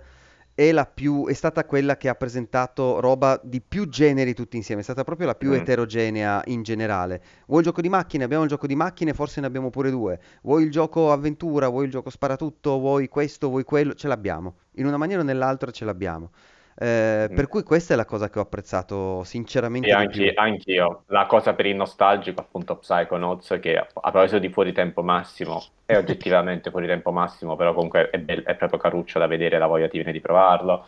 è 0.55 0.89
più, 0.95 1.27
è 1.27 1.33
stata 1.33 1.65
quella 1.65 1.97
che 1.97 2.09
ha 2.09 2.15
presentato 2.15 3.01
roba 3.01 3.41
di 3.43 3.61
più 3.61 3.89
generi 3.89 4.35
tutti 4.35 4.57
insieme, 4.57 4.83
è 4.83 4.85
stata 4.85 5.03
proprio 5.03 5.27
la 5.27 5.35
più 5.35 5.51
Mm. 5.51 5.55
eterogenea 5.55 6.43
in 6.47 6.63
generale. 6.63 7.21
Vuoi 7.49 7.59
il 7.61 7.67
gioco 7.67 7.81
di 7.81 7.89
macchine? 7.89 8.23
Abbiamo 8.23 8.45
il 8.45 8.49
gioco 8.49 8.69
di 8.69 8.77
macchine, 8.77 9.13
forse 9.15 9.41
ne 9.41 9.49
abbiamo 9.49 9.71
pure 9.71 9.91
due. 9.91 10.21
Vuoi 10.43 10.63
il 10.63 10.71
gioco 10.71 11.11
avventura? 11.11 11.69
Vuoi 11.69 11.87
il 11.87 11.91
gioco 11.91 12.09
sparatutto? 12.11 12.79
Vuoi 12.79 13.09
questo? 13.09 13.49
Vuoi 13.49 13.65
quello? 13.65 13.95
Ce 13.95 14.07
l'abbiamo. 14.07 14.59
In 14.77 14.87
una 14.87 14.97
maniera 14.97 15.23
o 15.23 15.25
nell'altra 15.25 15.73
ce 15.73 15.85
l'abbiamo. 15.85 16.31
Eh, 16.77 17.29
Mm. 17.31 17.35
per 17.37 17.47
cui 17.47 17.63
questa 17.63 17.95
è 17.95 17.97
la 17.97 18.05
cosa 18.05 18.29
che 18.29 18.39
ho 18.39 18.43
apprezzato 18.43 19.23
sinceramente 19.25 19.89
E 19.89 19.93
anche, 19.93 20.19
più. 20.19 20.33
anch'io. 20.35 21.05
La 21.07 21.27
cosa 21.27 21.55
per 21.55 21.67
il 21.67 21.77
nostalgico, 21.77 22.41
appunto, 22.41 22.77
Psychonauts, 22.79 23.59
che 23.61 23.77
a 23.79 23.87
proposito 24.11 24.39
di 24.41 24.49
fuori 24.51 24.73
tempo 24.73 25.03
massimo, 25.03 25.63
è 25.87 25.97
oggettivamente 25.97 26.71
fuori 26.71 26.87
tempo 26.87 27.13
massimo, 27.13 27.55
però 27.57 27.73
comunque 27.75 28.11
è, 28.11 28.19
bel- 28.19 28.43
è 28.43 28.57
proprio 28.57 28.79
caruccio 28.81 29.19
da 29.19 29.27
vedere, 29.29 29.59
la 29.59 29.67
voglia 29.67 29.87
ti 29.89 29.97
viene 29.99 30.13
di 30.13 30.21
provarlo. 30.21 30.85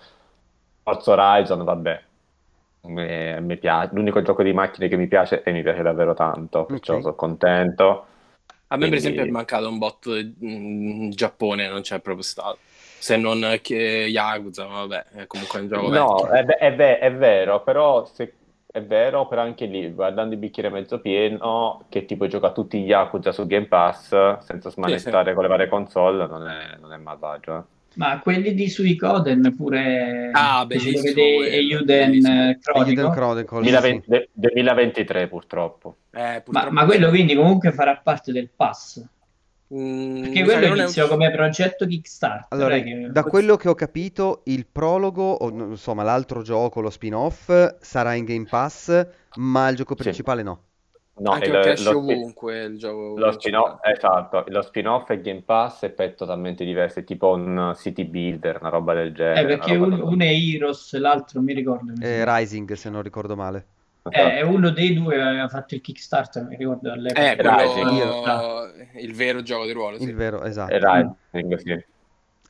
Forza 0.82 1.12
Horizon, 1.12 1.62
vabbè, 1.64 2.03
mi, 2.82 3.41
mi 3.43 3.57
piace. 3.57 3.91
L'unico 3.95 4.22
gioco 4.22 4.43
di 4.43 4.53
macchine 4.53 4.89
che 4.89 4.97
mi 4.97 5.07
piace 5.09 5.43
e 5.43 5.53
mi 5.53 5.62
piace 5.62 5.82
davvero 5.82 6.14
tanto, 6.14 6.64
perciò 6.64 6.95
Ok. 6.95 7.01
sono 7.03 7.14
contento. 7.14 8.07
A 8.68 8.76
me, 8.76 8.89
per 8.89 8.89
Quindi- 8.89 8.97
esempio, 8.97 9.22
è 9.22 9.28
mancato 9.30 9.68
un 9.68 9.78
botto 9.78 10.16
in 10.16 11.11
Giappone, 11.11 11.68
non 11.68 11.82
c'è 11.82 12.01
proprio 12.01 12.24
stato. 12.24 12.59
Se 12.99 13.17
non 13.17 13.59
che 13.63 13.75
Yakuza, 14.09 14.67
ma 14.67 14.85
vabbè, 14.87 15.05
è 15.13 15.27
comunque 15.27 15.61
un 15.61 15.69
gioco 15.69 15.89
No, 15.91 16.23
vecchio. 16.23 16.55
è, 16.57 16.75
è 16.77 16.99
è 16.99 17.13
vero, 17.15 17.63
però 17.63 18.05
se- 18.05 18.35
è 18.67 18.83
vero, 18.83 19.27
però 19.27 19.43
anche 19.43 19.67
lì, 19.67 19.91
guardando 19.93 20.35
il 20.35 20.41
bicchiere 20.41 20.71
mezzo 20.71 21.01
pieno, 21.01 21.85
che 21.89 22.05
tipo 22.05 22.27
gioca 22.27 22.53
tutti 22.53 22.81
gli 22.83 22.87
Yakuza 22.89 23.33
su 23.33 23.47
Game 23.47 23.67
Pass 23.67 24.39
senza 24.41 24.71
smanettare 24.71 25.35
con 25.35 25.43
le 25.45 25.49
varie 25.49 25.69
console, 25.69 26.27
non 26.27 26.47
è, 26.49 26.77
non 26.81 26.93
è 26.93 26.97
malvagio. 26.97 27.57
eh. 27.57 27.75
Ma 27.97 28.19
quelli 28.19 28.53
di 28.53 28.69
Suicoden 28.69 29.55
pure 29.57 30.31
Ah, 30.35 30.61
si 30.61 30.67
bellissimo 30.67 31.01
quello, 31.01 31.57
Euden 31.57 32.59
Chronicle. 32.61 33.11
Chronicle, 33.11 33.47
sì, 33.47 33.71
2020 33.71 34.05
de- 34.11 34.29
2023 34.35 35.29
purtroppo. 35.29 35.97
Eh, 36.11 36.19
Ma, 36.21 36.41
purtroppo 36.43 36.71
ma 36.73 36.85
quello 36.85 37.09
quindi 37.09 37.35
comunque 37.35 37.73
farà 37.73 37.97
parte 37.97 38.33
del 38.33 38.51
pass. 38.55 39.03
Mm, 39.75 40.23
Perché 40.23 40.45
quello 40.45 40.61
che 40.61 40.69
non 40.69 40.79
è 40.79 40.83
iniziò 40.83 41.03
uscito- 41.05 41.09
come 41.09 41.31
progetto 41.33 41.87
Kickstarter. 41.87 42.47
Allora, 42.51 42.75
eh, 42.77 42.83
che- 42.85 43.09
da 43.11 43.25
quello 43.25 43.57
che 43.57 43.69
ho 43.69 43.75
capito, 43.75 44.43
il 44.45 44.64
prologo, 44.71 45.33
o 45.33 45.49
insomma 45.49 46.05
l'altro 46.05 46.43
gioco, 46.43 46.81
lo 46.81 46.91
spin-off, 46.91 47.51
sarà 47.81 48.14
in 48.14 48.25
Game 48.25 48.47
Pass, 48.49 49.07
ma 49.37 49.69
il 49.69 49.77
gioco 49.77 49.95
Sì. 49.97 50.03
principale 50.03 50.43
no. 50.45 50.61
No, 51.19 51.31
Anche 51.31 51.47
esce 51.73 51.83
lo, 51.93 52.03
spi- 52.03 52.12
ovunque 52.12 52.62
il 52.64 52.77
gioco 52.79 53.14
lo 53.19 53.33
spin-off, 53.33 53.79
esatto, 53.85 54.45
lo 54.49 54.61
spin-off 54.62 55.09
e 55.11 55.21
Game 55.23 55.43
Pass 55.43 55.81
è 55.85 55.91
poi 55.91 56.14
totalmente 56.14 56.62
diverso, 56.62 56.99
è 57.01 57.05
tipo 57.05 57.33
un 57.33 57.73
city 57.75 58.05
builder, 58.05 58.59
una 58.61 58.69
roba 58.69 58.93
del 58.93 59.14
genere. 59.14 59.41
Eh, 59.41 59.47
perché 59.47 59.75
un- 59.77 59.93
uno 59.99 60.23
è 60.23 60.27
Heroes, 60.31 60.95
l'altro 60.99 61.41
mi 61.41 61.55
ricordo. 61.55 61.93
mi 61.97 62.05
Eh. 62.05 62.23
Rising, 62.25 62.71
se 62.75 62.91
non 62.91 63.01
ricordo 63.03 63.35
male. 63.35 63.64
Eh, 64.11 64.43
uno 64.43 64.71
dei 64.71 64.95
due 64.95 65.21
aveva 65.21 65.49
fatto 65.49 65.75
il 65.75 65.81
Kickstarter, 65.81 66.45
mi 66.45 66.57
ricordo 66.57 66.93
all'epoca. 66.93 67.33
Eh, 67.33 67.37
quello, 67.37 67.57
Rising. 67.57 68.99
il 69.01 69.15
vero 69.15 69.43
gioco 69.43 69.65
di 69.67 69.73
ruolo, 69.73 69.99
sì. 69.99 70.05
Il 70.05 70.15
vero, 70.15 70.43
esatto. 70.45 70.73
E 70.73 70.79
Rising, 70.79 71.57
sì. 71.57 71.85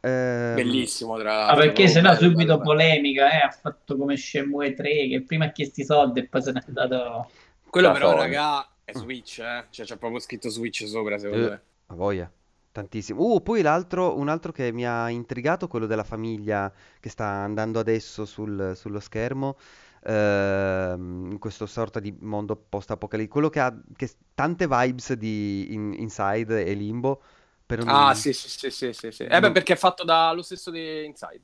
Ehm, 0.01 0.55
Bellissimo, 0.55 1.19
tra 1.19 1.33
Ah, 1.33 1.37
l'altro. 1.47 1.65
perché 1.65 1.89
sennò 1.89 2.11
Bello, 2.11 2.21
subito 2.21 2.47
bello, 2.59 2.63
polemica, 2.63 3.31
eh, 3.33 3.37
ha 3.45 3.51
fatto 3.51 3.97
come 3.97 4.17
Shenmue 4.17 4.75
3 4.75 5.09
che 5.09 5.23
prima 5.27 5.47
ha 5.47 5.53
chiesto 5.53 5.81
i 5.81 5.85
soldi 5.85 6.21
e 6.21 6.29
poi 6.29 6.43
se 6.43 6.53
n'è 6.53 6.63
andato... 6.67 7.31
Quello 7.69 7.91
però, 7.93 8.11
Sony. 8.11 8.21
raga, 8.23 8.69
è 8.85 8.93
Switch, 8.95 9.39
eh. 9.41 9.67
Cioè, 9.71 9.85
c'è 9.85 9.97
proprio 9.97 10.21
scritto 10.21 10.49
Switch 10.49 10.87
sopra, 10.87 11.19
secondo 11.19 11.47
Eh, 11.47 11.51
me. 11.51 11.63
a 11.87 11.95
voglia, 11.95 12.31
tantissimo. 12.73 13.21
Uh, 13.35 13.43
poi 13.43 13.63
l'altro, 13.63 14.17
un 14.17 14.29
altro 14.29 14.53
che 14.53 14.73
mi 14.73 14.87
ha 14.87 15.09
intrigato, 15.11 15.69
quello 15.69 15.87
della 15.87 16.05
famiglia 16.05 16.73
che 17.01 17.09
sta 17.11 17.25
andando 17.27 17.79
adesso 17.79 18.25
sul- 18.25 18.73
sullo 18.77 19.01
schermo, 19.01 19.57
in 20.05 21.37
questo 21.39 21.67
sorta 21.67 22.01
di 22.01 22.17
mondo 22.21 22.57
post-apocalittico, 22.57 23.33
quello 23.35 23.49
che 23.49 23.61
ha 23.61 23.75
che 23.97 24.11
tante 24.35 24.67
vibes 24.69 25.13
di 25.15 25.73
In- 25.73 25.95
Inside 25.99 26.65
e 26.65 26.75
Limbo. 26.75 27.23
Per 27.67 27.81
un- 27.83 27.89
Ah, 27.91 28.15
sì, 28.15 28.33
sì, 28.33 28.49
sì, 28.49 28.71
sì, 28.71 28.93
sì, 28.93 29.11
sì. 29.11 29.23
Eh 29.25 29.41
beh, 29.41 29.51
perché 29.51 29.73
è 29.73 29.77
fatto 29.77 30.05
dallo 30.05 30.43
stesso 30.43 30.71
di 30.71 31.05
Inside. 31.05 31.41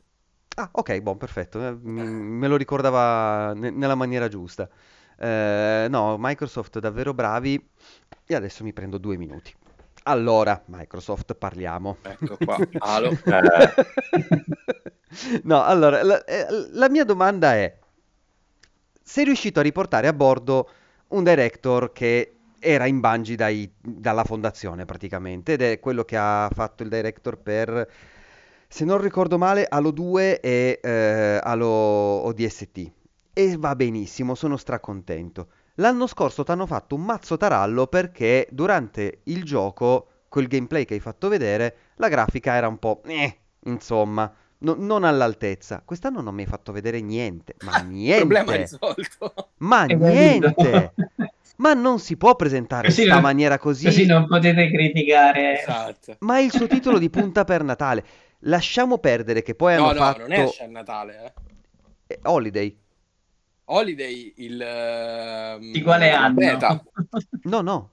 Ah, 0.57 0.69
ok, 0.71 1.01
buon, 1.01 1.17
perfetto. 1.17 1.67
eh, 1.67 1.73
mi- 1.81 2.03
me 2.05 2.47
lo 2.47 2.57
ricordava 2.57 3.53
ne- 3.55 3.71
nella 3.71 3.95
maniera 3.95 4.29
giusta. 4.29 4.69
Eh, 5.19 5.87
no, 5.89 6.17
Microsoft 6.19 6.79
davvero 6.79 7.15
bravi. 7.15 7.69
E 8.27 8.35
adesso 8.35 8.63
mi 8.63 8.73
prendo 8.73 8.99
due 8.99 9.17
minuti. 9.17 9.53
Allora, 10.05 10.63
Microsoft, 10.67 11.35
parliamo. 11.35 11.97
Ecco 12.03 12.37
qua, 12.37 12.59
Halo. 12.79 13.11
Eh, 13.11 13.75
No, 15.45 15.63
allora, 15.63 16.03
la, 16.03 16.25
eh, 16.25 16.47
la 16.73 16.89
mia 16.89 17.05
domanda 17.05 17.55
è, 17.55 17.79
sei 19.03 19.25
riuscito 19.25 19.61
a 19.61 19.63
riportare 19.63 20.07
a 20.07 20.13
bordo 20.13 20.69
un 21.09 21.25
director 21.25 21.93
che 21.93 22.37
era 22.59 22.87
in 22.87 23.01
Bungie 23.01 23.35
dai- 23.37 23.71
dalla 23.81 24.25
fondazione 24.25 24.85
praticamente, 24.85 25.55
ed 25.55 25.63
è 25.63 25.81
quello 25.81 26.05
che 26.05 26.17
ha 26.17 26.49
fatto 26.53 26.83
il 26.83 26.89
director 26.89 27.37
per, 27.39 27.89
se 28.69 28.85
non 28.85 29.01
ricordo 29.01 29.37
male, 29.37 29.67
Halo 29.69 29.91
2 29.91 30.41
e 30.41 30.81
eh, 30.83 31.41
Halo 31.43 31.67
ODST. 31.67 32.93
E 33.35 33.57
va 33.57 33.75
benissimo, 33.75 34.35
sono 34.35 34.57
stracontento. 34.57 35.49
L'anno 35.77 36.07
scorso 36.07 36.45
ti 36.45 36.51
hanno 36.51 36.67
fatto 36.67 36.95
un 36.95 37.03
mazzo 37.03 37.37
tarallo 37.37 37.87
perché 37.87 38.47
durante 38.51 39.21
il 39.25 39.43
gioco, 39.43 40.07
quel 40.29 40.47
gameplay 40.47 40.85
che 40.85 40.95
hai 40.95 41.01
fatto 41.01 41.29
vedere, 41.29 41.77
la 41.97 42.09
grafica 42.09 42.55
era 42.55 42.69
un 42.69 42.79
po'... 42.79 43.03
Eh, 43.07 43.37
insomma, 43.65 44.33
no- 44.63 44.77
non 44.79 45.05
all'altezza. 45.05 45.83
Quest'anno 45.85 46.21
non 46.21 46.35
mi 46.35 46.43
hai 46.43 46.49
fatto 46.49 46.73
vedere 46.73 47.01
niente, 47.01 47.55
ma 47.65 47.73
Problema 47.83 48.53
niente, 48.53 48.57
risolto. 48.57 49.35
ma 49.59 49.81
Hai 49.83 49.97
niente. 49.97 50.95
Ma 51.57 51.75
non 51.75 51.99
si 52.01 52.17
può 52.17 52.35
presentare 52.35 52.89
in 52.89 52.95
questa 52.95 53.13
non- 53.13 53.23
maniera 53.23 53.59
così. 53.59 53.85
Così 53.85 54.07
non 54.07 54.27
potete 54.27 54.69
criticare. 54.71 55.61
Esatto. 55.61 56.17
Ma 56.21 56.39
è 56.39 56.41
il 56.41 56.51
suo 56.51 56.67
titolo 56.67 56.99
di 56.99 57.11
punta 57.11 57.45
per 57.45 57.63
Natale. 57.63 58.05
Lasciamo 58.47 58.99
perdere 58.99 59.43
che 59.43 59.55
poi 59.55 59.77
No, 59.77 59.85
hanno 59.91 59.93
no, 59.93 60.05
fatto 60.05 60.21
non 60.23 60.33
esce 60.33 60.65
a 60.65 60.67
Natale, 60.67 61.33
eh. 62.07 62.15
eh, 62.15 62.19
Holiday. 62.25 62.77
Holiday 63.67 64.33
il 64.39 64.61
ehm, 64.61 65.71
Di 65.71 65.83
quale 65.83 66.11
anno? 66.11 66.35
beta. 66.35 66.83
No, 67.45 67.61
no. 67.61 67.91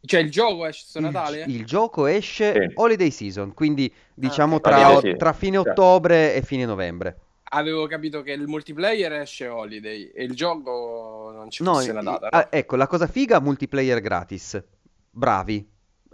Cioè 0.00 0.20
il 0.20 0.30
gioco 0.30 0.64
esce 0.66 0.84
su 0.86 0.98
Il, 0.98 1.04
Natale? 1.04 1.44
il 1.48 1.64
gioco 1.64 2.06
esce 2.06 2.52
Sì. 2.52 2.70
Holiday 2.74 3.10
Season, 3.10 3.52
quindi 3.52 3.92
diciamo 4.14 4.56
ok. 4.56 4.62
tra, 4.62 4.90
Holiday 4.92 5.16
tra 5.16 5.32
fine 5.32 5.60
sì. 5.60 5.68
ottobre 5.68 6.34
e 6.34 6.42
fine 6.42 6.64
novembre. 6.64 7.18
Avevo 7.50 7.86
capito 7.86 8.22
che 8.22 8.32
il 8.32 8.46
multiplayer 8.46 9.12
esce 9.12 9.48
Holiday 9.48 10.10
e 10.14 10.22
il 10.24 10.34
gioco 10.34 11.30
non 11.34 11.50
ci 11.50 11.62
No, 11.62 11.74
fosse 11.74 11.92
la 11.92 12.02
data. 12.02 12.28
ah, 12.30 12.40
no? 12.40 12.46
ecco, 12.50 12.76
la 12.76 12.86
cosa 12.86 13.06
figa, 13.06 13.40
multiplayer 13.40 14.00
gratis. 14.00 14.62
Bravi. 15.10 15.66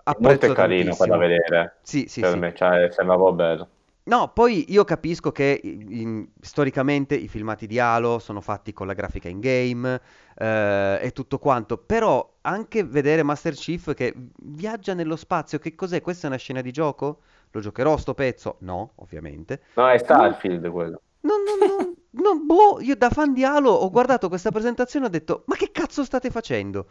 Molto 0.07 0.11
Apprezzo 0.20 0.53
carino 0.55 0.95
qua 0.97 1.07
da 1.07 1.16
vedere. 1.16 1.78
Sì, 1.82 2.07
sì, 2.09 2.20
Per 2.20 2.30
sì. 2.32 2.39
me, 2.39 2.55
cioè, 2.55 2.89
sembra 2.91 3.16
proprio 3.16 3.35
bello. 3.35 3.68
No, 4.07 4.32
poi 4.34 4.66
io 4.70 4.84
capisco 4.84 5.32
che 5.32 5.59
in- 5.62 6.28
storicamente 6.40 7.14
i 7.14 7.26
filmati 7.26 7.66
di 7.66 7.78
Halo 7.78 8.18
sono 8.18 8.42
fatti 8.42 8.74
con 8.74 8.86
la 8.86 8.92
grafica 8.92 9.28
in 9.28 9.40
game 9.40 9.98
eh, 10.36 10.98
e 11.00 11.11
tutto 11.12 11.38
quanto, 11.38 11.78
però 11.78 12.34
anche 12.42 12.84
vedere 12.84 13.22
Master 13.22 13.55
Chief 13.55 13.94
che 13.94 14.12
viaggia 14.42 14.92
nello 14.92 15.16
spazio, 15.16 15.59
che 15.59 15.74
cos'è? 15.74 16.02
Questa 16.02 16.26
è 16.26 16.28
una 16.28 16.38
scena 16.38 16.61
di 16.61 16.70
gioco? 16.70 17.20
Lo 17.50 17.61
giocherò 17.61 17.96
sto 17.96 18.12
pezzo? 18.12 18.57
No, 18.61 18.92
ovviamente. 18.96 19.62
No, 19.76 19.88
è 19.88 19.96
Starfield 19.96 20.68
quello. 20.70 21.00
Non, 21.20 21.38
non, 21.42 21.66
non, 21.66 21.94
non- 22.11 22.44
boh, 22.46 22.80
io 22.82 22.96
da 22.96 23.09
fan 23.09 23.32
di 23.32 23.42
Halo 23.42 23.70
ho 23.70 23.90
guardato 23.90 24.28
questa 24.28 24.50
presentazione 24.50 25.07
e 25.07 25.09
ho 25.09 25.11
detto, 25.12 25.44
ma 25.46 25.57
che 25.57 25.70
cazzo 25.72 26.05
state 26.05 26.28
facendo? 26.30 26.86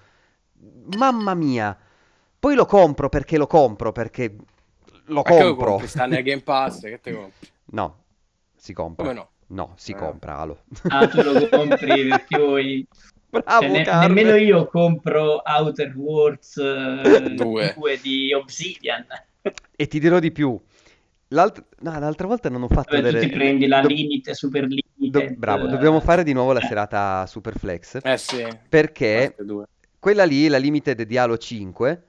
Mamma 0.97 1.35
mia. 1.35 1.77
Poi 2.39 2.55
lo 2.55 2.65
compro 2.65 3.07
perché 3.09 3.37
lo 3.37 3.47
compro, 3.47 3.91
perché 3.91 4.35
lo 5.05 5.15
Ma 5.15 5.23
che 5.23 5.39
lo 5.39 5.45
compro. 5.47 5.65
compri? 5.71 5.87
Sta 5.87 6.05
nel 6.05 6.23
Game 6.23 6.41
Pass, 6.41 6.81
che 6.81 6.99
te 7.01 7.13
compri? 7.13 7.47
No, 7.65 8.03
si 8.55 8.73
compra. 8.73 9.03
Come 9.05 9.15
no? 9.17 9.29
No, 9.47 9.73
si 9.75 9.91
Eh. 9.91 9.95
compra 9.95 10.37
Halo. 10.37 10.63
Ah, 10.87 11.07
tu 11.07 11.21
lo 11.21 11.47
compri 11.49 12.07
perché 12.07 12.37
vuoi... 12.37 12.87
Bravo, 13.29 13.61
Cioè, 13.61 13.69
ne- 13.69 13.83
nemmeno 14.07 14.35
io 14.35 14.67
compro 14.67 15.41
Outer 15.43 15.93
Worlds 15.95 16.57
eh, 16.57 17.33
Due. 17.35 17.73
2 17.75 17.99
di 18.01 18.31
Obsidian. 18.33 19.05
E 19.75 19.87
ti 19.87 19.99
dirò 19.99 20.19
di 20.19 20.31
più. 20.31 20.59
L'alt- 21.29 21.63
no, 21.79 21.97
l'altra 21.99 22.27
volta 22.27 22.49
non 22.49 22.61
ho 22.61 22.67
fatto 22.67 22.95
Dove 22.95 23.07
tu 23.09 23.13
vedere... 23.15 23.25
ti 23.27 23.35
prendi 23.35 23.65
la 23.65 23.81
do- 23.81 23.87
limite, 23.87 24.35
super 24.35 24.67
do- 24.67 24.75
limite. 24.97 25.31
bravo, 25.33 25.65
dobbiamo 25.65 25.99
fare 25.99 26.23
di 26.23 26.31
nuovo 26.31 26.53
la 26.53 26.59
Eh. 26.59 26.67
serata 26.67 27.25
Superflex. 27.25 27.99
Eh 28.03 28.17
sì. 28.17 28.47
Perché 28.69 29.35
quella 29.97 30.25
lì, 30.25 30.47
la 30.47 30.57
Limited 30.57 31.01
di 31.01 31.17
Halo 31.17 31.35
5, 31.37 32.03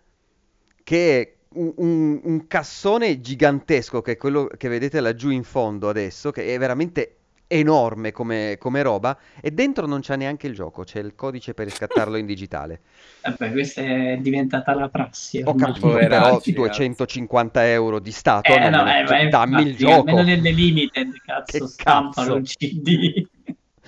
che 0.82 1.36
un, 1.54 1.72
un- 1.76 2.20
un 2.24 2.46
cassone 2.46 3.20
gigantesco, 3.20 4.02
che 4.02 4.12
è 4.12 4.16
quello 4.16 4.46
che 4.56 4.68
vedete 4.68 5.00
laggiù 5.00 5.30
in 5.30 5.44
fondo 5.44 5.88
adesso, 5.88 6.30
che 6.30 6.54
è 6.54 6.58
veramente 6.58 7.16
enorme 7.46 8.12
come, 8.12 8.56
come 8.58 8.82
roba, 8.82 9.18
e 9.40 9.50
dentro 9.50 9.86
non 9.86 10.00
c'è 10.00 10.16
neanche 10.16 10.46
il 10.46 10.54
gioco, 10.54 10.82
c'è 10.84 11.00
il 11.00 11.14
codice 11.14 11.54
per 11.54 11.66
riscattarlo 11.66 12.16
in 12.16 12.26
digitale. 12.26 12.80
Vabbè, 13.22 13.52
questa 13.52 13.80
è 13.82 14.18
diventata 14.20 14.74
la 14.74 14.88
prassi. 14.88 15.42
Ho 15.42 15.54
capito, 15.54 16.04
però 16.04 16.40
Poveracci, 16.40 16.52
250 16.52 17.68
euro 17.70 17.98
di 17.98 18.12
Stato, 18.12 18.52
Eh, 18.52 18.68
no, 18.70 18.86
eh, 18.86 19.02
ma 19.04 19.20
dammi 19.28 19.62
il 19.62 19.70
infatti, 19.70 19.76
gioco. 19.76 20.10
Almeno 20.10 20.22
nelle 20.22 20.50
limited, 20.52 21.12
cazzo, 21.24 21.66
Che 21.66 21.66
stampano 21.66 22.34
cazzo? 22.34 22.36
il 22.36 22.46
CD. 22.46 23.26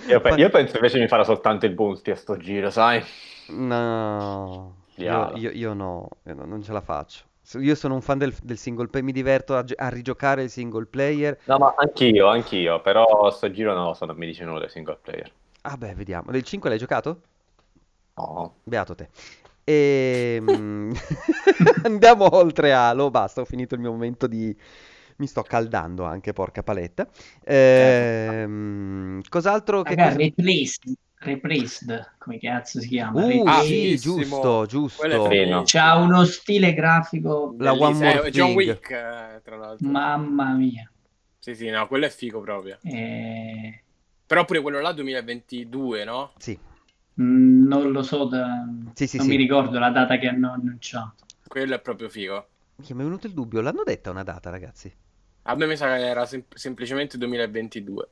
Io, 0.05 0.19
pe- 0.21 0.33
io 0.37 0.49
penso 0.49 0.75
invece 0.77 0.99
mi 0.99 1.07
farà 1.07 1.23
soltanto 1.23 1.65
il 1.67 1.73
Bounty 1.75 2.09
a 2.11 2.15
sto 2.15 2.37
giro, 2.37 2.69
sai? 2.71 3.03
No, 3.49 4.85
io, 4.95 5.29
io- 5.33 5.51
io 5.51 5.73
no, 5.73 6.09
io 6.25 6.33
no, 6.33 6.45
non 6.45 6.61
ce 6.63 6.71
la 6.71 6.81
faccio. 6.81 7.25
Io 7.53 7.75
sono 7.75 7.93
un 7.93 8.01
fan 8.01 8.17
del, 8.17 8.35
del 8.43 8.57
single 8.57 8.87
player, 8.87 9.05
mi 9.05 9.13
diverto 9.13 9.55
a, 9.55 9.63
a 9.75 9.87
rigiocare 9.87 10.43
il 10.43 10.49
single 10.49 10.85
player. 10.85 11.39
No, 11.45 11.57
ma 11.57 11.73
anch'io, 11.77 12.27
anch'io, 12.27 12.81
però 12.81 13.29
sto 13.31 13.49
giro 13.51 13.73
no, 13.73 13.93
so, 13.93 14.05
non 14.05 14.17
mi 14.17 14.25
dice 14.25 14.43
nulla 14.43 14.59
del 14.59 14.69
single 14.69 14.99
player. 15.01 15.31
Ah 15.61 15.77
beh, 15.77 15.95
vediamo. 15.95 16.31
Del 16.31 16.43
5 16.43 16.69
l'hai 16.69 16.77
giocato? 16.77 17.21
No. 18.17 18.55
Beato 18.63 18.95
te. 18.95 19.09
Ehm, 19.63 20.93
Andiamo 21.83 22.35
oltre 22.35 22.73
Halo, 22.73 23.09
basta, 23.11 23.41
ho 23.41 23.45
finito 23.45 23.75
il 23.75 23.81
mio 23.81 23.91
momento 23.91 24.27
di... 24.27 24.55
Mi 25.17 25.25
sto 25.27 25.41
caldando 25.41 26.03
anche, 26.03 26.31
porca 26.33 26.63
paletta. 26.63 27.07
Ehm, 27.43 29.21
Cos'altro 29.27 29.83
che... 29.83 29.95
Raga, 29.95 30.15
cosa- 30.15 30.97
replaced, 31.19 31.87
replaced, 31.89 32.15
come 32.17 32.37
cazzo 32.39 32.79
si 32.79 32.87
chiama? 32.87 33.25
Uh. 33.25 33.43
Ah, 33.45 33.61
sì, 33.63 33.97
giusto, 33.97 34.65
giusto. 34.67 35.07
C'ha 35.65 35.95
uno 35.95 36.23
stile 36.25 36.73
grafico, 36.73 37.55
La 37.57 37.73
One. 37.73 37.95
More 37.95 38.27
Eh, 38.27 38.31
John. 38.31 38.53
Wick, 38.53 38.89
eh, 38.91 39.41
tra 39.43 39.55
l'altro. 39.57 39.87
mamma 39.89 40.51
mia. 40.53 40.89
Sì, 41.39 41.55
sì, 41.55 41.69
no, 41.69 41.87
quello 41.87 42.05
è 42.05 42.09
figo 42.09 42.41
proprio. 42.41 42.77
Eh, 42.83 43.81
Però 44.25 44.43
pure 44.43 44.59
quello 44.61 44.81
là 44.81 44.91
2022, 44.91 46.03
no? 46.03 46.33
Sì, 46.37 46.57
mm, 47.21 47.65
non 47.67 47.91
lo 47.91 48.03
so, 48.03 48.25
da- 48.25 48.65
Sì, 48.93 49.07
sì, 49.07 49.17
non 49.17 49.25
sì. 49.25 49.31
mi 49.31 49.37
ricordo 49.37 49.79
la 49.79 49.89
data 49.89 50.17
che 50.17 50.27
hanno 50.27 50.51
annunciato. 50.51 51.15
Quello 51.47 51.75
è 51.75 51.79
proprio 51.79 52.09
figo. 52.09 52.47
mi 52.75 52.85
è 52.87 52.93
venuto 52.93 53.25
il 53.27 53.33
dubbio, 53.33 53.61
l'hanno 53.61 53.83
detta 53.83 54.09
una 54.11 54.23
data, 54.23 54.49
ragazzi. 54.49 54.93
A 55.43 55.55
me 55.55 55.65
mi 55.65 55.77
sa 55.77 55.95
che 55.95 56.05
era 56.05 56.25
sem- 56.25 56.43
semplicemente 56.53 57.17
2022. 57.17 58.09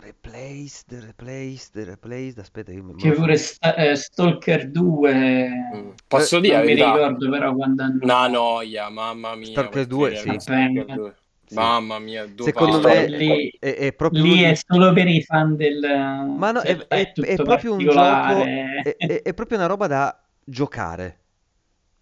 Replaced, 0.00 0.92
replaced, 0.92 1.76
replaced. 1.84 2.38
Aspetta, 2.38 2.70
io 2.70 2.84
mi 2.84 2.94
Che 2.94 3.10
pure 3.12 3.36
sta- 3.36 3.74
eh, 3.74 3.96
Stalker 3.96 4.70
2, 4.70 5.48
Mm. 5.74 5.90
Posso 6.06 6.38
dire 6.38 6.56
non 6.56 6.66
mi 6.66 6.74
ricordo 6.74 7.28
però 7.30 7.52
quando 7.54 7.82
hanno... 7.82 7.98
Una 8.02 8.28
noia, 8.28 8.88
mamma 8.90 9.34
mia. 9.34 9.46
Stalker 9.46 9.70
quel 9.72 9.86
2, 9.86 10.10
trailer 10.10 10.22
sì. 10.22 10.30
di 10.30 10.40
Stalker 10.40 10.84
Vabbè. 10.86 10.94
2. 10.94 11.14
Sì. 11.48 11.54
Mamma 11.54 11.98
mia, 11.98 12.26
due 12.26 12.44
Secondo 12.44 12.80
me 12.80 13.06
Lì- 13.08 13.56
è, 13.58 13.74
è 13.74 13.92
proprio 13.94 14.22
Lì 14.22 14.42
un- 14.44 14.50
è 14.50 14.54
solo 14.54 14.92
per 14.92 15.08
i 15.08 15.22
fan 15.22 15.56
del... 15.56 15.80
Ma 15.80 16.50
no, 16.52 16.60
cioè, 16.60 16.76
è, 16.76 16.86
è- 16.86 17.12
tutto 17.12 17.26
è 17.26 17.36
proprio 17.36 17.72
un 17.72 17.78
gioco, 17.78 17.98
è, 18.44 18.82
è- 18.98 19.22
è 19.22 19.34
proprio 19.34 19.56
una 19.58 19.66
roba 19.66 19.86
da 19.86 20.22
giocare, 20.44 21.18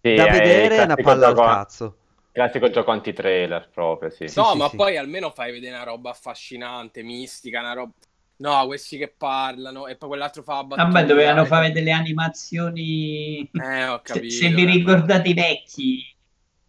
Sì, 0.01 0.13
da 0.15 0.25
è 0.25 0.27
il 0.27 0.31
vedere 0.33 0.75
una 0.83 0.95
classico 0.95 1.01
palla 1.09 1.27
al 1.27 1.35
cazzo. 1.35 1.97
Classico 2.37 2.69
gioco 2.69 2.91
anti-trailer 2.91 3.69
proprio, 3.69 4.09
sì. 4.11 4.27
Sì, 4.27 4.39
No, 4.39 4.51
sì, 4.51 4.57
ma 4.57 4.69
sì. 4.69 4.75
poi 4.75 4.97
almeno 4.97 5.31
fai 5.31 5.51
vedere 5.51 5.75
una 5.75 5.83
roba 5.83 6.11
affascinante, 6.11 7.01
mistica, 7.03 7.59
una 7.61 7.73
roba... 7.73 7.93
No, 8.37 8.65
questi 8.67 8.97
che 8.97 9.07
parlano 9.09 9.87
e 9.87 9.95
poi 9.97 10.09
quell'altro 10.09 10.43
fa 10.43 10.63
battuta. 10.63 10.83
Vabbè, 10.91 11.05
dovevano 11.05 11.45
fare 11.45 11.71
delle 11.71 11.91
animazioni... 11.91 13.49
Eh, 13.59 13.87
ho 13.87 14.01
Se, 14.03 14.13
capito. 14.13 14.35
se 14.35 14.49
vi 14.53 14.65
ricordate 14.65 15.29
i 15.29 15.33
vecchi, 15.33 16.15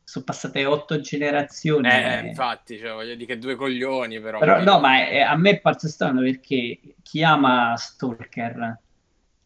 sono 0.02 0.24
passate 0.24 0.64
otto 0.64 1.00
generazioni. 1.00 1.88
Eh, 1.88 2.18
eh. 2.18 2.26
infatti, 2.28 2.78
cioè, 2.78 2.92
voglio 2.92 3.14
dire 3.14 3.26
che 3.34 3.38
due 3.38 3.54
coglioni, 3.54 4.20
però. 4.20 4.38
Però 4.38 4.62
no, 4.62 4.80
ma 4.80 5.06
è- 5.08 5.20
a 5.20 5.36
me 5.36 5.50
è 5.50 5.60
parso 5.60 5.88
strano 5.88 6.20
perché 6.22 6.80
chi 7.02 7.22
ama 7.22 7.76
Stalker 7.76 8.78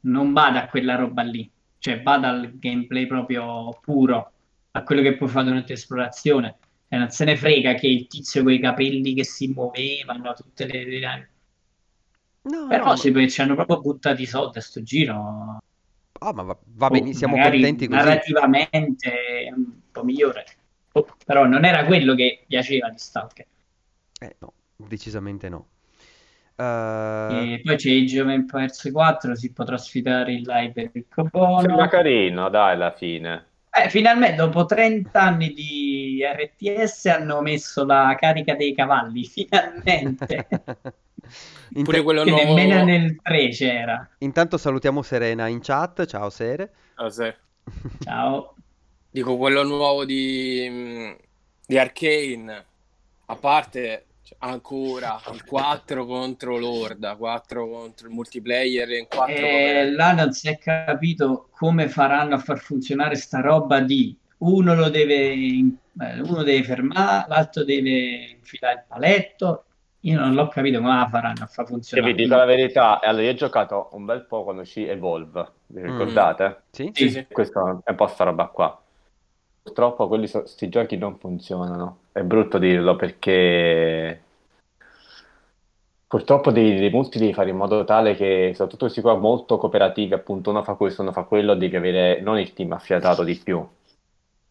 non 0.03 0.33
bada 0.33 0.65
a 0.65 0.69
quella 0.69 0.95
roba 0.95 1.23
lì, 1.23 1.51
cioè 1.79 2.01
bada 2.01 2.29
al 2.29 2.59
gameplay 2.59 3.07
proprio 3.07 3.71
puro, 3.81 4.33
a 4.73 4.83
quello 4.83 5.03
che 5.03 5.17
puoi 5.17 5.29
fare 5.29 5.47
durante 5.47 5.73
l'esplorazione. 5.73 6.59
E 6.89 6.97
non 6.97 7.11
se 7.11 7.25
ne 7.25 7.37
frega 7.37 7.75
che 7.75 7.87
il 7.87 8.07
tizio 8.07 8.43
con 8.43 8.53
i 8.53 8.61
capelli 8.61 9.15
che 9.15 9.25
si 9.25 9.49
muovevano, 9.49 10.35
tutte 10.35 10.67
le... 10.67 10.85
le- 10.85 11.31
No, 12.45 12.61
Però 12.67 12.97
no, 12.97 12.97
sì, 12.97 13.13
ci 13.31 13.41
hanno 13.41 13.55
proprio 13.55 13.81
buttati 13.81 14.23
i 14.23 14.27
soldi 14.27 14.59
a 14.59 14.63
sto 14.63 14.83
giro. 14.83 15.59
ah, 16.21 16.33
ma 16.33 16.43
va, 16.43 16.59
va 16.65 16.91
bene, 16.91 17.13
Oh, 17.13 17.13
siamo 17.13 17.39
contenti 17.39 17.87
così. 17.89 18.19
narrativamente 18.21 19.11
è 19.47 19.51
un 19.53 19.91
po' 19.91 20.05
migliore. 20.05 20.45
Oh, 20.93 21.07
però 21.25 21.47
non 21.47 21.65
era 21.65 21.85
quello 21.85 22.15
che 22.15 22.45
piaceva 22.47 22.89
di 22.91 22.99
Stalker. 22.99 23.47
Eh, 24.21 24.37
no, 24.41 24.55
decisamente 24.77 25.49
no. 25.49 25.69
Eh, 26.59 27.47
E 27.49 27.61
poi 27.65 27.75
c'è 27.77 27.91
Age 27.91 28.21
of 28.21 28.29
Empires 28.29 28.89
4, 28.93 29.35
si 29.35 29.53
potrà 29.53 29.77
sfidare 29.77 30.35
il 30.35 30.43
live 30.47 30.91
Ricco 30.93 31.25
Bono. 31.25 31.63
Sembra 31.63 31.89
carino, 31.89 32.51
dai, 32.51 32.75
alla 32.75 32.91
fine. 32.93 33.52
Eh, 33.75 33.89
finalmente, 33.89 34.37
dopo 34.37 34.67
30 34.67 35.19
anni 35.21 35.53
di 35.55 36.21
RTS, 36.23 37.07
hanno 37.07 37.41
messo 37.41 37.85
la 37.87 38.15
carica 38.19 38.55
dei 38.55 38.75
cavalli. 38.75 39.25
Finalmente. 39.27 40.47
Int- 41.71 41.83
Pure 41.85 42.03
quello 42.03 42.23
che 42.25 42.31
nuovo. 42.31 42.55
nemmeno 42.55 42.85
nel 42.85 43.21
3 43.23 43.49
c'era. 43.49 44.11
Intanto 44.19 44.59
salutiamo 44.59 45.01
Serena 45.03 45.47
in 45.47 45.61
chat, 45.63 46.05
ciao 46.05 46.29
Sere. 46.29 46.73
Ah, 46.97 47.09
sì. 47.09 47.33
Ciao. 48.01 48.57
Dico 49.11 49.37
quello 49.39 49.63
nuovo 49.63 50.05
di, 50.05 50.67
mm, 50.71 51.13
di 51.67 51.79
Arcane. 51.79 52.65
A 53.27 53.37
parte, 53.37 54.07
ancora 54.39 55.21
il 55.33 55.45
4 55.45 56.05
contro 56.07 56.59
l'Orda, 56.59 57.17
4 57.17 57.69
contro 57.69 58.09
il 58.09 58.15
multiplayer 58.15 58.91
in 58.91 59.07
4 59.07 59.35
Eh, 59.35 59.91
là 59.93 60.13
non 60.13 60.33
si 60.33 60.49
è 60.49 60.59
capito 60.59 61.49
come 61.51 61.89
faranno 61.89 62.35
a 62.35 62.39
far 62.39 62.59
funzionare 62.59 63.15
sta 63.17 63.41
roba 63.41 63.81
di 63.81 64.17
uno 64.39 64.75
lo 64.75 64.89
deve, 64.91 65.33
eh, 65.35 66.21
uno 66.21 66.43
deve 66.43 66.65
fermare, 66.65 67.27
l'altro 67.29 67.63
deve 67.65 67.91
infilare 68.39 68.75
il 68.81 68.85
paletto. 68.89 69.65
Io 70.01 70.19
non 70.19 70.35
l'ho 70.35 70.49
capito 70.49 70.81
come 70.81 70.97
la 70.97 71.09
faranno 71.09 71.45
a 71.45 71.47
far 71.47 71.65
Io 71.65 71.69
funzionare. 71.69 72.13
vi 72.15 72.23
dico 72.23 72.35
la 72.35 72.45
verità, 72.45 73.01
allora 73.01 73.23
io 73.25 73.31
ho 73.31 73.35
giocato 73.35 73.89
un 73.93 74.05
bel 74.05 74.25
po' 74.27 74.43
quando 74.45 74.63
uscì 74.63 74.85
Evolve, 74.87 75.53
vi 75.67 75.81
Mm. 75.81 75.85
ricordate? 75.85 76.63
Sì? 76.73 76.91
Sì, 76.93 77.09
sì. 77.11 77.27
Questo 77.31 77.83
è 77.85 77.91
un 77.91 77.97
po' 77.97 78.07
sta 78.09 78.25
roba 78.25 78.47
qua. 78.49 78.82
Purtroppo 79.63 80.09
quelli 80.09 80.27
so- 80.27 80.47
sti 80.47 80.69
giochi 80.69 80.97
non 80.97 81.19
funzionano. 81.19 81.99
È 82.13 82.23
brutto 82.23 82.59
dirlo 82.59 82.97
perché 82.97 84.21
purtroppo 86.13 86.51
dei, 86.51 86.79
dei 86.79 86.91
multi 86.91 87.19
devi 87.19 87.33
fare 87.33 87.51
in 87.51 87.57
modo 87.57 87.85
tale 87.85 88.15
che, 88.15 88.51
soprattutto 88.53 88.85
questi 88.85 89.01
qua 89.01 89.17
molto 89.17 89.57
cooperativi, 89.57 90.13
appunto 90.13 90.51
uno 90.51 90.63
fa 90.63 90.75
questo, 90.75 91.01
uno 91.01 91.13
fa 91.13 91.23
quello, 91.23 91.55
devi 91.55 91.75
avere 91.77 92.21
non 92.21 92.39
il 92.39 92.53
team 92.53 92.73
affiatato 92.73 93.23
di 93.25 93.35
più. 93.37 93.67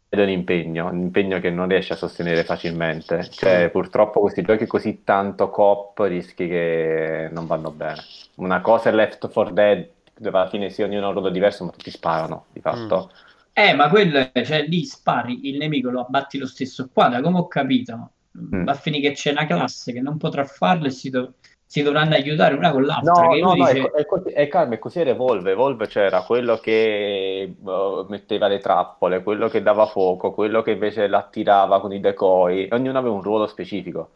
Ed 0.10 0.20
è 0.20 0.24
un 0.24 0.30
impegno, 0.30 0.88
un 0.88 1.00
impegno 1.00 1.40
che 1.40 1.50
non 1.52 1.68
riesci 1.68 1.92
a 1.92 1.96
sostenere 1.96 2.44
facilmente. 2.44 3.30
Cioè, 3.30 3.70
purtroppo 3.70 4.22
questi 4.22 4.42
giochi 4.42 4.66
così 4.66 5.04
tanto 5.04 5.50
coop 5.50 6.00
rischi 6.00 6.48
che 6.48 7.30
non 7.32 7.46
vanno 7.46 7.70
bene. 7.70 8.02
Una 8.36 8.60
cosa 8.62 8.90
è 8.90 8.94
Left 8.94 9.30
4 9.32 9.54
Dead, 9.54 9.88
dove 10.18 10.38
alla 10.38 10.50
fine 10.50 10.70
sì, 10.70 10.82
ognuno 10.82 11.06
ha 11.06 11.08
un 11.10 11.14
ruolo 11.14 11.30
diverso, 11.30 11.64
ma 11.64 11.72
tutti 11.72 11.92
sparano, 11.92 12.46
di 12.52 12.60
fatto. 12.60 13.12
Eh, 13.54 13.74
ma 13.74 13.90
quello 13.90 14.30
è, 14.32 14.44
cioè 14.46 14.66
lì 14.66 14.86
spari 14.86 15.50
il 15.50 15.58
nemico, 15.58 15.90
lo 15.90 16.02
abbatti 16.02 16.38
lo 16.38 16.48
stesso. 16.48 16.90
Qua, 16.92 17.10
da 17.10 17.22
come 17.22 17.40
ho 17.40 17.48
capito, 17.48 18.12
Mm. 18.40 18.64
va 18.64 18.72
a 18.72 18.76
finire 18.76 19.10
che 19.10 19.14
c'è 19.16 19.32
una 19.32 19.46
classe 19.46 19.92
che 19.92 20.00
non 20.00 20.16
potrà 20.18 20.46
farlo 20.46 20.88
e 20.88 20.90
si, 20.90 21.10
dov- 21.10 21.34
si 21.66 21.82
dovranno 21.84 22.14
aiutare 22.16 22.56
una 22.56 22.72
con 22.72 22.84
l'altra. 22.86 23.12
No, 23.12 23.36
no, 23.36 23.54
no, 23.54 23.54
dice, 23.56 23.82
è, 23.82 23.92
è 23.92 24.06
così, 24.06 24.30
è 24.30 24.48
calma, 24.48 24.76
è 24.76 24.80
così 24.80 25.00
era 25.02 25.10
Evolve. 25.10 25.52
Evolve 25.52 25.88
c'era 25.88 26.22
quello 26.24 26.58
che 26.60 27.42
eh, 27.42 28.06
metteva 28.08 28.48
le 28.48 28.60
trappole, 28.60 29.22
quello 29.22 29.50
che 29.50 29.62
dava 29.62 29.86
fuoco, 29.86 30.32
quello 30.32 30.62
che 30.62 30.72
invece 30.72 31.08
l'attirava 31.08 31.82
con 31.82 31.92
i 31.92 32.00
decoy. 32.00 32.70
Ognuno 32.72 32.98
aveva 32.98 33.14
un 33.16 33.22
ruolo 33.22 33.48
specifico. 33.48 34.12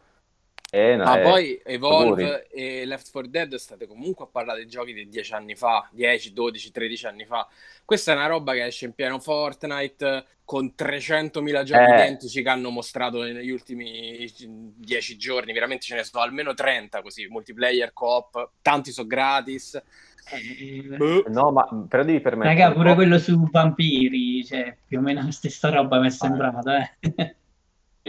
E, 0.71 0.97
Ma 0.97 1.19
eh, 1.19 1.21
poi 1.21 1.61
Evolve 1.63 2.23
auguri. 2.23 2.43
e 2.51 2.85
Left 2.85 3.11
4 3.11 3.29
Dead 3.29 3.55
state 3.55 3.87
comunque 3.87 4.25
a 4.25 4.27
parlare 4.29 4.59
dei 4.59 4.67
giochi 4.67 4.93
di 4.93 5.07
10 5.07 5.33
anni 5.33 5.55
fa, 5.55 5.87
10, 5.91 6.33
12, 6.33 6.71
13 6.71 7.05
anni 7.07 7.25
fa. 7.25 7.47
Questa 7.85 8.11
è 8.11 8.15
una 8.15 8.25
roba 8.27 8.53
che 8.53 8.65
esce 8.65 8.85
in 8.85 8.93
pieno 8.93 9.19
Fortnite 9.19 10.25
con 10.43 10.73
300.000 10.75 11.63
giochi 11.63 11.79
Eh. 11.81 11.93
identici 11.95 12.41
che 12.41 12.49
hanno 12.49 12.71
mostrato 12.71 13.21
negli 13.21 13.49
ultimi 13.51 14.27
10 14.75 15.17
giorni. 15.17 15.53
Veramente 15.53 15.85
ce 15.85 15.95
ne 15.95 16.03
sono 16.03 16.23
almeno 16.23 16.53
30 16.53 17.01
così, 17.01 17.27
multiplayer, 17.27 17.93
co-op, 17.93 18.49
tanti 18.61 18.91
sono 18.91 19.07
gratis. 19.07 19.75
eh, 20.31 20.97
Boh. 20.97 21.23
No, 21.27 21.51
ma 21.51 21.85
però 21.87 22.03
devi 22.03 22.19
permettere 22.19 22.55
raga, 22.59 22.73
pure 22.73 22.89
po'. 22.89 22.95
quello 22.95 23.19
su 23.19 23.47
vampiri, 23.49 24.43
cioè, 24.43 24.75
più 24.85 24.97
o 24.97 25.01
meno 25.01 25.21
la 25.23 25.31
stessa 25.31 25.69
roba 25.69 25.99
mi 25.99 26.07
è 26.07 26.09
sembrata, 26.09 26.79
eh. 26.99 27.35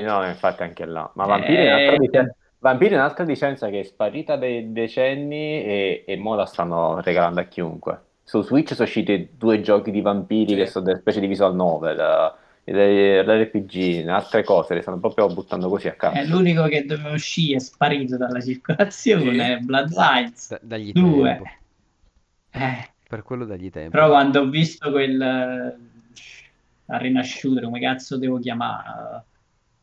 No, 0.02 0.26
infatti 0.26 0.62
anche 0.62 0.84
là. 0.84 1.10
Ma 1.14 1.24
Eh, 1.24 1.28
Vampiri 1.28 1.56
è 1.56 1.72
un'altra 1.72 1.96
licenza, 2.02 2.36
Vampiri 2.66 2.94
è 2.94 2.96
un'altra 2.96 3.22
licenza 3.24 3.68
che 3.68 3.78
è 3.78 3.82
sparita 3.84 4.34
dai 4.34 4.72
decenni 4.72 5.62
e, 5.62 6.04
e 6.04 6.16
mo 6.16 6.34
la 6.34 6.46
stanno 6.46 7.00
regalando 7.00 7.38
a 7.38 7.44
chiunque. 7.44 8.00
Su 8.24 8.42
Switch 8.42 8.72
sono 8.74 8.82
usciti 8.88 9.28
due 9.36 9.60
giochi 9.60 9.92
di 9.92 10.00
vampiri 10.00 10.50
Sì. 10.50 10.56
che 10.56 10.66
sono 10.66 10.84
delle 10.86 10.98
specie 10.98 11.20
di 11.20 11.28
visual 11.28 11.54
novel, 11.54 11.96
eh, 12.64 13.22
l'RPG, 13.22 14.08
altre 14.08 14.42
cose, 14.42 14.74
le 14.74 14.82
stanno 14.82 14.98
proprio 14.98 15.28
buttando 15.28 15.68
così 15.68 15.86
a 15.86 15.92
caso. 15.92 16.20
l'unico 16.28 16.64
che 16.64 16.84
doveva 16.84 17.12
uscire 17.12 17.54
è 17.58 17.60
sparito 17.60 18.16
dalla 18.16 18.40
circolazione, 18.40 19.32
Sì. 19.32 19.38
è 19.38 19.58
Bloodlines 19.58 20.48
Da- 20.50 20.58
dagli 20.60 20.90
2. 20.90 21.22
tempo. 21.36 21.44
Eh, 22.50 22.88
Per 23.08 23.22
quello 23.22 23.44
dagli 23.44 23.70
tempo. 23.70 23.90
però 23.90 24.08
quando 24.08 24.40
ho 24.40 24.48
visto 24.48 24.90
quel 24.90 25.20
eh, 25.22 25.76
Arena 26.86 27.22
Shooter, 27.22 27.62
come 27.62 27.78
cazzo 27.78 28.18
devo 28.18 28.40
chiamare? 28.40 29.24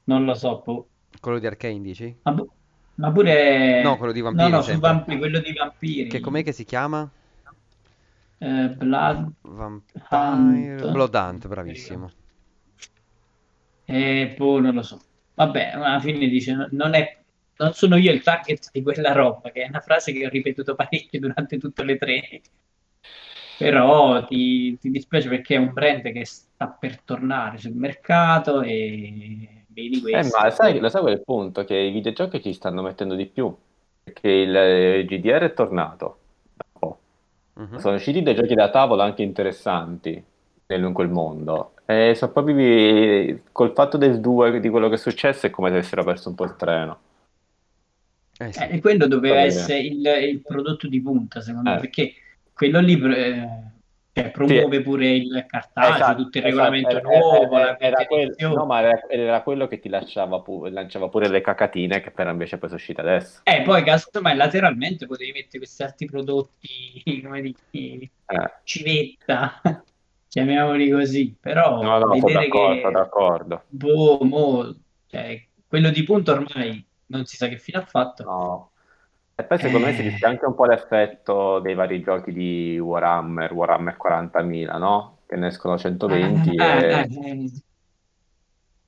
Non 0.03 0.25
lo 0.25 0.33
so, 0.33 0.61
boh. 0.65 0.87
Quello 1.21 1.39
di 1.39 1.47
Arcane 1.47 1.79
dici? 1.79 2.13
Ma, 2.23 2.31
bu- 2.33 2.49
ma 2.95 3.11
pure... 3.11 3.81
No, 3.81 3.97
quello 3.97 4.13
di 4.13 4.21
No, 4.21 4.25
vampiri 4.31 4.49
no, 4.51 4.61
su 4.61 4.69
sempre. 4.69 4.89
vampiri, 4.89 5.17
quello 5.17 5.39
di 5.39 5.53
vampiri. 5.53 6.09
Che 6.09 6.19
com'è 6.19 6.43
che 6.43 6.51
si 6.51 6.63
chiama? 6.63 7.09
Eh, 8.37 8.69
Blood... 8.69 9.31
Vampire... 9.41 10.81
Hunt. 10.81 10.91
Blood 10.91 11.15
Hunt, 11.15 11.47
bravissimo. 11.47 12.11
Eh, 13.85 14.33
boh, 14.37 14.59
non 14.59 14.75
lo 14.75 14.81
so. 14.81 14.99
Vabbè, 15.35 15.71
alla 15.73 15.99
fine 15.99 16.27
dice, 16.27 16.53
no- 16.53 16.67
non 16.71 16.93
è... 16.93 17.17
Non 17.55 17.73
sono 17.73 17.97
io 17.97 18.11
il 18.11 18.23
target 18.23 18.69
di 18.71 18.81
quella 18.81 19.11
roba, 19.11 19.51
che 19.51 19.63
è 19.63 19.67
una 19.67 19.79
frase 19.79 20.11
che 20.11 20.25
ho 20.25 20.29
ripetuto 20.29 20.75
parecchio 20.75 21.19
durante 21.19 21.57
tutte 21.57 21.83
le 21.83 21.97
tre. 21.97 22.41
Però 23.57 24.25
ti, 24.25 24.77
ti 24.79 24.89
dispiace 24.89 25.29
perché 25.29 25.55
è 25.55 25.59
un 25.59 25.71
brand 25.71 26.01
che 26.01 26.25
sta 26.25 26.67
per 26.67 26.99
tornare 27.01 27.59
sul 27.59 27.73
mercato 27.75 28.61
e 28.61 29.62
vedi 29.73 29.97
Eh, 29.97 30.01
questo. 30.01 30.37
ma 30.37 30.49
sai, 30.51 30.79
lo 30.79 30.89
sai 30.89 31.01
qual 31.01 31.13
è 31.13 31.17
il 31.17 31.23
punto? 31.23 31.63
Che 31.65 31.75
i 31.75 31.91
videogiochi 31.91 32.41
ci 32.41 32.53
stanno 32.53 32.81
mettendo 32.81 33.15
di 33.15 33.25
più. 33.25 33.53
Perché 34.03 34.29
il 34.29 34.55
eh, 34.55 35.05
GDR 35.05 35.43
è 35.43 35.53
tornato. 35.53 36.17
Mhm. 37.55 37.77
Sono 37.77 37.95
usciti 37.95 38.21
dei 38.23 38.33
giochi 38.35 38.55
da 38.55 38.69
tavolo 38.69 39.01
anche 39.03 39.21
interessanti 39.21 40.23
nel- 40.67 40.83
in 40.83 40.93
quel 40.93 41.09
mondo. 41.09 41.73
E 41.85 42.13
sono 42.15 42.31
proprio 42.31 43.41
col 43.51 43.73
fatto 43.73 43.97
del 43.97 44.19
2 44.19 44.59
di 44.59 44.69
quello 44.69 44.87
che 44.89 44.95
è 44.95 44.97
successo 44.97 45.45
è 45.45 45.49
come 45.49 45.69
se 45.69 45.75
avessero 45.75 46.03
perso 46.03 46.29
un 46.29 46.35
po' 46.35 46.45
il 46.45 46.55
treno. 46.55 46.99
Eh 48.39 48.51
sì. 48.51 48.59
Eh, 48.63 48.75
e 48.75 48.79
quello 48.81 49.07
doveva 49.07 49.41
essere 49.41 49.79
il, 49.79 50.05
il 50.05 50.41
prodotto 50.41 50.87
di 50.87 51.01
punta, 51.01 51.41
secondo 51.41 51.69
me, 51.69 51.75
Eh. 51.77 51.79
perché 51.79 52.13
quello 52.53 52.79
lì 52.79 52.93
eh, 53.15 53.47
cioè, 54.13 54.29
promuove 54.31 54.81
pure 54.81 55.09
il 55.09 55.45
cartaceo, 55.47 55.95
Esatto, 55.95 56.21
tutto 56.23 56.37
il 56.37 56.45
esatto, 56.45 56.71
regolamento 56.71 56.89
era- 56.97 57.01
nuovo, 57.01 57.57
era- 57.57 57.79
era 57.79 57.95
quinta 57.95 58.05
quel- 58.05 58.21
edizione. 58.21 58.55
no, 58.55 58.65
ma 58.65 58.79
era, 58.81 59.01
era 59.09 59.41
quello 59.41 59.67
che 59.67 59.79
ti 59.79 59.89
lasciava 59.89 60.39
pu- 60.41 60.65
lanciava 60.67 61.09
pure 61.09 61.27
le 61.29 61.41
cacatine 61.41 61.99
che 62.01 62.11
però 62.11 62.29
invece 62.29 62.57
poi 62.57 62.69
sono 62.69 62.79
uscite 62.79 63.01
adesso. 63.01 63.41
Eh, 63.43 63.61
poi 63.63 63.83
casomai 63.83 64.35
lateralmente 64.35 65.07
potevi 65.07 65.31
mettere 65.31 65.57
questi 65.57 65.81
altri 65.83 66.05
prodotti, 66.05 66.67
come 67.25 67.41
dici, 67.41 68.11
Eh. 68.27 68.51
civetta, 68.63 69.61
chiamiamoli 70.27 70.89
così, 70.91 71.35
però 71.39 71.81
No, 71.81 71.97
no, 71.97 71.99
sono 71.99 72.13
vedere 72.13 72.47
d'accordo, 72.47 72.73
che 72.75 72.81
sono 72.81 72.91
d'accordo. 72.91 73.63
boh, 73.67 74.19
mo, 74.23 74.75
cioè, 75.07 75.43
quello 75.67 75.89
di 75.89 76.03
punto 76.03 76.31
ormai 76.33 76.85
non 77.07 77.25
si 77.25 77.35
sa 77.35 77.47
che 77.47 77.57
fine 77.57 77.79
ha 77.79 77.85
fatto. 77.85 78.23
No. 78.23 78.71
E 79.43 79.45
poi 79.45 79.59
secondo 79.59 79.85
me 79.85 79.93
si 79.93 79.99
Eh. 79.99 80.03
rischia 80.09 80.29
anche 80.29 80.45
un 80.45 80.55
po' 80.55 80.65
l'effetto 80.65 81.59
dei 81.59 81.73
vari 81.75 82.01
giochi 82.01 82.31
di 82.31 82.79
Warhammer, 82.79 83.51
Warhammer 83.51 83.97
40.000, 83.97 84.77
no? 84.77 85.17
Che 85.27 85.35
ne 85.35 85.47
escono 85.47 85.77
120 85.77 86.55
Ah, 86.57 86.63
e 86.79 86.93
ah, 86.93 86.99
eh, 87.01 87.51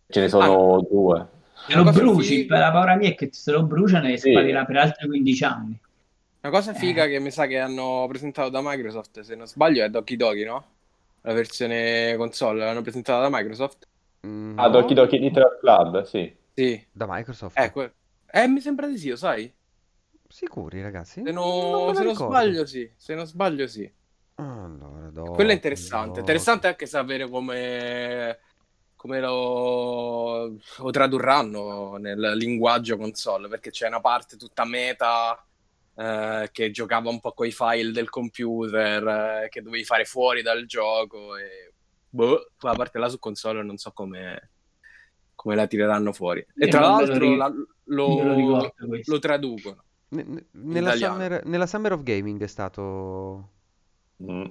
ce 0.08 0.20
ne 0.22 0.30
sono 0.30 0.80
due. 0.90 1.28
se 1.68 1.76
lo 1.76 1.84
bruci, 1.92 2.36
figa- 2.44 2.58
la 2.60 2.72
paura 2.72 2.96
mia 2.96 3.10
è 3.10 3.16
che 3.16 3.30
se 3.34 3.52
lo 3.52 3.64
bruciano 3.64 4.08
e 4.08 4.18
Sì. 4.18 4.32
sparirà 4.32 4.64
per 4.64 4.78
altri 4.78 5.08
15 5.08 5.44
anni. 5.44 5.78
Una 6.42 6.54
cosa 6.54 6.72
Eh. 6.72 6.76
figa 6.76 7.06
che 7.08 7.20
mi 7.20 7.32
sa 7.32 7.48
che 7.48 7.60
hanno 7.60 8.06
presentato 8.08 8.48
da 8.50 8.62
Microsoft, 8.64 9.20
se 9.22 9.36
non 9.36 9.48
sbaglio, 9.48 9.84
è 9.84 9.90
Doki 9.90 10.16
Doki, 10.16 10.46
no? 10.46 10.64
La 11.22 11.34
versione 11.34 12.16
console 12.16 12.60
l'hanno 12.64 12.82
presentata 12.82 13.28
da 13.28 13.36
Microsoft? 13.36 13.88
Mm, 14.26 14.58
Ah, 14.58 14.68
no, 14.68 14.70
Doki 14.70 14.94
Doki 14.94 15.20
Little 15.20 15.58
Club, 15.60 16.04
sì. 16.04 16.34
Sì. 16.54 16.82
da 16.92 17.06
Microsoft. 17.10 17.60
Eh, 17.60 17.72
que- 17.72 17.94
eh, 18.32 18.48
mi 18.48 18.62
sembra 18.62 18.88
di 18.88 18.98
sì, 18.98 19.10
lo 19.10 19.18
sai? 19.18 19.52
Sicuri, 20.28 20.82
ragazzi? 20.82 21.22
Se, 21.24 21.32
Non 21.32 21.70
non, 21.72 21.88
la 21.88 21.94
se 21.94 22.04
non 22.04 22.16
sbaglio, 22.16 22.66
sì. 22.66 22.92
Se 22.96 23.16
non 23.16 23.26
sbaglio, 23.26 23.68
sì. 23.68 23.92
Allora, 24.36 25.10
Doki, 25.10 25.32
Quello 25.32 25.52
è 25.52 25.54
interessante. 25.54 26.08
Doki. 26.08 26.20
Interessante 26.20 26.68
anche 26.68 26.86
sapere 26.86 27.30
come, 27.30 28.40
come 28.96 29.20
lo, 29.22 30.48
lo 30.78 30.90
tradurranno 30.92 31.96
nel 31.98 32.34
linguaggio 32.36 32.98
console, 32.98 33.48
perché 33.48 33.70
c'è 33.70 33.88
una 33.88 34.02
parte 34.02 34.36
tutta 34.36 34.66
meta 34.66 35.42
eh, 35.96 36.50
che 36.52 36.72
giocava 36.72 37.10
un 37.10 37.22
po' 37.22 37.32
con 37.32 37.48
i 37.48 37.52
file 37.52 37.92
del 37.92 38.10
computer, 38.10 39.44
eh, 39.44 39.50
che 39.50 39.62
dovevi 39.62 39.86
fare 39.86 40.04
fuori 40.06 40.42
dal 40.42 40.66
gioco 40.66 41.38
e 41.38 41.74
boh, 42.10 42.52
quella 42.58 42.76
parte 42.76 42.98
là 43.00 43.08
su 43.08 43.20
console 43.20 43.64
non 43.64 43.78
so 43.78 43.92
come, 43.92 44.52
come 45.34 45.56
la 45.56 45.68
tireranno 45.68 46.12
fuori. 46.12 46.40
E 46.40 46.66
Io 46.66 46.72
tra 46.72 46.82
lo 46.82 46.88
l'altro 46.88 47.18
ri- 47.20 47.38
la- 47.38 47.54
lo 47.88 48.24
lo, 48.24 48.74
lo 49.06 49.20
traducono. 49.20 49.85
Ne- 50.10 50.24
ne- 50.24 50.46
nella. 50.52 50.92
Summer, 50.96 51.46
nella 51.46 51.66
Summer 51.66 51.94
of 51.94 52.04
Gaming 52.04 52.42
è 52.42 52.48
stato, 52.48 53.50
Mm. 54.24 54.46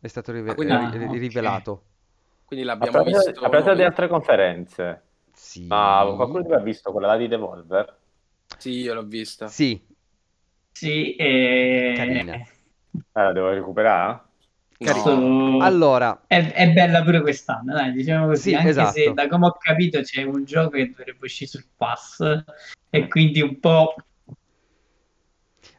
è 0.00 0.06
stato 0.06 0.32
rive- 0.32 0.50
Ah, 0.50 0.54
quindi- 0.54 0.74
ri- 0.74 0.84
Ah, 0.84 0.90
ri- 0.90 1.04
ok. 1.06 1.12
rivelato. 1.18 1.82
Quindi 2.44 2.64
l'abbiamo 2.64 2.92
proposito 3.02 3.18
visto 3.30 3.30
a 3.44 3.48
proposito 3.48 3.70
di 3.72 3.78
noi. 3.78 3.86
altre 3.86 4.08
conferenze, 4.08 5.02
Sì. 5.32 5.66
ma 5.66 6.12
qualcuno 6.14 6.42
di 6.42 6.48
voi 6.48 6.56
ha 6.56 6.62
visto 6.62 6.92
quella 6.92 7.06
là 7.08 7.16
di 7.16 7.28
Devolver? 7.28 7.96
Sì, 8.56 8.70
io 8.80 8.94
l'ho 8.94 9.04
vista. 9.04 9.46
Sì, 9.48 9.84
Sì, 10.70 11.16
e... 11.16 11.94
Carina. 11.96 12.34
Eh, 12.34 12.46
la 13.12 13.32
devo 13.32 13.50
recuperare? 13.50 14.20
No. 14.78 15.58
Allora, 15.60 16.22
È, 16.28 16.52
è 16.52 16.70
bella 16.72 17.02
pure 17.02 17.20
quest'anno, 17.20 17.72
dai, 17.72 17.90
diciamo 17.90 18.26
così, 18.28 18.50
Sì, 18.50 18.54
anche 18.54 18.68
esatto. 18.68 18.92
se 18.92 19.12
da 19.12 19.26
come 19.26 19.46
ho 19.46 19.56
capito 19.58 20.00
c'è 20.02 20.22
un 20.22 20.44
gioco 20.44 20.70
che 20.76 20.90
dovrebbe 20.90 21.24
uscire 21.24 21.50
sul 21.50 21.66
pass 21.76 22.20
e 22.88 23.08
quindi 23.08 23.40
un 23.42 23.58
po', 23.58 23.94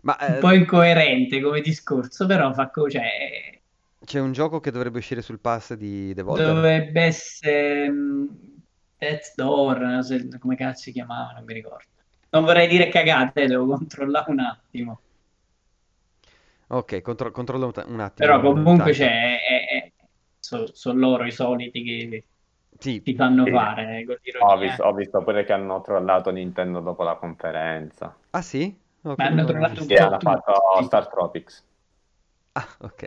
ma 0.02 0.18
un 0.26 0.38
eh, 0.38 0.40
po' 0.40 0.52
incoerente 0.54 1.42
come 1.42 1.62
discorso, 1.62 2.26
però 2.26 2.54
fa 2.54 2.70
co- 2.70 2.90
cioè, 2.90 3.62
c'è 4.04 4.20
un 4.20 4.34
gioco 4.34 4.60
che 4.60 4.72
dovrebbe 4.72 4.98
uscire 4.98 5.22
sul 5.22 5.40
pass 5.40 5.74
di 5.76 6.14
Devolver? 6.14 6.66
dovrebbe 6.66 7.02
essere 7.04 7.90
mm, 7.90 8.26
Death's 8.98 9.34
Door, 9.36 10.04
so 10.04 10.16
come 10.40 10.56
cazzo 10.56 10.84
si 10.84 10.92
chiamava, 10.92 11.32
non 11.34 11.44
mi 11.46 11.54
ricordo. 11.54 11.88
Non 12.30 12.44
vorrei 12.46 12.68
dire 12.68 12.90
cagate, 12.90 13.48
devo 13.48 13.66
controllare 13.76 14.32
un 14.32 14.40
attimo. 14.40 15.02
Ok, 16.70 17.02
contro- 17.02 17.32
controllo 17.32 17.66
un, 17.68 17.84
un 17.94 18.00
attimo. 18.00 18.38
Però 18.38 18.40
comunque 18.42 18.92
c'è, 18.92 19.38
sono 20.40 21.00
loro 21.00 21.26
i 21.26 21.32
soliti 21.32 21.84
che 21.84 22.26
Sì, 22.80 23.02
ti 23.02 23.16
fanno 23.16 23.44
Sì. 23.46 23.52
fare 23.52 24.04
con 24.06 24.18
Ho 24.42 24.58
visto, 24.58 24.84
ho 24.84 24.94
visto 24.94 25.24
pure 25.24 25.44
che 25.46 25.54
hanno 25.54 25.82
trollato 25.82 26.32
Nintendo 26.32 26.80
dopo 26.82 27.04
la 27.04 27.16
conferenza. 27.18 28.16
ah 28.34 28.42
sì? 28.42 28.76
Ma 29.16 29.26
hanno 29.26 29.46
trovato 29.46 29.82
un 29.82 29.88
po' 29.88 29.96
hanno 29.98 30.20
fatto 30.20 30.84
Star 30.84 31.08
Tropics. 31.08 31.64
Ah, 32.56 32.78
ok. 32.82 33.04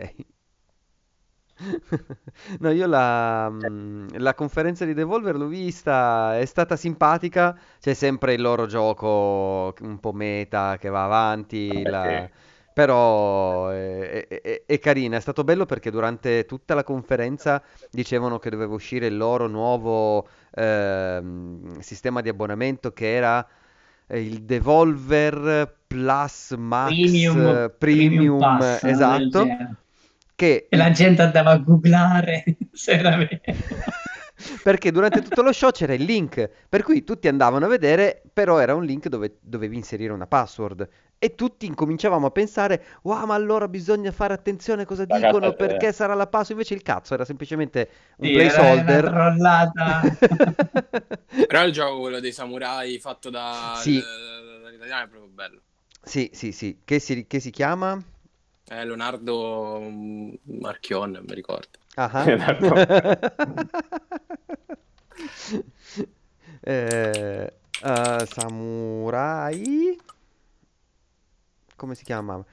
No, 2.59 2.71
io 2.71 2.87
la, 2.87 3.49
mm, 3.49 4.07
la 4.17 4.33
conferenza 4.33 4.85
di 4.85 4.93
Devolver 4.93 5.35
l'ho 5.35 5.47
vista, 5.47 6.37
è 6.37 6.45
stata 6.45 6.75
simpatica, 6.75 7.57
c'è 7.79 7.93
sempre 7.93 8.33
il 8.33 8.41
loro 8.41 8.65
gioco 8.65 9.73
un 9.81 9.99
po' 9.99 10.11
meta 10.13 10.77
che 10.79 10.89
va 10.89 11.03
avanti, 11.05 11.85
la- 11.85 12.27
sì. 12.29 12.41
però 12.73 13.69
è, 13.69 14.27
è- 14.27 14.41
è- 14.41 14.63
è 14.65 14.79
carina, 14.79 15.17
è 15.17 15.19
stato 15.19 15.43
bello 15.43 15.65
perché 15.65 15.91
durante 15.91 16.45
tutta 16.45 16.73
la 16.73 16.83
conferenza 16.83 17.61
dicevano 17.91 18.39
che 18.39 18.49
doveva 18.49 18.73
uscire 18.73 19.05
il 19.07 19.17
loro 19.17 19.47
nuovo 19.47 20.27
ehm, 20.51 21.79
sistema 21.79 22.21
di 22.21 22.29
abbonamento 22.29 22.91
che 22.93 23.13
era 23.13 23.47
eh, 24.07 24.21
il 24.21 24.43
Devolver 24.43 25.81
Plus 25.93 26.55
Max 26.57 26.89
Premium, 26.89 27.37
eh, 27.37 27.69
Premium, 27.77 28.37
Premium 28.37 28.39
Pass, 28.39 28.81
una 28.81 28.91
esatto, 28.91 29.47
che 30.35 30.65
E 30.69 30.75
la 30.75 30.89
gente 30.91 31.21
andava 31.21 31.51
a 31.51 31.57
googlare 31.57 32.43
se 32.73 32.91
era 32.93 33.15
vero. 33.15 33.39
perché 34.63 34.91
durante 34.91 35.21
tutto 35.21 35.41
lo 35.43 35.53
show 35.53 35.69
c'era 35.71 35.93
il 35.93 36.03
link, 36.03 36.49
per 36.67 36.81
cui 36.83 37.03
tutti 37.03 37.27
andavano 37.27 37.65
a 37.65 37.69
vedere, 37.69 38.23
però 38.33 38.57
era 38.59 38.73
un 38.73 38.83
link 38.83 39.07
dove 39.07 39.37
dovevi 39.39 39.75
inserire 39.75 40.11
una 40.11 40.25
password. 40.27 40.87
E 41.19 41.35
tutti 41.35 41.65
incominciavamo 41.67 42.25
a 42.25 42.31
pensare, 42.31 42.83
wow, 43.03 43.25
ma 43.25 43.35
allora 43.35 43.69
bisogna 43.69 44.11
fare 44.11 44.33
attenzione 44.33 44.81
a 44.81 44.85
cosa 44.85 45.05
Ragazzi, 45.07 45.25
dicono 45.25 45.51
eh. 45.51 45.55
perché 45.55 45.93
sarà 45.93 46.15
la 46.15 46.27
password. 46.27 46.51
Invece 46.51 46.73
il 46.73 46.81
cazzo 46.81 47.13
era 47.13 47.23
semplicemente 47.23 47.89
un 48.17 48.27
Sì, 48.27 48.33
era 48.35 48.49
placeholder. 48.51 49.03
una 49.05 49.11
trollata. 49.11 50.01
Però 51.47 51.63
il 51.65 51.71
gioco, 51.71 51.99
quello 52.01 52.19
dei 52.19 52.33
samurai 52.33 52.99
fatto 52.99 53.29
da, 53.29 53.75
Sì. 53.77 53.99
da- 53.99 54.61
dall'italiano 54.63 55.05
è 55.05 55.07
proprio 55.07 55.29
bello. 55.31 55.61
Sì, 56.03 56.29
sì, 56.33 56.51
sì. 56.51 56.79
Che 56.83 56.99
si, 56.99 57.25
che 57.27 57.39
si 57.39 57.49
chiama? 57.49 57.97
È 58.65 58.83
Leonardo 58.83 59.79
mm, 59.81 60.33
Marchion, 60.59 61.23
mi 61.25 61.33
ricordo. 61.33 61.79
Ah. 61.95 62.23
Eh, 66.65 67.53
eh, 67.83 68.25
Samurai. 68.25 69.99
Come 71.75 71.95
si 71.95 72.03
chiama? 72.05 72.43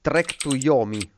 Trek 0.00 0.36
to 0.36 0.54
Yomi. 0.54 1.12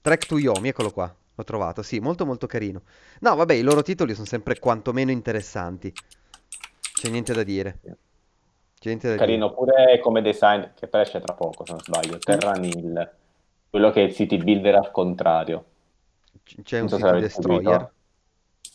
Trek 0.00 0.26
to 0.26 0.38
Yomi, 0.38 0.68
eccolo 0.68 0.90
qua. 0.90 1.14
L'ho 1.34 1.44
trovato, 1.44 1.82
sì, 1.82 1.98
molto 1.98 2.24
molto 2.24 2.46
carino. 2.46 2.82
No, 3.20 3.34
vabbè, 3.34 3.52
i 3.52 3.62
loro 3.62 3.82
titoli 3.82 4.14
sono 4.14 4.26
sempre 4.26 4.58
quantomeno 4.58 5.10
interessanti. 5.10 5.92
C'è 6.94 7.10
niente 7.10 7.34
da 7.34 7.42
dire. 7.42 7.78
C'è 7.82 7.94
dire. 8.82 9.16
Carino 9.16 9.52
pure 9.52 9.98
come 10.00 10.22
design, 10.22 10.62
che 10.74 10.86
però 10.88 11.02
esce 11.02 11.20
tra 11.20 11.34
poco, 11.34 11.64
se 11.64 11.72
non 11.72 11.80
sbaglio. 11.80 12.18
Terranil, 12.18 13.10
quello 13.70 13.90
che 13.90 14.02
è 14.02 14.04
il 14.04 14.14
city 14.14 14.38
builder 14.38 14.74
al 14.76 14.90
contrario. 14.90 15.64
C- 16.44 16.62
C'è 16.62 16.80
un 16.80 16.88
so 16.88 16.96
City 16.96 17.20
Destroyer. 17.20 17.90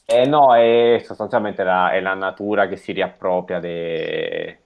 Eh 0.05 0.25
no, 0.25 0.55
è 0.55 1.01
sostanzialmente 1.03 1.63
la, 1.63 1.91
è 1.91 1.99
la 1.99 2.13
natura 2.13 2.67
che 2.67 2.77
si 2.77 2.93
riappropria 2.93 3.59
de- 3.59 4.59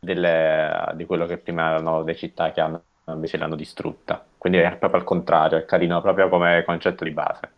delle- 0.00 0.92
di 0.94 1.04
quello 1.04 1.26
che 1.26 1.38
prima 1.38 1.68
erano 1.68 2.02
le 2.02 2.14
città 2.16 2.50
che 2.52 2.60
hanno, 2.60 2.82
invece 3.06 3.36
l'hanno 3.36 3.56
distrutta. 3.56 4.24
Quindi 4.38 4.58
è 4.58 4.76
proprio 4.76 5.00
al 5.00 5.06
contrario, 5.06 5.58
è 5.58 5.64
carino 5.64 6.00
proprio 6.00 6.28
come 6.28 6.62
concetto 6.64 7.04
di 7.04 7.10
base. 7.10 7.50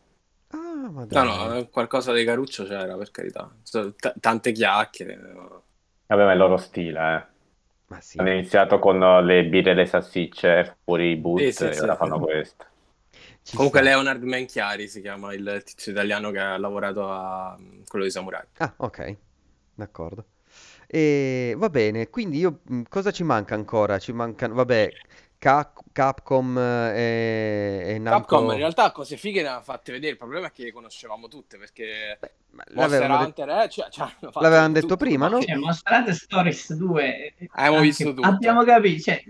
Ah, 0.49 0.91
ma 0.91 1.07
No, 1.09 1.25
no, 1.25 1.69
qualcosa 1.69 2.13
di 2.13 2.25
caruccio 2.25 2.65
c'era, 2.65 2.97
per 2.97 3.11
carità. 3.11 3.51
T- 3.63 4.15
tante 4.19 4.53
chiacchiere. 4.53 5.17
no. 5.17 5.63
Vabbè, 6.15 6.25
ma 6.25 6.31
è 6.31 6.33
il 6.35 6.39
loro 6.39 6.57
stile, 6.57 7.17
eh. 7.17 7.27
Ma 7.89 8.01
sì. 8.01 8.19
Hanno 8.19 8.31
iniziato 8.33 8.79
con 8.79 8.99
le 9.25 9.45
birre 9.47 9.71
e 9.73 9.75
le 9.75 9.87
salsicce 9.87 10.79
fuori 10.85 11.11
i 11.13 11.17
boot 11.17 11.43
Sì, 11.45 11.53
sì, 11.53 11.73
e 11.73 11.73
sì. 11.73 11.81
ora 11.81 11.97
fanno 11.97 12.21
questo. 12.21 12.67
Ci 13.43 13.57
Comunque 13.57 13.81
sta. 13.81 13.83
Leonard 13.83 14.23
Menchiari 14.23 14.89
si 14.89 15.01
chiama 15.01 15.33
il 15.35 15.63
tizio 15.65 15.93
italiano 15.93 16.31
che 16.31 16.39
ha 16.41 16.57
lavorato 16.59 17.11
a 17.11 17.57
mm, 17.59 17.83
quello 17.87 18.05
di 18.05 18.11
Samurai. 18.11 18.47
Ah, 18.59 18.75
ok, 18.79 19.17
d'accordo. 19.75 20.27
E 20.87 21.55
va 21.57 21.71
bene, 21.71 22.11
quindi 22.11 22.39
io 22.39 22.61
mh, 22.65 22.83
cosa 22.89 23.11
ci 23.11 23.25
manca 23.25 23.55
ancora? 23.55 23.99
Ci 23.99 24.13
mancano, 24.13 24.55
vabbè, 24.55 24.97
Capcom 25.93 26.57
eh, 26.57 26.93
e, 26.95 27.95
e 27.97 28.03
Capcom 28.05 28.41
in 28.43 28.47
Namco. 28.47 28.57
realtà 28.57 28.93
cose 28.93 29.17
fighe 29.17 29.43
ne 29.43 29.49
ha 29.49 29.61
fatte 29.61 29.91
vedere, 29.91 30.13
il 30.13 30.17
problema 30.19 30.47
è 30.47 30.53
che 30.53 30.63
le 30.63 30.73
conoscevamo 30.73 31.27
tutte 31.27 31.59
perché 31.59 32.17
Beh, 32.21 32.63
l'avevano 32.75 33.19
Hunter 33.19 33.49
eh, 33.49 33.69
cioè, 33.69 33.89
cioè, 33.91 34.05
hanno 34.21 34.31
l'avevano 34.35 34.73
detto 34.73 34.87
tutto, 34.87 34.97
prima, 35.05 35.27
no? 35.27 35.41
Cioè, 35.43 35.57
Monster 35.57 35.93
Hunter 35.95 36.15
Stories 36.15 36.75
2 36.75 37.35
Abbiamo 37.55 37.77
anche- 37.79 37.87
visto 37.89 38.15
tutto. 38.15 38.29
abbiamo 38.29 38.63
capito 38.63 39.03
cioè, 39.03 39.23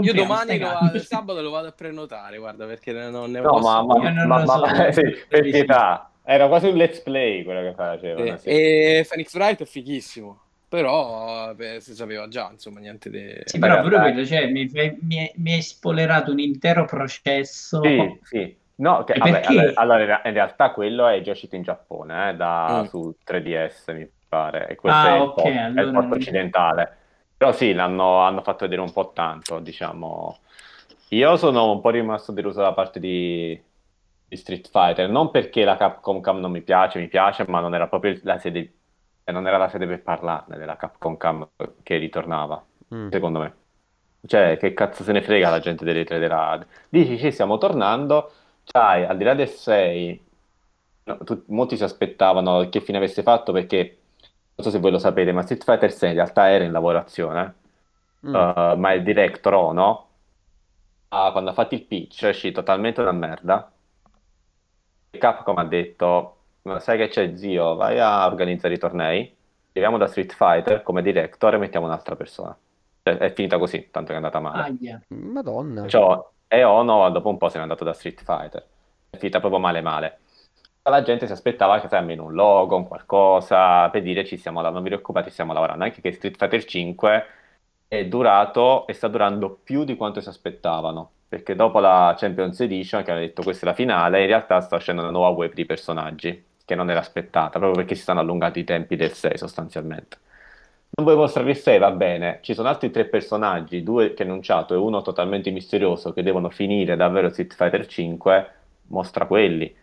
Io 0.00 0.14
domani 0.14 0.58
lo 0.58 0.68
vado, 0.72 0.98
sabato 0.98 1.42
lo 1.42 1.50
vado 1.50 1.68
a 1.68 1.72
prenotare, 1.72 2.38
guarda, 2.38 2.64
perché 2.64 2.92
non 2.92 3.30
ne 3.30 3.40
No, 3.40 3.50
posso 3.50 3.68
ma, 3.68 3.84
ma, 3.84 4.02
Io 4.02 4.14
non 4.14 4.26
ma- 4.28 4.38
lo 4.40 4.44
ma- 4.46 4.92
so. 4.92 4.92
sì, 4.92 5.16
per 5.28 5.42
pietà, 5.42 6.10
era 6.24 6.48
quasi 6.48 6.68
un 6.68 6.76
let's 6.76 7.00
play 7.00 7.44
quello 7.44 7.60
che 7.68 7.74
facevano. 7.74 8.32
Eh, 8.32 8.38
sì. 8.38 8.48
E 8.48 9.06
Phoenix 9.06 9.34
Wright 9.34 9.60
è 9.60 9.64
fighissimo, 9.66 10.40
però 10.72 11.54
beh, 11.54 11.80
si 11.80 11.94
sapeva 11.94 12.28
già, 12.28 12.50
insomma, 12.50 12.80
niente 12.80 13.10
di... 13.10 13.34
Sì, 13.44 13.58
però 13.58 13.80
pure 13.80 13.98
quello, 14.00 14.24
cioè, 14.24 14.50
mi, 14.50 14.64
mi, 14.72 15.16
è- 15.16 15.32
mi 15.36 15.52
hai 15.52 15.60
spoilerato 15.62 16.30
un 16.32 16.38
intero 16.38 16.86
processo. 16.86 17.84
Sì, 17.84 18.18
sì. 18.22 18.60
No, 18.76 19.04
che, 19.04 19.16
vabbè, 19.16 19.42
perché? 19.42 19.54
allora, 19.54 19.72
allora, 19.74 20.22
in 20.24 20.32
realtà 20.32 20.72
quello 20.72 21.06
è 21.08 21.20
già 21.20 21.32
uscito 21.32 21.56
in 21.56 21.62
Giappone, 21.62 22.30
eh, 22.30 22.34
da, 22.36 22.82
Mm. 22.82 22.86
su 22.88 23.16
3DS 23.22 23.88
mi 23.88 24.08
pare, 24.28 24.68
e 24.68 24.76
questo 24.76 25.06
Ah, 25.06 25.08
è 25.08 25.16
il 25.16 25.32
ok, 25.32 25.32
port, 25.32 25.70
è 25.72 25.80
il 25.80 25.90
allora 25.90 25.90
port 25.90 26.10
non- 26.10 26.12
occidentale. 26.12 26.98
Però 27.36 27.52
sì, 27.52 27.72
l'hanno 27.72 28.18
hanno 28.20 28.42
fatto 28.42 28.64
vedere 28.64 28.80
un 28.82 28.92
po' 28.92 29.12
tanto, 29.12 29.58
diciamo. 29.58 30.42
Io 31.08 31.36
sono 31.36 31.70
un 31.72 31.80
po' 31.80 31.90
rimasto 31.90 32.32
deluso 32.32 32.60
da 32.60 32.72
parte 32.72 32.98
di, 33.00 33.60
di 34.26 34.36
Street 34.36 34.68
Fighter, 34.70 35.08
non 35.10 35.30
perché 35.30 35.64
la 35.64 35.76
Capcom 35.76 36.20
Cam 36.20 36.38
non 36.40 36.50
mi 36.52 36.62
piace, 36.62 36.98
mi 37.00 37.08
piace, 37.08 37.44
ma 37.48 37.60
non 37.60 37.74
era 37.74 37.88
proprio 37.88 38.18
la 38.22 38.38
sede, 38.38 38.81
non 39.30 39.46
era 39.46 39.56
la 39.58 39.68
sede 39.68 39.86
per 39.86 40.02
parlarne 40.02 40.56
della 40.58 40.76
Capcom 40.76 41.16
Cam 41.16 41.48
che 41.82 41.96
ritornava, 41.96 42.64
Mm. 42.94 43.08
secondo 43.10 43.38
me. 43.40 43.54
Cioè, 44.26 44.56
che 44.58 44.72
cazzo 44.74 45.02
se 45.02 45.12
ne 45.12 45.22
frega 45.22 45.50
la 45.50 45.58
gente 45.60 45.84
delle 45.84 46.04
tre 46.04 46.18
della... 46.18 46.64
Dici, 46.88 47.18
sì, 47.18 47.30
stiamo 47.32 47.58
tornando, 47.58 48.30
c'hai, 48.64 49.04
al 49.04 49.16
di 49.16 49.24
là 49.24 49.34
del 49.34 49.48
6, 49.48 50.20
no, 51.04 51.18
tu- 51.18 51.44
molti 51.48 51.76
si 51.76 51.82
aspettavano 51.84 52.68
che 52.68 52.80
fine 52.80 52.98
avesse 52.98 53.22
fatto 53.22 53.52
perché, 53.52 53.98
non 54.54 54.64
so 54.66 54.70
se 54.70 54.78
voi 54.78 54.90
lo 54.92 54.98
sapete, 54.98 55.32
ma 55.32 55.42
Street 55.42 55.64
Fighter 55.64 55.90
6 55.92 56.10
in 56.10 56.14
realtà 56.16 56.50
era 56.50 56.64
in 56.64 56.72
lavorazione, 56.72 57.56
Mm. 58.24 58.34
Uh, 58.34 58.76
ma 58.78 58.92
il 58.92 59.02
director 59.02 59.52
Ono, 59.54 60.08
ah, 61.10 61.30
quando 61.32 61.50
ha 61.50 61.54
fatto 61.54 61.74
il 61.74 61.84
pitch, 61.86 62.24
è 62.24 62.28
uscito 62.30 62.62
talmente 62.62 63.00
una 63.00 63.12
merda, 63.12 63.72
Capcom 65.18 65.58
ha 65.58 65.64
detto, 65.64 66.41
ma 66.62 66.78
sai 66.80 66.98
che 66.98 67.08
c'è 67.08 67.36
zio, 67.36 67.74
vai 67.74 67.98
a 67.98 68.26
organizzare 68.26 68.74
i 68.74 68.78
tornei, 68.78 69.34
arriviamo 69.70 69.98
da 69.98 70.06
Street 70.06 70.32
Fighter 70.32 70.82
come 70.82 71.02
director 71.02 71.54
e 71.54 71.58
mettiamo 71.58 71.86
un'altra 71.86 72.16
persona. 72.16 72.56
Cioè, 73.02 73.16
è 73.16 73.32
finita 73.32 73.58
così, 73.58 73.88
tanto 73.90 74.08
che 74.08 74.14
è 74.14 74.16
andata 74.16 74.38
male. 74.38 74.76
Aia. 74.78 75.02
Madonna. 75.08 75.86
Cioè, 75.86 76.20
e 76.46 76.64
Ono 76.64 77.10
dopo 77.10 77.28
un 77.28 77.38
po' 77.38 77.48
se 77.48 77.56
n'è 77.56 77.62
andato 77.62 77.82
da 77.82 77.92
Street 77.92 78.22
Fighter. 78.22 78.64
È 79.10 79.16
finita 79.16 79.40
proprio 79.40 79.60
male 79.60 79.80
male. 79.80 80.18
La 80.84 81.02
gente 81.02 81.26
si 81.26 81.32
aspettava 81.32 81.80
che 81.80 81.88
sai, 81.88 82.00
almeno 82.00 82.24
un 82.24 82.34
logo, 82.34 82.76
un 82.76 82.86
qualcosa, 82.86 83.88
per 83.90 84.02
dire 84.02 84.24
ci 84.24 84.36
stiamo 84.36 84.58
lavorando, 84.58 84.80
non 84.80 84.88
vi 84.88 84.94
preoccupate, 84.94 85.30
stiamo 85.30 85.52
lavorando. 85.52 85.84
Anche 85.84 86.00
che 86.00 86.12
Street 86.12 86.36
Fighter 86.36 86.64
5 86.64 87.24
è 87.88 88.06
durato 88.06 88.86
e 88.86 88.92
sta 88.92 89.08
durando 89.08 89.60
più 89.62 89.84
di 89.84 89.96
quanto 89.96 90.20
si 90.20 90.28
aspettavano. 90.28 91.10
Perché 91.28 91.54
dopo 91.54 91.78
la 91.78 92.14
Champions 92.16 92.60
Edition, 92.60 93.02
che 93.02 93.10
hanno 93.10 93.20
detto 93.20 93.42
questa 93.42 93.64
è 93.64 93.68
la 93.68 93.74
finale, 93.74 94.20
in 94.20 94.26
realtà 94.26 94.60
sta 94.60 94.76
uscendo 94.76 95.02
una 95.02 95.10
nuova 95.10 95.28
wave 95.28 95.54
di 95.54 95.64
personaggi, 95.64 96.44
che 96.64 96.74
non 96.74 96.90
era 96.90 97.00
aspettata, 97.00 97.58
proprio 97.58 97.72
perché 97.72 97.94
si 97.94 98.02
stanno 98.02 98.20
allungati 98.20 98.60
i 98.60 98.64
tempi 98.64 98.96
del 98.96 99.12
6 99.12 99.36
sostanzialmente. 99.38 100.18
non 100.94 101.06
vuoi 101.06 101.16
mostrare 101.16 101.50
il 101.50 101.56
6, 101.56 101.78
va 101.78 101.90
bene. 101.90 102.38
Ci 102.42 102.54
sono 102.54 102.68
altri 102.68 102.90
tre 102.90 103.06
personaggi, 103.06 103.82
due 103.82 104.12
che 104.14 104.22
hai 104.22 104.28
annunciato 104.28 104.74
e 104.74 104.76
uno 104.76 105.00
totalmente 105.02 105.50
misterioso 105.50 106.12
che 106.12 106.22
devono 106.22 106.50
finire 106.50 106.96
davvero 106.96 107.30
Street 107.30 107.54
Fighter 107.54 107.86
5. 107.86 108.50
Mostra 108.88 109.26
quelli. 109.26 109.74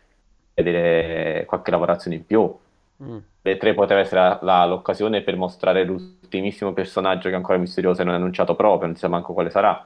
Vedere 0.53 1.45
qualche 1.45 1.71
lavorazione 1.71 2.17
in 2.17 2.25
più. 2.25 2.55
Mm. 3.03 3.17
Le 3.41 3.57
tre 3.57 3.73
poteva 3.73 4.01
essere 4.01 4.21
la- 4.21 4.39
la- 4.41 4.65
l'occasione 4.65 5.21
per 5.21 5.35
mostrare 5.37 5.83
l'ultimissimo 5.83 6.73
personaggio 6.73 7.29
che 7.29 7.33
è 7.33 7.37
ancora 7.37 7.57
misterioso 7.57 8.01
e 8.01 8.03
non 8.05 8.13
è 8.13 8.17
annunciato 8.17 8.55
proprio, 8.55 8.87
non 8.87 8.95
si 8.95 9.01
sa 9.01 9.07
manco 9.07 9.33
quale 9.33 9.49
sarà. 9.49 9.85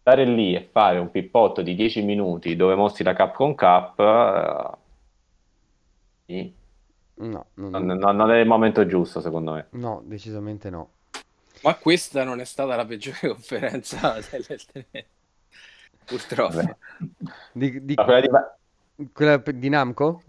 Stare 0.00 0.24
lì 0.26 0.54
e 0.54 0.68
fare 0.70 0.98
un 0.98 1.10
pippotto 1.10 1.62
di 1.62 1.74
10 1.74 2.02
minuti 2.02 2.56
dove 2.56 2.74
mostri 2.74 3.04
la 3.04 3.14
Capcom 3.14 3.54
Cup, 3.54 3.98
eh, 4.00 4.78
sì, 6.26 6.54
No, 7.16 7.46
non- 7.54 7.70
non, 7.70 7.86
non- 7.98 8.16
non 8.16 8.30
è 8.30 8.38
il 8.38 8.46
momento 8.46 8.86
giusto, 8.86 9.20
secondo 9.20 9.52
me. 9.54 9.66
no, 9.72 10.02
decisamente 10.06 10.70
no. 10.70 10.90
Ma 11.62 11.74
questa 11.76 12.24
non 12.24 12.40
è 12.40 12.44
stata 12.44 12.76
la 12.76 12.84
peggiore 12.84 13.18
conferenza 13.28 14.18
dell'E3. 14.30 15.06
Purtroppo. 16.04 16.56
Vabbè. 16.56 16.76
Di, 17.52 17.84
di- 17.84 17.94
quella 17.94 18.20
di- 18.20 19.10
quella 19.12 19.36
di 19.38 19.68
Namco? 19.68 20.22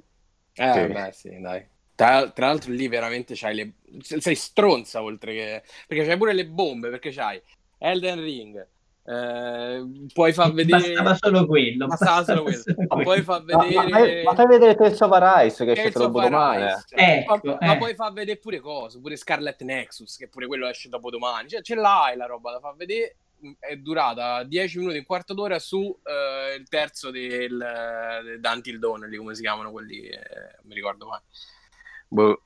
Eh, 0.54 0.66
Sì. 0.72 0.80
vabbè, 0.80 1.12
sì, 1.12 1.40
dai. 1.40 1.66
Tra, 1.96 2.30
tra 2.32 2.48
l'altro 2.48 2.72
lì 2.72 2.88
veramente 2.88 3.34
c'hai 3.36 3.56
le... 3.56 3.74
Sei 4.02 4.36
stronza 4.36 5.02
oltre 5.04 5.34
che... 5.34 5.64
Perché 5.88 6.06
c'hai 6.06 6.18
pure 6.18 6.34
le 6.34 6.46
bombe, 6.48 6.90
perché 6.90 7.12
c'hai 7.12 7.42
Elden 7.78 8.20
Ring, 8.22 8.68
eh, 9.08 9.86
puoi 10.12 10.34
far 10.34 10.52
vedere... 10.52 10.94
Bastava 10.94 11.16
solo 11.16 11.46
quello. 11.46 11.86
Bastava 11.86 12.24
solo 12.24 12.42
quello. 12.44 12.58
solo 12.58 12.86
Ma 12.88 13.04
puoi 13.04 13.22
far 13.22 13.44
Ma, 13.44 13.58
ma, 13.58 13.84
vedere... 13.84 14.24
ma 14.24 14.34
fai 14.34 14.48
vedere 14.48 14.76
Tales 14.76 15.00
of 15.00 15.12
Arise 15.12 15.66
che 15.66 15.72
esce 15.72 15.92
dopo 15.92 16.22
domani. 16.22 16.64
Arise. 16.64 16.86
Ecco, 16.90 17.40
ma, 17.44 17.58
ma 17.60 17.74
eh. 17.76 17.78
puoi 17.78 17.94
far 17.94 18.14
vedere 18.14 18.40
pure 18.40 18.60
cose, 18.60 19.00
pure 19.00 19.16
Scarlet 19.16 19.62
Nexus, 19.62 20.18
che 20.18 20.28
pure 20.28 20.48
quello 20.48 20.68
esce 20.68 20.90
dopo 20.90 21.12
domani. 21.12 21.50
Cioè, 21.50 21.62
ce 21.62 21.76
l'hai 21.76 22.18
la 22.18 22.26
roba 22.26 22.54
da 22.54 22.60
far 22.60 22.76
vedere. 22.76 23.18
È 23.60 23.76
durata 23.76 24.44
10 24.44 24.80
minuti, 24.80 24.98
un 24.98 25.06
quarto 25.06 25.36
d'ora 25.36 25.60
su 25.60 25.96
eh, 26.04 26.56
il 26.56 26.68
terzo 26.68 27.12
del 27.12 27.62
eh, 27.62 28.40
Until 28.42 28.80
Dawn, 28.80 29.02
lì 29.02 29.18
come 29.18 29.36
si 29.36 29.42
chiamano 29.42 29.72
quelli, 29.72 30.00
eh, 30.00 30.18
non 30.18 30.64
mi 30.64 30.74
ricordo 30.74 31.06
mai. 31.06 31.20
Boh, 32.08 32.42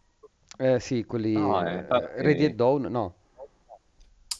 Eh 0.57 0.79
sì, 0.81 1.05
quelli... 1.05 1.33
No, 1.33 1.65
eh, 1.65 1.85
eh, 1.89 2.21
Ready 2.21 2.45
at 2.45 2.53
Dawn? 2.53 2.81
No. 2.89 3.15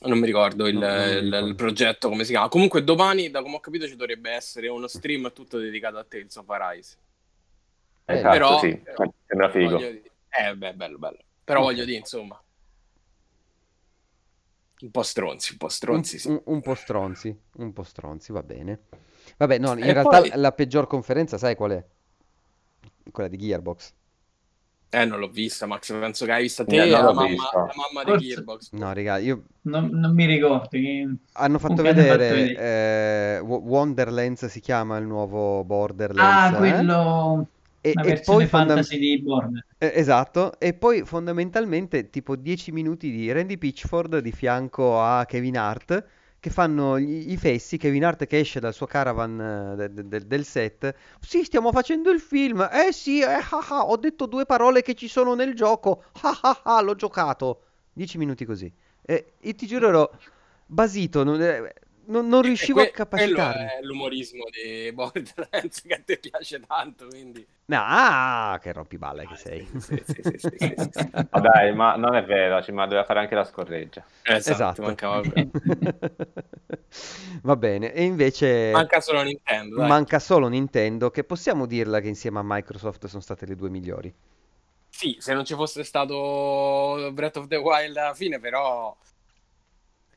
Non 0.02 0.18
mi 0.20 0.26
ricordo 0.26 0.68
il, 0.68 0.78
No, 0.78 0.88
non 0.88 0.96
mi 0.98 1.12
il- 1.12 1.20
ricordo. 1.24 1.46
il 1.48 1.56
progetto 1.56 2.10
come 2.10 2.24
si 2.24 2.32
chiama. 2.32 2.48
Comunque 2.50 2.84
domani, 2.84 3.30
da 3.30 3.42
come 3.42 3.56
ho 3.56 3.60
capito, 3.60 3.88
ci 3.88 3.96
dovrebbe 3.96 4.32
essere 4.32 4.68
uno 4.68 4.88
stream 4.88 5.32
tutto 5.34 5.58
dedicato 5.60 5.98
a 5.98 6.04
Tales 6.04 6.36
of 6.38 6.50
Arise. 6.50 6.98
Eh, 8.06 8.14
Esatto, 8.16 8.32
però- 8.32 8.60
sì, 8.60 8.82
sembra 9.28 9.50
figo. 9.50 9.72
Voglio 9.76 9.92
dire- 9.92 10.12
Eh, 10.30 10.56
beh, 10.56 10.74
bello, 10.74 10.98
bello. 10.98 11.18
Però 11.44 11.60
Ok. 11.60 11.66
voglio 11.66 11.86
dire, 11.86 11.98
insomma, 11.98 12.42
un 14.82 14.92
po' 14.92 15.04
stronzi, 15.04 15.52
un 15.52 15.58
po' 15.58 15.66
Un, 15.66 15.72
stronzi, 15.72 16.20
sì. 16.20 16.28
un- 16.30 16.42
un 16.46 16.62
po' 16.62 16.76
stronzi, 16.76 17.38
un 17.58 17.74
po' 17.74 17.84
stronzi, 17.84 18.32
va 18.32 18.44
bene. 18.44 18.84
Vabbè, 19.38 19.58
no, 19.58 19.74
in 19.74 19.84
E 19.84 19.92
realtà 19.94 20.22
poi- 20.22 20.32
la 20.36 20.52
peggior 20.54 20.88
conferenza, 20.88 21.38
sai 21.38 21.56
qual 21.56 21.72
è? 21.72 21.86
Quella 23.12 23.28
di 23.30 23.38
Gearbox. 23.38 23.94
Eh, 24.92 25.06
non 25.06 25.20
l'ho 25.20 25.30
vista, 25.30 25.66
Max. 25.68 25.92
Penso 26.00 26.26
che 26.26 26.32
hai 26.32 26.42
vista 26.44 26.66
te 26.66 26.76
Eh, 26.78 26.88
e 26.88 26.90
non 26.90 27.06
la 27.06 27.14
mamma, 27.14 27.50
la 27.54 27.72
mamma 27.76 28.18
di 28.18 28.26
Gearbox. 28.28 28.72
No, 28.72 28.92
raga, 28.92 29.18
io... 29.18 29.44
Non, 29.62 29.90
non 29.92 30.14
mi 30.16 30.26
ricordo. 30.26 30.68
che- 30.70 31.08
Hanno 31.34 31.60
fatto 31.60 31.74
hanno 31.74 31.82
vedere 31.84 32.48
fatto 32.48 32.60
eh, 32.60 33.40
Wo- 33.44 33.62
Wonderlands 33.62 34.46
si 34.48 34.60
chiama 34.60 34.98
il 34.98 35.06
nuovo 35.06 35.64
Borderlands, 35.64 36.54
Ah, 36.54 36.56
eh? 36.56 36.58
quello... 36.58 37.48
E, 37.82 37.92
e 37.92 38.20
poi 38.26 38.46
fondam- 38.46 38.50
fantasy 38.82 38.98
di 39.00 39.22
Border. 39.22 39.66
eh, 39.78 39.92
esatto, 39.96 40.60
e 40.60 40.74
poi 40.74 41.04
fondamentalmente 41.06 42.10
tipo 42.10 42.36
10 42.36 42.74
minuti 42.74 43.10
di 43.10 43.32
Randy 43.32 43.58
Pitchford 43.58 44.18
di 44.18 44.34
fianco 44.34 45.00
a 45.02 45.24
Kevin 45.26 45.58
Hart 45.58 46.04
che 46.40 46.50
fanno 46.50 46.98
i 46.98 47.36
fessi, 47.38 47.78
Kevin 47.78 48.06
Hart 48.06 48.26
che 48.26 48.40
esce 48.40 48.60
dal 48.60 48.74
suo 48.74 48.86
caravan 48.86 49.76
eh, 49.80 49.90
de- 49.90 50.08
de- 50.08 50.28
del 50.28 50.46
set. 50.46 50.94
Sì, 51.20 51.44
stiamo 51.44 51.72
facendo 51.72 52.10
il 52.12 52.20
film. 52.20 52.68
Eh 52.72 52.92
sì, 52.94 53.20
eh, 53.22 53.26
ah, 53.26 53.48
ah, 53.70 53.82
ho 53.86 53.98
detto 53.98 54.26
due 54.26 54.46
parole 54.46 54.82
che 54.82 54.94
ci 54.96 55.08
sono 55.08 55.34
nel 55.36 55.54
gioco. 55.56 56.04
Ah, 56.22 56.38
ah, 56.42 56.62
ah, 56.64 56.82
l'ho 56.82 56.96
giocato. 56.96 57.62
10 57.94 58.18
minuti 58.18 58.46
così. 58.46 58.72
E, 59.02 59.34
e 59.40 59.54
ti 59.56 59.66
giuro 59.68 59.88
ero 59.90 60.12
basito, 60.66 61.24
non, 61.24 61.42
eh, 61.42 61.74
non- 62.10 62.28
non 62.28 62.42
riuscivo 62.42 62.82
a 62.82 62.84
Que- 62.84 62.92
capacitarmi. 62.92 63.66
Quello 63.66 63.72
è 63.72 63.82
l'umorismo 63.84 64.44
di 64.52 64.92
Borderlands 64.94 65.82
che 65.82 65.94
a 65.94 66.02
te 66.04 66.18
piace 66.18 66.60
tanto, 66.60 67.08
quindi... 67.08 67.46
No, 67.66 67.84
ah, 67.86 68.58
che 68.62 68.72
rompiballe 68.74 69.28
che 69.28 69.36
sei. 69.36 69.68
Sì, 69.78 70.02
sì, 70.06 70.22
sì, 70.24 70.38
sì, 70.40 70.50
sì, 70.58 70.74
sì, 70.76 70.90
sì. 70.92 71.10
Ma 71.30 71.40
dai, 71.40 71.74
ma 71.74 71.96
non 71.96 72.16
è 72.16 72.24
vero, 72.24 72.62
ci- 72.64 72.72
ma 72.72 72.84
doveva 72.86 73.04
fare 73.04 73.20
anche 73.20 73.36
la 73.36 73.44
scorreggia. 73.44 74.04
Esatto, 74.24 74.52
Esatto. 74.52 74.82
mancava... 74.82 75.22
Va 77.44 77.56
bene, 77.56 77.94
e 77.94 78.04
invece 78.04 78.72
Manca 78.72 79.00
solo 79.00 79.22
Nintendo, 79.22 79.78
dai. 79.78 79.88
manca 79.88 80.20
solo 80.20 80.48
Nintendo, 80.48 81.12
che 81.12 81.24
possiamo 81.24 81.66
dirla 81.66 82.00
che 82.02 82.08
insieme 82.08 82.40
a 82.40 82.44
Microsoft 82.44 83.06
sono 83.06 83.22
state 83.22 83.46
le 83.46 83.56
due 83.56 83.70
migliori. 83.70 84.14
Sì, 84.90 85.16
se 85.20 85.34
non 85.34 85.46
ci 85.46 85.54
fosse 85.54 85.84
stato 85.84 87.10
Breath 87.14 87.38
of 87.38 87.48
the 87.48 87.58
Wild 87.58 87.96
alla 87.98 88.14
fine, 88.14 88.40
però... 88.40 88.96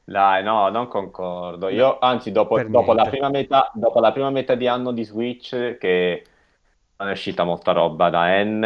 Dai, 0.05 0.43
no, 0.43 0.69
non 0.69 0.89
concordo. 0.89 1.69
Io, 1.69 1.99
anzi, 1.99 2.33
dopo, 2.33 2.59
dopo 2.63 2.93
la 2.93 3.09
metà, 3.31 3.71
dopo 3.75 4.01
la 4.01 4.13
prima 4.13 4.31
metà 4.31 4.55
di 4.55 4.67
anno 4.67 4.93
di 4.93 5.05
Switch, 5.05 5.79
che 5.79 6.25
non 6.97 7.09
è 7.09 7.13
uscita 7.13 7.45
molta 7.45 7.73
roba 7.73 8.11
da 8.11 8.43
N, 8.43 8.61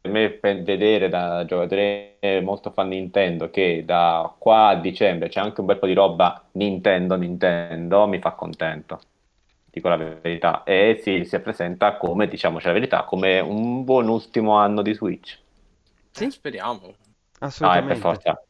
per 0.00 0.10
me 0.10 0.30
per 0.30 0.62
vedere 0.62 1.08
da 1.08 1.44
giocatore 1.44 2.18
molto 2.42 2.70
fan 2.70 2.88
Nintendo 2.88 3.50
che 3.50 3.84
da 3.84 4.32
qua 4.38 4.68
a 4.68 4.76
dicembre 4.76 5.28
c'è 5.28 5.40
anche 5.40 5.60
un 5.60 5.66
bel 5.66 5.78
po' 5.78 5.86
di 5.86 5.94
roba 5.94 6.44
Nintendo, 6.52 7.16
Nintendo, 7.16 8.06
mi 8.06 8.18
fa 8.18 8.32
contento. 8.32 9.00
Dico 9.70 9.88
la 9.88 9.96
verità. 9.96 10.64
E 10.64 10.98
sì, 11.02 11.24
si 11.24 11.38
presenta 11.40 11.96
come, 11.96 12.26
diciamoci 12.26 12.66
la 12.66 12.72
verità, 12.72 13.04
come 13.04 13.38
un 13.40 13.84
buon 13.84 14.08
ultimo 14.08 14.56
anno 14.56 14.82
di 14.82 14.94
Switch. 14.94 15.38
Sì, 16.10 16.30
speriamo. 16.30 16.80
No, 16.86 17.72
è 17.72 17.82
per 17.84 17.96
Assolutamente. 17.96 18.00
forza. 18.00 18.42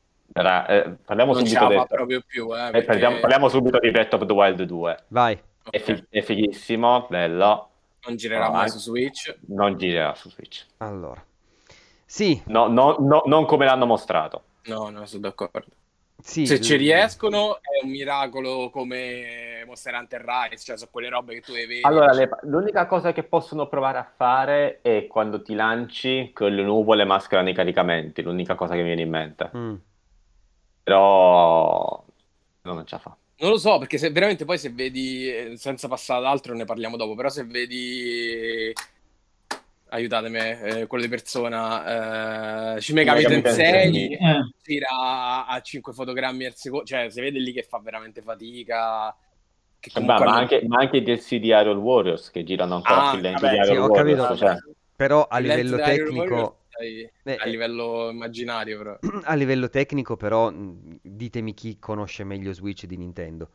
Verrà- 0.42 0.66
eh, 0.66 0.90
parliamo 1.04 1.32
Non 1.32 1.44
subito 1.46 1.66
del- 1.66 1.84
proprio 1.88 2.22
più, 2.26 2.56
eh, 2.56 2.68
eh, 2.68 2.70
perché- 2.70 2.86
parliamo, 2.86 3.18
parliamo 3.18 3.48
subito 3.48 3.78
di 3.78 3.90
Breath 3.90 4.14
of 4.14 4.26
the 4.26 4.32
Wild 4.32 4.62
2. 4.62 4.96
Vai. 5.08 5.38
È, 5.70 5.78
fi- 5.78 6.04
è 6.08 6.20
fighissimo, 6.22 7.06
bello. 7.10 7.68
Non 8.06 8.16
girerà 8.16 8.50
mai 8.50 8.68
su 8.70 8.78
Switch. 8.78 9.36
Non 9.48 9.76
girerà 9.76 10.14
su 10.14 10.30
Switch. 10.30 10.64
Allora. 10.78 11.22
Sì, 12.04 12.40
No, 12.46 12.68
no, 12.68 12.96
no, 13.00 13.22
non 13.26 13.44
come 13.44 13.66
l'hanno 13.66 13.84
mostrato. 13.84 14.42
No, 14.64 14.88
no, 14.88 15.04
sono 15.04 15.20
d'accordo. 15.22 15.64
sì. 16.20 16.46
Se 16.46 16.60
ci 16.60 16.76
riescono 16.76 17.56
è 17.56 17.84
un 17.84 17.90
miracolo 17.90 18.70
come 18.70 19.62
Monster 19.66 19.94
Hunter 19.94 20.24
Rise, 20.24 20.64
cioè 20.64 20.76
sono 20.78 20.88
quelle 20.90 21.08
robe 21.10 21.34
che 21.34 21.40
tu 21.42 21.52
vedi. 21.52 21.80
Allora, 21.82 22.12
le- 22.12 22.30
l'unica 22.42 22.86
cosa 22.86 23.12
che 23.12 23.22
possono 23.24 23.66
provare 23.68 23.98
a 23.98 24.10
fare 24.16 24.78
è 24.82 25.06
quando 25.06 25.42
ti 25.42 25.54
lanci 25.54 26.30
con 26.32 26.54
le 26.54 26.62
nuvole 26.62 27.04
mascherano 27.04 27.50
i 27.50 27.54
caricamenti. 27.54 28.22
L'unica 28.22 28.54
cosa 28.54 28.72
che 28.74 28.80
mi 28.80 28.86
viene 28.86 29.02
in 29.02 29.10
mente. 29.10 29.50
Mm. 29.54 29.74
Però 30.88 32.04
no, 32.62 32.72
non 32.72 32.86
ce 32.86 32.94
la 32.94 33.00
fa. 33.00 33.16
Non 33.40 33.50
lo 33.50 33.58
so, 33.58 33.78
perché 33.78 33.98
se 33.98 34.10
veramente 34.10 34.44
poi 34.44 34.58
se 34.58 34.70
vedi, 34.70 35.28
eh, 35.30 35.56
senza 35.56 35.86
passare 35.86 36.20
ad 36.20 36.26
altro 36.26 36.54
ne 36.54 36.64
parliamo 36.64 36.96
dopo, 36.96 37.14
però 37.14 37.28
se 37.28 37.44
vedi, 37.44 38.72
aiutatemi, 39.90 40.38
eh, 40.38 40.86
quello 40.86 41.04
di 41.04 41.10
persona, 41.10 42.74
eh, 42.76 42.80
Shin 42.80 42.94
Megami 42.96 43.20
Shin 43.20 43.28
Megami 43.30 43.42
Tensei, 43.42 43.72
Tensei. 43.72 44.12
Eh, 44.14 44.50
tira 44.62 45.46
a 45.46 45.60
5 45.60 45.92
fotogrammi 45.92 46.46
al 46.46 46.54
secondo, 46.56 46.84
cioè 46.86 47.08
si 47.10 47.20
vede 47.20 47.38
lì 47.38 47.52
che 47.52 47.62
fa 47.62 47.78
veramente 47.78 48.22
fatica, 48.22 49.14
che 49.78 49.90
Ma, 49.94 50.00
comunque 50.00 50.24
ma 50.26 50.34
anche, 50.36 50.64
ma 50.66 50.78
anche 50.80 50.96
i 50.96 51.02
DLC 51.02 51.36
di 51.36 51.48
Iron 51.48 51.76
Warriors 51.78 52.30
che 52.30 52.42
girano 52.42 52.76
ancora 52.76 53.08
Ah, 53.08 53.12
più 53.12 53.20
lenti 53.20 53.42
vabbè, 53.42 53.56
di 53.58 53.64
sì, 53.64 53.70
Iron 53.72 53.82
ho 53.84 53.88
Warriors. 53.92 54.20
capito. 54.28 54.36
cioè. 54.36 54.56
Però 54.96 55.26
a 55.28 55.38
livello 55.38 55.76
tecnico, 55.76 56.57
Warriors, 56.78 57.12
dai, 57.22 57.34
eh, 57.34 57.40
a 57.42 57.44
eh, 57.44 57.50
livello 57.50 58.08
immaginario 58.10 58.78
però. 58.78 58.98
a 59.24 59.34
livello 59.34 59.68
tecnico 59.68 60.16
però, 60.16 60.50
mh, 60.50 60.98
ditemi 61.02 61.54
chi 61.54 61.78
conosce 61.78 62.24
meglio 62.24 62.52
Switch 62.52 62.86
di 62.86 62.96
Nintendo. 62.96 63.50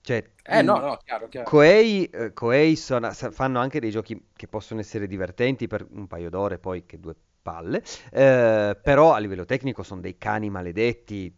Cioè, 0.00 0.24
Eh 0.44 0.62
no, 0.62 0.78
no, 0.80 0.96
chiaro, 1.04 1.28
chiaro. 1.28 1.48
Koei, 1.48 2.04
eh, 2.06 2.32
Koei 2.32 2.76
sono- 2.76 3.10
fanno 3.12 3.58
anche 3.58 3.80
dei 3.80 3.90
giochi 3.90 4.28
che 4.34 4.48
possono 4.48 4.80
essere 4.80 5.06
divertenti 5.06 5.66
per 5.66 5.86
un 5.90 6.06
paio 6.06 6.30
d'ore, 6.30 6.58
poi 6.58 6.84
che 6.86 7.00
due 7.00 7.14
palle, 7.42 7.82
eh, 8.12 8.78
però 8.82 9.12
a 9.12 9.18
livello 9.18 9.44
tecnico 9.44 9.82
sono 9.82 10.00
dei 10.00 10.16
cani 10.18 10.50
maledetti 10.50 11.34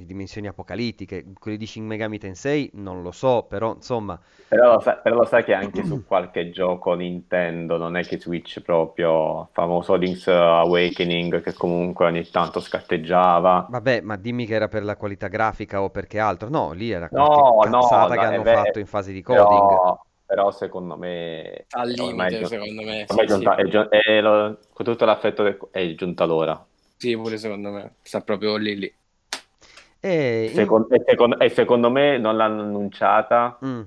di 0.00 0.06
dimensioni 0.06 0.46
apocalittiche. 0.48 1.24
Quelli 1.38 1.56
di 1.56 1.66
Shin 1.66 1.86
Megami 1.86 2.18
Tensei 2.18 2.70
non 2.74 3.02
lo 3.02 3.10
so, 3.12 3.44
però 3.48 3.74
insomma, 3.74 4.20
Però 4.48 4.72
lo, 4.74 4.80
sai, 4.80 4.98
però 5.02 5.16
lo 5.16 5.24
sai 5.24 5.44
che 5.44 5.54
anche 5.54 5.84
su 5.84 6.04
qualche 6.04 6.50
gioco 6.50 6.94
Nintendo 6.94 7.76
non 7.76 7.96
è 7.96 8.04
che 8.04 8.18
Switch 8.18 8.60
proprio 8.60 9.50
famoso 9.52 9.94
Link's 9.94 10.26
Awakening 10.28 11.40
che 11.42 11.52
comunque 11.52 12.06
ogni 12.06 12.28
tanto 12.30 12.60
scatteggiava. 12.60 13.72
vabbè, 13.72 14.00
ma 14.02 14.16
dimmi 14.16 14.46
che 14.46 14.54
era 14.54 14.68
per 14.68 14.82
la 14.84 14.96
qualità 14.96 15.28
grafica 15.28 15.82
o 15.82 15.90
perché 15.90 16.18
altro. 16.18 16.48
No, 16.48 16.72
lì 16.72 16.90
era 16.90 17.10
No, 17.10 17.26
qualche 17.28 17.48
no, 17.66 17.78
cazzata 17.78 18.16
no, 18.16 18.16
che 18.16 18.24
hanno 18.24 18.44
vero, 18.44 18.46
fatto 18.46 18.78
in 18.78 18.86
fase 18.86 19.12
di 19.12 19.22
coding. 19.22 19.80
Però, 19.80 20.06
però 20.24 20.50
secondo 20.50 20.96
me 20.96 21.66
Al 21.76 21.88
limite, 21.92 22.42
giu- 22.42 22.44
secondo 22.44 22.82
me. 22.82 23.06
ormai 23.06 23.24
è 23.24 23.28
sì, 23.28 23.28
giunta, 23.28 23.54
sì. 23.54 23.56
è 23.56 23.64
giu- 23.68 23.88
è 23.88 24.20
lo- 24.20 24.58
con 24.72 24.84
tutto 24.84 25.04
l'affetto 25.04 25.70
è 25.72 25.94
giunta 25.94 26.24
l'ora. 26.24 26.66
Sì, 26.98 27.14
pure 27.14 27.38
secondo 27.38 27.70
me. 27.70 27.96
Sta 28.02 28.20
proprio 28.22 28.56
lì 28.56 28.76
lì. 28.76 28.98
E 30.00 30.44
in- 30.46 30.54
Secon- 30.54 30.86
e, 30.90 31.02
secondo, 31.06 31.38
e 31.38 31.48
secondo 31.50 31.90
me 31.90 32.18
non 32.18 32.36
l'hanno 32.36 32.62
annunciata 32.62 33.58
Mm, 33.64 33.82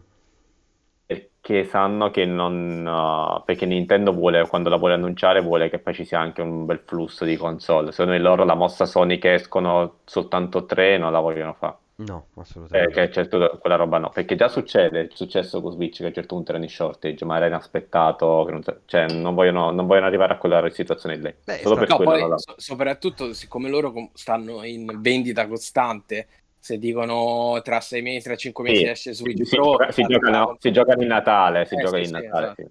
perché 1.06 1.66
sanno 1.66 2.10
che 2.12 2.26
non... 2.26 2.86
uh, 2.86 3.44
perché 3.44 3.66
Nintendo 3.66 4.14
vuole, 4.14 4.48
quando 4.48 4.70
la 4.70 4.78
vuole 4.78 4.94
annunciare, 4.94 5.42
vuole 5.42 5.70
che 5.70 5.80
poi 5.80 5.94
ci 5.94 6.06
sia 6.06 6.20
anche 6.20 6.42
un 6.42 6.66
bel 6.66 6.80
flusso 6.80 7.26
di 7.26 7.36
console. 7.38 7.92
Secondo 7.92 8.12
me 8.14 8.20
loro 8.20 8.44
la 8.46 8.56
mossa 8.56 8.86
Sony 8.86 9.18
che 9.18 9.34
escono 9.34 10.00
soltanto 10.06 10.66
tre 10.66 10.98
non 10.98 11.12
la 11.12 11.20
vogliono 11.20 11.54
fare. 11.54 11.78
No, 12.00 12.30
Eh, 12.72 12.88
assolutamente. 12.88 12.92
che 12.92 13.10
c'è 13.10 13.28
tutta 13.28 13.50
quella 13.58 13.76
roba 13.78 13.98
no, 13.98 14.10
perché 14.12 14.36
già 14.36 14.48
succede, 14.48 15.08
è 15.08 15.08
successo 15.12 15.60
con 15.60 15.72
Switch 15.72 15.98
che 15.98 16.04
a 16.04 16.08
un 16.08 16.14
certo 16.14 16.36
punto 16.36 16.52
erano 16.52 16.66
in 16.66 16.70
shortage, 16.70 17.26
ma 17.26 17.38
era 17.38 17.48
inaspettato, 17.48 18.44
che 18.46 18.52
non, 18.52 18.62
cioè 18.86 19.08
non 19.08 19.34
vogliono, 19.34 19.72
non 19.72 19.88
vogliono 19.88 20.06
arrivare 20.06 20.34
a 20.34 20.38
quella 20.38 20.70
situazione 20.70 21.18
lì. 21.18 21.36
Beh, 21.44 21.64
Solo 21.64 21.78
per 21.78 21.88
No, 21.88 22.00
quello 22.06 22.14
poi 22.14 22.32
so- 22.36 22.54
soprattutto 22.58 23.34
siccome 23.34 23.70
loro 23.70 23.92
com- 23.92 24.12
stanno 24.14 24.64
in 24.64 25.02
vendita 25.02 25.48
costante, 25.48 26.28
se 26.60 26.78
dicono 26.78 27.60
tra 27.64 27.82
sei 27.82 28.02
mesi, 28.04 28.26
tra 28.26 28.36
cinque 28.36 28.64
mesi 28.64 28.86
Sì, 28.86 28.86
esce 28.86 29.14
Switch 29.14 29.46
si, 29.46 29.60
Pro, 29.60 29.62
gioca, 29.62 29.92
si, 29.92 30.06
giocano, 30.06 30.56
si 30.60 30.72
giocano 30.72 31.02
in 31.02 31.08
Natale, 31.08 31.66
si 31.66 31.76
Eh, 31.76 31.78
gioca 31.78 31.98
sì, 31.98 32.04
in 32.04 32.12
sì, 32.12 32.12
Natale, 32.12 32.52
esatto. 32.54 32.56
sì. 32.56 32.68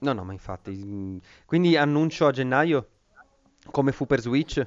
No, 0.00 0.12
no, 0.14 0.24
ma 0.24 0.32
infatti. 0.32 0.70
mm, 0.72 1.18
Quindi 1.46 1.76
annuncio 1.76 2.26
a 2.26 2.30
gennaio 2.32 2.88
come 3.70 3.92
fu 3.92 4.06
per 4.06 4.20
Switch? 4.20 4.66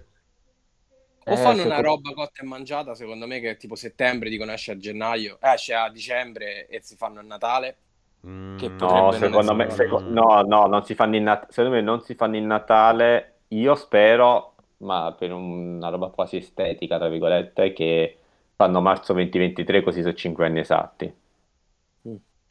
O 1.26 1.32
Eh, 1.32 1.36
fanno 1.38 1.64
una 1.64 1.76
secondo- 1.78 1.82
roba 1.82 2.14
cotta 2.14 2.42
e 2.42 2.46
mangiata, 2.46 2.96
secondo 2.96 3.28
me 3.28 3.40
che 3.40 3.58
tipo 3.58 3.76
settembre 3.76 4.30
dicono 4.30 4.52
esce 4.52 4.72
a 4.74 4.78
gennaio, 4.78 5.38
eh, 5.42 5.54
esce 5.54 5.74
a 5.74 5.90
dicembre 5.90 6.68
e 6.68 6.82
si 6.82 6.96
fanno 6.96 7.20
a 7.20 7.24
Natale. 7.24 7.78
Mm, 8.26 8.58
Che 8.58 8.68
No, 8.70 8.76
potrebbe 8.78 9.02
non 9.02 9.14
secondo 9.14 9.54
me, 9.56 9.70
seco- 9.70 10.00
no, 10.00 10.42
no, 10.44 10.66
non 10.68 10.84
si 10.86 10.96
fanno 10.96 11.16
in 11.18 11.24
Nat- 11.24 11.50
secondo 11.52 11.76
me 11.76 11.82
non 11.82 12.02
si 12.02 12.16
fanno 12.16 12.38
in 12.38 12.46
Natale, 12.48 13.40
io 13.50 13.76
spero, 13.76 14.56
ma 14.78 15.14
per 15.18 15.32
un- 15.34 15.76
una 15.76 15.90
roba 15.90 16.10
quasi 16.10 16.38
estetica, 16.38 16.98
tra 16.98 17.10
virgolette, 17.10 17.74
che 17.74 18.18
fanno 18.56 18.80
marzo 18.82 19.12
2023 19.14 19.82
così 19.84 20.02
sono 20.02 20.14
5 20.14 20.46
anni 20.46 20.60
esatti. 20.60 21.14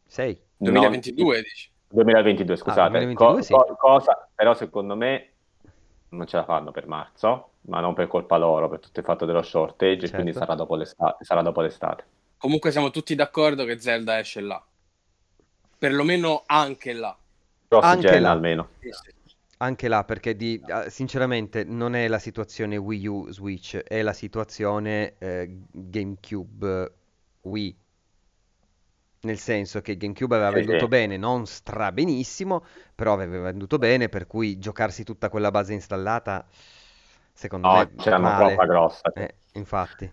Sei. 0.06 0.38
2022 0.56 1.42
dici. 1.42 1.70
2022, 1.88 2.56
scusate. 2.56 2.90
2022 2.90 3.34
Co- 3.34 3.42
sì. 3.42 3.52
co- 3.52 3.76
cosa, 3.78 4.28
però 4.34 4.52
secondo 4.54 4.94
me 4.94 5.28
non 6.10 6.26
ce 6.26 6.36
la 6.36 6.44
fanno 6.44 6.70
per 6.70 6.86
marzo, 6.86 7.51
ma 7.62 7.80
non 7.80 7.94
per 7.94 8.06
colpa 8.08 8.36
loro, 8.36 8.68
per 8.68 8.80
tutto 8.80 9.00
il 9.00 9.06
fatto 9.06 9.24
dello 9.24 9.42
shortage, 9.42 10.00
Certo. 10.00 10.14
quindi 10.14 10.32
sarà 10.32 10.54
dopo 10.54 10.76
l'estate. 10.76 11.24
Sarà 11.24 11.42
dopo 11.42 11.60
l'estate. 11.60 12.04
Comunque 12.36 12.70
siamo 12.72 12.90
tutti 12.90 13.14
d'accordo 13.14 13.64
che 13.64 13.80
Zelda 13.80 14.18
esce 14.18 14.42
là. 14.42 14.62
Perlomeno 15.78 16.44
anche 16.46 16.92
là. 16.92 17.16
Cross 17.68 17.84
Anche 17.86 18.06
gen 18.08 18.22
là. 18.22 18.30
almeno. 18.30 18.68
Anche 19.58 19.86
là, 19.88 20.04
perché 20.04 20.34
di- 20.34 20.60
ah, 20.68 20.88
sinceramente 20.90 21.62
non 21.64 21.94
è 21.94 22.08
la 22.08 22.18
situazione 22.18 22.76
Wii 22.76 23.06
U 23.06 23.30
Switch, 23.30 23.76
è 23.76 24.02
la 24.02 24.12
situazione 24.12 25.14
eh, 25.18 25.48
GameCube 25.70 26.92
Wii. 27.42 27.76
Nel 29.20 29.38
senso 29.38 29.80
che 29.82 29.96
GameCube 29.96 30.34
aveva 30.34 30.50
Sì, 30.50 30.56
venduto 30.56 30.86
sì. 30.86 30.88
bene, 30.88 31.16
non 31.16 31.46
stra 31.46 31.92
benissimo, 31.92 32.64
però 32.94 33.12
aveva 33.12 33.38
venduto 33.40 33.78
bene, 33.78 34.08
per 34.08 34.26
cui 34.26 34.58
giocarsi 34.58 35.04
tutta 35.04 35.28
quella 35.28 35.52
base 35.52 35.72
installata, 35.74 36.44
secondo 37.32 37.68
No, 37.68 37.70
me, 37.70 37.90
c'era 37.96 38.16
una 38.18 38.34
troppa 38.34 38.66
grossa. 38.66 39.12
Eh, 39.12 39.34
infatti. 39.52 40.10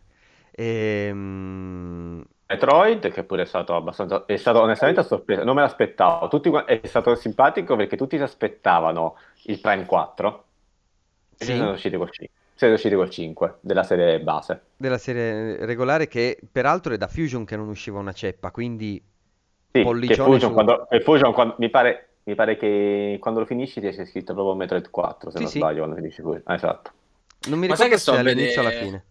Ehm, 0.52 2.24
Metroid, 2.48 3.12
che 3.12 3.24
pure 3.24 3.44
è 3.44 3.46
stato 3.46 3.76
abbastanza, 3.76 4.26
è 4.26 4.36
stato 4.36 4.60
onestamente 4.62 5.02
a 5.02 5.04
sorpresa, 5.04 5.44
non 5.44 5.54
me 5.56 5.62
l'aspettavo. 5.62 6.28
Tutti, 6.28 6.50
è 6.66 6.82
stato 6.86 7.14
simpatico 7.16 7.76
perché 7.76 7.96
tutti 7.96 8.18
si 8.18 8.24
aspettavano 8.24 9.18
il 9.44 9.60
Prime 9.60 9.86
4 9.86 10.46
e 11.38 11.46
Sì. 11.46 11.54
sono 11.56 11.72
usciti 11.74 11.96
col 11.98 12.10
5, 12.12 12.36
sono 12.56 12.74
usciti 12.74 12.96
col 12.96 13.10
5 13.12 13.58
della 13.62 13.84
serie 13.84 14.20
base. 14.22 14.64
della 14.76 14.98
serie 14.98 15.64
regolare 15.66 16.08
che 16.08 16.40
peraltro 16.52 16.94
è 16.94 16.98
da 16.98 17.08
Fusion 17.08 17.46
che 17.46 17.56
non 17.56 17.68
usciva 17.68 18.00
una 18.00 18.14
ceppa, 18.14 18.50
quindi 18.52 19.02
Sì, 19.72 20.02
che 20.04 20.18
Pollicione 20.18 20.20
Fusion, 20.20 20.52
su- 20.52 20.54
quando, 20.54 20.88
Fusion 21.04 21.32
quando- 21.34 21.56
mi 21.60 21.70
pare, 21.70 22.18
mi 22.24 22.36
pare 22.36 22.58
che 22.58 23.18
quando 23.20 23.40
lo 23.42 23.46
finisci 23.46 23.80
ti 23.80 23.90
c'è 23.92 24.06
scritto 24.06 24.34
proprio 24.34 24.56
Metroid 24.56 24.90
4, 24.90 25.30
se 25.30 25.38
Sì, 25.38 25.40
non 25.40 25.52
sì. 25.52 25.60
sbaglio, 25.60 25.78
quando 25.80 25.96
finisci 25.96 26.22
Fusion. 26.22 26.42
Ah, 26.46 26.56
esatto. 26.56 26.92
Non 27.48 27.60
mi 27.60 27.68
Ma 27.68 27.76
sai 27.76 27.88
ricordo 27.90 27.90
che 27.90 27.96
se 27.96 27.98
sto 28.00 28.12
a 28.14 28.20
all'inizio 28.20 28.58
o 28.58 28.60
alla 28.62 28.70
vedere- 28.70 28.86
fine. 28.86 29.04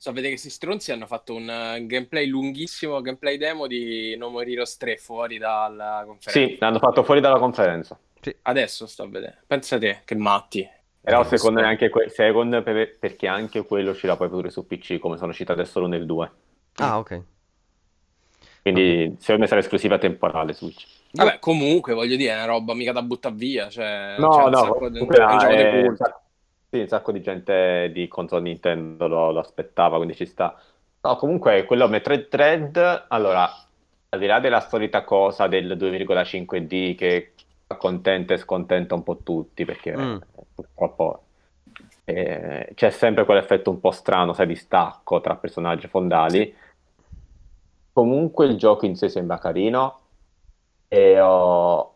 So, 0.00 0.10
vedere 0.12 0.28
che 0.34 0.40
questi 0.40 0.50
stronzi 0.50 0.92
hanno 0.92 1.04
fatto 1.06 1.34
un 1.34 1.50
eh, 1.50 1.84
gameplay 1.86 2.26
lunghissimo, 2.26 3.00
gameplay 3.02 3.36
demo 3.36 3.66
di 3.66 4.16
No 4.16 4.30
More 4.30 4.50
Heroes 4.50 4.78
3 4.78 4.96
fuori 4.96 5.36
dalla 5.36 6.04
conferenza. 6.06 6.30
Sì, 6.52 6.56
l'hanno 6.58 6.78
fatto 6.78 7.02
fuori 7.02 7.20
dalla 7.20 7.38
conferenza. 7.38 7.98
Sì. 8.20 8.34
Adesso 8.42 8.86
sto 8.86 9.02
a 9.02 9.08
vedere. 9.08 9.42
Pensa 9.46 9.76
te, 9.78 10.00
che 10.06 10.14
matti. 10.14 10.66
Però 11.02 11.20
Eh, 11.20 11.24
secondo 11.24 11.60
me 11.60 11.66
anche, 11.66 11.90
que- 11.90 12.08
secondo 12.08 12.62
me 12.64 12.86
perché 12.86 13.26
anche 13.26 13.62
quello 13.64 13.90
uscirà 13.90 14.16
poi 14.16 14.28
pure 14.30 14.48
su 14.48 14.66
PC, 14.66 14.98
come 14.98 15.18
sono 15.18 15.30
uscite 15.30 15.52
adesso 15.52 15.84
e 15.92 15.96
il 15.96 16.06
2. 16.06 16.30
Ah, 16.76 16.98
ok. 16.98 17.22
Quindi 18.62 19.16
secondo 19.18 19.42
me 19.42 19.46
sarà 19.48 19.60
esclusiva 19.60 19.98
temporale 19.98 20.52
Switch. 20.54 20.86
Vabbè, 21.12 21.38
comunque, 21.40 21.92
voglio 21.94 22.16
dire, 22.16 22.32
è 22.32 22.36
una 22.36 22.44
roba 22.44 22.74
mica 22.74 22.92
da 22.92 23.02
buttare 23.02 23.34
via. 23.34 23.68
Cioè, 23.68 24.16
No, 24.18 24.48
no, 24.48 24.74
comunque, 24.74 25.16
è 25.18 25.24
un 25.24 25.38
gioco 25.38 25.52
eh, 25.52 25.70
di 25.70 25.78
un 25.78 25.86
culto. 25.86 26.20
Sì, 26.70 26.80
un 26.80 26.88
sacco 26.88 27.10
di 27.10 27.20
gente 27.20 27.90
di 27.92 28.06
console 28.06 28.42
Nintendo 28.42 29.08
lo, 29.08 29.32
lo 29.32 29.40
aspettava, 29.40 29.96
quindi 29.96 30.14
ci 30.14 30.24
sta. 30.24 30.56
No, 31.02 31.16
comunque 31.16 31.64
quello 31.64 31.88
Metroid 31.88 32.28
Dread, 32.28 33.06
allora, 33.08 33.50
al 34.10 34.18
di 34.18 34.26
là 34.26 34.38
della 34.38 34.60
solita 34.60 35.02
cosa 35.02 35.48
del 35.48 35.76
2,5D 35.76 36.94
che 36.94 37.32
accontenta 37.66 38.34
e 38.34 38.38
scontenta 38.38 38.94
un 38.94 39.02
po' 39.02 39.18
tutti, 39.18 39.64
perché 39.64 39.96
Mm. 39.96 40.16
purtroppo 40.54 41.22
eh, 42.04 42.70
c'è 42.74 42.90
sempre 42.90 43.24
quell'effetto 43.24 43.70
un 43.70 43.80
po' 43.80 43.90
strano, 43.90 44.32
sai, 44.32 44.46
di 44.46 44.56
stacco 44.56 45.20
tra 45.20 45.36
personaggi 45.36 45.88
fondali. 45.88 46.54
Comunque 47.92 48.46
il 48.46 48.56
gioco 48.56 48.86
in 48.86 48.94
sé 48.96 49.08
sembra 49.08 49.38
carino 49.38 49.98
e 50.88 51.20
ho, 51.20 51.94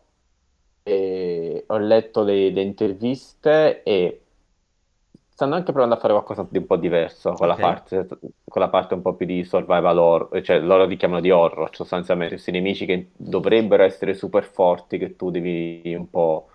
e 0.83 1.63
ho 1.67 1.77
letto 1.77 2.23
le, 2.23 2.49
le 2.49 2.61
interviste 2.61 3.83
e 3.83 4.24
stanno 5.35 5.55
anche 5.55 5.71
provando 5.71 5.95
a 5.95 5.99
fare 5.99 6.13
qualcosa 6.13 6.47
di 6.49 6.57
un 6.57 6.65
po' 6.65 6.77
diverso 6.77 7.35
con 7.35 7.47
la 7.47 7.57
Ok. 7.57 7.59
parte, 7.59 8.07
con 8.07 8.61
la 8.61 8.69
parte 8.69 8.93
un 8.95 9.01
po' 9.01 9.15
più 9.15 9.25
di 9.25 9.43
survival 9.43 9.97
horror, 9.97 10.41
cioè 10.41 10.59
loro 10.59 10.85
li 10.85 10.95
chiamano 10.97 11.21
di 11.21 11.29
horror, 11.29 11.75
sostanzialmente 11.75 12.35
questi 12.35 12.51
nemici 12.51 12.85
che 12.85 13.11
dovrebbero 13.15 13.83
essere 13.83 14.13
super 14.15 14.45
forti 14.45 14.97
che 14.97 15.15
tu 15.17 15.29
devi 15.31 15.93
un 15.93 16.09
po' 16.09 16.49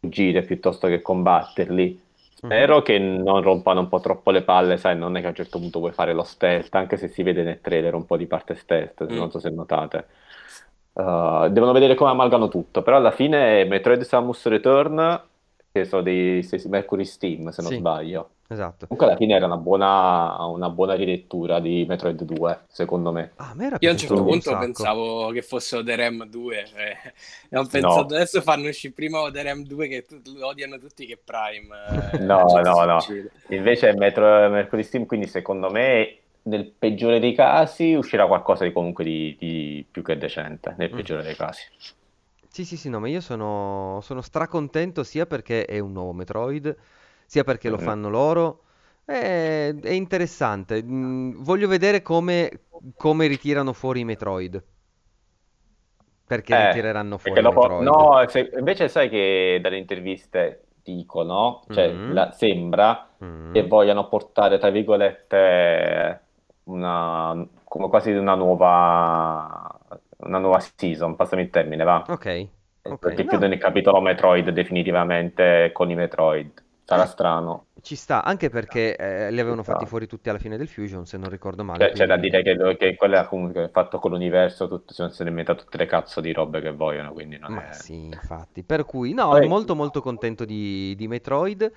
fuggire 0.00 0.42
piuttosto 0.42 0.88
che 0.88 1.02
combatterli. 1.02 2.00
Spero 2.34 2.82
che 2.82 2.98
non 2.98 3.42
rompano 3.42 3.80
un 3.80 3.88
po' 3.88 4.00
troppo 4.00 4.30
le 4.30 4.42
palle, 4.42 4.76
sai, 4.76 4.96
non 4.96 5.16
è 5.16 5.20
che 5.20 5.26
a 5.26 5.28
un 5.30 5.34
certo 5.36 5.58
punto 5.58 5.78
vuoi 5.78 5.92
fare 5.92 6.12
lo 6.12 6.22
stealth, 6.24 6.74
anche 6.74 6.96
se 6.96 7.08
si 7.08 7.22
vede 7.22 7.42
nel 7.42 7.60
trailer 7.60 7.94
un 7.94 8.04
po' 8.06 8.16
di 8.16 8.26
parte 8.26 8.54
stealth, 8.56 9.06
Mm. 9.08 9.12
non 9.12 9.30
so 9.30 9.38
se 9.38 9.50
notate. 9.50 10.06
Uh, 10.94 11.48
devono 11.48 11.72
vedere 11.72 11.94
come 11.94 12.10
amalgano 12.10 12.48
tutto, 12.48 12.82
però 12.82 12.96
alla 12.98 13.12
fine 13.12 13.64
Metroid 13.64 14.02
Samus 14.02 14.44
Return, 14.46 15.20
che 15.72 15.86
sono 15.86 16.02
dei 16.02 16.42
stessi 16.42 16.68
Mercury 16.68 17.04
Steam, 17.06 17.48
se 17.48 17.62
non 17.62 17.70
Sì. 17.70 17.78
sbaglio. 17.78 18.28
Esatto. 18.46 18.86
Comunque 18.86 19.06
alla 19.06 19.16
fine 19.16 19.34
era 19.34 19.46
una 19.46 19.56
buona, 19.56 20.44
una 20.44 20.68
buona 20.68 20.92
rilettura 20.92 21.58
di 21.60 21.86
Metroid 21.88 22.22
2, 22.22 22.60
secondo 22.68 23.10
me. 23.10 23.32
Ah, 23.36 23.54
me 23.54 23.66
era 23.68 23.76
Io 23.80 23.88
a 23.88 23.92
un 23.92 23.98
certo 23.98 24.14
un 24.16 24.24
punto 24.24 24.50
sacco. 24.50 24.58
pensavo 24.58 25.30
che 25.30 25.40
fossero 25.40 25.82
The 25.82 25.96
Ram 25.96 26.26
2 26.28 26.58
eh, 26.58 27.12
e 27.48 27.56
ho 27.58 27.64
pensato 27.64 28.14
adesso 28.14 28.42
fanno 28.42 28.68
uscire 28.68 28.92
prima 28.92 29.30
The 29.30 29.42
Ram 29.42 29.62
2 29.64 29.88
che 29.88 30.04
tu- 30.04 30.20
lo 30.36 30.48
odiano 30.48 30.76
tutti 30.76 31.06
che 31.06 31.18
Prime 31.24 31.74
eh, 32.12 32.18
No, 32.18 32.44
gente 32.48 32.68
no, 32.68 32.84
no. 32.84 32.98
Invece 33.48 33.88
è 33.88 33.94
Metro, 33.94 34.26
Mercury 34.50 34.82
Steam, 34.82 35.06
quindi 35.06 35.26
secondo 35.26 35.70
me 35.70 36.16
nel 36.42 36.66
peggiore 36.66 37.18
dei 37.20 37.32
casi 37.34 37.94
uscirà 37.94 38.26
qualcosa 38.26 38.64
di 38.64 38.72
comunque 38.72 39.04
di, 39.04 39.34
di 39.40 39.86
più 39.90 40.02
che 40.02 40.18
decente, 40.18 40.74
nel 40.76 40.92
Mm. 40.92 40.96
peggiore 40.96 41.22
dei 41.22 41.36
casi. 41.36 41.62
Sì, 42.52 42.64
sì, 42.66 42.76
sì, 42.76 42.90
no, 42.90 43.00
ma 43.00 43.08
io 43.08 43.20
sono, 43.22 44.00
sono 44.02 44.20
stracontento 44.20 45.04
sia 45.04 45.24
perché 45.26 45.64
è 45.64 45.78
un 45.78 45.92
nuovo 45.92 46.12
Metroid, 46.12 46.76
sia 47.24 47.44
perché 47.44 47.70
lo 47.70 47.78
Mhm. 47.78 47.78
fanno 47.78 48.10
loro. 48.10 48.64
È, 49.06 49.74
è 49.80 49.90
interessante. 49.90 50.82
Mm, 50.82 51.42
voglio 51.42 51.66
vedere 51.66 52.02
come, 52.02 52.64
come 52.96 53.26
ritirano 53.26 53.72
fuori 53.72 54.00
i 54.00 54.04
Metroid. 54.04 54.62
Perché 56.26 56.54
Eh, 56.54 56.56
ritireranno 56.56 57.16
fuori 57.18 57.40
perché 57.40 57.40
i 57.42 57.42
dopo, 57.42 57.76
Metroid. 57.78 58.08
no, 58.08 58.26
se- 58.28 58.50
invece 58.58 58.88
sai 58.88 59.08
che 59.08 59.58
dalle 59.62 59.78
interviste 59.78 60.66
dicono, 60.82 61.62
cioè 61.70 62.02
Mhm. 62.02 62.06
la- 62.06 62.32
sembra 62.32 63.08
Mm. 63.20 63.32
che 63.50 63.66
vogliano 63.66 64.08
portare, 64.08 64.58
tra 64.58 64.70
virgolette, 64.70 66.20
una, 66.64 67.46
come 67.64 67.88
quasi 67.88 68.10
una 68.12 68.34
nuova, 68.34 69.78
una 70.22 70.38
nuova 70.38 70.60
season, 70.60 71.16
passami 71.16 71.42
il 71.42 71.50
termine, 71.50 71.84
va? 71.84 72.04
Ok, 72.08 72.46
ok. 72.82 72.98
Perché 72.98 73.22
No. 73.22 73.28
chiudono 73.30 73.52
il 73.54 73.60
capitolo 73.60 74.00
Metroid 74.00 74.48
definitivamente 74.50 75.70
con 75.72 75.90
i 75.90 75.94
Metroid. 75.94 76.62
sarà 76.84 77.06
strano. 77.06 77.66
Ci 77.80 77.96
sta, 77.96 78.22
anche 78.22 78.50
perché 78.50 78.96
eh, 78.96 79.30
li 79.32 79.40
avevano 79.40 79.62
fatti 79.62 79.86
fuori 79.86 80.06
tutti 80.06 80.28
alla 80.28 80.38
fine 80.38 80.58
del 80.58 80.68
Fusion, 80.68 81.06
se 81.06 81.16
non 81.16 81.30
ricordo 81.30 81.64
male. 81.64 81.86
Cioè, 81.86 81.92
c'è 81.94 82.06
da 82.06 82.18
quindi- 82.18 82.42
dire 82.42 82.56
che, 82.56 82.76
che 82.76 82.96
quello 82.96 83.16
è 83.18 83.24
comunque 83.24 83.70
fatto 83.72 83.98
con 83.98 84.10
l'universo, 84.10 84.68
tutto, 84.68 84.92
si 84.92 85.02
sono 85.10 85.28
inventato 85.30 85.64
tutte 85.64 85.78
le 85.78 85.86
cazzo 85.86 86.20
di 86.20 86.32
robe 86.32 86.60
che 86.60 86.70
vogliono, 86.72 87.12
quindi 87.12 87.38
non 87.38 87.52
Ma 87.54 87.70
è... 87.70 87.72
sì, 87.72 88.04
infatti. 88.06 88.62
Per 88.62 88.84
cui, 88.84 89.14
no, 89.14 89.30
Poi- 89.30 89.48
molto 89.48 89.74
molto 89.74 90.02
contento 90.02 90.44
di, 90.44 90.94
di 90.96 91.08
Metroid. 91.08 91.72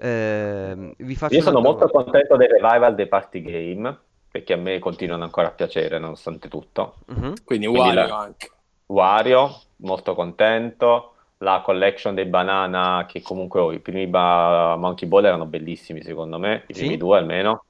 Ehm, 0.00 0.92
vi 0.98 1.14
faccio 1.16 1.34
Io 1.34 1.42
sono 1.42 1.60
molto 1.60 1.88
contento 1.88 2.36
del 2.36 2.48
revival 2.48 2.94
dei 2.94 3.08
party 3.08 3.40
game, 3.42 3.98
perché 4.30 4.52
a 4.52 4.56
me 4.56 4.78
continuano 4.78 5.24
ancora 5.24 5.48
a 5.48 5.52
piacere 5.52 5.98
nonostante 5.98 6.48
tutto. 6.48 6.96
Mhm. 7.06 7.34
Quindi 7.44 7.66
Quindi 7.66 7.78
Wario 7.78 8.06
la- 8.06 8.18
anche. 8.18 8.50
Wario, 8.86 9.60
molto 9.76 10.14
contento. 10.14 11.12
La 11.38 11.60
collection 11.64 12.14
dei 12.14 12.24
banana, 12.26 13.06
che 13.08 13.22
comunque 13.22 13.60
oh, 13.60 13.72
i 13.72 13.78
primi 13.78 14.06
ba- 14.08 14.74
Monkey 14.76 15.06
Ball 15.08 15.24
erano 15.24 15.46
bellissimi 15.46 16.02
secondo 16.02 16.38
me, 16.38 16.64
i 16.66 16.74
Sì. 16.74 16.80
primi 16.80 16.96
due 16.96 17.18
almeno. 17.18 17.64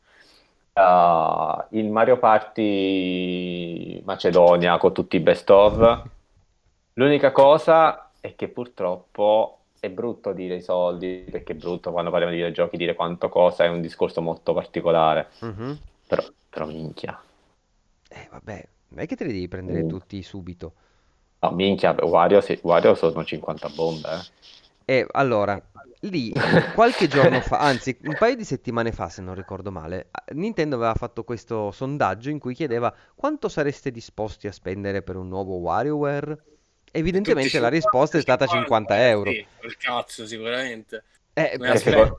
Uh, 0.72 1.64
il 1.70 1.90
Mario 1.90 2.18
Party 2.18 4.00
Macedonia 4.04 4.78
con 4.78 4.92
tutti 4.94 5.16
i 5.16 5.20
best 5.20 5.50
of. 5.50 6.02
L'unica 6.94 7.32
cosa 7.32 8.10
è 8.20 8.34
che 8.34 8.48
purtroppo 8.48 9.58
è 9.80 9.90
brutto 9.90 10.32
dire 10.32 10.56
i 10.56 10.62
soldi, 10.62 11.26
perché 11.30 11.52
è 11.52 11.56
brutto 11.56 11.90
quando 11.92 12.10
parliamo 12.10 12.32
di 12.34 12.40
videogiochi 12.40 12.76
dire 12.76 12.94
quanto 12.94 13.28
cosa, 13.28 13.64
è 13.64 13.68
un 13.68 13.80
discorso 13.80 14.20
molto 14.22 14.52
particolare. 14.54 15.28
Mhm. 15.40 15.78
Però, 16.06 16.22
però 16.48 16.66
minchia. 16.66 17.20
Eh, 18.08 18.28
vabbè, 18.30 18.68
non 18.88 19.00
è 19.00 19.06
che 19.06 19.16
te 19.16 19.24
li 19.24 19.32
devi 19.32 19.48
prendere 19.48 19.84
Mm. 19.84 19.88
tutti 19.88 20.22
subito. 20.22 20.72
No, 21.40 21.50
minchia, 21.52 21.94
Wario, 22.00 22.40
se- 22.40 22.58
Wario 22.62 22.94
sono 22.94 23.24
50 23.24 23.68
bombe, 23.68 24.08
eh. 24.08 24.36
E 24.90 25.06
allora, 25.12 25.60
lì 26.00 26.32
qualche 26.74 27.08
giorno 27.08 27.40
fa, 27.42 27.58
anzi 27.58 27.96
un 28.04 28.14
paio 28.16 28.36
di 28.36 28.44
settimane 28.44 28.90
fa, 28.90 29.10
se 29.10 29.20
non 29.20 29.34
ricordo 29.34 29.70
male, 29.70 30.08
Nintendo 30.32 30.76
aveva 30.76 30.94
fatto 30.94 31.24
questo 31.24 31.70
sondaggio 31.70 32.30
in 32.30 32.38
cui 32.38 32.54
chiedeva 32.54 32.92
quanto 33.14 33.50
sareste 33.50 33.90
disposti 33.90 34.46
a 34.46 34.52
spendere 34.52 35.02
per 35.02 35.16
un 35.16 35.28
nuovo 35.28 35.56
WarioWare. 35.56 36.42
Evidentemente 36.90 37.50
Tutti 37.50 37.60
la 37.60 37.68
risposta 37.68 38.16
è 38.16 38.22
stata 38.22 38.46
50 38.46 39.08
euro. 39.08 39.30
Sì, 39.30 39.46
cazzo, 39.78 40.26
sicuramente. 40.26 41.04
Eh, 41.34 41.56
Perché. 41.58 42.14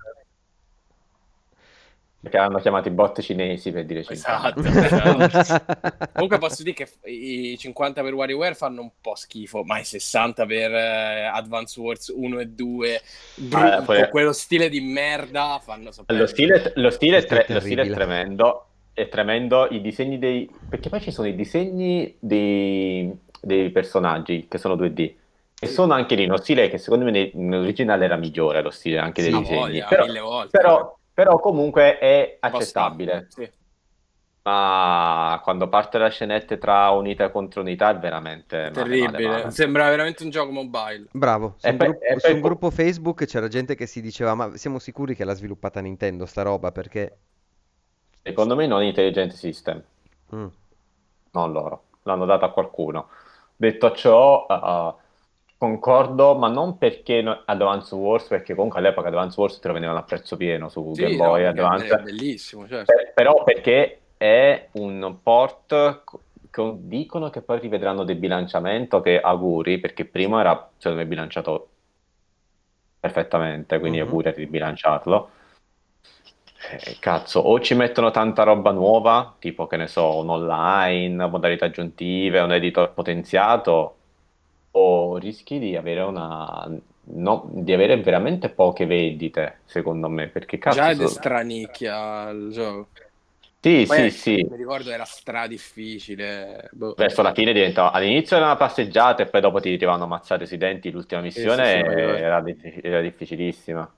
Perché 2.21 2.37
hanno 2.37 2.59
chiamato 2.59 2.87
i 2.87 2.91
bot 2.91 3.21
cinesi 3.21 3.71
per 3.71 3.85
dire 3.85 4.03
50. 4.03 4.61
Esatto, 4.61 4.67
esatto. 5.25 6.09
Comunque 6.13 6.37
posso 6.39 6.63
dire 6.63 6.75
che 6.75 6.89
i 7.09 7.57
50 7.57 8.01
per 8.01 8.13
WarioWare 8.13 8.55
fanno 8.55 8.81
un 8.81 8.91
po' 8.99 9.15
schifo, 9.15 9.63
ma 9.63 9.79
i 9.79 9.85
60 9.85 10.45
per 10.45 10.71
eh, 10.73 11.21
Advance 11.33 11.79
Wars 11.79 12.11
1 12.15 12.39
e 12.39 12.47
2, 12.47 13.01
bru- 13.35 13.61
Ah, 13.61 13.81
poi- 13.81 13.99
con 14.01 14.09
quello 14.09 14.33
stile 14.33 14.67
di 14.69 14.81
merda, 14.81 15.59
fanno 15.63 15.91
sapere. 15.91 16.19
Lo 16.19 16.27
stile, 16.27 16.73
lo 16.75 16.89
stile 16.89 17.23
tre- 17.23 17.45
lo 17.47 17.59
stile 17.61 17.83
è 17.83 17.89
tremendo, 17.89 18.65
è 18.93 19.07
tremendo, 19.07 19.67
i 19.69 19.79
disegni 19.79 20.19
dei... 20.19 20.49
perché 20.67 20.89
poi 20.89 20.99
ci 20.99 21.11
sono 21.11 21.27
i 21.27 21.35
disegni 21.35 22.15
dei, 22.19 23.09
dei 23.39 23.69
personaggi 23.69 24.47
che 24.49 24.57
sono 24.57 24.75
2D 24.75 25.13
e 25.61 25.67
Sì. 25.67 25.73
sono 25.73 25.93
anche 25.93 26.15
lì 26.15 26.23
uno 26.25 26.37
stile 26.37 26.69
che 26.69 26.77
secondo 26.77 27.03
me 27.05 27.31
nell'originale 27.33 28.05
era 28.05 28.15
migliore 28.15 28.61
lo 28.61 28.69
stile 28.71 28.97
anche 28.97 29.21
Sì, 29.21 29.29
dei 29.29 29.37
A 29.37 29.41
disegni, 29.41 29.59
voglia, 29.59 29.85
però, 29.87 30.05
mille 30.05 30.19
volte. 30.19 30.57
però- 30.57 30.98
però 31.23 31.39
comunque 31.39 31.97
è 31.97 32.37
accettabile, 32.39 33.27
sì. 33.29 33.49
ma 34.43 35.39
quando 35.43 35.67
parte 35.67 35.97
la 35.97 36.09
scenetta 36.09 36.55
tra 36.57 36.89
unità 36.91 37.29
contro 37.29 37.61
unità 37.61 37.89
è 37.89 37.97
veramente 37.99 38.57
male, 38.57 38.71
Terribile, 38.71 39.11
male, 39.11 39.27
male. 39.27 39.51
sembra 39.51 39.89
veramente 39.89 40.23
un 40.23 40.29
gioco 40.29 40.51
mobile. 40.51 41.07
Bravo, 41.11 41.55
su 41.57 41.67
E 41.67 41.71
un, 41.71 41.77
poi- 41.77 41.87
gruppo, 41.87 42.05
e 42.05 42.19
su 42.19 42.27
un 42.27 42.31
poi- 42.33 42.41
gruppo 42.41 42.69
Facebook 42.71 43.25
c'era 43.25 43.47
gente 43.47 43.75
che 43.75 43.85
si 43.85 44.01
diceva 44.01 44.33
ma 44.33 44.55
siamo 44.55 44.79
sicuri 44.79 45.15
che 45.15 45.23
l'ha 45.25 45.33
sviluppata 45.33 45.79
Nintendo 45.81 46.25
sta 46.25 46.41
roba 46.41 46.71
perché... 46.71 47.17
Secondo 48.21 48.55
me 48.55 48.67
non 48.67 48.83
Intelligent 48.83 49.31
System. 49.33 49.83
Mm. 50.35 50.47
non 51.31 51.51
loro, 51.51 51.83
l'hanno 52.03 52.25
data 52.25 52.45
a 52.45 52.49
qualcuno. 52.49 53.09
Detto 53.55 53.91
ciò, 53.91 54.45
uh, 54.47 54.95
concordo, 55.59 56.35
ma 56.37 56.47
non 56.47 56.77
perché 56.77 57.21
no- 57.21 57.43
Advance 57.45 57.93
Wars, 57.93 58.27
perché 58.27 58.55
comunque 58.55 58.79
all'epoca 58.79 59.09
Advance 59.09 59.39
Wars 59.39 59.59
te 59.59 59.67
lo 59.67 59.73
vendevano 59.73 59.99
a 59.99 60.03
prezzo 60.03 60.37
pieno 60.37 60.69
su 60.69 60.93
Sì, 60.93 61.01
Game 61.01 61.17
no, 61.17 61.23
Boy 61.23 61.43
perché 61.43 61.47
Advance, 61.61 61.95
è 61.95 62.01
bellissimo, 62.01 62.67
certo. 62.67 62.93
Per- 62.93 63.11
però 63.13 63.43
perché 63.43 63.99
è 64.17 64.69
un 64.73 65.17
port 65.21 66.03
che 66.49 66.73
dicono 66.79 67.29
che 67.29 67.41
poi 67.41 67.59
rivedranno 67.59 68.03
del 68.05 68.15
bilanciamento, 68.15 69.01
che 69.01 69.19
auguri, 69.19 69.79
perché 69.79 70.05
prima 70.05 70.39
era 70.39 70.69
secondo 70.77 71.03
me 71.03 71.07
bilanciato 71.07 71.69
perfettamente, 72.99 73.79
quindi 73.79 73.99
Mhm. 73.99 74.07
auguri 74.07 74.29
a 74.29 74.31
ribilanciarlo. 74.31 75.29
Eh, 76.71 76.97
cazzo, 76.99 77.39
o 77.39 77.59
ci 77.61 77.73
mettono 77.73 78.11
tanta 78.11 78.43
roba 78.43 78.71
nuova, 78.71 79.35
tipo 79.39 79.65
che 79.67 79.77
ne 79.77 79.87
so, 79.87 80.17
un 80.17 80.29
online, 80.29 81.27
modalità 81.27 81.65
aggiuntive, 81.65 82.39
un 82.41 82.51
editor 82.51 82.93
potenziato, 82.93 83.95
o 84.71 85.17
rischi 85.17 85.59
di 85.59 85.75
avere 85.75 86.01
una 86.01 86.67
no, 87.11 87.49
di 87.51 87.73
avere 87.73 87.99
veramente 88.01 88.49
poche 88.49 88.85
vendite, 88.85 89.59
secondo 89.65 90.09
me, 90.09 90.27
perché 90.27 90.57
cazzo 90.57 90.75
Già 90.77 90.89
è 90.89 90.95
sono- 90.95 91.07
stranicchia 91.07 92.29
il 92.29 92.49
gioco. 92.51 92.89
Sì, 93.61 93.85
Poi, 93.85 94.09
sì, 94.09 94.09
sì. 94.11 94.47
Mi 94.49 94.57
ricordo 94.57 94.89
era 94.91 95.03
stra 95.05 95.47
difficile. 95.47 96.69
Boh. 96.71 96.95
Verso 96.95 97.21
la 97.21 97.33
fine 97.33 97.53
diventava 97.53 97.91
all'inizio 97.91 98.35
era 98.35 98.45
una 98.45 98.55
passeggiata 98.57 99.23
e 99.23 99.27
poi 99.27 99.41
dopo 99.41 99.59
ti 99.59 99.69
ritrovavano 99.69 100.03
ammazzate 100.05 100.45
sui 100.45 100.57
denti. 100.57 100.91
L'ultima 100.91 101.21
missione 101.21 101.63
sì, 101.63 101.69
sì, 101.71 101.77
ricordo. 101.77 102.15
era, 102.17 102.43
era 102.81 103.01
difficilissima. 103.01 103.89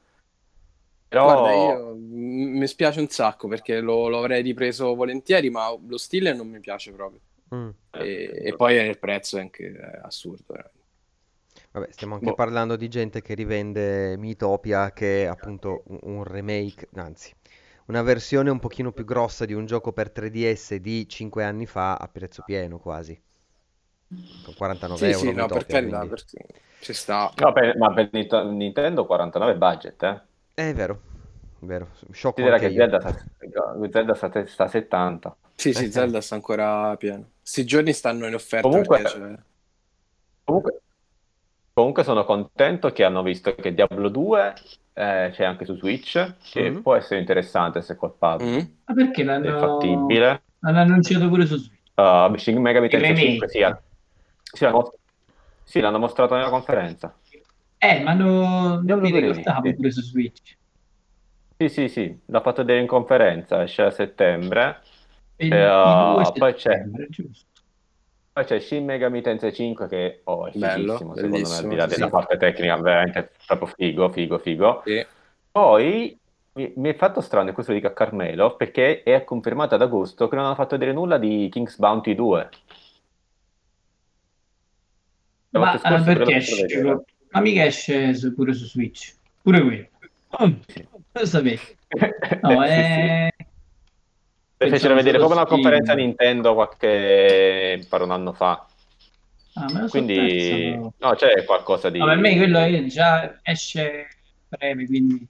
Però 1.10 1.24
Guarda, 1.24 1.52
io 1.52 1.96
mi 1.96 2.66
spiace 2.68 3.00
un 3.00 3.08
sacco 3.10 3.48
perché 3.48 3.80
lo, 3.82 4.08
lo 4.08 4.18
avrei 4.20 4.42
ripreso 4.42 4.96
volentieri, 4.96 5.50
ma 5.50 5.70
lo 5.88 5.98
stile 5.98 6.34
non 6.34 6.48
mi 6.48 6.60
piace 6.60 6.92
proprio. 6.92 7.20
Mm. 7.52 7.72
E, 7.94 8.32
e 8.48 8.56
poi 8.56 8.76
il 8.76 9.00
prezzo 9.00 9.38
è 9.38 9.42
anche 9.42 9.66
eh, 9.66 10.00
assurdo. 10.04 10.46
veramente. 10.54 10.80
Vabbè, 11.72 11.92
stiamo 11.92 12.14
anche 12.16 12.32
Boh. 12.32 12.36
parlando 12.36 12.78
di 12.78 12.88
gente 12.88 13.22
che 13.22 13.34
rivende 13.34 14.16
Miitopia, 14.18 14.94
che 14.94 15.24
è 15.24 15.26
appunto 15.26 15.84
un, 16.04 16.24
remake, 16.24 16.88
anzi, 16.94 17.34
una 17.88 18.02
versione 18.04 18.50
un 18.50 18.60
pochino 18.60 18.92
più 18.94 19.04
grossa 19.06 19.44
di 19.46 19.54
un 19.54 19.66
gioco 19.66 19.92
per 19.92 20.12
3DS 20.12 20.76
di 20.76 21.08
5 21.10 21.44
anni 21.44 21.66
fa 21.66 21.96
a 21.96 22.08
prezzo 22.08 22.42
pieno 22.44 22.80
quasi. 22.80 23.22
Con 24.42 24.54
49 24.56 25.10
Sì, 25.10 25.12
euro 25.12 25.32
sì, 25.32 25.34
no, 25.34 25.50
per 25.50 25.66
carità, 25.68 26.06
perché 26.08 26.48
ci 26.80 26.94
sta. 26.94 27.32
no, 27.38 27.52
per- 27.54 27.78
ma 27.78 27.94
per 27.94 28.10
Nint- 28.12 28.44
Nintendo 28.52 29.06
49 29.06 29.56
budget, 29.58 30.02
eh. 30.04 30.22
Eh, 30.56 30.70
È 30.70 30.74
vero, 30.74 31.02
vero, 31.62 31.90
sciocco 32.12 32.42
anche 32.44 32.70
che. 32.70 32.76
Zelda 32.76 33.00
sta, 33.00 33.16
Zelda 33.90 34.14
sta, 34.16 34.46
sta 34.48 34.64
a 34.66 34.68
70. 34.68 35.36
Sì, 35.56 35.74
sì, 35.74 35.92
Zelda 35.92 36.22
sta 36.22 36.36
ancora 36.36 36.96
pieno. 36.98 37.26
Sti 37.42 37.66
giorni 37.66 37.94
stanno 37.94 38.26
in 38.28 38.34
offerta 38.34 38.68
Comunque- 38.68 39.02
perché 39.02 39.18
c'è- 39.20 39.40
Comunque, 40.44 40.82
comunque 41.74 42.04
sono 42.04 42.26
contento 42.26 42.92
che 42.92 43.04
hanno 43.04 43.22
visto 43.24 43.54
che 43.56 43.74
Diablo 43.74 44.10
2 44.10 44.54
eh, 44.94 45.30
c'è 45.34 45.46
anche 45.46 45.64
su 45.66 45.76
Switch, 45.78 46.34
che 46.52 46.70
Mhm. 46.70 46.82
può 46.82 46.96
essere 46.96 47.20
interessante 47.20 47.82
se 47.82 47.96
colpato. 47.96 48.44
Mm? 48.44 48.60
Ma 48.86 48.94
perché 48.94 49.22
È 49.22 49.26
l'hanno, 49.26 49.58
fattibile. 49.60 50.42
l'hanno 50.60 50.80
annunciato 50.80 51.28
pure 51.30 51.46
su 51.46 51.56
Switch? 51.58 51.80
Uh, 51.96 52.36
Shin 52.38 52.60
Megami 52.60 52.90
Tensei 52.90 53.10
remake. 53.10 53.30
5 53.30 53.48
sì, 53.50 53.62
ha- 53.64 53.82
sì, 54.42 54.64
l'hanno, 54.66 54.94
sì, 55.64 55.80
l'hanno 55.80 56.00
mostrato 56.00 56.36
nella 56.36 56.50
conferenza. 56.50 57.16
Eh, 57.78 58.02
ma 58.02 58.14
non 58.14 58.84
Diablo 58.86 59.04
mi 59.06 59.12
2 59.12 59.20
ricordavo 59.22 59.68
sì. 59.68 59.74
pure 59.76 59.92
su 59.92 60.02
Switch. 60.02 60.58
Sì, 61.62 61.70
sì, 61.70 61.90
sì, 61.90 62.20
l'ha 62.26 62.42
fatto 62.42 62.62
vedere 62.64 62.80
in 62.80 62.88
conferenza, 62.88 63.62
esce 63.62 63.84
a 63.84 63.92
settembre. 63.92 64.82
E 65.36 65.46
il- 65.46 65.54
Eh, 65.54 65.58
il 65.58 66.14
2 66.16 66.32
poi 66.40 66.54
c'è- 66.56 66.72
settembre, 66.72 67.08
giusto. 67.10 67.46
Poi 68.34 68.46
c'è 68.46 68.60
Shin 68.60 68.84
Megami 68.84 69.22
Tensei 69.22 69.54
5 69.54 69.88
che 69.88 70.22
oh, 70.24 70.48
è 70.48 70.52
Bello, 70.56 70.94
fighissimo, 70.94 71.14
secondo 71.14 71.36
me, 71.38 71.44
al 71.44 71.44
bellissimo, 71.44 71.70
di 71.70 71.76
là 71.76 71.86
della 71.86 72.06
sì. 72.06 72.12
parte 72.12 72.38
tecnica, 72.38 72.78
veramente 72.78 73.32
proprio 73.46 73.68
figo, 73.76 74.10
figo, 74.10 74.38
figo. 74.40 74.82
Sì. 74.86 75.06
Poi 75.52 76.20
mi, 76.54 76.74
mi 76.78 76.90
è 76.90 76.96
fatto 76.96 77.22
strano, 77.22 77.50
e 77.50 77.54
questo 77.54 77.74
lo 77.74 77.78
dico 77.78 77.92
a 77.92 77.94
Carmelo, 77.94 78.56
perché 78.56 79.04
è 79.04 79.24
confermato 79.24 79.76
ad 79.76 79.82
agosto 79.84 80.28
che 80.28 80.36
non 80.36 80.46
hanno 80.46 80.56
fatto 80.56 80.76
vedere 80.78 80.94
nulla 80.94 81.20
di 81.20 81.48
King's 81.52 81.78
Bounty 81.78 82.16
2. 82.16 82.50
La 85.50 85.60
Ma 85.60 85.78
scorsa 85.78 86.02
perché 86.02 86.36
esce? 86.38 87.04
Ma 87.30 87.40
mica 87.42 87.66
esce 87.66 88.16
su- 88.16 88.34
pure 88.34 88.54
su 88.54 88.66
Switch. 88.66 89.14
Pure 89.44 89.62
quello. 89.62 89.88
Oh, 90.30 90.58
Sì. 90.66 90.88
Lo 91.14 91.26
sapete. 91.26 91.78
No, 92.42 92.62
Sì, 92.64 92.68
sì. 92.72 92.72
è... 92.72 93.30
Le 94.58 94.70
fecero 94.70 94.94
vedere 94.94 95.18
proprio 95.18 95.40
una 95.40 95.48
conferenza 95.48 95.94
Nintendo 95.94 96.54
qualche 96.54 97.84
pare 97.90 98.04
un 98.04 98.12
anno 98.12 98.32
fa. 98.32 98.66
Ah, 99.56 99.66
me 99.66 99.82
lo 99.82 99.88
sono 99.88 100.06
Quindi 100.06 100.76
no, 100.98 101.14
c'è 101.16 101.44
qualcosa 101.46 101.90
di 101.90 101.98
No, 101.98 102.06
per 102.06 102.18
me 102.18 102.36
quello 102.38 102.60
è 102.60 102.84
già 102.86 103.40
esce 103.42 104.08
breve, 104.48 104.86
quindi 104.86 105.28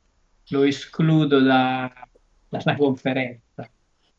lo 0.49 0.63
escludo 0.63 1.39
da- 1.39 1.91
dalla 2.49 2.75
conferenza. 2.75 3.69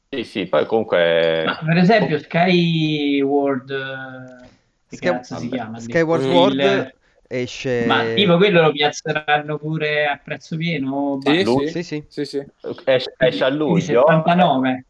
Sì, 0.08 0.24
sì, 0.24 0.46
poi 0.46 0.66
comunque 0.66 1.44
Ma 1.44 1.58
per 1.58 1.76
esempio 1.76 2.18
Sky 2.18 3.20
World, 3.20 3.70
eh, 3.70 4.48
che 4.88 4.96
Sky- 4.96 5.08
cazzo 5.10 5.36
si 5.36 5.48
vabbè, 5.48 5.56
chiama? 5.56 5.78
Skyward 5.78 6.22
Il- 6.22 6.28
Sword 6.30 6.94
esce... 7.40 7.84
Ma 7.86 8.04
tipo 8.14 8.36
quello 8.36 8.60
lo 8.62 8.72
piazzeranno 8.72 9.58
pure 9.58 10.06
a 10.06 10.18
prezzo 10.22 10.56
pieno? 10.56 11.18
Sì, 11.22 11.42
lui? 11.44 11.68
Sì, 11.68 11.82
sì. 11.82 12.04
Sì, 12.08 12.24
sì. 12.24 12.44
Esce, 12.84 13.14
esce 13.16 13.44
a 13.44 13.48
luglio. 13.48 13.80
79, 14.06 14.84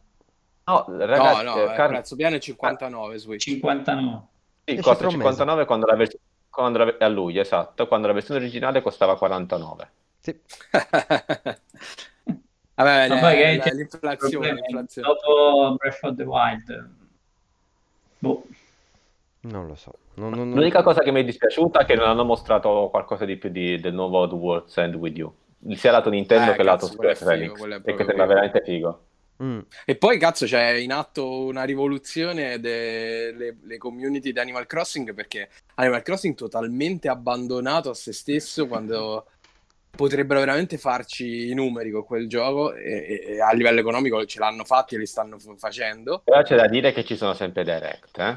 No, 0.64 0.84
No, 0.88 0.96
ragazzi, 1.06 1.44
no, 1.44 1.56
eh, 1.56 1.64
il 1.64 1.72
Car- 1.72 1.88
prezzo 1.88 2.16
pieno 2.16 2.36
è 2.36 2.38
59 2.38 3.18
Switch. 3.18 3.42
59. 3.42 4.20
sì, 4.64 4.70
esce 4.70 4.82
costa 4.82 4.98
tra 4.98 5.08
un 5.08 5.14
mese. 5.14 5.28
59 5.30 5.64
quando 5.66 5.86
la, 5.86 5.96
vers- 5.96 6.18
quando 6.50 6.78
la- 6.84 6.96
a 6.98 7.08
luglio, 7.08 7.40
esatto, 7.40 7.86
quando 7.88 8.06
la 8.06 8.12
versione 8.12 8.40
originale 8.40 8.80
costava 8.82 9.16
49. 9.16 9.90
Sì. 10.20 10.38
Vabbè, 12.74 13.08
Ma 13.08 13.14
le- 13.14 13.20
poi 13.20 13.36
che 13.36 13.56
la- 13.56 13.62
c'è 13.62 13.72
l'inflazione, 13.74 14.52
l'inflazione. 14.54 15.08
Dopo 15.08 15.74
Breath 15.76 15.98
of 16.04 16.14
the 16.16 16.22
Wild. 16.22 16.90
Boh. 18.18 18.44
Non 19.40 19.66
lo 19.66 19.74
so. 19.74 19.92
Non- 20.14 20.30
non- 20.30 20.48
non- 20.48 20.58
L'unica 20.58 20.82
cosa 20.82 21.00
che 21.00 21.10
mi 21.10 21.20
è 21.20 21.24
dispiaciuta 21.24 21.80
è 21.80 21.84
che 21.84 21.94
non 21.94 22.06
hanno 22.08 22.24
mostrato 22.24 22.88
qualcosa 22.90 23.24
di 23.24 23.36
più 23.36 23.48
di- 23.50 23.80
del 23.80 23.94
nuovo 23.94 24.28
The 24.28 24.34
World's 24.34 24.76
End 24.76 24.94
With 24.94 25.16
You. 25.16 25.32
Sia 25.74 25.92
lato 25.92 26.10
Nintendo 26.10 26.52
Eh, 26.52 26.56
che 26.56 26.62
lato 26.62 26.86
cazzo, 26.86 27.02
è 27.02 27.14
Square 27.14 27.44
Enix, 27.44 27.82
perché 27.82 28.04
sembra 28.04 28.26
veramente 28.26 28.62
figo. 28.64 29.04
Mm. 29.42 29.60
E 29.86 29.96
poi, 29.96 30.18
cazzo, 30.18 30.44
c'è 30.46 30.72
in 30.74 30.92
atto 30.92 31.44
una 31.44 31.64
rivoluzione 31.64 32.60
delle 32.60 33.56
le 33.62 33.78
community 33.78 34.32
di 34.32 34.38
Animal 34.38 34.66
Crossing 34.66 35.14
perché 35.14 35.48
Animal 35.76 36.02
Crossing 36.02 36.34
totalmente 36.34 37.08
abbandonato 37.08 37.90
a 37.90 37.94
se 37.94 38.12
stesso 38.12 38.66
quando 38.68 39.26
potrebbero 39.90 40.40
veramente 40.40 40.78
farci 40.78 41.50
i 41.50 41.54
numeri 41.54 41.90
con 41.90 42.04
quel 42.04 42.28
gioco 42.28 42.72
e, 42.74 43.24
e 43.26 43.40
a 43.40 43.52
livello 43.52 43.80
economico 43.80 44.24
ce 44.26 44.38
l'hanno 44.38 44.64
fatti 44.64 44.94
e 44.94 44.98
li 44.98 45.06
stanno 45.06 45.38
f- 45.38 45.54
facendo. 45.58 46.20
Però 46.24 46.42
c'è 46.42 46.56
da 46.56 46.66
dire 46.68 46.92
che 46.92 47.04
ci 47.04 47.16
sono 47.16 47.34
sempre 47.34 47.64
direct, 47.64 48.18
eh? 48.18 48.36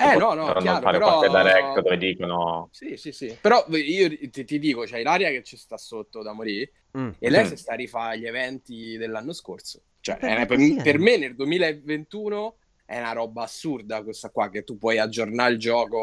Eh 0.00 0.16
no, 0.16 0.34
no, 0.34 0.52
chiaro, 0.54 0.80
fare 0.80 0.98
però... 0.98 1.18
qualche 1.18 1.36
direct 1.36 1.80
dove 1.80 1.96
dicono... 1.98 2.68
Sì, 2.72 2.96
sì, 2.96 3.12
sì. 3.12 3.36
Però 3.40 3.64
io 3.68 4.08
ti, 4.30 4.44
ti 4.44 4.58
dico, 4.58 4.82
c'hai 4.86 5.02
l'aria 5.02 5.28
che 5.30 5.42
ci 5.42 5.56
sta 5.56 5.76
sotto 5.76 6.22
da 6.22 6.32
morire 6.32 6.72
Mm. 6.98 7.10
e 7.20 7.30
lei 7.30 7.44
Mm. 7.44 7.46
si 7.48 7.56
sta 7.56 7.72
a 7.74 7.76
rifare 7.76 8.18
gli 8.18 8.26
eventi 8.26 8.96
dell'anno 8.96 9.32
scorso. 9.32 9.82
Cioè, 10.00 10.18
ma 10.38 10.44
per, 10.46 10.58
per 10.82 10.98
me 10.98 11.16
nel 11.18 11.36
2021 11.36 12.56
è 12.84 12.98
una 12.98 13.12
roba 13.12 13.44
assurda 13.44 14.02
questa 14.02 14.30
qua, 14.30 14.48
che 14.50 14.64
tu 14.64 14.76
puoi 14.76 14.98
aggiornare 14.98 15.52
il 15.52 15.58
gioco 15.60 15.98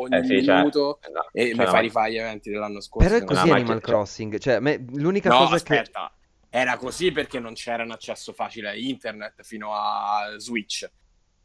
ogni 0.00 0.16
Eh 0.16 0.24
sì, 0.24 0.42
cioè, 0.44 0.56
minuto 0.56 1.00
no, 1.12 1.26
e 1.32 1.48
cioè, 1.48 1.54
mi 1.58 1.64
no, 1.64 1.70
fai 1.70 1.82
rifare 1.82 2.12
gli 2.12 2.16
eventi 2.18 2.50
dell'anno 2.50 2.80
scorso. 2.80 3.06
Però 3.06 3.20
è 3.20 3.24
Non- 3.24 3.28
così 3.36 3.48
ma 3.48 3.54
Animal 3.56 3.80
c'è- 3.80 3.84
Crossing. 3.84 4.38
Cioè, 4.38 4.58
me- 4.60 4.84
l'unica 4.92 5.28
No, 5.28 5.36
cosa 5.38 5.48
che... 5.50 5.54
aspetta. 5.56 6.14
Era 6.48 6.76
così 6.76 7.12
perché 7.12 7.38
non 7.38 7.52
c'era 7.54 7.82
un 7.82 7.90
accesso 7.90 8.32
facile 8.32 8.68
a 8.70 8.74
internet 8.74 9.42
fino 9.42 9.74
a 9.74 10.34
Switch. 10.38 10.88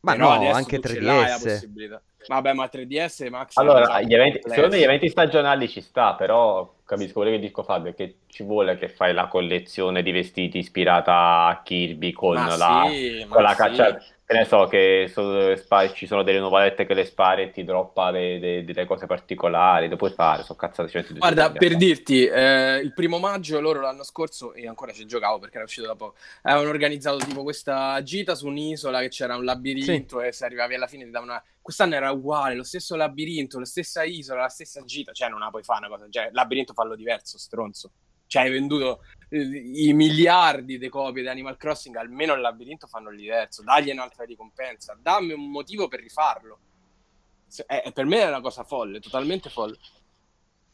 Ma 0.07 0.13
Però 0.13 0.29
no, 0.29 0.35
adesso 0.35 0.55
anche 0.55 0.79
tu 0.79 0.87
ce 0.87 1.01
l'hai 1.01 1.27
la 1.27 1.35
3DS. 1.35 1.43
possibilità. 1.43 2.01
Vabbè, 2.27 2.53
ma 2.53 2.69
3DS 2.71 3.29
Max 3.29 3.55
Allora, 3.57 4.01
gli 4.01 4.13
eventi, 4.13 4.39
secondo 4.43 4.75
me 4.75 4.79
gli 4.79 4.83
eventi 4.83 5.09
stagionali 5.09 5.67
ci 5.67 5.81
sta, 5.81 6.15
però 6.15 6.75
capisco 6.85 7.19
quello 7.19 7.31
che 7.31 7.39
dico 7.39 7.63
Fabio, 7.63 7.91
è 7.91 7.93
che 7.93 8.19
ci 8.27 8.43
vuole 8.43 8.77
che 8.77 8.87
fai 8.87 9.13
la 9.13 9.27
collezione 9.27 10.01
di 10.01 10.11
vestiti 10.11 10.59
ispirata 10.59 11.45
a 11.45 11.61
Kirby 11.61 12.11
con 12.13 12.35
Ma 12.35 12.55
la, 12.55 12.85
sì, 12.89 13.25
ma 13.27 13.33
con 13.35 13.43
la 13.43 13.49
sì. 13.49 13.55
caccia. 13.55 14.01
Che 14.29 14.33
ne 14.33 14.43
so, 14.43 14.65
che 14.65 15.09
so- 15.09 15.55
spa- 15.55 15.89
ci 15.93 16.05
sono 16.05 16.21
delle 16.21 16.39
nuvolette 16.39 16.85
che 16.85 16.93
le 16.93 17.05
spari 17.05 17.43
e 17.43 17.51
ti 17.51 17.63
droppa 17.63 18.11
le- 18.11 18.37
le- 18.39 18.65
delle 18.65 18.85
cose 18.85 19.05
particolari, 19.05 19.87
lo 19.87 19.95
puoi 19.95 20.11
fare, 20.11 20.43
sono 20.43 20.57
cazzate. 20.59 20.89
ci 20.89 20.97
metti 20.97 21.11
due 21.11 21.19
Guarda, 21.19 21.49
per 21.49 21.71
fare. 21.71 21.75
dirti, 21.75 22.25
eh, 22.25 22.75
il 22.79 22.91
primo 22.93 23.19
maggio 23.19 23.61
loro 23.61 23.79
l'anno 23.79 24.03
scorso, 24.03 24.51
e 24.53 24.67
ancora 24.67 24.91
ci 24.91 25.05
giocavo 25.05 25.39
perché 25.39 25.55
era 25.55 25.63
uscito 25.63 25.87
da 25.87 25.95
poco, 25.95 26.17
avevano 26.41 26.67
organizzato 26.67 27.19
tipo 27.19 27.43
questa 27.43 28.03
gita 28.03 28.35
su 28.35 28.47
un'isola 28.47 28.99
che 28.99 29.07
c'era 29.07 29.37
un 29.37 29.45
labirinto 29.45 30.19
e 30.19 30.33
se 30.33 30.43
arrivavi 30.43 30.75
alla 30.75 30.87
fine 30.87 31.05
ti 31.05 31.09
davano 31.11 31.31
una... 31.31 31.43
Quest'anno 31.61 31.95
era 31.95 32.11
uguale, 32.11 32.53
lo 32.55 32.63
stesso 32.63 32.97
labirinto, 32.97 33.59
la 33.59 33.65
stessa 33.65 34.03
isola, 34.03 34.41
la 34.41 34.49
stessa 34.49 34.83
gita, 34.83 35.13
cioè 35.13 35.29
non 35.29 35.39
la 35.39 35.49
puoi 35.49 35.63
fare 35.63 35.85
una 35.85 35.95
cosa, 35.95 36.05
cioè 36.09 36.25
il 36.25 36.33
labirinto 36.33 36.73
fallo 36.73 36.95
diverso, 36.95 37.37
stronzo. 37.37 37.91
Cioè 38.27 38.43
hai 38.43 38.51
venduto 38.51 39.03
eh, 39.29 39.39
i 39.39 39.93
miliardi 39.93 40.77
di 40.77 40.89
copie 40.89 41.21
di 41.21 41.29
Animal 41.29 41.57
Crossing, 41.57 41.95
almeno 41.95 42.33
il 42.33 42.41
labirinto 42.41 42.87
fanno 42.87 43.09
diverso, 43.11 43.63
dagli 43.63 43.89
un'altra 43.89 44.25
ricompensa, 44.25 44.97
dammi 45.01 45.33
un 45.33 45.49
motivo 45.49 45.87
per 45.87 46.01
rifarlo. 46.01 46.59
Se- 47.47 47.65
eh, 47.67 47.91
per 47.91 48.05
me 48.05 48.21
è 48.21 48.27
una 48.27 48.41
cosa 48.41 48.63
folle, 48.63 48.99
totalmente 48.99 49.49
folle. 49.49 49.77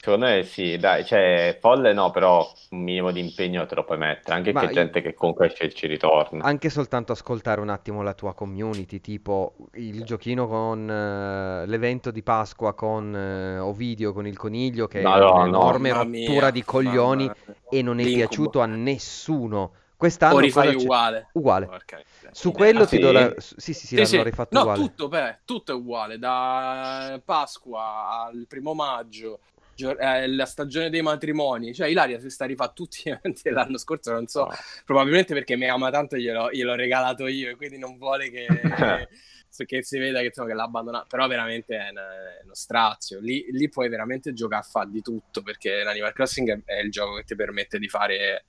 Secondo 0.04 0.26
me 0.26 0.44
sì, 0.44 0.78
dai, 0.78 1.06
cioè 1.06 1.58
folle 1.62 1.94
no, 1.94 2.12
però 2.12 2.46
un 2.72 2.80
minimo 2.84 3.12
di 3.12 3.22
impegno 3.22 3.66
te 3.66 3.76
lo 3.76 3.86
puoi 3.86 3.98
mettere, 3.98 4.36
anche 4.36 4.52
Ma 4.52 4.62
che 4.66 4.74
io- 4.74 4.74
gente 4.74 5.02
che 5.02 5.14
comunque 5.14 5.54
ci, 5.54 5.74
ci 5.74 5.88
ritorna. 5.88 6.46
Anche 6.46 6.70
soltanto 6.70 7.14
ascoltare 7.14 7.62
un 7.62 7.70
attimo 7.70 8.02
la 8.02 8.14
tua 8.14 8.34
community, 8.34 9.00
tipo 9.00 9.56
il 9.76 10.04
giochino 10.04 10.46
con 10.48 10.90
eh, 10.90 11.66
l'evento 11.66 12.12
di 12.12 12.22
Pasqua 12.22 12.74
con 12.74 13.16
eh, 13.16 13.60
Ovidio, 13.60 14.12
con 14.12 14.28
il 14.28 14.36
coniglio, 14.38 14.88
che 14.88 15.04
è 15.04 15.06
No, 15.06 15.18
no, 15.20 15.32
un'enorme 15.32 15.90
Mamma 15.90 16.04
rottura 16.04 16.50
mia, 16.50 16.52
di 16.52 16.64
coglioni 16.66 17.32
mamma- 17.32 17.36
e 17.70 17.82
non 17.82 18.00
è 18.00 18.04
l'incubo. 18.04 18.12
piaciuto 18.12 18.60
a 18.60 18.66
nessuno. 18.66 19.74
Quest'anno 19.96 20.36
O 20.36 20.40
cosa 20.50 20.72
rifai 20.72 20.76
uguale. 20.76 21.30
Uguale. 21.34 21.66
Porca 21.70 21.98
miseria. 21.98 22.32
Su 22.32 22.52
quello 22.52 22.82
Ah, 22.82 22.86
ti 22.86 22.98
sì? 22.98 23.00
do 23.00 23.12
la... 23.12 23.34
Sì, 23.38 23.74
sì, 23.74 23.88
sì, 23.88 23.96
Sì, 23.96 23.98
l'hanno 23.98 24.22
sì. 24.22 24.24
rifatto 24.24 24.58
No, 24.58 24.62
uguale. 24.62 24.82
tutto, 24.82 25.08
beh, 25.08 25.42
tutto 25.46 25.72
è 25.72 25.76
uguale, 25.76 26.18
da 26.20 27.22
Pasqua 27.24 28.24
al 28.26 28.46
primo 28.48 28.74
maggio, 28.74 29.40
gio- 29.74 29.98
eh, 29.98 30.28
la 30.28 30.46
stagione 30.46 30.90
dei 30.90 31.02
matrimoni, 31.02 31.74
cioè 31.74 31.88
Ilaria 31.88 32.20
si 32.20 32.30
sta 32.30 32.46
rifà 32.46 32.70
tutti 32.72 33.02
gli 33.04 33.10
eventi 33.12 33.42
dell'anno 33.44 33.78
scorso, 33.78 34.12
non 34.12 34.28
so, 34.28 34.48
No. 34.48 34.56
probabilmente 34.86 35.34
perché 35.34 35.56
mi 35.56 35.68
ama 35.70 35.90
tanto 35.92 36.18
glielo, 36.18 36.50
gliel'ho 36.52 36.76
regalato 36.76 37.28
io 37.28 37.50
e 37.52 37.56
quindi 37.56 37.78
non 37.78 37.98
vuole 37.98 38.30
che, 38.30 38.46
che- 39.56 39.66
che 39.66 39.84
si 39.84 39.98
veda 40.00 40.20
che, 40.20 40.26
insomma, 40.28 40.48
che 40.48 40.54
l'ha 40.56 40.64
abbandonato, 40.64 41.06
però 41.08 41.28
veramente 41.28 41.78
è, 41.78 41.90
una- 41.92 42.40
è 42.40 42.44
uno 42.44 42.54
strazio, 42.56 43.20
lì, 43.20 43.46
lì 43.52 43.70
puoi 43.70 43.90
veramente 43.90 44.34
giocare 44.34 44.62
a 44.64 44.68
fare 44.68 44.90
di 44.90 45.02
tutto, 45.02 45.42
perché 45.44 45.84
l'Animal 45.84 46.14
Crossing 46.14 46.64
è, 46.66 46.74
è 46.76 46.80
il 46.80 46.90
gioco 46.92 47.16
che 47.16 47.24
ti 47.24 47.36
permette 47.36 47.78
di 47.80 47.88
fare 47.88 48.46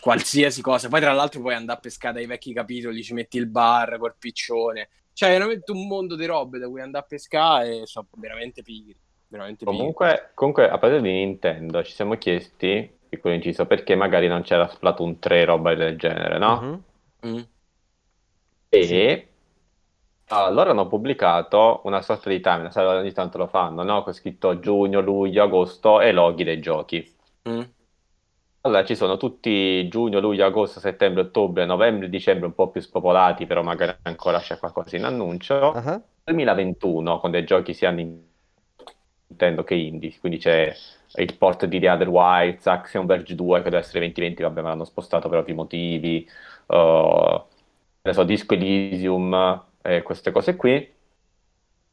qualsiasi 0.00 0.60
cosa. 0.62 0.88
Poi, 0.88 1.00
tra 1.00 1.12
l'altro, 1.12 1.40
puoi 1.40 1.54
andare 1.54 1.78
a 1.78 1.80
pescare 1.80 2.14
dai 2.14 2.26
vecchi 2.26 2.52
capitoli, 2.52 3.02
ci 3.02 3.14
metti 3.14 3.36
il 3.38 3.46
bar 3.46 3.98
col 3.98 4.16
piccione. 4.18 4.88
Cioè, 5.12 5.30
è 5.30 5.32
veramente 5.32 5.70
un 5.72 5.86
mondo 5.86 6.16
di 6.16 6.26
robe 6.26 6.58
da 6.58 6.68
cui 6.68 6.80
andare 6.80 7.04
a 7.04 7.06
pescare 7.08 7.80
e 7.82 7.86
sono 7.86 8.08
veramente 8.16 8.62
pigri. 8.62 8.96
Veramente. 9.34 9.64
Comunque, 9.64 10.30
comunque, 10.34 10.66
a 10.66 10.78
proposito 10.78 11.00
di 11.00 11.10
Nintendo, 11.10 11.82
ci 11.82 11.92
siamo 11.92 12.14
chiesti, 12.14 12.88
piccolo 13.08 13.34
inciso, 13.34 13.66
perché 13.66 13.96
magari 13.96 14.28
non 14.28 14.42
c'era 14.42 14.68
Splatoon 14.68 15.18
3 15.18 15.44
roba 15.44 15.74
del 15.74 15.98
genere, 15.98 16.38
no? 16.38 16.60
Mhm. 16.60 16.82
Mm. 17.26 17.42
E 18.68 19.28
ah, 20.28 20.50
loro 20.50 20.70
hanno 20.70 20.86
pubblicato 20.86 21.80
una 21.84 22.00
sorta 22.00 22.28
di 22.28 22.40
timeline, 22.40 22.70
sai, 22.70 22.86
ogni 22.86 23.12
tanto 23.12 23.38
lo 23.38 23.48
fanno, 23.48 23.82
no? 23.82 24.04
Con 24.04 24.12
scritto 24.12 24.60
giugno, 24.60 25.00
luglio, 25.00 25.42
agosto 25.42 26.00
e 26.00 26.12
loghi 26.12 26.44
dei 26.44 26.60
giochi. 26.60 27.16
Mm. 27.48 27.62
Allora 28.60 28.84
ci 28.84 28.94
sono 28.94 29.16
tutti 29.16 29.88
giugno, 29.88 30.20
luglio, 30.20 30.44
agosto, 30.44 30.78
settembre, 30.78 31.22
ottobre, 31.22 31.66
novembre, 31.66 32.08
dicembre 32.08 32.46
un 32.46 32.54
po' 32.54 32.70
più 32.70 32.80
spopolati, 32.80 33.46
però 33.46 33.62
magari 33.62 33.96
ancora 34.02 34.38
c'è 34.38 34.58
qualcosa 34.58 34.96
in 34.96 35.04
annuncio. 35.04 35.72
Ah, 35.72 36.00
2021 36.22 37.18
con 37.18 37.32
dei 37.32 37.44
giochi 37.44 37.74
sia 37.74 37.90
Nintendo 37.90 38.32
che 39.64 39.74
indie, 39.74 40.18
quindi 40.20 40.38
c'è 40.38 40.72
il 41.16 41.36
port 41.36 41.66
di 41.66 41.78
The 41.80 41.90
Other 41.90 42.08
Wilds, 42.08 42.66
Axiom 42.66 43.06
Verge 43.06 43.34
2 43.34 43.58
che 43.62 43.70
deve 43.70 43.78
essere 43.78 43.98
2020, 44.00 44.42
vabbè 44.42 44.60
ma 44.62 44.68
l'hanno 44.70 44.84
spostato 44.84 45.28
per 45.28 45.38
ovvi 45.38 45.52
motivi, 45.54 46.28
uh, 46.66 47.42
ne 48.02 48.12
so, 48.12 48.24
Disco 48.24 48.54
Elysium 48.54 49.64
e 49.82 50.02
queste 50.02 50.30
cose 50.30 50.56
qui. 50.56 50.92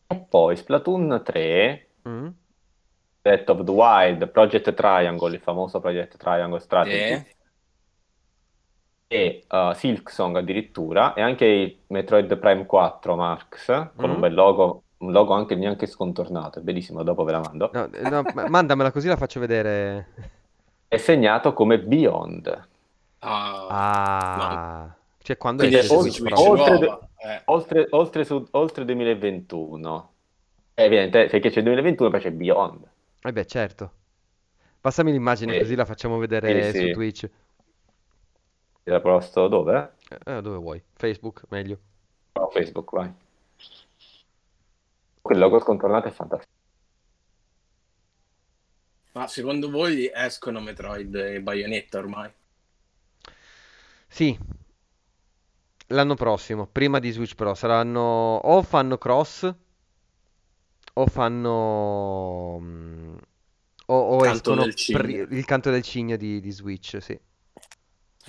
E 0.08 0.16
poi 0.30 0.56
Splatoon 0.58 1.22
3, 1.24 1.88
mm. 2.08 2.28
Breath 3.22 3.50
of 3.50 3.64
the 3.64 3.72
Wild, 3.72 4.28
Project 4.30 4.74
Triangle, 4.74 5.34
il 5.36 5.42
famoso 5.42 5.80
Project 5.80 6.18
Triangle 6.18 6.60
Strategy, 6.60 7.14
Eh. 7.14 7.36
e 9.08 9.46
uh, 9.50 9.74
Silksong 9.74 10.38
addirittura, 10.38 11.14
e 11.14 11.22
anche 11.22 11.46
il 11.46 11.80
Metroid 11.88 12.38
Prime 12.38 12.66
4 12.66 13.16
Marx, 13.16 13.66
con 13.96 14.10
Mm. 14.10 14.14
un 14.14 14.20
bel 14.20 14.34
logo, 14.34 14.84
un 15.02 15.12
logo 15.12 15.34
anche 15.34 15.56
neanche 15.56 15.86
scontornato, 15.86 16.60
è 16.60 16.62
bellissimo, 16.64 17.04
dopo 17.04 17.24
ve 17.24 17.32
la 17.34 17.40
mando, 17.40 17.70
No, 17.74 17.92
eh, 17.92 18.10
no, 18.10 18.24
ma- 18.34 18.48
mandamela 18.50 18.92
così 18.92 19.08
la 19.08 19.18
faccio 19.18 19.40
vedere. 19.40 20.08
è 20.88 20.98
segnato 20.98 21.54
come 21.54 21.80
Beyond. 21.80 22.68
Ah. 23.20 23.68
Ah, 23.70 24.96
cioè 25.22 25.38
quando 25.38 25.64
Quindi 25.64 25.86
è 25.86 25.92
oltre- 25.92 26.34
oltre-. 26.34 27.00
Eh. 27.24 27.42
Oltre, 27.46 27.88
oltre, 27.92 28.24
su- 28.26 28.48
oltre 28.52 28.84
2021. 28.86 30.10
È 30.74 30.82
evidente, 30.82 31.28
perché 31.28 31.50
c'è 31.52 31.60
il 31.60 31.66
2021 31.66 32.10
poi 32.10 32.20
c'è 32.20 32.32
Beyond. 32.32 32.90
Eh 33.22 33.32
beh, 33.32 33.46
certo. 33.46 33.92
Passami 34.82 35.12
l'immagine 35.12 35.56
Eh, 35.56 35.60
così 35.60 35.76
la 35.76 35.86
facciamo 35.86 36.18
vedere 36.18 36.72
sì, 36.72 36.88
su. 36.88 36.92
Twitch. 36.94 37.30
Era 38.84 39.00
posto 39.00 39.48
dove? 39.48 39.94
Eh, 40.26 40.42
dove 40.42 40.58
vuoi? 40.58 40.82
Facebook, 40.94 41.44
meglio. 41.50 41.78
No, 42.34 42.50
Facebook, 42.50 42.90
vai. 42.92 43.12
Quel 45.22 45.38
logo 45.38 45.60
scontornato 45.60 46.08
è 46.08 46.12
fantastico. 46.12 46.52
Ma 49.14 49.28
secondo 49.28 49.70
voi 49.70 50.10
escono 50.14 50.62
Metroid 50.62 51.14
e 51.16 51.42
Bayonetta 51.42 51.98
ormai? 51.98 52.32
Sì, 54.08 54.38
l'anno 55.88 56.16
prossimo, 56.16 56.66
prima 56.66 57.00
di 57.00 57.12
Switch 57.12 57.36
Pro, 57.36 57.54
saranno 57.54 58.38
o 58.38 58.62
fanno 58.64 58.98
cross 58.98 59.54
o 60.94 61.08
fanno... 61.08 62.58
mm, 62.60 63.18
o, 63.88 63.96
o 63.96 64.18
Canto 64.20 64.66
escono 64.66 64.66
il 65.30 65.46
canto 65.46 65.72
del 65.72 65.82
cigno 65.82 66.16
di, 66.16 66.40
di 66.40 66.52
Switch, 66.52 67.02
sì. 67.02 67.20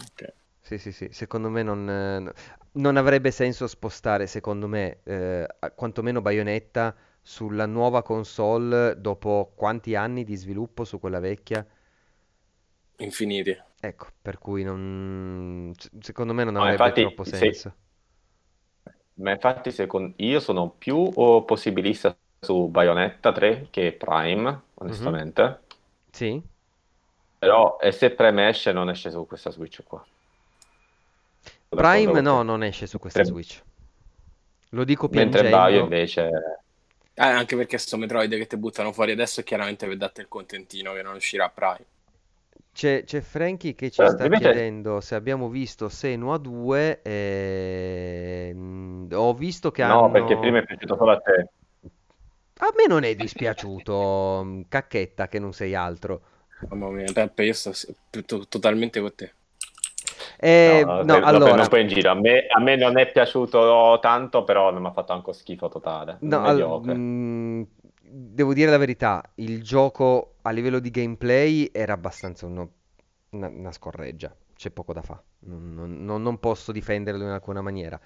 Ok. 0.00 0.34
Sì, 0.72 0.78
sì, 0.78 0.92
sì, 0.92 1.08
secondo 1.12 1.50
me 1.50 1.62
non, 1.62 1.88
eh, 1.88 2.32
non 2.72 2.96
avrebbe 2.96 3.30
senso 3.30 3.66
spostare, 3.66 4.26
secondo 4.26 4.66
me, 4.68 5.00
eh, 5.04 5.46
quantomeno 5.74 6.22
Bayonetta 6.22 6.96
sulla 7.20 7.66
nuova 7.66 8.02
console 8.02 8.98
dopo 8.98 9.52
quanti 9.54 9.94
anni 9.94 10.24
di 10.24 10.34
sviluppo 10.34 10.84
su 10.84 10.98
quella 10.98 11.20
vecchia? 11.20 11.66
Infiniti. 13.06 13.54
Ecco, 13.80 14.06
per 14.22 14.38
cui 14.38 14.62
non, 14.62 15.72
se- 15.76 15.90
secondo 16.00 16.32
me 16.32 16.42
non 16.44 16.56
No, 16.56 16.62
avrebbe 16.62 16.70
infatti, 16.70 16.92
troppo 16.92 17.22
se- 17.22 17.24
senso. 17.24 17.74
Ma 19.14 19.30
infatti 19.32 19.70
secondo... 19.70 20.14
io 20.18 20.40
sono 20.40 20.70
più 20.70 21.10
possibilista 21.44 22.16
su 22.40 22.68
Bayonetta 22.68 23.32
3 23.32 23.68
che 23.70 23.92
Prime, 23.92 24.62
onestamente. 24.74 25.60
Sì? 26.12 26.42
Però 27.38 27.76
e 27.78 27.92
se 27.92 28.10
Prime 28.12 28.48
esce 28.48 28.72
non 28.72 28.88
esce 28.88 29.10
su 29.10 29.26
questa 29.26 29.50
Switch 29.50 29.82
qua. 29.82 30.02
Prime 31.76 32.20
no, 32.20 32.42
non 32.42 32.62
esce 32.62 32.86
su 32.86 32.98
questa 32.98 33.20
Mentre- 33.20 33.42
Switch. 33.42 33.62
Lo 34.70 34.84
dico 34.84 35.08
Mentre 35.10 35.40
piangendo. 35.40 35.56
Bayo 35.56 35.80
invece... 35.82 36.30
Eh, 37.14 37.22
anche 37.22 37.56
perché 37.56 37.76
sto 37.76 37.98
Metroid 37.98 38.34
che 38.36 38.46
ti 38.46 38.56
buttano 38.56 38.90
fuori 38.92 39.12
adesso 39.12 39.40
è 39.40 39.44
chiaramente 39.44 39.86
per 39.86 39.96
date 39.98 40.22
il 40.22 40.28
contentino 40.28 40.92
che 40.94 41.02
non 41.02 41.14
uscirà 41.14 41.50
Prime. 41.50 41.84
C'è 42.72 43.04
c'è 43.04 43.20
Frankie 43.20 43.74
che 43.74 43.90
ci 43.90 44.00
Eh, 44.00 44.08
sta 44.08 44.24
invece- 44.24 44.44
chiedendo 44.50 45.00
se 45.02 45.14
abbiamo 45.14 45.50
visto 45.50 45.90
Senua 45.90 46.38
2 46.38 47.02
e... 47.02 48.50
mm, 48.54 49.12
Ho 49.12 49.34
visto 49.34 49.70
che 49.70 49.84
No, 49.84 50.04
hanno... 50.04 50.10
perché 50.10 50.38
prima 50.38 50.58
è 50.58 50.64
piaciuto 50.64 50.96
solo 50.96 51.10
a 51.12 51.18
te. 51.20 51.48
A 52.58 52.72
me 52.76 52.86
non 52.88 53.02
è 53.04 53.14
dispiaciuto, 53.14 54.64
cacchetta 54.68 55.28
che 55.28 55.38
non 55.38 55.52
sei 55.52 55.74
altro. 55.74 56.22
Mamma 56.70 56.88
mia, 56.90 57.12
Peppe, 57.12 57.44
io 57.44 57.52
sto 57.52 57.72
to- 58.24 58.46
totalmente 58.48 59.00
con 59.00 59.14
te. 59.14 59.32
Eh, 60.42 60.84
No, 61.00 61.18
no, 61.20 61.20
lo 61.24 61.40
allora, 61.40 61.62
un 61.62 61.68
po' 61.68 61.76
in 61.76 61.88
giro. 61.88 62.10
A 62.10 62.14
me, 62.14 62.46
a 62.46 62.60
me 62.60 62.76
non 62.76 62.96
è 62.98 63.10
piaciuto 63.10 63.98
tanto, 64.00 64.44
però 64.44 64.70
non 64.70 64.82
mi 64.82 64.88
ha 64.88 64.92
fatto 64.92 65.12
anche 65.12 65.32
schifo 65.32 65.68
totale. 65.68 66.20
no, 66.20 66.40
al- 66.42 66.64
Mediocre. 66.64 66.94
mm, 66.94 67.62
devo 68.00 68.54
dire 68.54 68.70
la 68.70 68.76
verità, 68.78 69.22
il 69.36 69.62
gioco 69.62 70.36
a 70.42 70.50
livello 70.50 70.78
di 70.78 70.90
gameplay 70.90 71.68
era 71.72 71.92
abbastanza 71.94 72.46
uno- 72.46 72.70
una, 73.30 73.48
una 73.48 73.72
scorreggia, 73.72 74.34
c'è 74.54 74.70
poco 74.70 74.92
da 74.92 75.02
fare, 75.02 75.22
non, 75.40 75.74
non- 75.74 76.04
non- 76.04 76.22
non 76.22 76.38
posso 76.38 76.72
difenderlo 76.72 77.22
in 77.24 77.30
alcuna 77.30 77.60
maniera. 77.62 78.00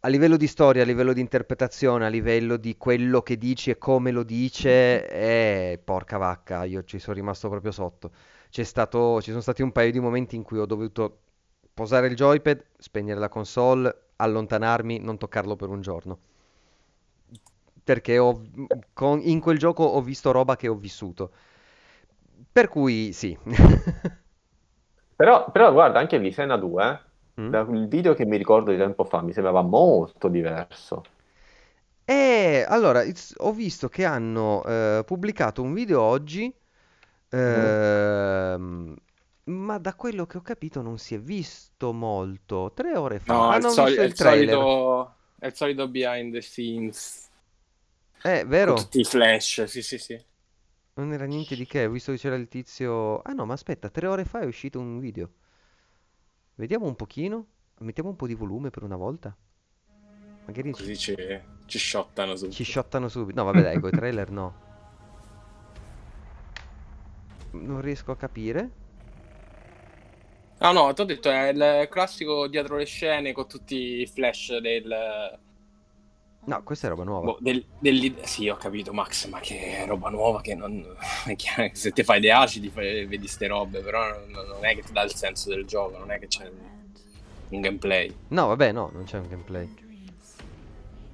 A 0.00 0.08
livello 0.08 0.36
di 0.36 0.46
storia, 0.46 0.82
a 0.82 0.84
livello 0.86 1.12
di 1.12 1.20
interpretazione, 1.20 2.06
a 2.06 2.08
livello 2.08 2.56
di 2.56 2.76
quello 2.76 3.20
che 3.22 3.36
dici 3.36 3.70
e 3.70 3.78
come 3.78 4.12
lo 4.12 4.22
dice, 4.22 5.08
eh, 5.08 5.80
porca 5.82 6.18
vacca, 6.18 6.64
io 6.64 6.84
ci 6.84 6.98
sono 7.00 7.16
rimasto 7.16 7.48
proprio 7.48 7.72
sotto. 7.72 8.12
C'è 8.48 8.62
stato, 8.62 9.20
ci 9.20 9.30
sono 9.30 9.42
stati 9.42 9.62
un 9.62 9.72
paio 9.72 9.90
di 9.90 9.98
momenti 10.00 10.36
in 10.36 10.42
cui 10.44 10.58
ho 10.58 10.66
dovuto 10.66 11.22
posare 11.78 12.08
il 12.08 12.14
joypad, 12.16 12.64
spegnere 12.78 13.20
la 13.20 13.28
console, 13.28 14.08
allontanarmi, 14.16 14.98
non 14.98 15.18
toccarlo 15.18 15.56
per 15.56 15.68
un 15.68 15.80
giorno. 15.80 16.18
Perché 17.84 18.18
ho- 18.18 18.42
con- 18.92 19.20
in 19.22 19.40
quel 19.40 19.58
gioco 19.58 19.82
ho 19.84 20.02
visto 20.02 20.30
roba 20.30 20.56
che 20.56 20.68
ho 20.68 20.74
vissuto. 20.74 21.30
Per 22.52 22.68
cui 22.68 23.12
sì. 23.12 23.36
Però, 25.14 25.50
però 25.50 25.72
guarda, 25.72 25.98
anche 25.98 26.18
Visena 26.18 26.56
2, 26.56 26.98
Mm? 27.38 27.58
dal 27.58 27.88
video 27.88 28.14
che 28.14 28.24
mi 28.24 28.36
ricordo 28.38 28.70
di 28.70 28.76
tempo 28.78 29.04
fa, 29.04 29.20
mi 29.22 29.32
sembrava 29.32 29.60
molto 29.62 30.28
diverso. 30.28 31.02
E 32.04 32.64
allora, 32.66 33.02
it's- 33.02 33.34
ho 33.38 33.52
visto 33.52 33.88
che 33.88 34.04
hanno 34.06 34.64
eh, 34.64 35.02
pubblicato 35.04 35.62
un 35.62 35.74
video 35.74 36.00
oggi, 36.00 36.52
ehm, 37.30 38.94
ma 39.48 39.78
da 39.78 39.94
quello 39.94 40.26
che 40.26 40.36
ho 40.38 40.42
capito 40.42 40.82
non 40.82 40.98
si 40.98 41.14
è 41.14 41.20
visto 41.20 41.92
molto. 41.92 42.72
Tre 42.74 42.96
ore 42.96 43.18
fa 43.20 43.34
No, 43.34 43.52
è 43.52 43.56
il, 43.56 43.64
hanno 43.64 43.70
soli- 43.70 43.86
visto 43.86 44.00
è 44.00 44.04
il 44.04 44.10
il 44.10 44.14
trailer. 44.14 44.54
solito, 44.54 45.16
è 45.38 45.46
il 45.46 45.54
solito 45.54 45.88
behind 45.88 46.32
the 46.32 46.40
scenes. 46.40 47.30
Eh, 48.22 48.46
Con 48.48 48.48
vero? 48.48 48.74
tutti 48.74 49.00
i 49.00 49.04
flash, 49.04 49.64
sì, 49.64 49.82
sì, 49.82 49.98
sì. 49.98 50.24
Non 50.94 51.12
era 51.12 51.24
niente 51.26 51.54
di 51.56 51.64
che, 51.66 51.86
ho 51.86 51.90
visto 51.90 52.12
che 52.12 52.18
c'era 52.18 52.34
il 52.34 52.48
tizio... 52.48 53.22
Ah 53.22 53.32
no, 53.32 53.46
ma 53.46 53.54
aspetta, 53.54 53.88
tre 53.88 54.06
ore 54.08 54.24
fa 54.24 54.40
è 54.40 54.46
uscito 54.46 54.80
un 54.80 54.98
video. 54.98 55.30
Vediamo 56.56 56.86
un 56.86 56.96
pochino. 56.96 57.46
Mettiamo 57.78 58.08
un 58.10 58.16
po' 58.16 58.26
di 58.26 58.34
volume 58.34 58.70
per 58.70 58.82
una 58.82 58.96
volta. 58.96 59.34
Magari 60.46 60.72
Così 60.72 60.96
ci, 60.96 61.14
ci 61.66 61.78
shottano 61.78 62.34
su. 62.34 62.50
ci 62.50 62.64
shottano 62.64 63.08
subito. 63.08 63.38
No, 63.38 63.44
vabbè, 63.50 63.62
dai, 63.62 63.80
coi 63.80 63.92
trailer 63.92 64.30
no. 64.30 64.66
Non 67.52 67.80
riesco 67.80 68.10
a 68.12 68.16
capire. 68.16 68.70
Ah 70.60 70.72
no, 70.72 70.92
ti 70.92 71.00
ho 71.00 71.04
detto, 71.04 71.30
è 71.30 71.48
il 71.48 71.88
classico 71.88 72.48
dietro 72.48 72.76
le 72.76 72.84
scene 72.84 73.32
con 73.32 73.46
tutti 73.46 74.00
i 74.00 74.06
flash 74.06 74.56
del... 74.58 75.38
No, 76.44 76.62
questa 76.62 76.86
è 76.86 76.90
roba 76.90 77.04
nuova. 77.04 77.26
boh, 77.26 77.38
del, 77.40 77.64
del- 77.78 78.14
Sì, 78.22 78.48
ho 78.48 78.56
capito, 78.56 78.92
Max, 78.92 79.26
ma 79.28 79.38
che 79.38 79.84
roba 79.86 80.08
nuova 80.08 80.40
che 80.40 80.54
non... 80.54 80.84
è 81.26 81.36
chiaro 81.36 81.68
che 81.68 81.74
se 81.76 81.92
ti 81.92 82.02
fai 82.02 82.20
dei 82.20 82.30
acidi 82.30 82.70
fai- 82.70 83.04
vedi 83.06 83.28
ste 83.28 83.46
robe, 83.46 83.80
però 83.80 84.08
non, 84.08 84.46
non 84.46 84.64
è 84.64 84.74
che 84.74 84.82
ti 84.82 84.92
dà 84.92 85.02
il 85.02 85.14
senso 85.14 85.50
del 85.50 85.64
gioco, 85.66 85.98
non 85.98 86.10
è 86.10 86.18
che 86.18 86.26
c'è 86.26 86.50
un 87.50 87.60
gameplay. 87.60 88.14
No, 88.28 88.46
vabbè, 88.48 88.72
no, 88.72 88.90
non 88.92 89.04
c'è 89.04 89.18
un 89.18 89.28
gameplay. 89.28 89.86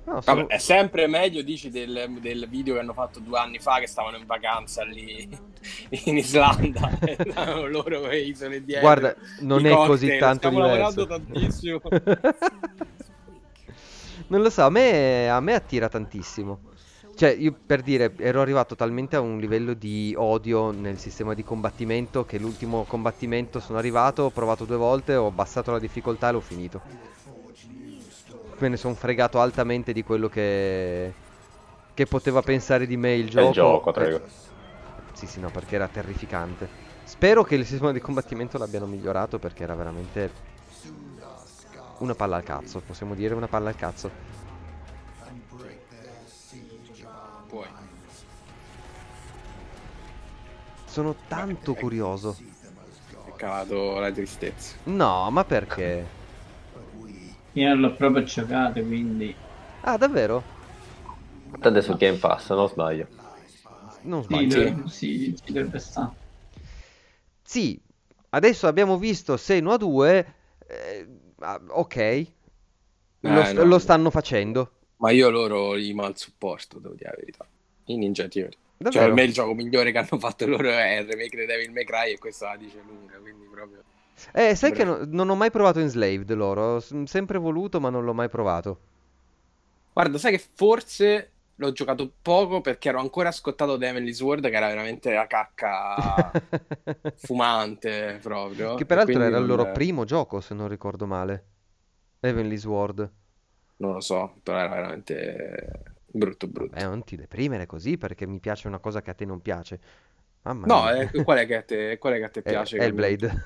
No, 0.06 0.20
sono- 0.20 0.42
Vabbè, 0.42 0.54
è 0.54 0.58
sempre 0.58 1.06
meglio, 1.06 1.42
dici, 1.42 1.70
del, 1.70 2.18
del 2.20 2.46
video 2.48 2.74
che 2.74 2.80
hanno 2.80 2.92
fatto 2.92 3.20
due 3.20 3.38
anni 3.38 3.58
fa 3.58 3.78
che 3.78 3.86
stavano 3.86 4.16
in 4.18 4.26
vacanza 4.26 4.84
lì 4.84 5.26
in 6.04 6.16
Islanda. 6.18 6.98
e 7.00 7.16
loro 7.68 8.00
le 8.06 8.20
isole 8.20 8.62
dietro. 8.62 8.82
Guarda, 8.82 9.16
non 9.40 9.64
è 9.64 9.74
così 9.74 10.10
cocktail, 10.10 10.18
tanto 10.18 10.48
stiamo 10.48 10.62
diverso. 10.68 11.06
lavorando 11.06 11.06
tantissimo. 11.06 11.80
Non 14.26 14.40
lo 14.42 14.48
so, 14.50 14.62
a 14.62 14.70
me, 14.70 15.28
a 15.28 15.38
me 15.40 15.54
attira 15.54 15.88
tantissimo. 15.88 16.60
Cioè, 17.14 17.30
io 17.30 17.52
per 17.64 17.82
dire, 17.82 18.14
ero 18.16 18.40
arrivato 18.40 18.74
talmente 18.74 19.16
a 19.16 19.20
un 19.20 19.38
livello 19.38 19.74
di 19.74 20.14
odio 20.16 20.70
nel 20.70 20.98
sistema 20.98 21.34
di 21.34 21.44
combattimento 21.44 22.24
che 22.24 22.38
l'ultimo 22.38 22.84
combattimento 22.84 23.60
sono 23.60 23.78
arrivato, 23.78 24.22
ho 24.24 24.30
provato 24.30 24.64
due 24.64 24.76
volte, 24.76 25.14
ho 25.14 25.26
abbassato 25.26 25.70
la 25.70 25.78
difficoltà 25.78 26.28
e 26.30 26.32
l'ho 26.32 26.40
finito. 26.40 26.82
Me 28.64 28.70
ne 28.70 28.76
sono 28.78 28.94
fregato 28.94 29.42
altamente 29.42 29.92
di 29.92 30.02
quello 30.02 30.30
che, 30.30 31.12
che 31.92 32.06
poteva 32.06 32.40
pensare 32.40 32.86
di 32.86 32.96
me 32.96 33.14
il 33.14 33.26
È 33.26 33.28
gioco. 33.28 33.46
il 33.48 33.52
gioco, 33.52 33.90
Eh, 33.90 33.92
prego. 33.92 34.20
Sì, 35.12 35.26
sì, 35.26 35.38
no, 35.38 35.50
perché 35.50 35.74
era 35.74 35.86
terrificante. 35.86 36.66
Spero 37.04 37.44
che 37.44 37.56
il 37.56 37.66
sistema 37.66 37.92
di 37.92 38.00
combattimento 38.00 38.56
l'abbiano 38.56 38.86
migliorato 38.86 39.38
perché 39.38 39.64
era 39.64 39.74
veramente 39.74 40.30
una 41.98 42.14
palla 42.14 42.36
al 42.36 42.42
cazzo, 42.42 42.80
possiamo 42.80 43.14
dire 43.14 43.34
una 43.34 43.48
palla 43.48 43.68
al 43.68 43.76
cazzo. 43.76 44.10
Poi, 47.46 47.66
Sono 50.86 51.14
tanto 51.28 51.74
Beh, 51.74 51.80
curioso. 51.80 52.34
è 53.26 53.32
calato 53.36 53.98
la 53.98 54.10
tristezza. 54.10 54.76
No, 54.84 55.30
ma 55.30 55.44
perché? 55.44 56.22
Io 57.54 57.68
non 57.68 57.80
l'ho 57.80 57.94
proprio 57.96 58.22
giocato, 58.24 58.82
quindi... 58.84 59.34
Ah, 59.82 59.96
davvero? 59.98 60.42
Tanto 61.60 61.78
è 61.78 61.82
su 61.82 61.96
Game 61.96 62.18
Pass, 62.18 62.50
non 62.50 62.68
sbaglio. 62.68 63.08
Non 64.02 64.22
Sì, 64.26 64.46
sbaglio. 64.46 64.54
dov- 64.62 64.84
sì, 64.86 65.34
ci 65.36 65.52
dovrebbe 65.52 65.78
stare. 65.78 66.16
Sì, 67.42 67.80
adesso 68.30 68.66
abbiamo 68.66 68.98
visto 68.98 69.36
Senua 69.36 69.76
2. 69.76 70.34
eh, 70.66 71.06
ah, 71.40 71.60
ok. 71.68 71.96
Lo, 73.22 73.44
Eh, 73.44 73.44
st- 73.44 73.58
no. 73.58 73.64
lo 73.64 73.78
stanno 73.78 74.10
facendo. 74.10 74.70
Ma 74.96 75.10
io 75.12 75.30
loro 75.30 75.74
li 75.74 75.92
mal 75.94 76.16
supporto, 76.18 76.78
devo 76.80 76.94
dire 76.94 77.10
la 77.10 77.16
verità. 77.16 77.46
I 77.84 77.96
Ninja 77.96 78.26
Theory. 78.28 78.56
Cioè, 78.88 78.90
Davvero? 78.92 79.04
per 79.04 79.12
me 79.12 79.22
il 79.24 79.32
gioco 79.32 79.54
migliore 79.54 79.92
che 79.92 79.98
hanno 79.98 80.18
fatto 80.18 80.46
loro 80.46 80.70
è 80.70 80.98
il 80.98 81.06
remake 81.06 81.36
di 81.36 81.46
Devil 81.46 81.70
May 81.72 81.84
Cry 81.84 82.12
e 82.12 82.18
questa 82.18 82.48
la 82.50 82.56
dice 82.56 82.80
lunga, 82.84 83.18
quindi 83.18 83.46
proprio... 83.46 83.82
Eh, 84.32 84.54
sai 84.54 84.72
che 84.72 84.84
no- 84.84 85.04
non 85.06 85.28
ho 85.30 85.34
mai 85.34 85.50
provato 85.50 85.80
Enslaved 85.80 86.32
loro. 86.34 86.74
Ho 86.76 86.80
s- 86.80 87.02
sempre 87.04 87.38
voluto, 87.38 87.80
ma 87.80 87.90
non 87.90 88.04
l'ho 88.04 88.14
mai 88.14 88.28
provato. 88.28 88.80
Guarda, 89.92 90.18
sai 90.18 90.32
che 90.36 90.44
forse 90.54 91.34
l'ho 91.54 91.70
giocato 91.72 92.16
poco 92.20 92.60
perché 92.60 92.88
ero 92.88 92.98
ancora 93.00 93.30
scottato 93.30 93.76
da 93.76 93.86
Heavenly 93.86 94.12
Sword, 94.12 94.48
che 94.50 94.56
era 94.56 94.66
veramente 94.66 95.12
la 95.12 95.26
cacca 95.28 96.36
fumante 97.14 98.18
proprio. 98.20 98.74
Che 98.74 98.86
peraltro 98.86 99.22
era 99.22 99.38
il 99.38 99.46
non- 99.46 99.46
loro 99.46 99.66
primo 99.66 100.04
gioco, 100.04 100.40
se 100.40 100.54
non 100.54 100.68
ricordo 100.68 101.06
male. 101.06 101.46
Heavenly 102.20 102.56
Sword. 102.58 103.12
Non 103.76 103.92
lo 103.94 104.00
so, 104.00 104.40
però 104.42 104.58
era 104.58 104.68
veramente 104.68 105.96
brutto 106.06 106.46
brutto. 106.48 106.72
Beh, 106.72 106.82
non 106.84 107.04
ti 107.04 107.16
deprimere 107.16 107.66
così 107.66 107.96
perché 107.98 108.26
mi 108.26 108.40
piace 108.40 108.66
una 108.68 108.78
cosa 108.80 109.00
che 109.02 109.10
a 109.10 109.14
te 109.14 109.24
non 109.24 109.40
piace. 109.40 109.80
Mamma 110.42 110.66
No, 110.66 110.76
mia. 110.76 110.90
eh, 110.90 111.10
qual 111.22 111.38
è 111.38 111.46
che 111.46 111.56
a 111.56 111.62
te, 111.62 111.98
qual 111.98 112.14
è 112.14 112.16
che 112.18 112.24
a 112.24 112.30
te 112.30 112.42
Eh, 112.46 112.62
piace? 112.62 112.76
Hellblade. 112.76 113.26
Eh, 113.26 113.38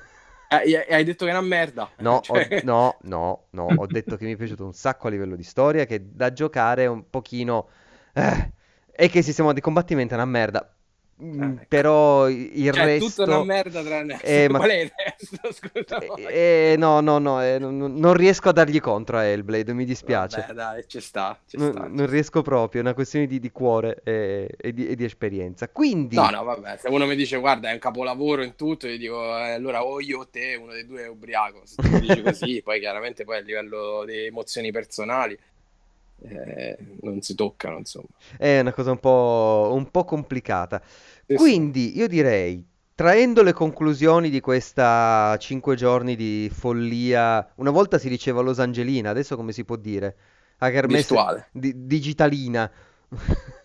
hai- 0.49 0.75
hai 0.75 1.03
detto 1.03 1.25
che 1.25 1.31
è 1.31 1.33
una 1.33 1.45
merda. 1.47 1.89
No, 2.01 2.11
ho- 2.27 2.47
Cioè, 2.49 2.61
no, 2.61 2.97
no, 3.03 3.47
no, 3.51 3.63
ho 3.65 3.85
detto 3.87 4.15
che 4.15 4.23
mi 4.25 4.33
è 4.33 4.37
piaciuto 4.37 4.63
un 4.65 4.73
sacco 4.73 5.07
a 5.07 5.09
livello 5.09 5.35
di 5.35 5.43
storia, 5.43 5.85
che 5.85 6.13
da 6.15 6.31
giocare 6.31 6.83
è 6.83 6.87
un 6.87 7.09
pochino... 7.09 7.67
eh, 8.13 8.53
E 8.91 9.09
che 9.09 9.17
il 9.19 9.23
sistema 9.23 9.51
di 9.53 9.59
combattimento 9.61 10.13
è 10.13 10.17
una 10.17 10.25
merda. 10.25 10.73
Mm, 11.21 11.41
Ah, 11.41 11.61
ecco. 11.61 11.65
Però 11.67 12.29
il 12.29 12.71
Cioè, 12.71 12.83
è 12.83 12.85
resto... 12.85 13.23
tutta 13.23 13.23
una 13.23 13.43
merda 13.43 13.83
tranne 13.83 14.19
Eh, 14.21 14.47
ma- 14.49 14.57
Qual 14.57 14.69
è 14.69 14.75
il 14.79 14.91
resto? 14.95 15.51
Scusa. 15.51 15.97
Eh, 15.97 16.71
eh, 16.73 16.75
no, 16.77 17.01
no, 17.01 17.17
no, 17.19 17.43
eh, 17.43 17.59
non, 17.59 17.75
non 17.77 18.13
riesco 18.13 18.49
a 18.49 18.51
dargli 18.53 18.79
contro 18.79 19.17
a 19.17 19.25
Hellblade, 19.25 19.73
mi 19.73 19.85
dispiace. 19.85 20.41
Vabbè, 20.41 20.53
dai, 20.53 20.87
ci 20.87 21.01
sta, 21.01 21.41
ci 21.45 21.57
Non, 21.57 21.71
sta, 21.71 21.89
ci 21.89 21.95
non 21.95 22.07
sta. 22.07 22.11
riesco 22.11 22.41
proprio, 22.41 22.81
è 22.81 22.83
una 22.83 22.93
questione 22.93 23.27
di, 23.27 23.39
di 23.39 23.51
cuore 23.51 24.01
e, 24.03 24.49
e 24.57 24.73
di, 24.73 24.87
e 24.87 24.95
di 24.95 25.03
esperienza. 25.03 25.67
Quindi, 25.69 26.15
No, 26.15 26.29
no, 26.29 26.43
vabbè, 26.43 26.77
se 26.77 26.87
uno 26.89 27.05
mi 27.05 27.15
dice 27.15 27.37
guarda 27.37 27.69
è 27.69 27.73
un 27.73 27.79
capolavoro 27.79 28.41
in 28.43 28.55
tutto, 28.55 28.87
io 28.87 28.97
dico 28.97 29.21
eh, 29.37 29.51
allora 29.51 29.83
o 29.85 29.99
io 30.01 30.19
o 30.19 30.27
te, 30.27 30.55
uno 30.55 30.71
dei 30.73 30.85
due 30.85 31.03
è 31.03 31.07
ubriaco. 31.07 31.65
Se 31.65 31.77
tu 31.79 31.95
dici 31.95 32.21
così, 32.23 32.61
poi 32.63 32.79
chiaramente 32.79 33.23
poi 33.25 33.37
a 33.37 33.41
livello 33.41 34.03
di 34.05 34.25
emozioni 34.25 34.71
personali 34.71 35.37
eh, 36.21 36.77
non 37.01 37.21
si 37.21 37.35
toccano, 37.35 37.77
insomma. 37.77 38.07
è 38.37 38.59
una 38.59 38.73
cosa 38.73 38.91
un 38.91 38.99
po', 38.99 39.71
un 39.73 39.89
po' 39.91 40.03
complicata. 40.05 40.81
Sì, 41.27 41.35
Quindi, 41.35 41.97
io 41.97 42.07
direi, 42.07 42.65
traendo 42.95 43.43
le 43.43 43.53
conclusioni 43.53 44.29
di 44.29 44.39
questa 44.39 45.35
5 45.37 45.75
giorni 45.75 46.15
di 46.15 46.49
follia, 46.51 47.51
una 47.55 47.71
volta 47.71 47.97
si 47.97 48.09
diceva 48.09 48.41
Los 48.41 48.59
Angelina, 48.59 49.09
adesso 49.09 49.35
come 49.35 49.51
si 49.51 49.63
può 49.65 49.75
dire? 49.75 50.17
A 50.59 50.69
kermesse 50.69 51.15
Virtuale. 51.15 51.49
di- 51.51 51.85
digitalina. 51.85 52.69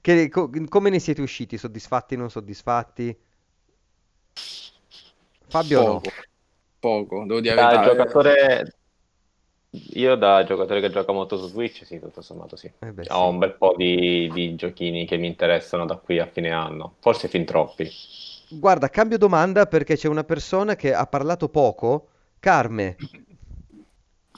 Che- 0.00 0.28
co- 0.30 0.50
come 0.68 0.90
ne 0.90 0.98
siete 0.98 1.20
usciti? 1.22 1.58
Soddisfatti, 1.58 2.16
non 2.16 2.30
soddisfatti? 2.30 3.16
Fabio 5.48 5.82
no. 5.82 6.00
Poco, 6.00 6.10
poco, 6.80 7.24
devo 7.26 7.40
dire 7.40 7.54
Da 7.54 7.66
verità. 7.68 7.82
eh. 7.84 7.96
giocatore, 7.96 8.72
io 9.94 10.14
da 10.16 10.44
giocatore 10.44 10.80
che 10.80 10.90
gioca 10.90 11.12
molto 11.12 11.36
su 11.36 11.48
Switch, 11.48 11.84
sì, 11.84 11.98
tutto 11.98 12.20
sommato 12.22 12.56
sì. 12.56 12.70
Eh 12.78 12.92
beh, 12.92 13.02
Ho 13.10 13.26
sì. 13.26 13.32
un 13.32 13.38
bel 13.38 13.54
po' 13.54 13.74
di, 13.76 14.30
di 14.32 14.54
giochini 14.54 15.06
che 15.06 15.16
mi 15.16 15.26
interessano 15.26 15.84
da 15.84 15.96
qui 15.96 16.18
a 16.18 16.26
fine 16.26 16.50
anno, 16.50 16.94
forse 17.00 17.28
fin 17.28 17.44
troppi. 17.44 17.90
Guarda, 18.48 18.88
cambio 18.88 19.18
domanda 19.18 19.66
perché 19.66 19.96
c'è 19.96 20.08
una 20.08 20.24
persona 20.24 20.76
che 20.76 20.94
ha 20.94 21.06
parlato 21.06 21.48
poco. 21.48 22.08
Carme, 22.38 22.96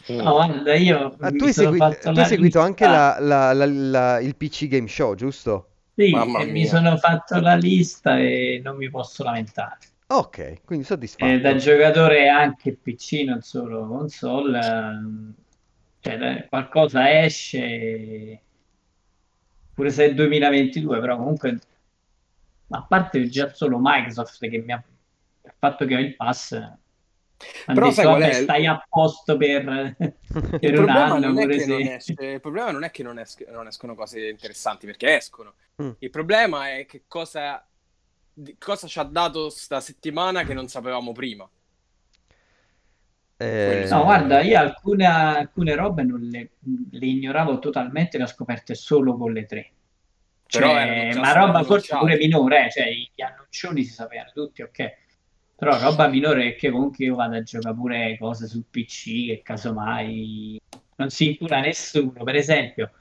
Mm. 0.08 0.18
No, 0.22 0.32
guarda, 0.34 0.74
io 0.74 1.16
ah, 1.18 1.30
tu 1.32 1.44
hai 1.44 1.52
segui- 1.52 1.78
tu 1.78 2.08
hai 2.10 2.24
seguito 2.24 2.60
anche 2.60 2.86
la- 2.86 3.16
la- 3.18 3.52
la- 3.52 3.66
la- 3.66 4.20
il 4.20 4.36
PC 4.36 4.68
Game 4.68 4.86
Show, 4.86 5.14
giusto? 5.16 5.70
Sì, 5.96 6.12
e 6.12 6.44
mi 6.46 6.64
sono 6.66 6.96
fatto 6.96 7.40
la 7.40 7.54
lista 7.56 8.18
e 8.18 8.60
non 8.62 8.76
mi 8.76 8.88
posso 8.90 9.24
lamentare. 9.24 9.78
Ok, 10.08 10.62
quindi 10.64 10.84
Eh, 11.18 11.38
soddisfatto. 11.38 11.40
da 11.40 11.54
giocatore 11.56 12.28
anche 12.28 12.74
PC, 12.76 13.24
non 13.24 13.40
solo 13.40 13.86
console, 13.86 14.58
ehm, 14.58 15.34
cioè, 16.00 16.46
qualcosa 16.48 17.22
esce, 17.24 18.42
pure 19.74 19.90
se 19.90 20.04
è 20.06 20.14
2022, 20.14 20.98
però 21.00 21.16
comunque, 21.16 21.58
a 22.70 22.82
parte 22.84 23.28
già 23.28 23.52
solo 23.52 23.78
Microsoft 23.80 24.48
che 24.48 24.58
mi 24.58 24.72
ha 24.72 24.82
il 25.44 25.54
fatto 25.58 25.84
che 25.86 25.94
ho 25.94 25.98
il 25.98 26.16
pass, 26.16 26.58
Però 27.72 27.90
detto, 27.90 27.92
sai 27.92 28.06
qual 28.06 28.22
è? 28.22 28.32
stai 28.32 28.66
a 28.66 28.84
posto 28.88 29.36
per, 29.36 29.96
Il 30.58 30.72
per 30.72 30.80
un 30.80 30.88
anno, 30.88 31.18
non 31.18 31.38
è 31.38 31.42
pure 31.42 31.54
che 31.54 31.66
non 31.66 31.84
se... 31.84 31.86
esce, 31.86 32.14
il 32.24 32.40
problema 32.40 32.70
non 32.70 32.82
è 32.84 32.90
che 32.90 33.02
non, 33.02 33.18
esc- 33.18 33.46
non 33.48 33.66
escono 33.66 33.94
cose 33.94 34.28
interessanti, 34.28 34.86
perché 34.86 35.16
escono. 35.16 35.54
Mm. 35.82 35.90
Il 35.98 36.10
problema 36.10 36.70
è 36.76 36.86
che 36.86 37.04
cosa, 37.06 37.66
cosa 38.58 38.86
ci 38.86 38.98
ha 38.98 39.04
dato 39.04 39.50
sta 39.50 39.80
settimana 39.80 40.44
che 40.44 40.54
non 40.54 40.68
sapevamo 40.68 41.12
prima. 41.12 41.48
Eh, 43.38 43.86
No, 43.90 44.04
guarda, 44.04 44.40
io 44.40 44.58
alcune, 44.58 45.04
alcune 45.06 45.74
robe 45.74 46.02
non 46.02 46.20
le, 46.20 46.52
le 46.90 47.06
ignoravo 47.06 47.58
totalmente, 47.58 48.16
le 48.16 48.24
ho 48.24 48.26
scoperte 48.26 48.74
solo 48.74 49.16
con 49.16 49.32
le 49.32 49.44
tre. 49.46 49.72
Cioè, 50.46 51.14
ma 51.16 51.32
roba 51.32 51.62
forse 51.64 51.92
annunciate. 51.92 51.98
pure 51.98 52.16
minore, 52.16 52.66
eh, 52.66 52.70
cioè 52.70 52.90
gli 52.90 53.22
annuncioni 53.22 53.84
si 53.84 53.92
sapevano 53.92 54.30
tutti, 54.32 54.62
ok. 54.62 54.94
Però 55.56 55.78
roba 55.80 56.08
minore 56.08 56.48
è 56.48 56.54
che 56.56 56.70
comunque 56.70 57.04
io 57.04 57.14
vado 57.16 57.36
a 57.36 57.42
giocare 57.42 57.74
pure 57.74 58.16
cose 58.18 58.46
sul 58.46 58.64
PC 58.70 59.26
che 59.26 59.40
casomai 59.42 60.60
non 60.96 61.10
si 61.10 61.28
incura 61.30 61.60
nessuno. 61.60 62.22
Per 62.24 62.34
esempio, 62.36 62.92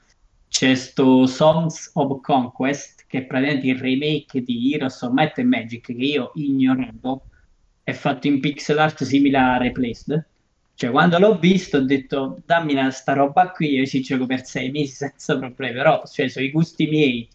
c'è 0.48 0.74
sto 0.74 1.26
Songs 1.26 1.90
of 1.94 2.20
Conquest, 2.20 2.95
che 3.06 3.18
è 3.18 3.24
praticamente 3.24 3.68
il 3.68 3.78
remake 3.78 4.42
di 4.42 4.72
Heroes 4.74 5.00
of 5.02 5.12
Might 5.12 5.38
and 5.38 5.48
Magic, 5.48 5.86
che 5.86 5.92
io 5.92 6.32
ignoravo, 6.34 7.22
è 7.82 7.92
fatto 7.92 8.26
in 8.26 8.40
pixel 8.40 8.78
art 8.78 9.04
simile 9.04 9.38
a 9.38 9.58
Replaced. 9.58 10.26
Cioè, 10.74 10.90
quando 10.90 11.18
l'ho 11.18 11.38
visto 11.38 11.78
ho 11.78 11.84
detto, 11.84 12.42
dammi 12.44 12.72
una, 12.72 12.90
sta 12.90 13.14
roba 13.14 13.50
qui, 13.50 13.74
io 13.74 13.86
ci 13.86 14.02
gioco 14.02 14.26
per 14.26 14.44
sei 14.44 14.70
mesi 14.70 14.92
senza 14.96 15.38
problemi, 15.38 15.74
però, 15.74 16.02
cioè, 16.06 16.28
sono 16.28 16.44
i 16.44 16.50
gusti 16.50 16.86
miei. 16.86 17.28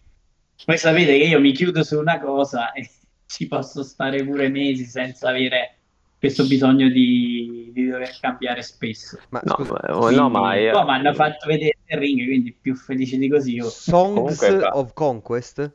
Poi 0.64 0.78
sapete 0.78 1.18
che 1.18 1.24
io 1.24 1.40
mi 1.40 1.52
chiudo 1.52 1.82
su 1.82 1.98
una 1.98 2.20
cosa 2.20 2.72
e 2.72 2.88
ci 3.26 3.48
posso 3.48 3.82
stare 3.82 4.24
pure 4.24 4.48
mesi 4.48 4.84
senza 4.84 5.30
avere 5.30 5.78
questo 6.22 6.46
bisogno 6.46 6.88
di, 6.88 7.72
di 7.74 7.86
dover 7.88 8.16
cambiare 8.20 8.62
spesso. 8.62 9.18
ma 9.30 9.40
No, 9.44 9.56
ma- 9.58 9.96
oh, 9.96 10.10
no, 10.10 10.28
ma 10.30 10.40
Quindi, 10.50 10.64
io- 10.66 10.72
poi 10.72 10.84
mi 10.84 10.90
hanno 10.92 11.14
fatto 11.14 11.46
vedere 11.48 11.78
il 11.84 11.98
ring, 11.98 12.24
quindi 12.26 12.52
più 12.52 12.76
felice 12.76 13.16
di 13.16 13.28
così 13.28 13.54
io. 13.54 13.64
Songs 13.68 14.14
Comunque, 14.14 14.68
of 14.68 14.92
Conquest? 14.92 15.72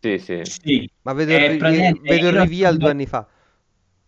Sì, 0.00 0.18
sì. 0.18 0.40
Sì. 0.44 0.88
Ma 1.02 1.12
vedo 1.14 1.32
Eh, 1.32 1.46
il, 1.46 1.58
praticamente 1.58 2.00
vedo 2.14 2.28
il 2.28 2.32
reveal 2.32 2.76
due 2.76 2.90
anni 2.90 3.06
fa. 3.06 3.26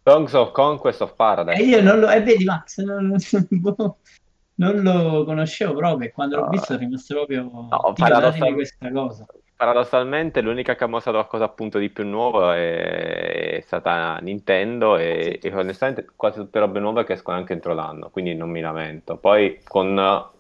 Songs 0.07 0.33
of 0.35 0.53
Conquest 0.53 1.01
of 1.01 1.11
E 1.11 1.15
Paradise. 1.17 1.63
io 1.65 1.83
non 1.83 1.99
lo... 1.99 2.09
E 2.09 2.21
vedi 2.21 2.45
Max, 2.45 2.79
non, 2.83 3.07
non- 3.07 3.19
non 4.57 4.83
lo 4.83 5.25
conoscevo 5.25 5.75
proprio 5.75 6.09
e 6.09 6.13
quando 6.13 6.37
l'ho 6.37 6.43
No. 6.43 6.49
visto 6.51 6.67
sono 6.67 6.79
rimasto 6.79 7.15
proprio... 7.15 7.43
No, 7.43 7.69
"Dio, 7.69 7.93
paradossal- 7.95 8.39
datemi 8.39 8.55
questa 8.55 8.93
cosa. 8.93 9.27
Paradossalmente 9.65 10.43
l'unica 10.43 10.75
che 10.75 10.85
ha 10.85 10.87
mostrato 10.87 11.17
qualcosa 11.17 11.45
appunto 11.45 11.79
di 11.79 11.89
più 11.89 12.05
nuovo 12.05 12.51
è, 12.51 13.57
è 13.57 13.61
stata 13.63 14.19
Nintendo 14.19 14.99
e, 14.99 15.39
e 15.43 15.55
onestamente 15.55 16.07
quasi 16.15 16.39
tutte 16.41 16.59
robe 16.59 16.81
nuove 16.81 17.05
che 17.05 17.15
escono 17.15 17.39
anche 17.39 17.55
entro 17.55 17.73
l'anno, 17.73 18.11
quindi 18.11 18.35
non 18.35 18.51
mi 18.51 18.61
lamento. 18.61 19.17
Poi 19.17 19.61
con 19.65 20.31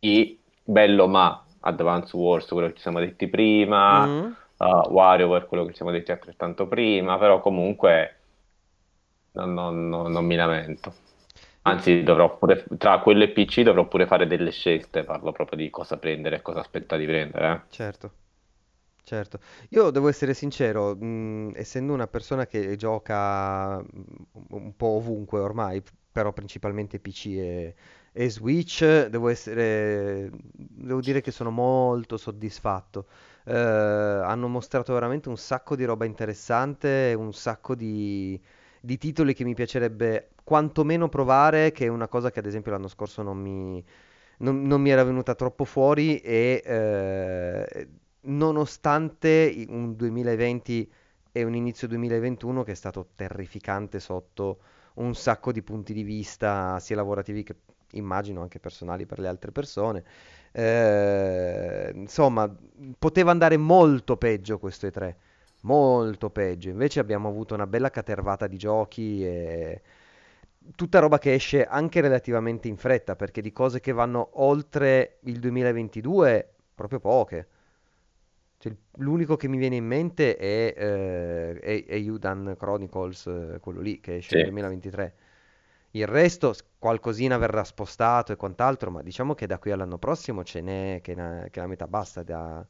i 0.00 0.40
bello 0.64 1.06
ma 1.08 1.44
Advance 1.60 2.16
Wars, 2.16 2.48
quello 2.48 2.68
che 2.68 2.74
ci 2.76 2.80
siamo 2.82 3.00
detti 3.00 3.28
prima, 3.28 4.06
Mm. 4.06 4.34
uh, 4.56 4.64
WarioWare, 4.88 5.46
quello 5.46 5.64
che 5.64 5.70
ci 5.72 5.76
siamo 5.76 5.90
detti 5.92 6.10
altrettanto 6.10 6.66
prima, 6.66 7.18
però 7.18 7.40
comunque 7.40 8.16
non, 9.32 9.52
non- 9.54 9.88
non- 9.88 10.10
non 10.12 10.24
mi 10.24 10.36
lamento. 10.36 10.94
Anzi, 11.62 12.02
dovrò 12.02 12.36
pure, 12.38 12.64
tra 12.78 12.98
quello 13.00 13.24
e 13.24 13.28
PC 13.30 13.62
dovrò 13.62 13.86
pure 13.86 14.06
fare 14.06 14.26
delle 14.26 14.50
scelte, 14.50 15.04
parlo 15.04 15.32
proprio 15.32 15.58
di 15.58 15.70
cosa 15.70 15.98
prendere 15.98 16.36
e 16.36 16.42
cosa 16.42 16.60
aspetta 16.60 16.96
di 16.96 17.04
prendere. 17.06 17.52
eh. 17.52 17.60
Certo, 17.70 18.12
certo. 19.14 19.40
Io 19.70 19.90
devo 19.90 20.08
essere 20.08 20.34
sincero, 20.34 20.94
mh, 20.94 21.52
essendo 21.56 21.92
una 21.92 22.06
persona 22.06 22.46
che 22.46 22.76
gioca 22.76 23.78
mh, 23.80 23.84
un 24.50 24.76
po' 24.76 24.86
ovunque 24.88 25.40
ormai, 25.40 25.82
però 26.12 26.32
principalmente 26.32 26.98
PC 27.00 27.26
e, 27.26 27.74
e 28.12 28.30
Switch, 28.30 29.06
devo 29.06 29.28
essere, 29.28 30.30
devo 30.52 31.00
dire 31.00 31.20
che 31.20 31.30
sono 31.32 31.50
molto 31.50 32.16
soddisfatto. 32.16 33.06
Eh, 33.44 33.52
hanno 33.54 34.48
mostrato 34.48 34.92
veramente 34.94 35.28
un 35.28 35.36
sacco 35.36 35.74
di 35.76 35.84
roba 35.84 36.04
interessante, 36.04 37.14
un 37.16 37.32
sacco 37.32 37.74
di, 37.74 38.40
di 38.80 38.96
titoli 38.98 39.34
che 39.34 39.44
mi 39.44 39.54
piacerebbe 39.54 40.30
quantomeno 40.44 41.08
provare, 41.08 41.72
che 41.72 41.86
è 41.86 41.88
una 41.88 42.08
cosa 42.08 42.30
che 42.30 42.38
ad 42.40 42.46
esempio 42.46 42.70
l'anno 42.72 42.88
scorso 42.88 43.22
non 43.22 43.38
mi, 43.38 43.84
non, 44.38 44.62
non 44.62 44.80
mi 44.80 44.90
era 44.90 45.04
venuta 45.04 45.34
troppo 45.34 45.64
fuori 45.64 46.18
e 46.20 46.62
eh, 46.64 47.88
nonostante 48.22 49.64
un 49.68 49.96
2020 49.96 50.92
e 51.32 51.44
un 51.44 51.54
inizio 51.54 51.88
2021 51.88 52.62
che 52.62 52.72
è 52.72 52.74
stato 52.74 53.10
terrificante 53.14 54.00
sotto 54.00 54.58
un 54.94 55.14
sacco 55.14 55.52
di 55.52 55.62
punti 55.62 55.92
di 55.92 56.02
vista, 56.02 56.78
sia 56.80 56.96
lavorativi 56.96 57.42
che 57.42 57.56
immagino 57.92 58.42
anche 58.42 58.58
personali 58.58 59.06
per 59.06 59.18
le 59.18 59.28
altre 59.28 59.52
persone. 59.52 60.04
Eh, 60.52 61.92
insomma, 61.94 62.52
poteva 62.98 63.30
andare 63.30 63.56
molto 63.56 64.16
peggio 64.16 64.58
questo 64.58 64.86
E3, 64.86 65.14
molto 65.62 66.30
peggio. 66.30 66.68
Invece 66.70 67.00
abbiamo 67.00 67.28
avuto 67.28 67.54
una 67.54 67.66
bella 67.66 67.90
catervata 67.90 68.46
di 68.46 68.56
giochi 68.56 69.24
e 69.24 69.82
tutta 70.74 70.98
roba 70.98 71.18
che 71.18 71.34
esce 71.34 71.64
anche 71.64 72.00
relativamente 72.00 72.68
in 72.68 72.76
fretta, 72.76 73.16
perché 73.16 73.40
di 73.40 73.52
cose 73.52 73.80
che 73.80 73.92
vanno 73.92 74.30
oltre 74.34 75.18
il 75.22 75.38
2022, 75.38 76.54
proprio 76.74 77.00
poche. 77.00 77.48
Cioè, 78.60 78.76
l'unico 78.98 79.36
che 79.36 79.48
mi 79.48 79.56
viene 79.56 79.76
in 79.76 79.86
mente 79.86 80.36
è, 80.36 80.74
eh, 80.76 81.58
è, 81.58 81.84
è 81.86 81.94
Yudan 81.96 82.56
Chronicles, 82.58 83.26
eh, 83.26 83.58
quello 83.60 83.80
lì 83.80 84.00
che 84.00 84.16
esce 84.16 84.34
nel 84.34 84.44
Sì. 84.44 84.50
2023. 84.50 85.14
Il 85.92 86.06
resto, 86.06 86.54
qualcosina 86.78 87.38
verrà 87.38 87.64
spostato 87.64 88.32
e 88.32 88.36
quant'altro, 88.36 88.90
ma 88.90 89.02
diciamo 89.02 89.34
che 89.34 89.46
da 89.46 89.58
qui 89.58 89.70
all'anno 89.72 89.98
prossimo 89.98 90.44
ce 90.44 90.60
n'è 90.60 91.00
che, 91.02 91.14
na- 91.14 91.48
che 91.50 91.60
la 91.60 91.66
metà 91.66 91.86
basta 91.88 92.22
da, 92.22 92.64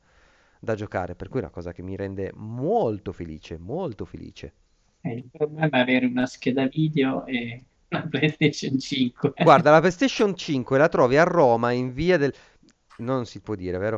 da 0.58 0.74
giocare, 0.76 1.14
per 1.16 1.28
cui 1.28 1.40
è 1.40 1.42
una 1.42 1.52
cosa 1.52 1.72
che 1.72 1.82
mi 1.82 1.96
rende 1.96 2.30
molto 2.34 3.12
felice, 3.12 3.58
molto 3.58 4.04
felice. 4.04 4.54
Eh, 5.02 5.12
il 5.14 5.28
problema 5.30 5.78
è 5.78 5.80
avere 5.80 6.06
una 6.06 6.26
scheda 6.26 6.66
video 6.66 7.26
e 7.26 7.64
una 7.88 8.06
PlayStation 8.08 8.78
5. 8.78 9.32
Guarda, 9.36 9.70
la 9.70 9.80
PlayStation 9.80 10.36
5 10.36 10.78
la 10.78 10.88
trovi 10.88 11.16
a 11.16 11.24
Roma 11.24 11.72
in 11.72 11.92
via 11.92 12.16
del... 12.18 12.34
Non 13.00 13.24
si 13.26 13.40
può 13.40 13.54
dire, 13.54 13.78
vero? 13.78 13.96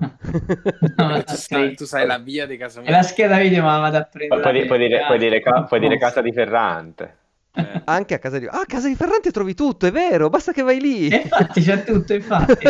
No, 0.97 1.23
tu, 1.25 1.35
sai, 1.35 1.75
tu 1.75 1.85
sai 1.85 2.07
la 2.07 2.19
via 2.19 2.47
di 2.47 2.57
casa 2.57 2.81
E 2.81 2.83
mia. 2.85 2.93
la 2.93 3.03
scheda 3.03 3.37
video 3.39 3.63
ma 3.65 3.79
vado 3.79 3.97
a 3.99 4.03
prendere. 4.03 4.41
Puoi, 4.41 4.53
dire- 4.53 4.67
puoi 4.67 4.79
dire, 4.79 5.05
puoi 5.07 5.19
dire 5.19 5.41
ca- 5.41 5.63
puoi 5.65 5.81
dire 5.81 5.99
casa 5.99 6.21
di 6.21 6.33
Ferrante. 6.33 7.17
Eh. 7.55 7.83
Anche 7.85 8.15
a 8.15 8.19
casa 8.19 8.39
di... 8.39 8.47
Ah, 8.47 8.61
a 8.61 8.67
casa 8.67 8.89
di 8.89 8.95
Ferrante 8.95 9.31
trovi 9.31 9.55
tutto, 9.55 9.87
è 9.87 9.91
vero, 9.93 10.29
basta 10.31 10.53
che 10.53 10.63
vai 10.63 10.81
lì. 10.81 11.09
E 11.09 11.17
infatti 11.17 11.61
c'è 11.63 11.85
tutto, 11.85 12.15
infatti. 12.15 12.67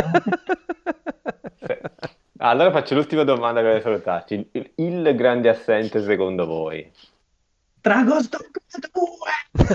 Allora 2.39 2.73
faccio 2.73 2.95
l'ultima 2.97 3.23
domanda 3.23 3.61
per 3.61 3.81
salutarci. 3.83 4.49
Il, 4.53 4.71
il 4.77 5.15
grande 5.15 5.49
assente 5.49 6.03
secondo 6.03 6.47
voi? 6.47 6.91
Dragon's 7.81 8.29
Dogma 8.29 8.51
2! 9.55 9.67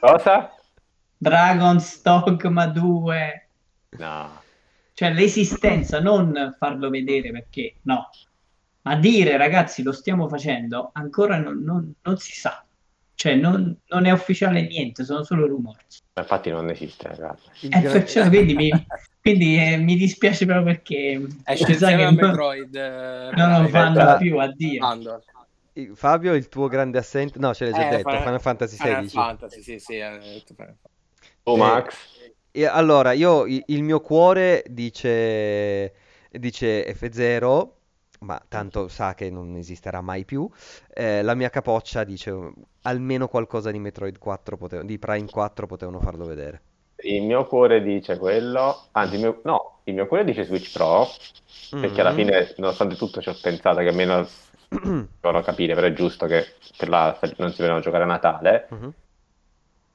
Cosa? 0.00 0.54
Dragon's 1.18 2.00
Dogma 2.02 2.66
2! 2.66 3.46
No. 3.98 4.40
Cioè 5.02 5.12
l'esistenza, 5.12 6.00
non 6.00 6.54
farlo 6.58 6.88
vedere 6.88 7.32
perché 7.32 7.74
no, 7.82 8.08
ma 8.82 8.94
dire 8.96 9.36
ragazzi 9.36 9.82
lo 9.82 9.90
stiamo 9.90 10.28
facendo 10.28 10.90
ancora 10.92 11.38
non, 11.38 11.60
non- 11.64 11.92
non 12.02 12.16
si 12.18 12.32
sa. 12.32 12.64
Cioè 13.14 13.34
non, 13.34 13.76
non 13.88 14.06
è 14.06 14.12
ufficiale 14.12 14.62
niente, 14.66 15.04
sono 15.04 15.24
solo 15.24 15.46
rumori. 15.48 15.78
Infatti 16.14 16.50
non 16.50 16.70
esiste, 16.70 17.08
ragazzi. 17.08 17.68
Eh, 17.68 17.80
perciò, 17.80 18.28
quindi 18.28 18.54
mi, 18.54 18.70
quindi, 19.20 19.56
eh, 19.56 19.76
mi 19.76 19.96
dispiace 19.96 20.44
proprio 20.44 20.66
perché 20.66 21.20
Esce 21.44 21.64
sai 21.64 21.72
insieme 21.72 21.96
che 21.96 22.02
a 22.02 22.10
non- 22.10 22.14
Metroid. 22.14 22.74
eh, 22.74 23.30
non 23.34 23.62
lo 23.62 23.68
fanno 23.68 24.16
più 24.18 24.38
a 24.38 24.52
Dio. 24.52 24.84
Andor. 24.86 25.22
Fabio, 25.94 26.34
il 26.34 26.48
tuo 26.48 26.68
grande 26.68 26.98
assente... 26.98 27.38
No, 27.38 27.54
ce 27.54 27.64
l'hai 27.64 27.72
già 27.74 27.86
Eh, 27.88 27.90
detto, 27.96 28.08
Final- 28.08 28.22
Final 28.24 28.40
Fantasy 28.40 28.76
Final 28.76 29.04
XVI. 29.04 29.08
Fantasy, 29.10 29.62
sì, 29.62 29.78
sì. 29.78 29.94
detto 29.96 30.54
Final 30.54 30.76
Fantasy. 30.80 30.90
Tu, 31.44 31.52
Eh, 31.54 31.56
Max? 31.56 32.11
E 32.54 32.66
allora, 32.66 33.12
io, 33.12 33.46
il 33.46 33.82
mio 33.82 34.00
cuore 34.00 34.62
dice, 34.68 35.94
dice 36.30 36.84
F0, 36.94 37.76
ma 38.20 38.40
tanto 38.46 38.88
sa 38.88 39.14
che 39.14 39.30
non 39.30 39.56
esisterà 39.56 40.00
mai 40.02 40.24
più. 40.24 40.48
Eh, 40.92 41.22
la 41.22 41.34
mia 41.34 41.48
capoccia 41.50 42.04
dice 42.04 42.30
almeno 42.82 43.26
qualcosa 43.28 43.70
di 43.70 43.78
Metroid 43.78 44.18
4, 44.18 44.56
pote- 44.58 44.84
di 44.84 44.98
Prime 44.98 45.28
4 45.30 45.66
potevano 45.66 45.98
farlo 46.00 46.26
vedere. 46.26 46.62
Il 47.04 47.22
mio 47.24 47.46
cuore 47.46 47.82
dice 47.82 48.16
quello, 48.16 48.86
anzi, 48.92 49.14
il 49.16 49.20
mio- 49.20 49.40
no, 49.44 49.80
il 49.84 49.94
mio 49.94 50.06
cuore 50.06 50.24
dice 50.24 50.44
Switch 50.44 50.72
Pro, 50.72 51.06
perché 51.78 52.00
alla 52.00 52.12
Mm. 52.12 52.14
fine, 52.14 52.54
nonostante 52.58 52.96
tutto, 52.96 53.20
ci 53.20 53.28
ho 53.28 53.36
pensato 53.40 53.80
che 53.80 53.88
almeno 53.88 54.26
devono 54.68 55.42
capire, 55.42 55.74
però 55.74 55.86
è 55.86 55.92
giusto 55.92 56.26
che 56.26 56.44
per 56.76 56.88
la, 56.88 57.18
non 57.38 57.52
si 57.52 57.60
devono 57.62 57.80
giocare 57.80 58.04
a 58.04 58.06
Natale. 58.06 58.68
Mhm. 58.70 58.92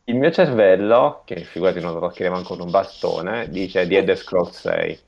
Il 0.07 0.15
mio 0.15 0.31
cervello, 0.31 1.21
che 1.23 1.43
figurati 1.43 1.79
non 1.79 1.93
lo 1.93 1.99
toccheremo 1.99 2.33
manco 2.33 2.55
con 2.55 2.65
un 2.65 2.71
bastone, 2.71 3.47
dice 3.49 3.87
The 3.87 3.97
Elder 3.99 4.17
Scrolls 4.17 4.59
6. 4.59 4.99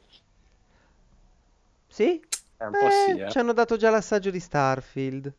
Sì? 1.88 2.20
È 2.58 2.64
un 2.64 2.76
po' 2.78 2.90
sì, 2.90 3.18
Eh, 3.18 3.22
eh. 3.22 3.32
ci 3.32 3.38
hanno 3.38 3.52
dato 3.54 3.76
già 3.76 3.90
l'assaggio 3.90 4.32
di 4.32 4.40
Starfield. 4.40 5.36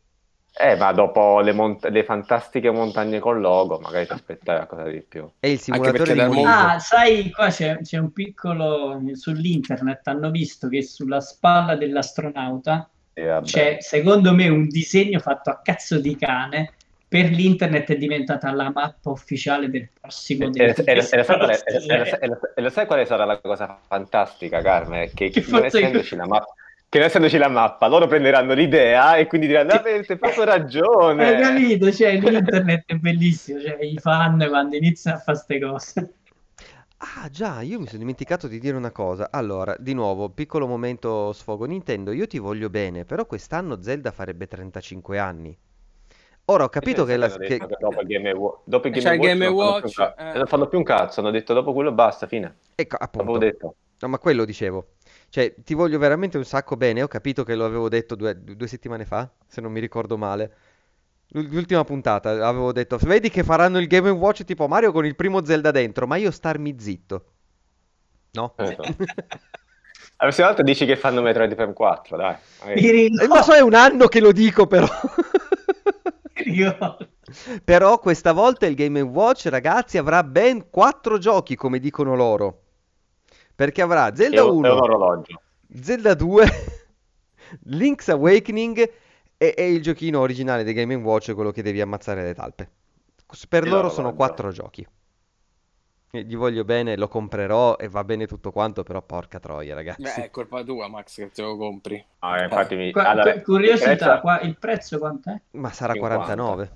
Eh, 0.53 0.75
ma 0.77 0.93
dopo 0.93 1.41
le, 1.41 1.51
mont- 1.51 1.85
le 1.89 2.03
fantastiche 2.05 2.71
montagne 2.71 3.19
con 3.19 3.41
logo, 3.41 3.79
magari 3.79 4.05
ti 4.05 4.13
aspettavi 4.13 4.65
qualcosa 4.65 4.89
di 4.89 5.01
più. 5.01 5.29
E 5.39 5.51
il 5.51 5.59
simulatore 5.59 6.13
di 6.13 6.23
Molise. 6.23 6.23
mondo- 6.23 6.73
Ah, 6.73 6.79
sai, 6.79 7.31
qua 7.31 7.49
c'è, 7.49 7.77
c'è 7.81 7.97
un 7.97 8.11
piccolo 8.11 8.99
sull'internet. 9.13 10.07
Hanno 10.07 10.29
visto 10.31 10.67
che 10.67 10.83
sulla 10.83 11.19
spalla 11.19 11.75
dell'astronauta 11.75 12.89
E 13.15 13.23
vabbè. 13.25 13.63
c'è, 13.63 13.77
secondo 13.79 14.33
me, 14.33 14.49
un 14.49 14.67
disegno 14.67 15.19
fatto 15.19 15.49
a 15.49 15.61
cazzo 15.61 15.99
di 15.99 16.15
cane. 16.15 16.73
Per 17.11 17.29
l'internet 17.29 17.91
è 17.91 17.97
diventata 17.97 18.53
la 18.53 18.71
mappa 18.73 19.09
ufficiale 19.09 19.69
del 19.69 19.89
prossimo 19.99 20.45
E, 20.45 20.49
del 20.51 20.69
e- 20.69 20.93
e- 20.93 22.39
e 22.55 22.61
lo 22.61 22.69
sai 22.69 22.85
quale 22.85 23.05
sarà 23.05 23.25
la 23.25 23.37
cosa 23.41 23.81
fantastica, 23.85 24.61
Carme? 24.61 25.11
Che, 25.13 25.29
Che 25.29 25.43
non 25.49 25.65
essendoci 25.65 26.15
la 26.15 26.25
mappa, 26.25 26.53
che 26.87 26.97
non 26.99 27.07
essendoci 27.07 27.37
la 27.37 27.49
mappa, 27.49 27.87
loro 27.87 28.07
prenderanno 28.07 28.53
l'idea 28.53 29.17
e 29.17 29.27
quindi 29.27 29.47
diranno: 29.47 29.73
Avete 29.73 30.15
proprio 30.15 30.45
ragione. 30.45 31.35
Hai 31.35 31.41
capito? 31.41 31.91
Cioè, 31.91 32.17
l'internet 32.17 32.83
è 32.85 32.95
bellissimo. 32.95 33.59
Cioè, 33.59 33.77
i 33.83 33.97
fan 33.97 34.45
quando 34.47 34.77
iniziano 34.77 35.17
a 35.17 35.19
fare 35.19 35.37
queste 35.37 35.59
cose. 35.59 36.13
Ah, 37.03 37.27
già, 37.29 37.59
io 37.61 37.77
mi 37.79 37.87
sono 37.87 37.99
dimenticato 37.99 38.47
di 38.47 38.57
dire 38.57 38.77
una 38.77 38.91
cosa. 38.91 39.29
Allora, 39.31 39.75
di 39.77 39.93
nuovo, 39.93 40.29
piccolo 40.29 40.65
momento 40.65 41.33
sfogo 41.33 41.65
Nintendo, 41.65 42.13
io 42.13 42.25
ti 42.27 42.37
voglio 42.37 42.69
bene, 42.69 43.03
però 43.03 43.25
quest'anno 43.25 43.81
Zelda 43.81 44.11
farebbe 44.11 44.47
35 44.47 45.19
anni. 45.19 45.57
Ora 46.51 46.65
ho 46.65 46.69
capito 46.69 47.05
che, 47.05 47.15
la, 47.15 47.29
che- 47.29 47.57
detto 47.57 47.77
dopo 47.79 48.01
il 48.01 48.07
Game 48.07 48.31
Watch, 48.31 48.59
dopo 48.65 48.87
il 48.87 48.93
Game 48.93 49.05
c'è 49.05 49.13
il 49.13 49.19
Watch 49.19 49.29
Game 49.31 49.45
non 49.45 49.57
fanno 49.57 49.71
Watch, 49.71 50.13
eh. 50.17 50.37
non 50.37 50.47
fanno 50.47 50.67
più 50.67 50.77
un 50.77 50.83
cazzo, 50.83 51.19
hanno 51.21 51.31
detto 51.31 51.53
dopo 51.53 51.71
quello 51.73 51.91
basta, 51.91 52.27
fine. 52.27 52.57
Ecco, 52.75 52.95
appunto. 52.97 53.37
detto. 53.37 53.75
No, 53.99 54.07
ma 54.07 54.17
quello 54.17 54.45
dicevo. 54.45 54.93
Cioè, 55.29 55.53
ti 55.63 55.73
voglio 55.73 55.97
veramente 55.97 56.37
un 56.37 56.43
sacco 56.43 56.75
bene. 56.75 57.03
Ho 57.03 57.07
capito 57.07 57.43
che 57.43 57.55
lo 57.55 57.63
avevo 57.65 57.87
detto 57.87 58.15
due, 58.15 58.35
due 58.37 58.67
settimane 58.67 59.05
fa, 59.05 59.29
se 59.47 59.61
non 59.61 59.71
mi 59.71 59.79
ricordo 59.79 60.17
male. 60.17 60.53
L'ul- 61.29 61.49
L'ultima 61.49 61.83
puntata 61.83 62.45
avevo 62.45 62.73
detto, 62.73 62.97
vedi 62.97 63.29
che 63.29 63.43
faranno 63.43 63.79
il 63.79 63.87
Game 63.87 64.09
Watch 64.09 64.43
tipo 64.43 64.67
Mario 64.67 64.91
con 64.91 65.05
il 65.05 65.15
primo 65.15 65.45
Zelda 65.45 65.71
dentro, 65.71 66.05
ma 66.07 66.17
io 66.17 66.31
starmi 66.31 66.75
zitto. 66.77 67.25
No? 68.31 68.53
Eh, 68.57 68.75
no. 68.77 68.95
La 70.17 70.27
prossima 70.27 70.47
volta 70.47 70.61
dici 70.61 70.85
che 70.85 70.95
fanno 70.95 71.21
Metroid 71.21 71.55
Prime 71.55 71.73
4, 71.73 72.15
dai. 72.15 72.35
Eh, 72.65 73.09
ma 73.27 73.41
so, 73.41 73.53
è 73.53 73.59
un 73.61 73.73
anno 73.73 74.07
che 74.07 74.19
lo 74.19 74.31
dico 74.31 74.67
però. 74.67 74.85
Però 77.63 77.99
questa 77.99 78.33
volta 78.33 78.65
il 78.65 78.75
Game 78.75 79.01
Watch, 79.01 79.45
ragazzi, 79.47 79.97
avrà 79.97 80.23
ben 80.23 80.69
quattro 80.69 81.17
giochi, 81.17 81.55
come 81.55 81.79
dicono 81.79 82.15
loro. 82.15 82.63
Perché 83.55 83.81
avrà 83.81 84.13
Zelda 84.15 84.43
un, 84.45 84.63
è 84.63 84.69
un 84.71 84.79
1, 84.79 84.83
orologio. 84.83 85.41
Zelda 85.81 86.13
2, 86.13 86.45
Link's 87.65 88.09
Awakening 88.09 88.91
e, 89.37 89.53
e 89.57 89.71
il 89.71 89.81
giochino 89.81 90.19
originale 90.19 90.63
dei 90.63 90.73
Game 90.73 90.95
Watch, 90.95 91.33
quello 91.33 91.51
che 91.51 91.61
devi 91.63 91.81
ammazzare 91.81 92.23
le 92.23 92.33
talpe. 92.33 92.69
Per 93.47 93.65
E 93.65 93.69
loro 93.69 93.89
sono 93.89 94.11
l'orologio. 94.11 94.13
quattro 94.13 94.51
giochi. 94.51 94.85
Gli 96.13 96.35
voglio 96.35 96.65
bene, 96.65 96.97
lo 96.97 97.07
comprerò 97.07 97.77
e 97.77 97.87
va 97.87 98.03
bene 98.03 98.27
tutto 98.27 98.51
quanto, 98.51 98.83
però 98.83 99.01
porca 99.01 99.39
troia, 99.39 99.73
ragazzi. 99.73 100.01
Beh, 100.01 100.25
è 100.25 100.29
colpa 100.29 100.61
tua, 100.61 100.89
Max, 100.89 101.15
che 101.15 101.31
te 101.31 101.41
lo 101.41 101.55
compri. 101.55 102.03
Ah, 102.19 102.43
infatti 102.43 102.75
mi... 102.75 102.91
Qua- 102.91 103.07
allora, 103.07 103.31
cu- 103.33 103.43
curiosità, 103.43 103.91
il 103.91 103.97
prezzo- 103.97 104.19
qua, 104.19 104.39
il 104.41 104.57
prezzo 104.57 104.99
quant'è? 104.99 105.41
Ma 105.51 105.71
sarà 105.71 105.93
50. 105.93 106.17
49. 106.25 106.71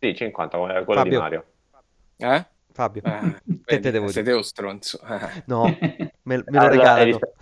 Sì, 0.00 0.14
50, 0.14 0.56
come 0.56 0.84
quello 0.84 1.02
di 1.02 1.10
Fabio. 1.10 1.20
Mario. 1.20 1.44
Eh? 2.16 2.46
Fabio, 2.72 3.02
Eh, 3.04 3.20
che 3.44 3.60
vedi, 3.66 3.80
te 3.82 3.90
devo 3.90 4.06
dire? 4.06 4.12
Siete 4.12 4.32
lo 4.32 4.42
stronzo. 4.42 4.98
Eh. 5.06 5.42
No, 5.44 5.64
me, 5.68 6.10
me 6.22 6.42
lo 6.46 6.58
Allora, 6.58 6.68
regalano. 6.68 7.04
rispe- 7.04 7.32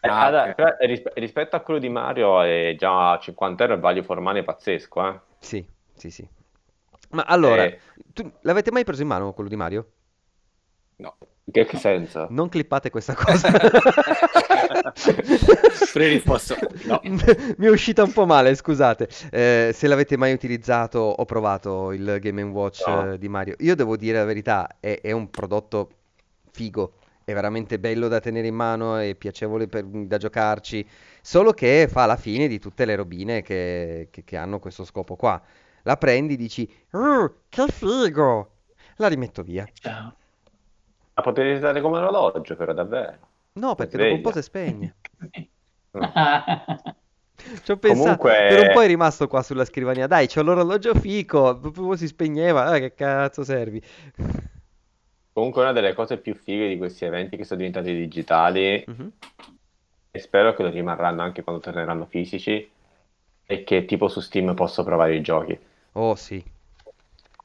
Ah, 0.00 0.24
allora, 0.26 0.42
ok. 0.48 0.54
però 0.54 0.76
ris- 0.80 1.12
rispetto 1.14 1.56
a 1.56 1.60
quello 1.60 1.80
di 1.80 1.88
Mario 1.90 2.40
è 2.42 2.74
già 2.78 3.18
50 3.18 3.64
euro 3.64 3.74
il 3.74 3.80
value 3.80 4.02
for 4.02 4.20
money 4.20 4.42
pazzesco, 4.42 5.06
eh. 5.06 5.20
Sì, 5.38 5.66
sì, 5.94 6.10
sì. 6.10 6.26
Ma 7.10 7.22
allora, 7.24 7.64
Eh. 7.64 7.78
tu- 8.12 8.30
l'avete 8.42 8.70
mai 8.70 8.84
preso 8.84 9.02
in 9.02 9.08
mano 9.08 9.32
quello 9.34 9.48
di 9.50 9.56
Mario? 9.56 9.88
No. 10.96 11.16
In 11.46 11.52
che, 11.52 11.66
che 11.66 11.76
senso? 11.76 12.26
Non 12.30 12.48
clippate 12.48 12.90
questa 12.90 13.14
cosa. 13.14 13.50
Pre-risposta, 15.92 16.56
no. 16.86 17.00
Mi 17.04 17.66
è 17.66 17.70
uscita 17.70 18.02
un 18.02 18.12
po' 18.12 18.26
male, 18.26 18.54
scusate. 18.54 19.08
Eh, 19.30 19.70
se 19.74 19.86
l'avete 19.86 20.16
mai 20.16 20.32
utilizzato 20.32 20.98
o 21.00 21.24
provato 21.24 21.92
il 21.92 22.18
Game 22.20 22.42
Watch 22.42 22.86
No. 22.86 23.12
eh, 23.12 23.18
di 23.18 23.28
Mario, 23.28 23.54
io 23.58 23.74
devo 23.74 23.96
dire 23.96 24.18
la 24.18 24.24
verità, 24.24 24.76
è, 24.80 25.00
è 25.02 25.12
un 25.12 25.30
prodotto 25.30 25.90
figo, 26.50 26.94
è 27.24 27.32
veramente 27.32 27.78
bello 27.78 28.08
da 28.08 28.20
tenere 28.20 28.46
in 28.46 28.54
mano, 28.54 28.96
è 28.96 29.14
piacevole 29.14 29.66
per- 29.68 29.84
da 29.84 30.16
giocarci, 30.16 30.86
solo 31.20 31.52
che 31.52 31.88
fa 31.90 32.06
la 32.06 32.16
fine 32.16 32.48
di 32.48 32.58
tutte 32.58 32.84
le 32.84 32.96
robine 32.96 33.42
che, 33.42 34.08
che- 34.10 34.24
che 34.24 34.36
hanno 34.36 34.58
questo 34.58 34.84
scopo 34.84 35.16
qua. 35.16 35.40
La 35.82 35.96
prendi, 35.96 36.36
dici, 36.36 36.68
"Uh, 36.92 37.30
che 37.48 37.66
figo! 37.68 38.50
La 38.96 39.08
rimetto 39.08 39.42
via. 39.42 39.66
Ciao. 39.74 40.14
La 41.14 41.22
potete 41.22 41.52
usare 41.52 41.80
come 41.80 41.98
orologio, 41.98 42.56
però 42.56 42.72
davvero. 42.72 43.18
No, 43.54 43.74
perché 43.74 43.96
dopo 43.96 44.14
un 44.14 44.20
po' 44.20 44.32
si 44.32 44.42
spegne. 44.42 44.94
Ci 47.62 47.70
ho 47.70 47.76
pensato, 47.76 48.22
Comunque- 48.22 48.46
per 48.48 48.60
un 48.60 48.72
po' 48.72 48.82
è 48.82 48.86
rimasto 48.86 49.26
qua 49.28 49.42
sulla 49.42 49.64
scrivania. 49.64 50.06
Dai, 50.06 50.26
c'ho 50.28 50.42
l'orologio 50.42 50.94
fico, 50.94 51.56
proprio 51.58 51.94
si 51.96 52.06
spegneva, 52.06 52.64
ah, 52.66 52.78
che 52.78 52.94
cazzo 52.94 53.44
servi? 53.44 53.82
Comunque 55.32 55.62
una 55.62 55.72
delle 55.72 55.94
cose 55.94 56.16
più 56.18 56.34
fighe 56.34 56.68
di 56.68 56.76
questi 56.78 57.04
eventi 57.04 57.36
che 57.36 57.44
sono 57.44 57.58
diventati 57.58 57.92
digitali 57.94 58.84
Mhm. 58.86 59.12
e 60.12 60.18
spero 60.20 60.54
che 60.54 60.62
lo 60.62 60.70
rimarranno 60.70 61.22
anche 61.22 61.42
quando 61.42 61.60
torneranno 61.60 62.06
fisici 62.06 62.70
è 63.44 63.64
che 63.64 63.84
tipo 63.84 64.08
su 64.08 64.20
Steam 64.20 64.54
posso 64.54 64.84
provare 64.84 65.16
i 65.16 65.20
giochi. 65.20 65.58
Oh 65.92 66.14
sì, 66.14 66.42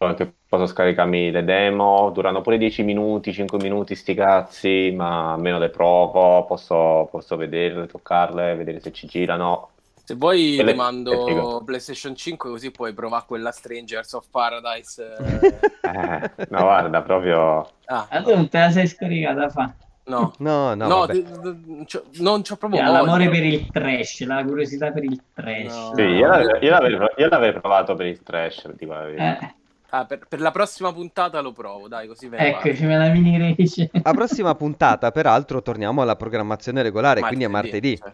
Che 0.01 0.33
posso 0.47 0.65
scaricarmi 0.65 1.29
le 1.29 1.43
demo, 1.43 2.09
durano 2.11 2.39
pure 2.39 2.57
10 2.57 2.83
minuti, 2.83 3.33
5 3.33 3.57
minuti 3.57 3.95
sti 3.95 4.13
cazzi, 4.13 4.93
ma 4.95 5.33
almeno 5.33 5.59
le 5.59 5.67
provo, 5.67 6.45
posso, 6.45 7.09
posso 7.11 7.35
vederle, 7.35 7.85
toccarle, 7.85 8.55
vedere 8.55 8.79
se 8.79 8.93
ci 8.93 9.07
girano. 9.07 9.71
Se 10.05 10.15
vuoi 10.15 10.55
ti 10.55 10.73
mando 10.73 11.25
figo. 11.25 11.63
PlayStation 11.65 12.15
5 12.15 12.49
così 12.49 12.71
puoi 12.71 12.93
provare 12.93 13.25
quella 13.27 13.51
Strangers 13.51 14.13
of 14.13 14.27
Paradise. 14.31 15.15
eh. 15.17 15.67
Eh, 15.89 16.45
no, 16.49 16.61
guarda, 16.61 17.01
proprio... 17.01 17.67
Ah, 17.85 18.07
Ma 18.11 18.21
tu 18.21 18.29
non 18.35 18.47
te 18.47 18.59
la 18.59 18.69
sei 18.71 18.87
scaricata, 18.87 19.49
fa. 19.49 19.73
No. 20.05 20.33
No, 20.37 20.75
no, 20.75 20.87
No, 20.87 21.05
d- 21.07 21.21
d- 21.23 21.85
c'ho- 21.85 22.05
non 22.19 22.41
c'ho 22.43 22.55
proprio 22.57 22.79
Ha 22.81 22.85
voglia. 22.85 22.99
l'amore 23.01 23.27
per 23.29 23.43
il 23.43 23.67
trash, 23.71 24.23
la 24.25 24.43
curiosità 24.45 24.91
per 24.91 25.03
il 25.03 25.19
trash. 25.33 25.65
No. 25.75 25.91
Sì, 25.95 26.01
io 26.03 26.27
l'avevo, 26.27 26.57
io 26.59 26.69
l'avevo- 26.69 27.09
io 27.17 27.27
l'avevo 27.27 27.59
provato 27.59 27.95
per 27.95 28.05
il 28.05 28.21
trash, 28.23 28.71
dico 28.75 28.93
la 28.93 29.01
verità. 29.03 29.39
Eh, 29.39 29.53
Ah, 29.91 30.05
per, 30.05 30.27
per 30.27 30.39
la 30.39 30.51
prossima 30.51 30.93
puntata 30.93 31.39
lo 31.41 31.51
provo, 31.51 31.87
dai, 31.87 32.07
così 32.07 32.27
ve 32.27 32.37
ne 32.37 32.51
parlo. 32.51 32.69
eccoci, 32.69 32.85
me 32.85 32.97
la 32.97 33.09
mini 33.09 33.37
rage. 33.39 33.89
A 34.03 34.11
prossima 34.13 34.53
puntata, 34.53 35.11
peraltro, 35.11 35.61
torniamo 35.63 36.01
alla 36.03 36.15
programmazione 36.15 36.83
regolare, 36.83 37.21
quindi 37.21 37.45
a 37.45 37.49
martedì. 37.49 37.97
cioè. 37.97 38.13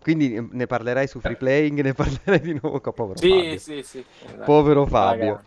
Quindi 0.00 0.36
eh, 0.36 0.48
ne 0.52 0.66
parlerai 0.66 1.06
su 1.06 1.20
Free 1.20 1.36
Playing, 1.36 1.80
ne 1.82 1.92
parlerai 1.92 2.40
di 2.40 2.58
nuovo 2.62 2.80
con 2.80 2.92
povero 2.94 3.18
Sì, 3.18 3.28
Fabio. 3.28 3.58
sì, 3.58 3.82
sì. 3.82 4.04
Dai. 4.36 4.44
Povero 4.44 4.86
Fabio. 4.86 5.26
Raga, 5.34 5.44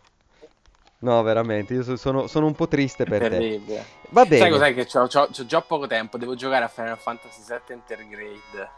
No, 1.01 1.23
veramente, 1.23 1.73
io 1.73 1.81
so- 1.83 1.95
sono, 1.95 2.27
sono 2.27 2.45
un 2.45 2.53
po' 2.53 2.67
triste 2.67 3.05
per 3.05 3.19
te. 3.21 3.29
terribile. 3.29 3.85
Va 4.09 4.25
bene. 4.25 4.37
Sai 4.37 4.51
cos'è 4.51 4.73
che 4.73 4.85
c'ho, 4.85 5.07
c'ho, 5.07 5.29
c'ho 5.31 5.45
già 5.45 5.61
poco 5.61 5.87
tempo, 5.87 6.17
devo 6.17 6.35
giocare 6.35 6.65
a 6.65 6.67
Final 6.67 6.97
Fantasy 6.97 7.41
VII 7.47 7.73
Intergrade. 7.73 8.69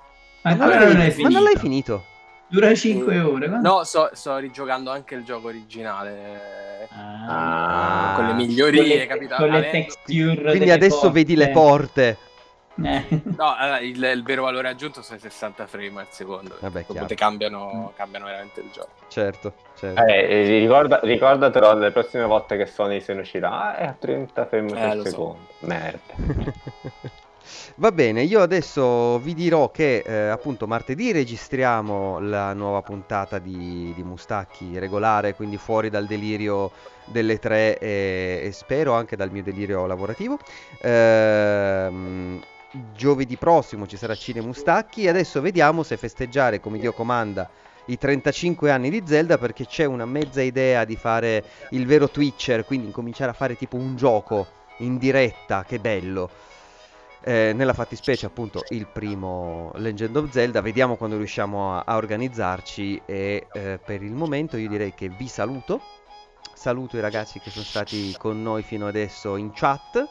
Ma 0.44 0.56
Ma 0.56 0.66
non 0.68 0.78
non 0.78 1.14
ma 1.18 1.30
non 1.30 1.44
l'hai 1.44 1.58
finito. 1.58 2.04
Dura 2.52 2.76
5 2.76 3.20
ore. 3.20 3.48
quanto- 3.50 3.68
No, 3.70 3.84
sto, 3.84 4.10
sto 4.14 4.38
rigiocando 4.38 4.92
anche 4.92 5.16
il 5.16 5.24
gioco 5.24 5.48
originale. 5.48 6.88
Ah, 6.90 8.12
Ah. 8.12 8.16
con 8.16 8.26
le 8.26 8.30
con 8.32 8.38
migliorie, 8.38 8.84
le, 8.84 9.06
capito? 9.08 9.36
con 9.36 9.50
le 9.50 9.70
texture. 9.70 10.50
Quindi 10.52 10.72
adesso 10.72 11.10
vedi 11.12 11.36
le 11.36 11.50
porte. 11.50 12.18
Eh. 12.84 13.06
No, 13.38 13.54
allora, 13.56 13.80
il, 13.80 14.02
il 14.04 14.24
vero 14.24 14.44
valore 14.44 14.70
aggiunto 14.70 15.02
sono 15.02 15.18
i 15.18 15.22
60 15.22 15.68
frame 15.68 16.00
al 16.02 16.08
secondo. 16.10 16.56
Vabbè, 16.60 16.86
cambiano, 17.16 17.94
cambiano 17.96 18.26
veramente 18.26 18.62
il 18.62 18.70
gioco. 18.74 18.90
Certo, 19.10 19.54
certo. 19.78 20.04
Eh, 20.06 20.20
eh, 20.20 20.60
ricorda- 20.60 21.00
ricordatelo 21.04 21.74
le 21.76 21.92
prossime 21.92 22.24
volte 22.26 22.58
che 22.58 22.66
Sony 22.66 23.00
se 23.02 23.14
ne 23.14 23.22
uscirà. 23.22 23.52
Ah, 23.52 23.76
è 23.76 23.86
a 23.86 23.96
30 23.98 24.46
frame 24.48 24.72
Eh, 24.72 24.74
per 24.74 24.96
lo 24.96 25.04
so. 25.04 25.10
secondo. 25.10 25.48
Merda. 25.60 26.00
Va 27.76 27.92
bene, 27.92 28.24
io 28.24 28.42
adesso 28.42 29.20
vi 29.20 29.34
dirò 29.34 29.72
che 29.72 30.04
eh, 30.06 30.28
appunto 30.28 30.68
martedì 30.68 31.12
registriamo 31.12 32.20
la 32.20 32.54
nuova 32.54 32.82
puntata 32.82 33.40
di, 33.40 33.92
di 33.96 34.04
Mustacchi 34.04 34.78
regolare, 34.78 35.36
quindi 35.36 35.58
fuori 35.58 35.90
dal 35.90 36.06
delirio 36.06 36.72
delle 37.06 37.40
tre 37.40 37.78
e, 37.80 38.42
e 38.44 38.52
spero 38.52 38.94
anche 38.94 39.16
dal 39.16 39.32
mio 39.32 39.44
delirio 39.44 39.86
lavorativo. 39.86 40.38
Ehm, 40.82 42.42
giovedì 42.96 43.36
prossimo 43.36 43.88
ci 43.88 43.98
sarà 43.98 44.16
Cine 44.16 44.42
Mustacchi 44.42 45.04
e 45.04 45.10
adesso 45.10 45.42
vediamo 45.42 45.84
se 45.84 45.98
festeggiare 45.98 46.60
come 46.60 46.80
Dio 46.80 46.94
comanda 46.94 47.50
i 47.86 47.98
35 47.98 48.72
anni 48.72 48.90
di 48.90 49.04
Zelda 49.06 49.38
perché 49.38 49.66
c'è 49.66 49.86
una 49.86 50.06
mezza 50.06 50.42
idea 50.42 50.86
di 50.86 50.96
fare 50.96 51.44
il 51.72 51.86
vero 51.86 52.10
Twitcher, 52.10 52.64
quindi 52.64 52.86
incominciare 52.88 53.32
a 53.32 53.34
fare 53.34 53.58
tipo 53.58 53.76
un 53.76 53.96
gioco 53.96 54.48
in 54.78 54.98
diretta, 54.98 55.66
che 55.68 55.80
bello. 55.80 56.30
Eh, 57.24 57.54
nella 57.54 57.74
fattispecie 57.74 58.26
appunto 58.26 58.64
il 58.70 58.88
primo 58.88 59.72
Legend 59.76 60.16
of 60.16 60.32
Zelda, 60.32 60.62
vediamo 60.62 60.96
quando 60.96 61.18
riusciamo 61.18 61.78
a, 61.78 61.84
a 61.86 61.96
organizzarci 61.96 63.04
e 63.06 63.48
eh, 63.52 63.80
per 63.84 64.02
il 64.02 64.14
momento 64.14 64.58
io 64.58 64.68
direi 64.68 64.94
che 64.96 65.10
vi 65.10 65.28
saluto, 65.28 65.82
saluto 66.54 66.98
i 66.98 67.00
ragazzi 67.00 67.40
che 67.40 67.52
sono 67.52 67.64
stati 67.64 68.16
con 68.18 68.42
noi 68.42 68.64
fino 68.64 68.88
adesso 68.88 69.36
in 69.36 69.52
chat, 69.54 70.04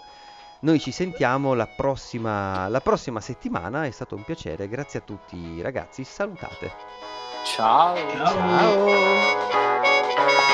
noi 0.61 0.79
ci 0.79 0.93
sentiamo 0.93 1.55
la 1.55 1.67
prossima, 1.67 2.69
la 2.69 2.81
prossima 2.81 3.21
settimana, 3.21 3.87
è 3.87 3.91
stato 3.91 4.15
un 4.15 4.23
piacere, 4.23 4.69
grazie 4.69 5.01
a 5.01 5.03
tutti 5.03 5.61
ragazzi, 5.63 6.05
salutate. 6.05 6.71
Ciao. 7.45 7.97
Ciao. 7.97 8.87
Ciao! 10.11 10.50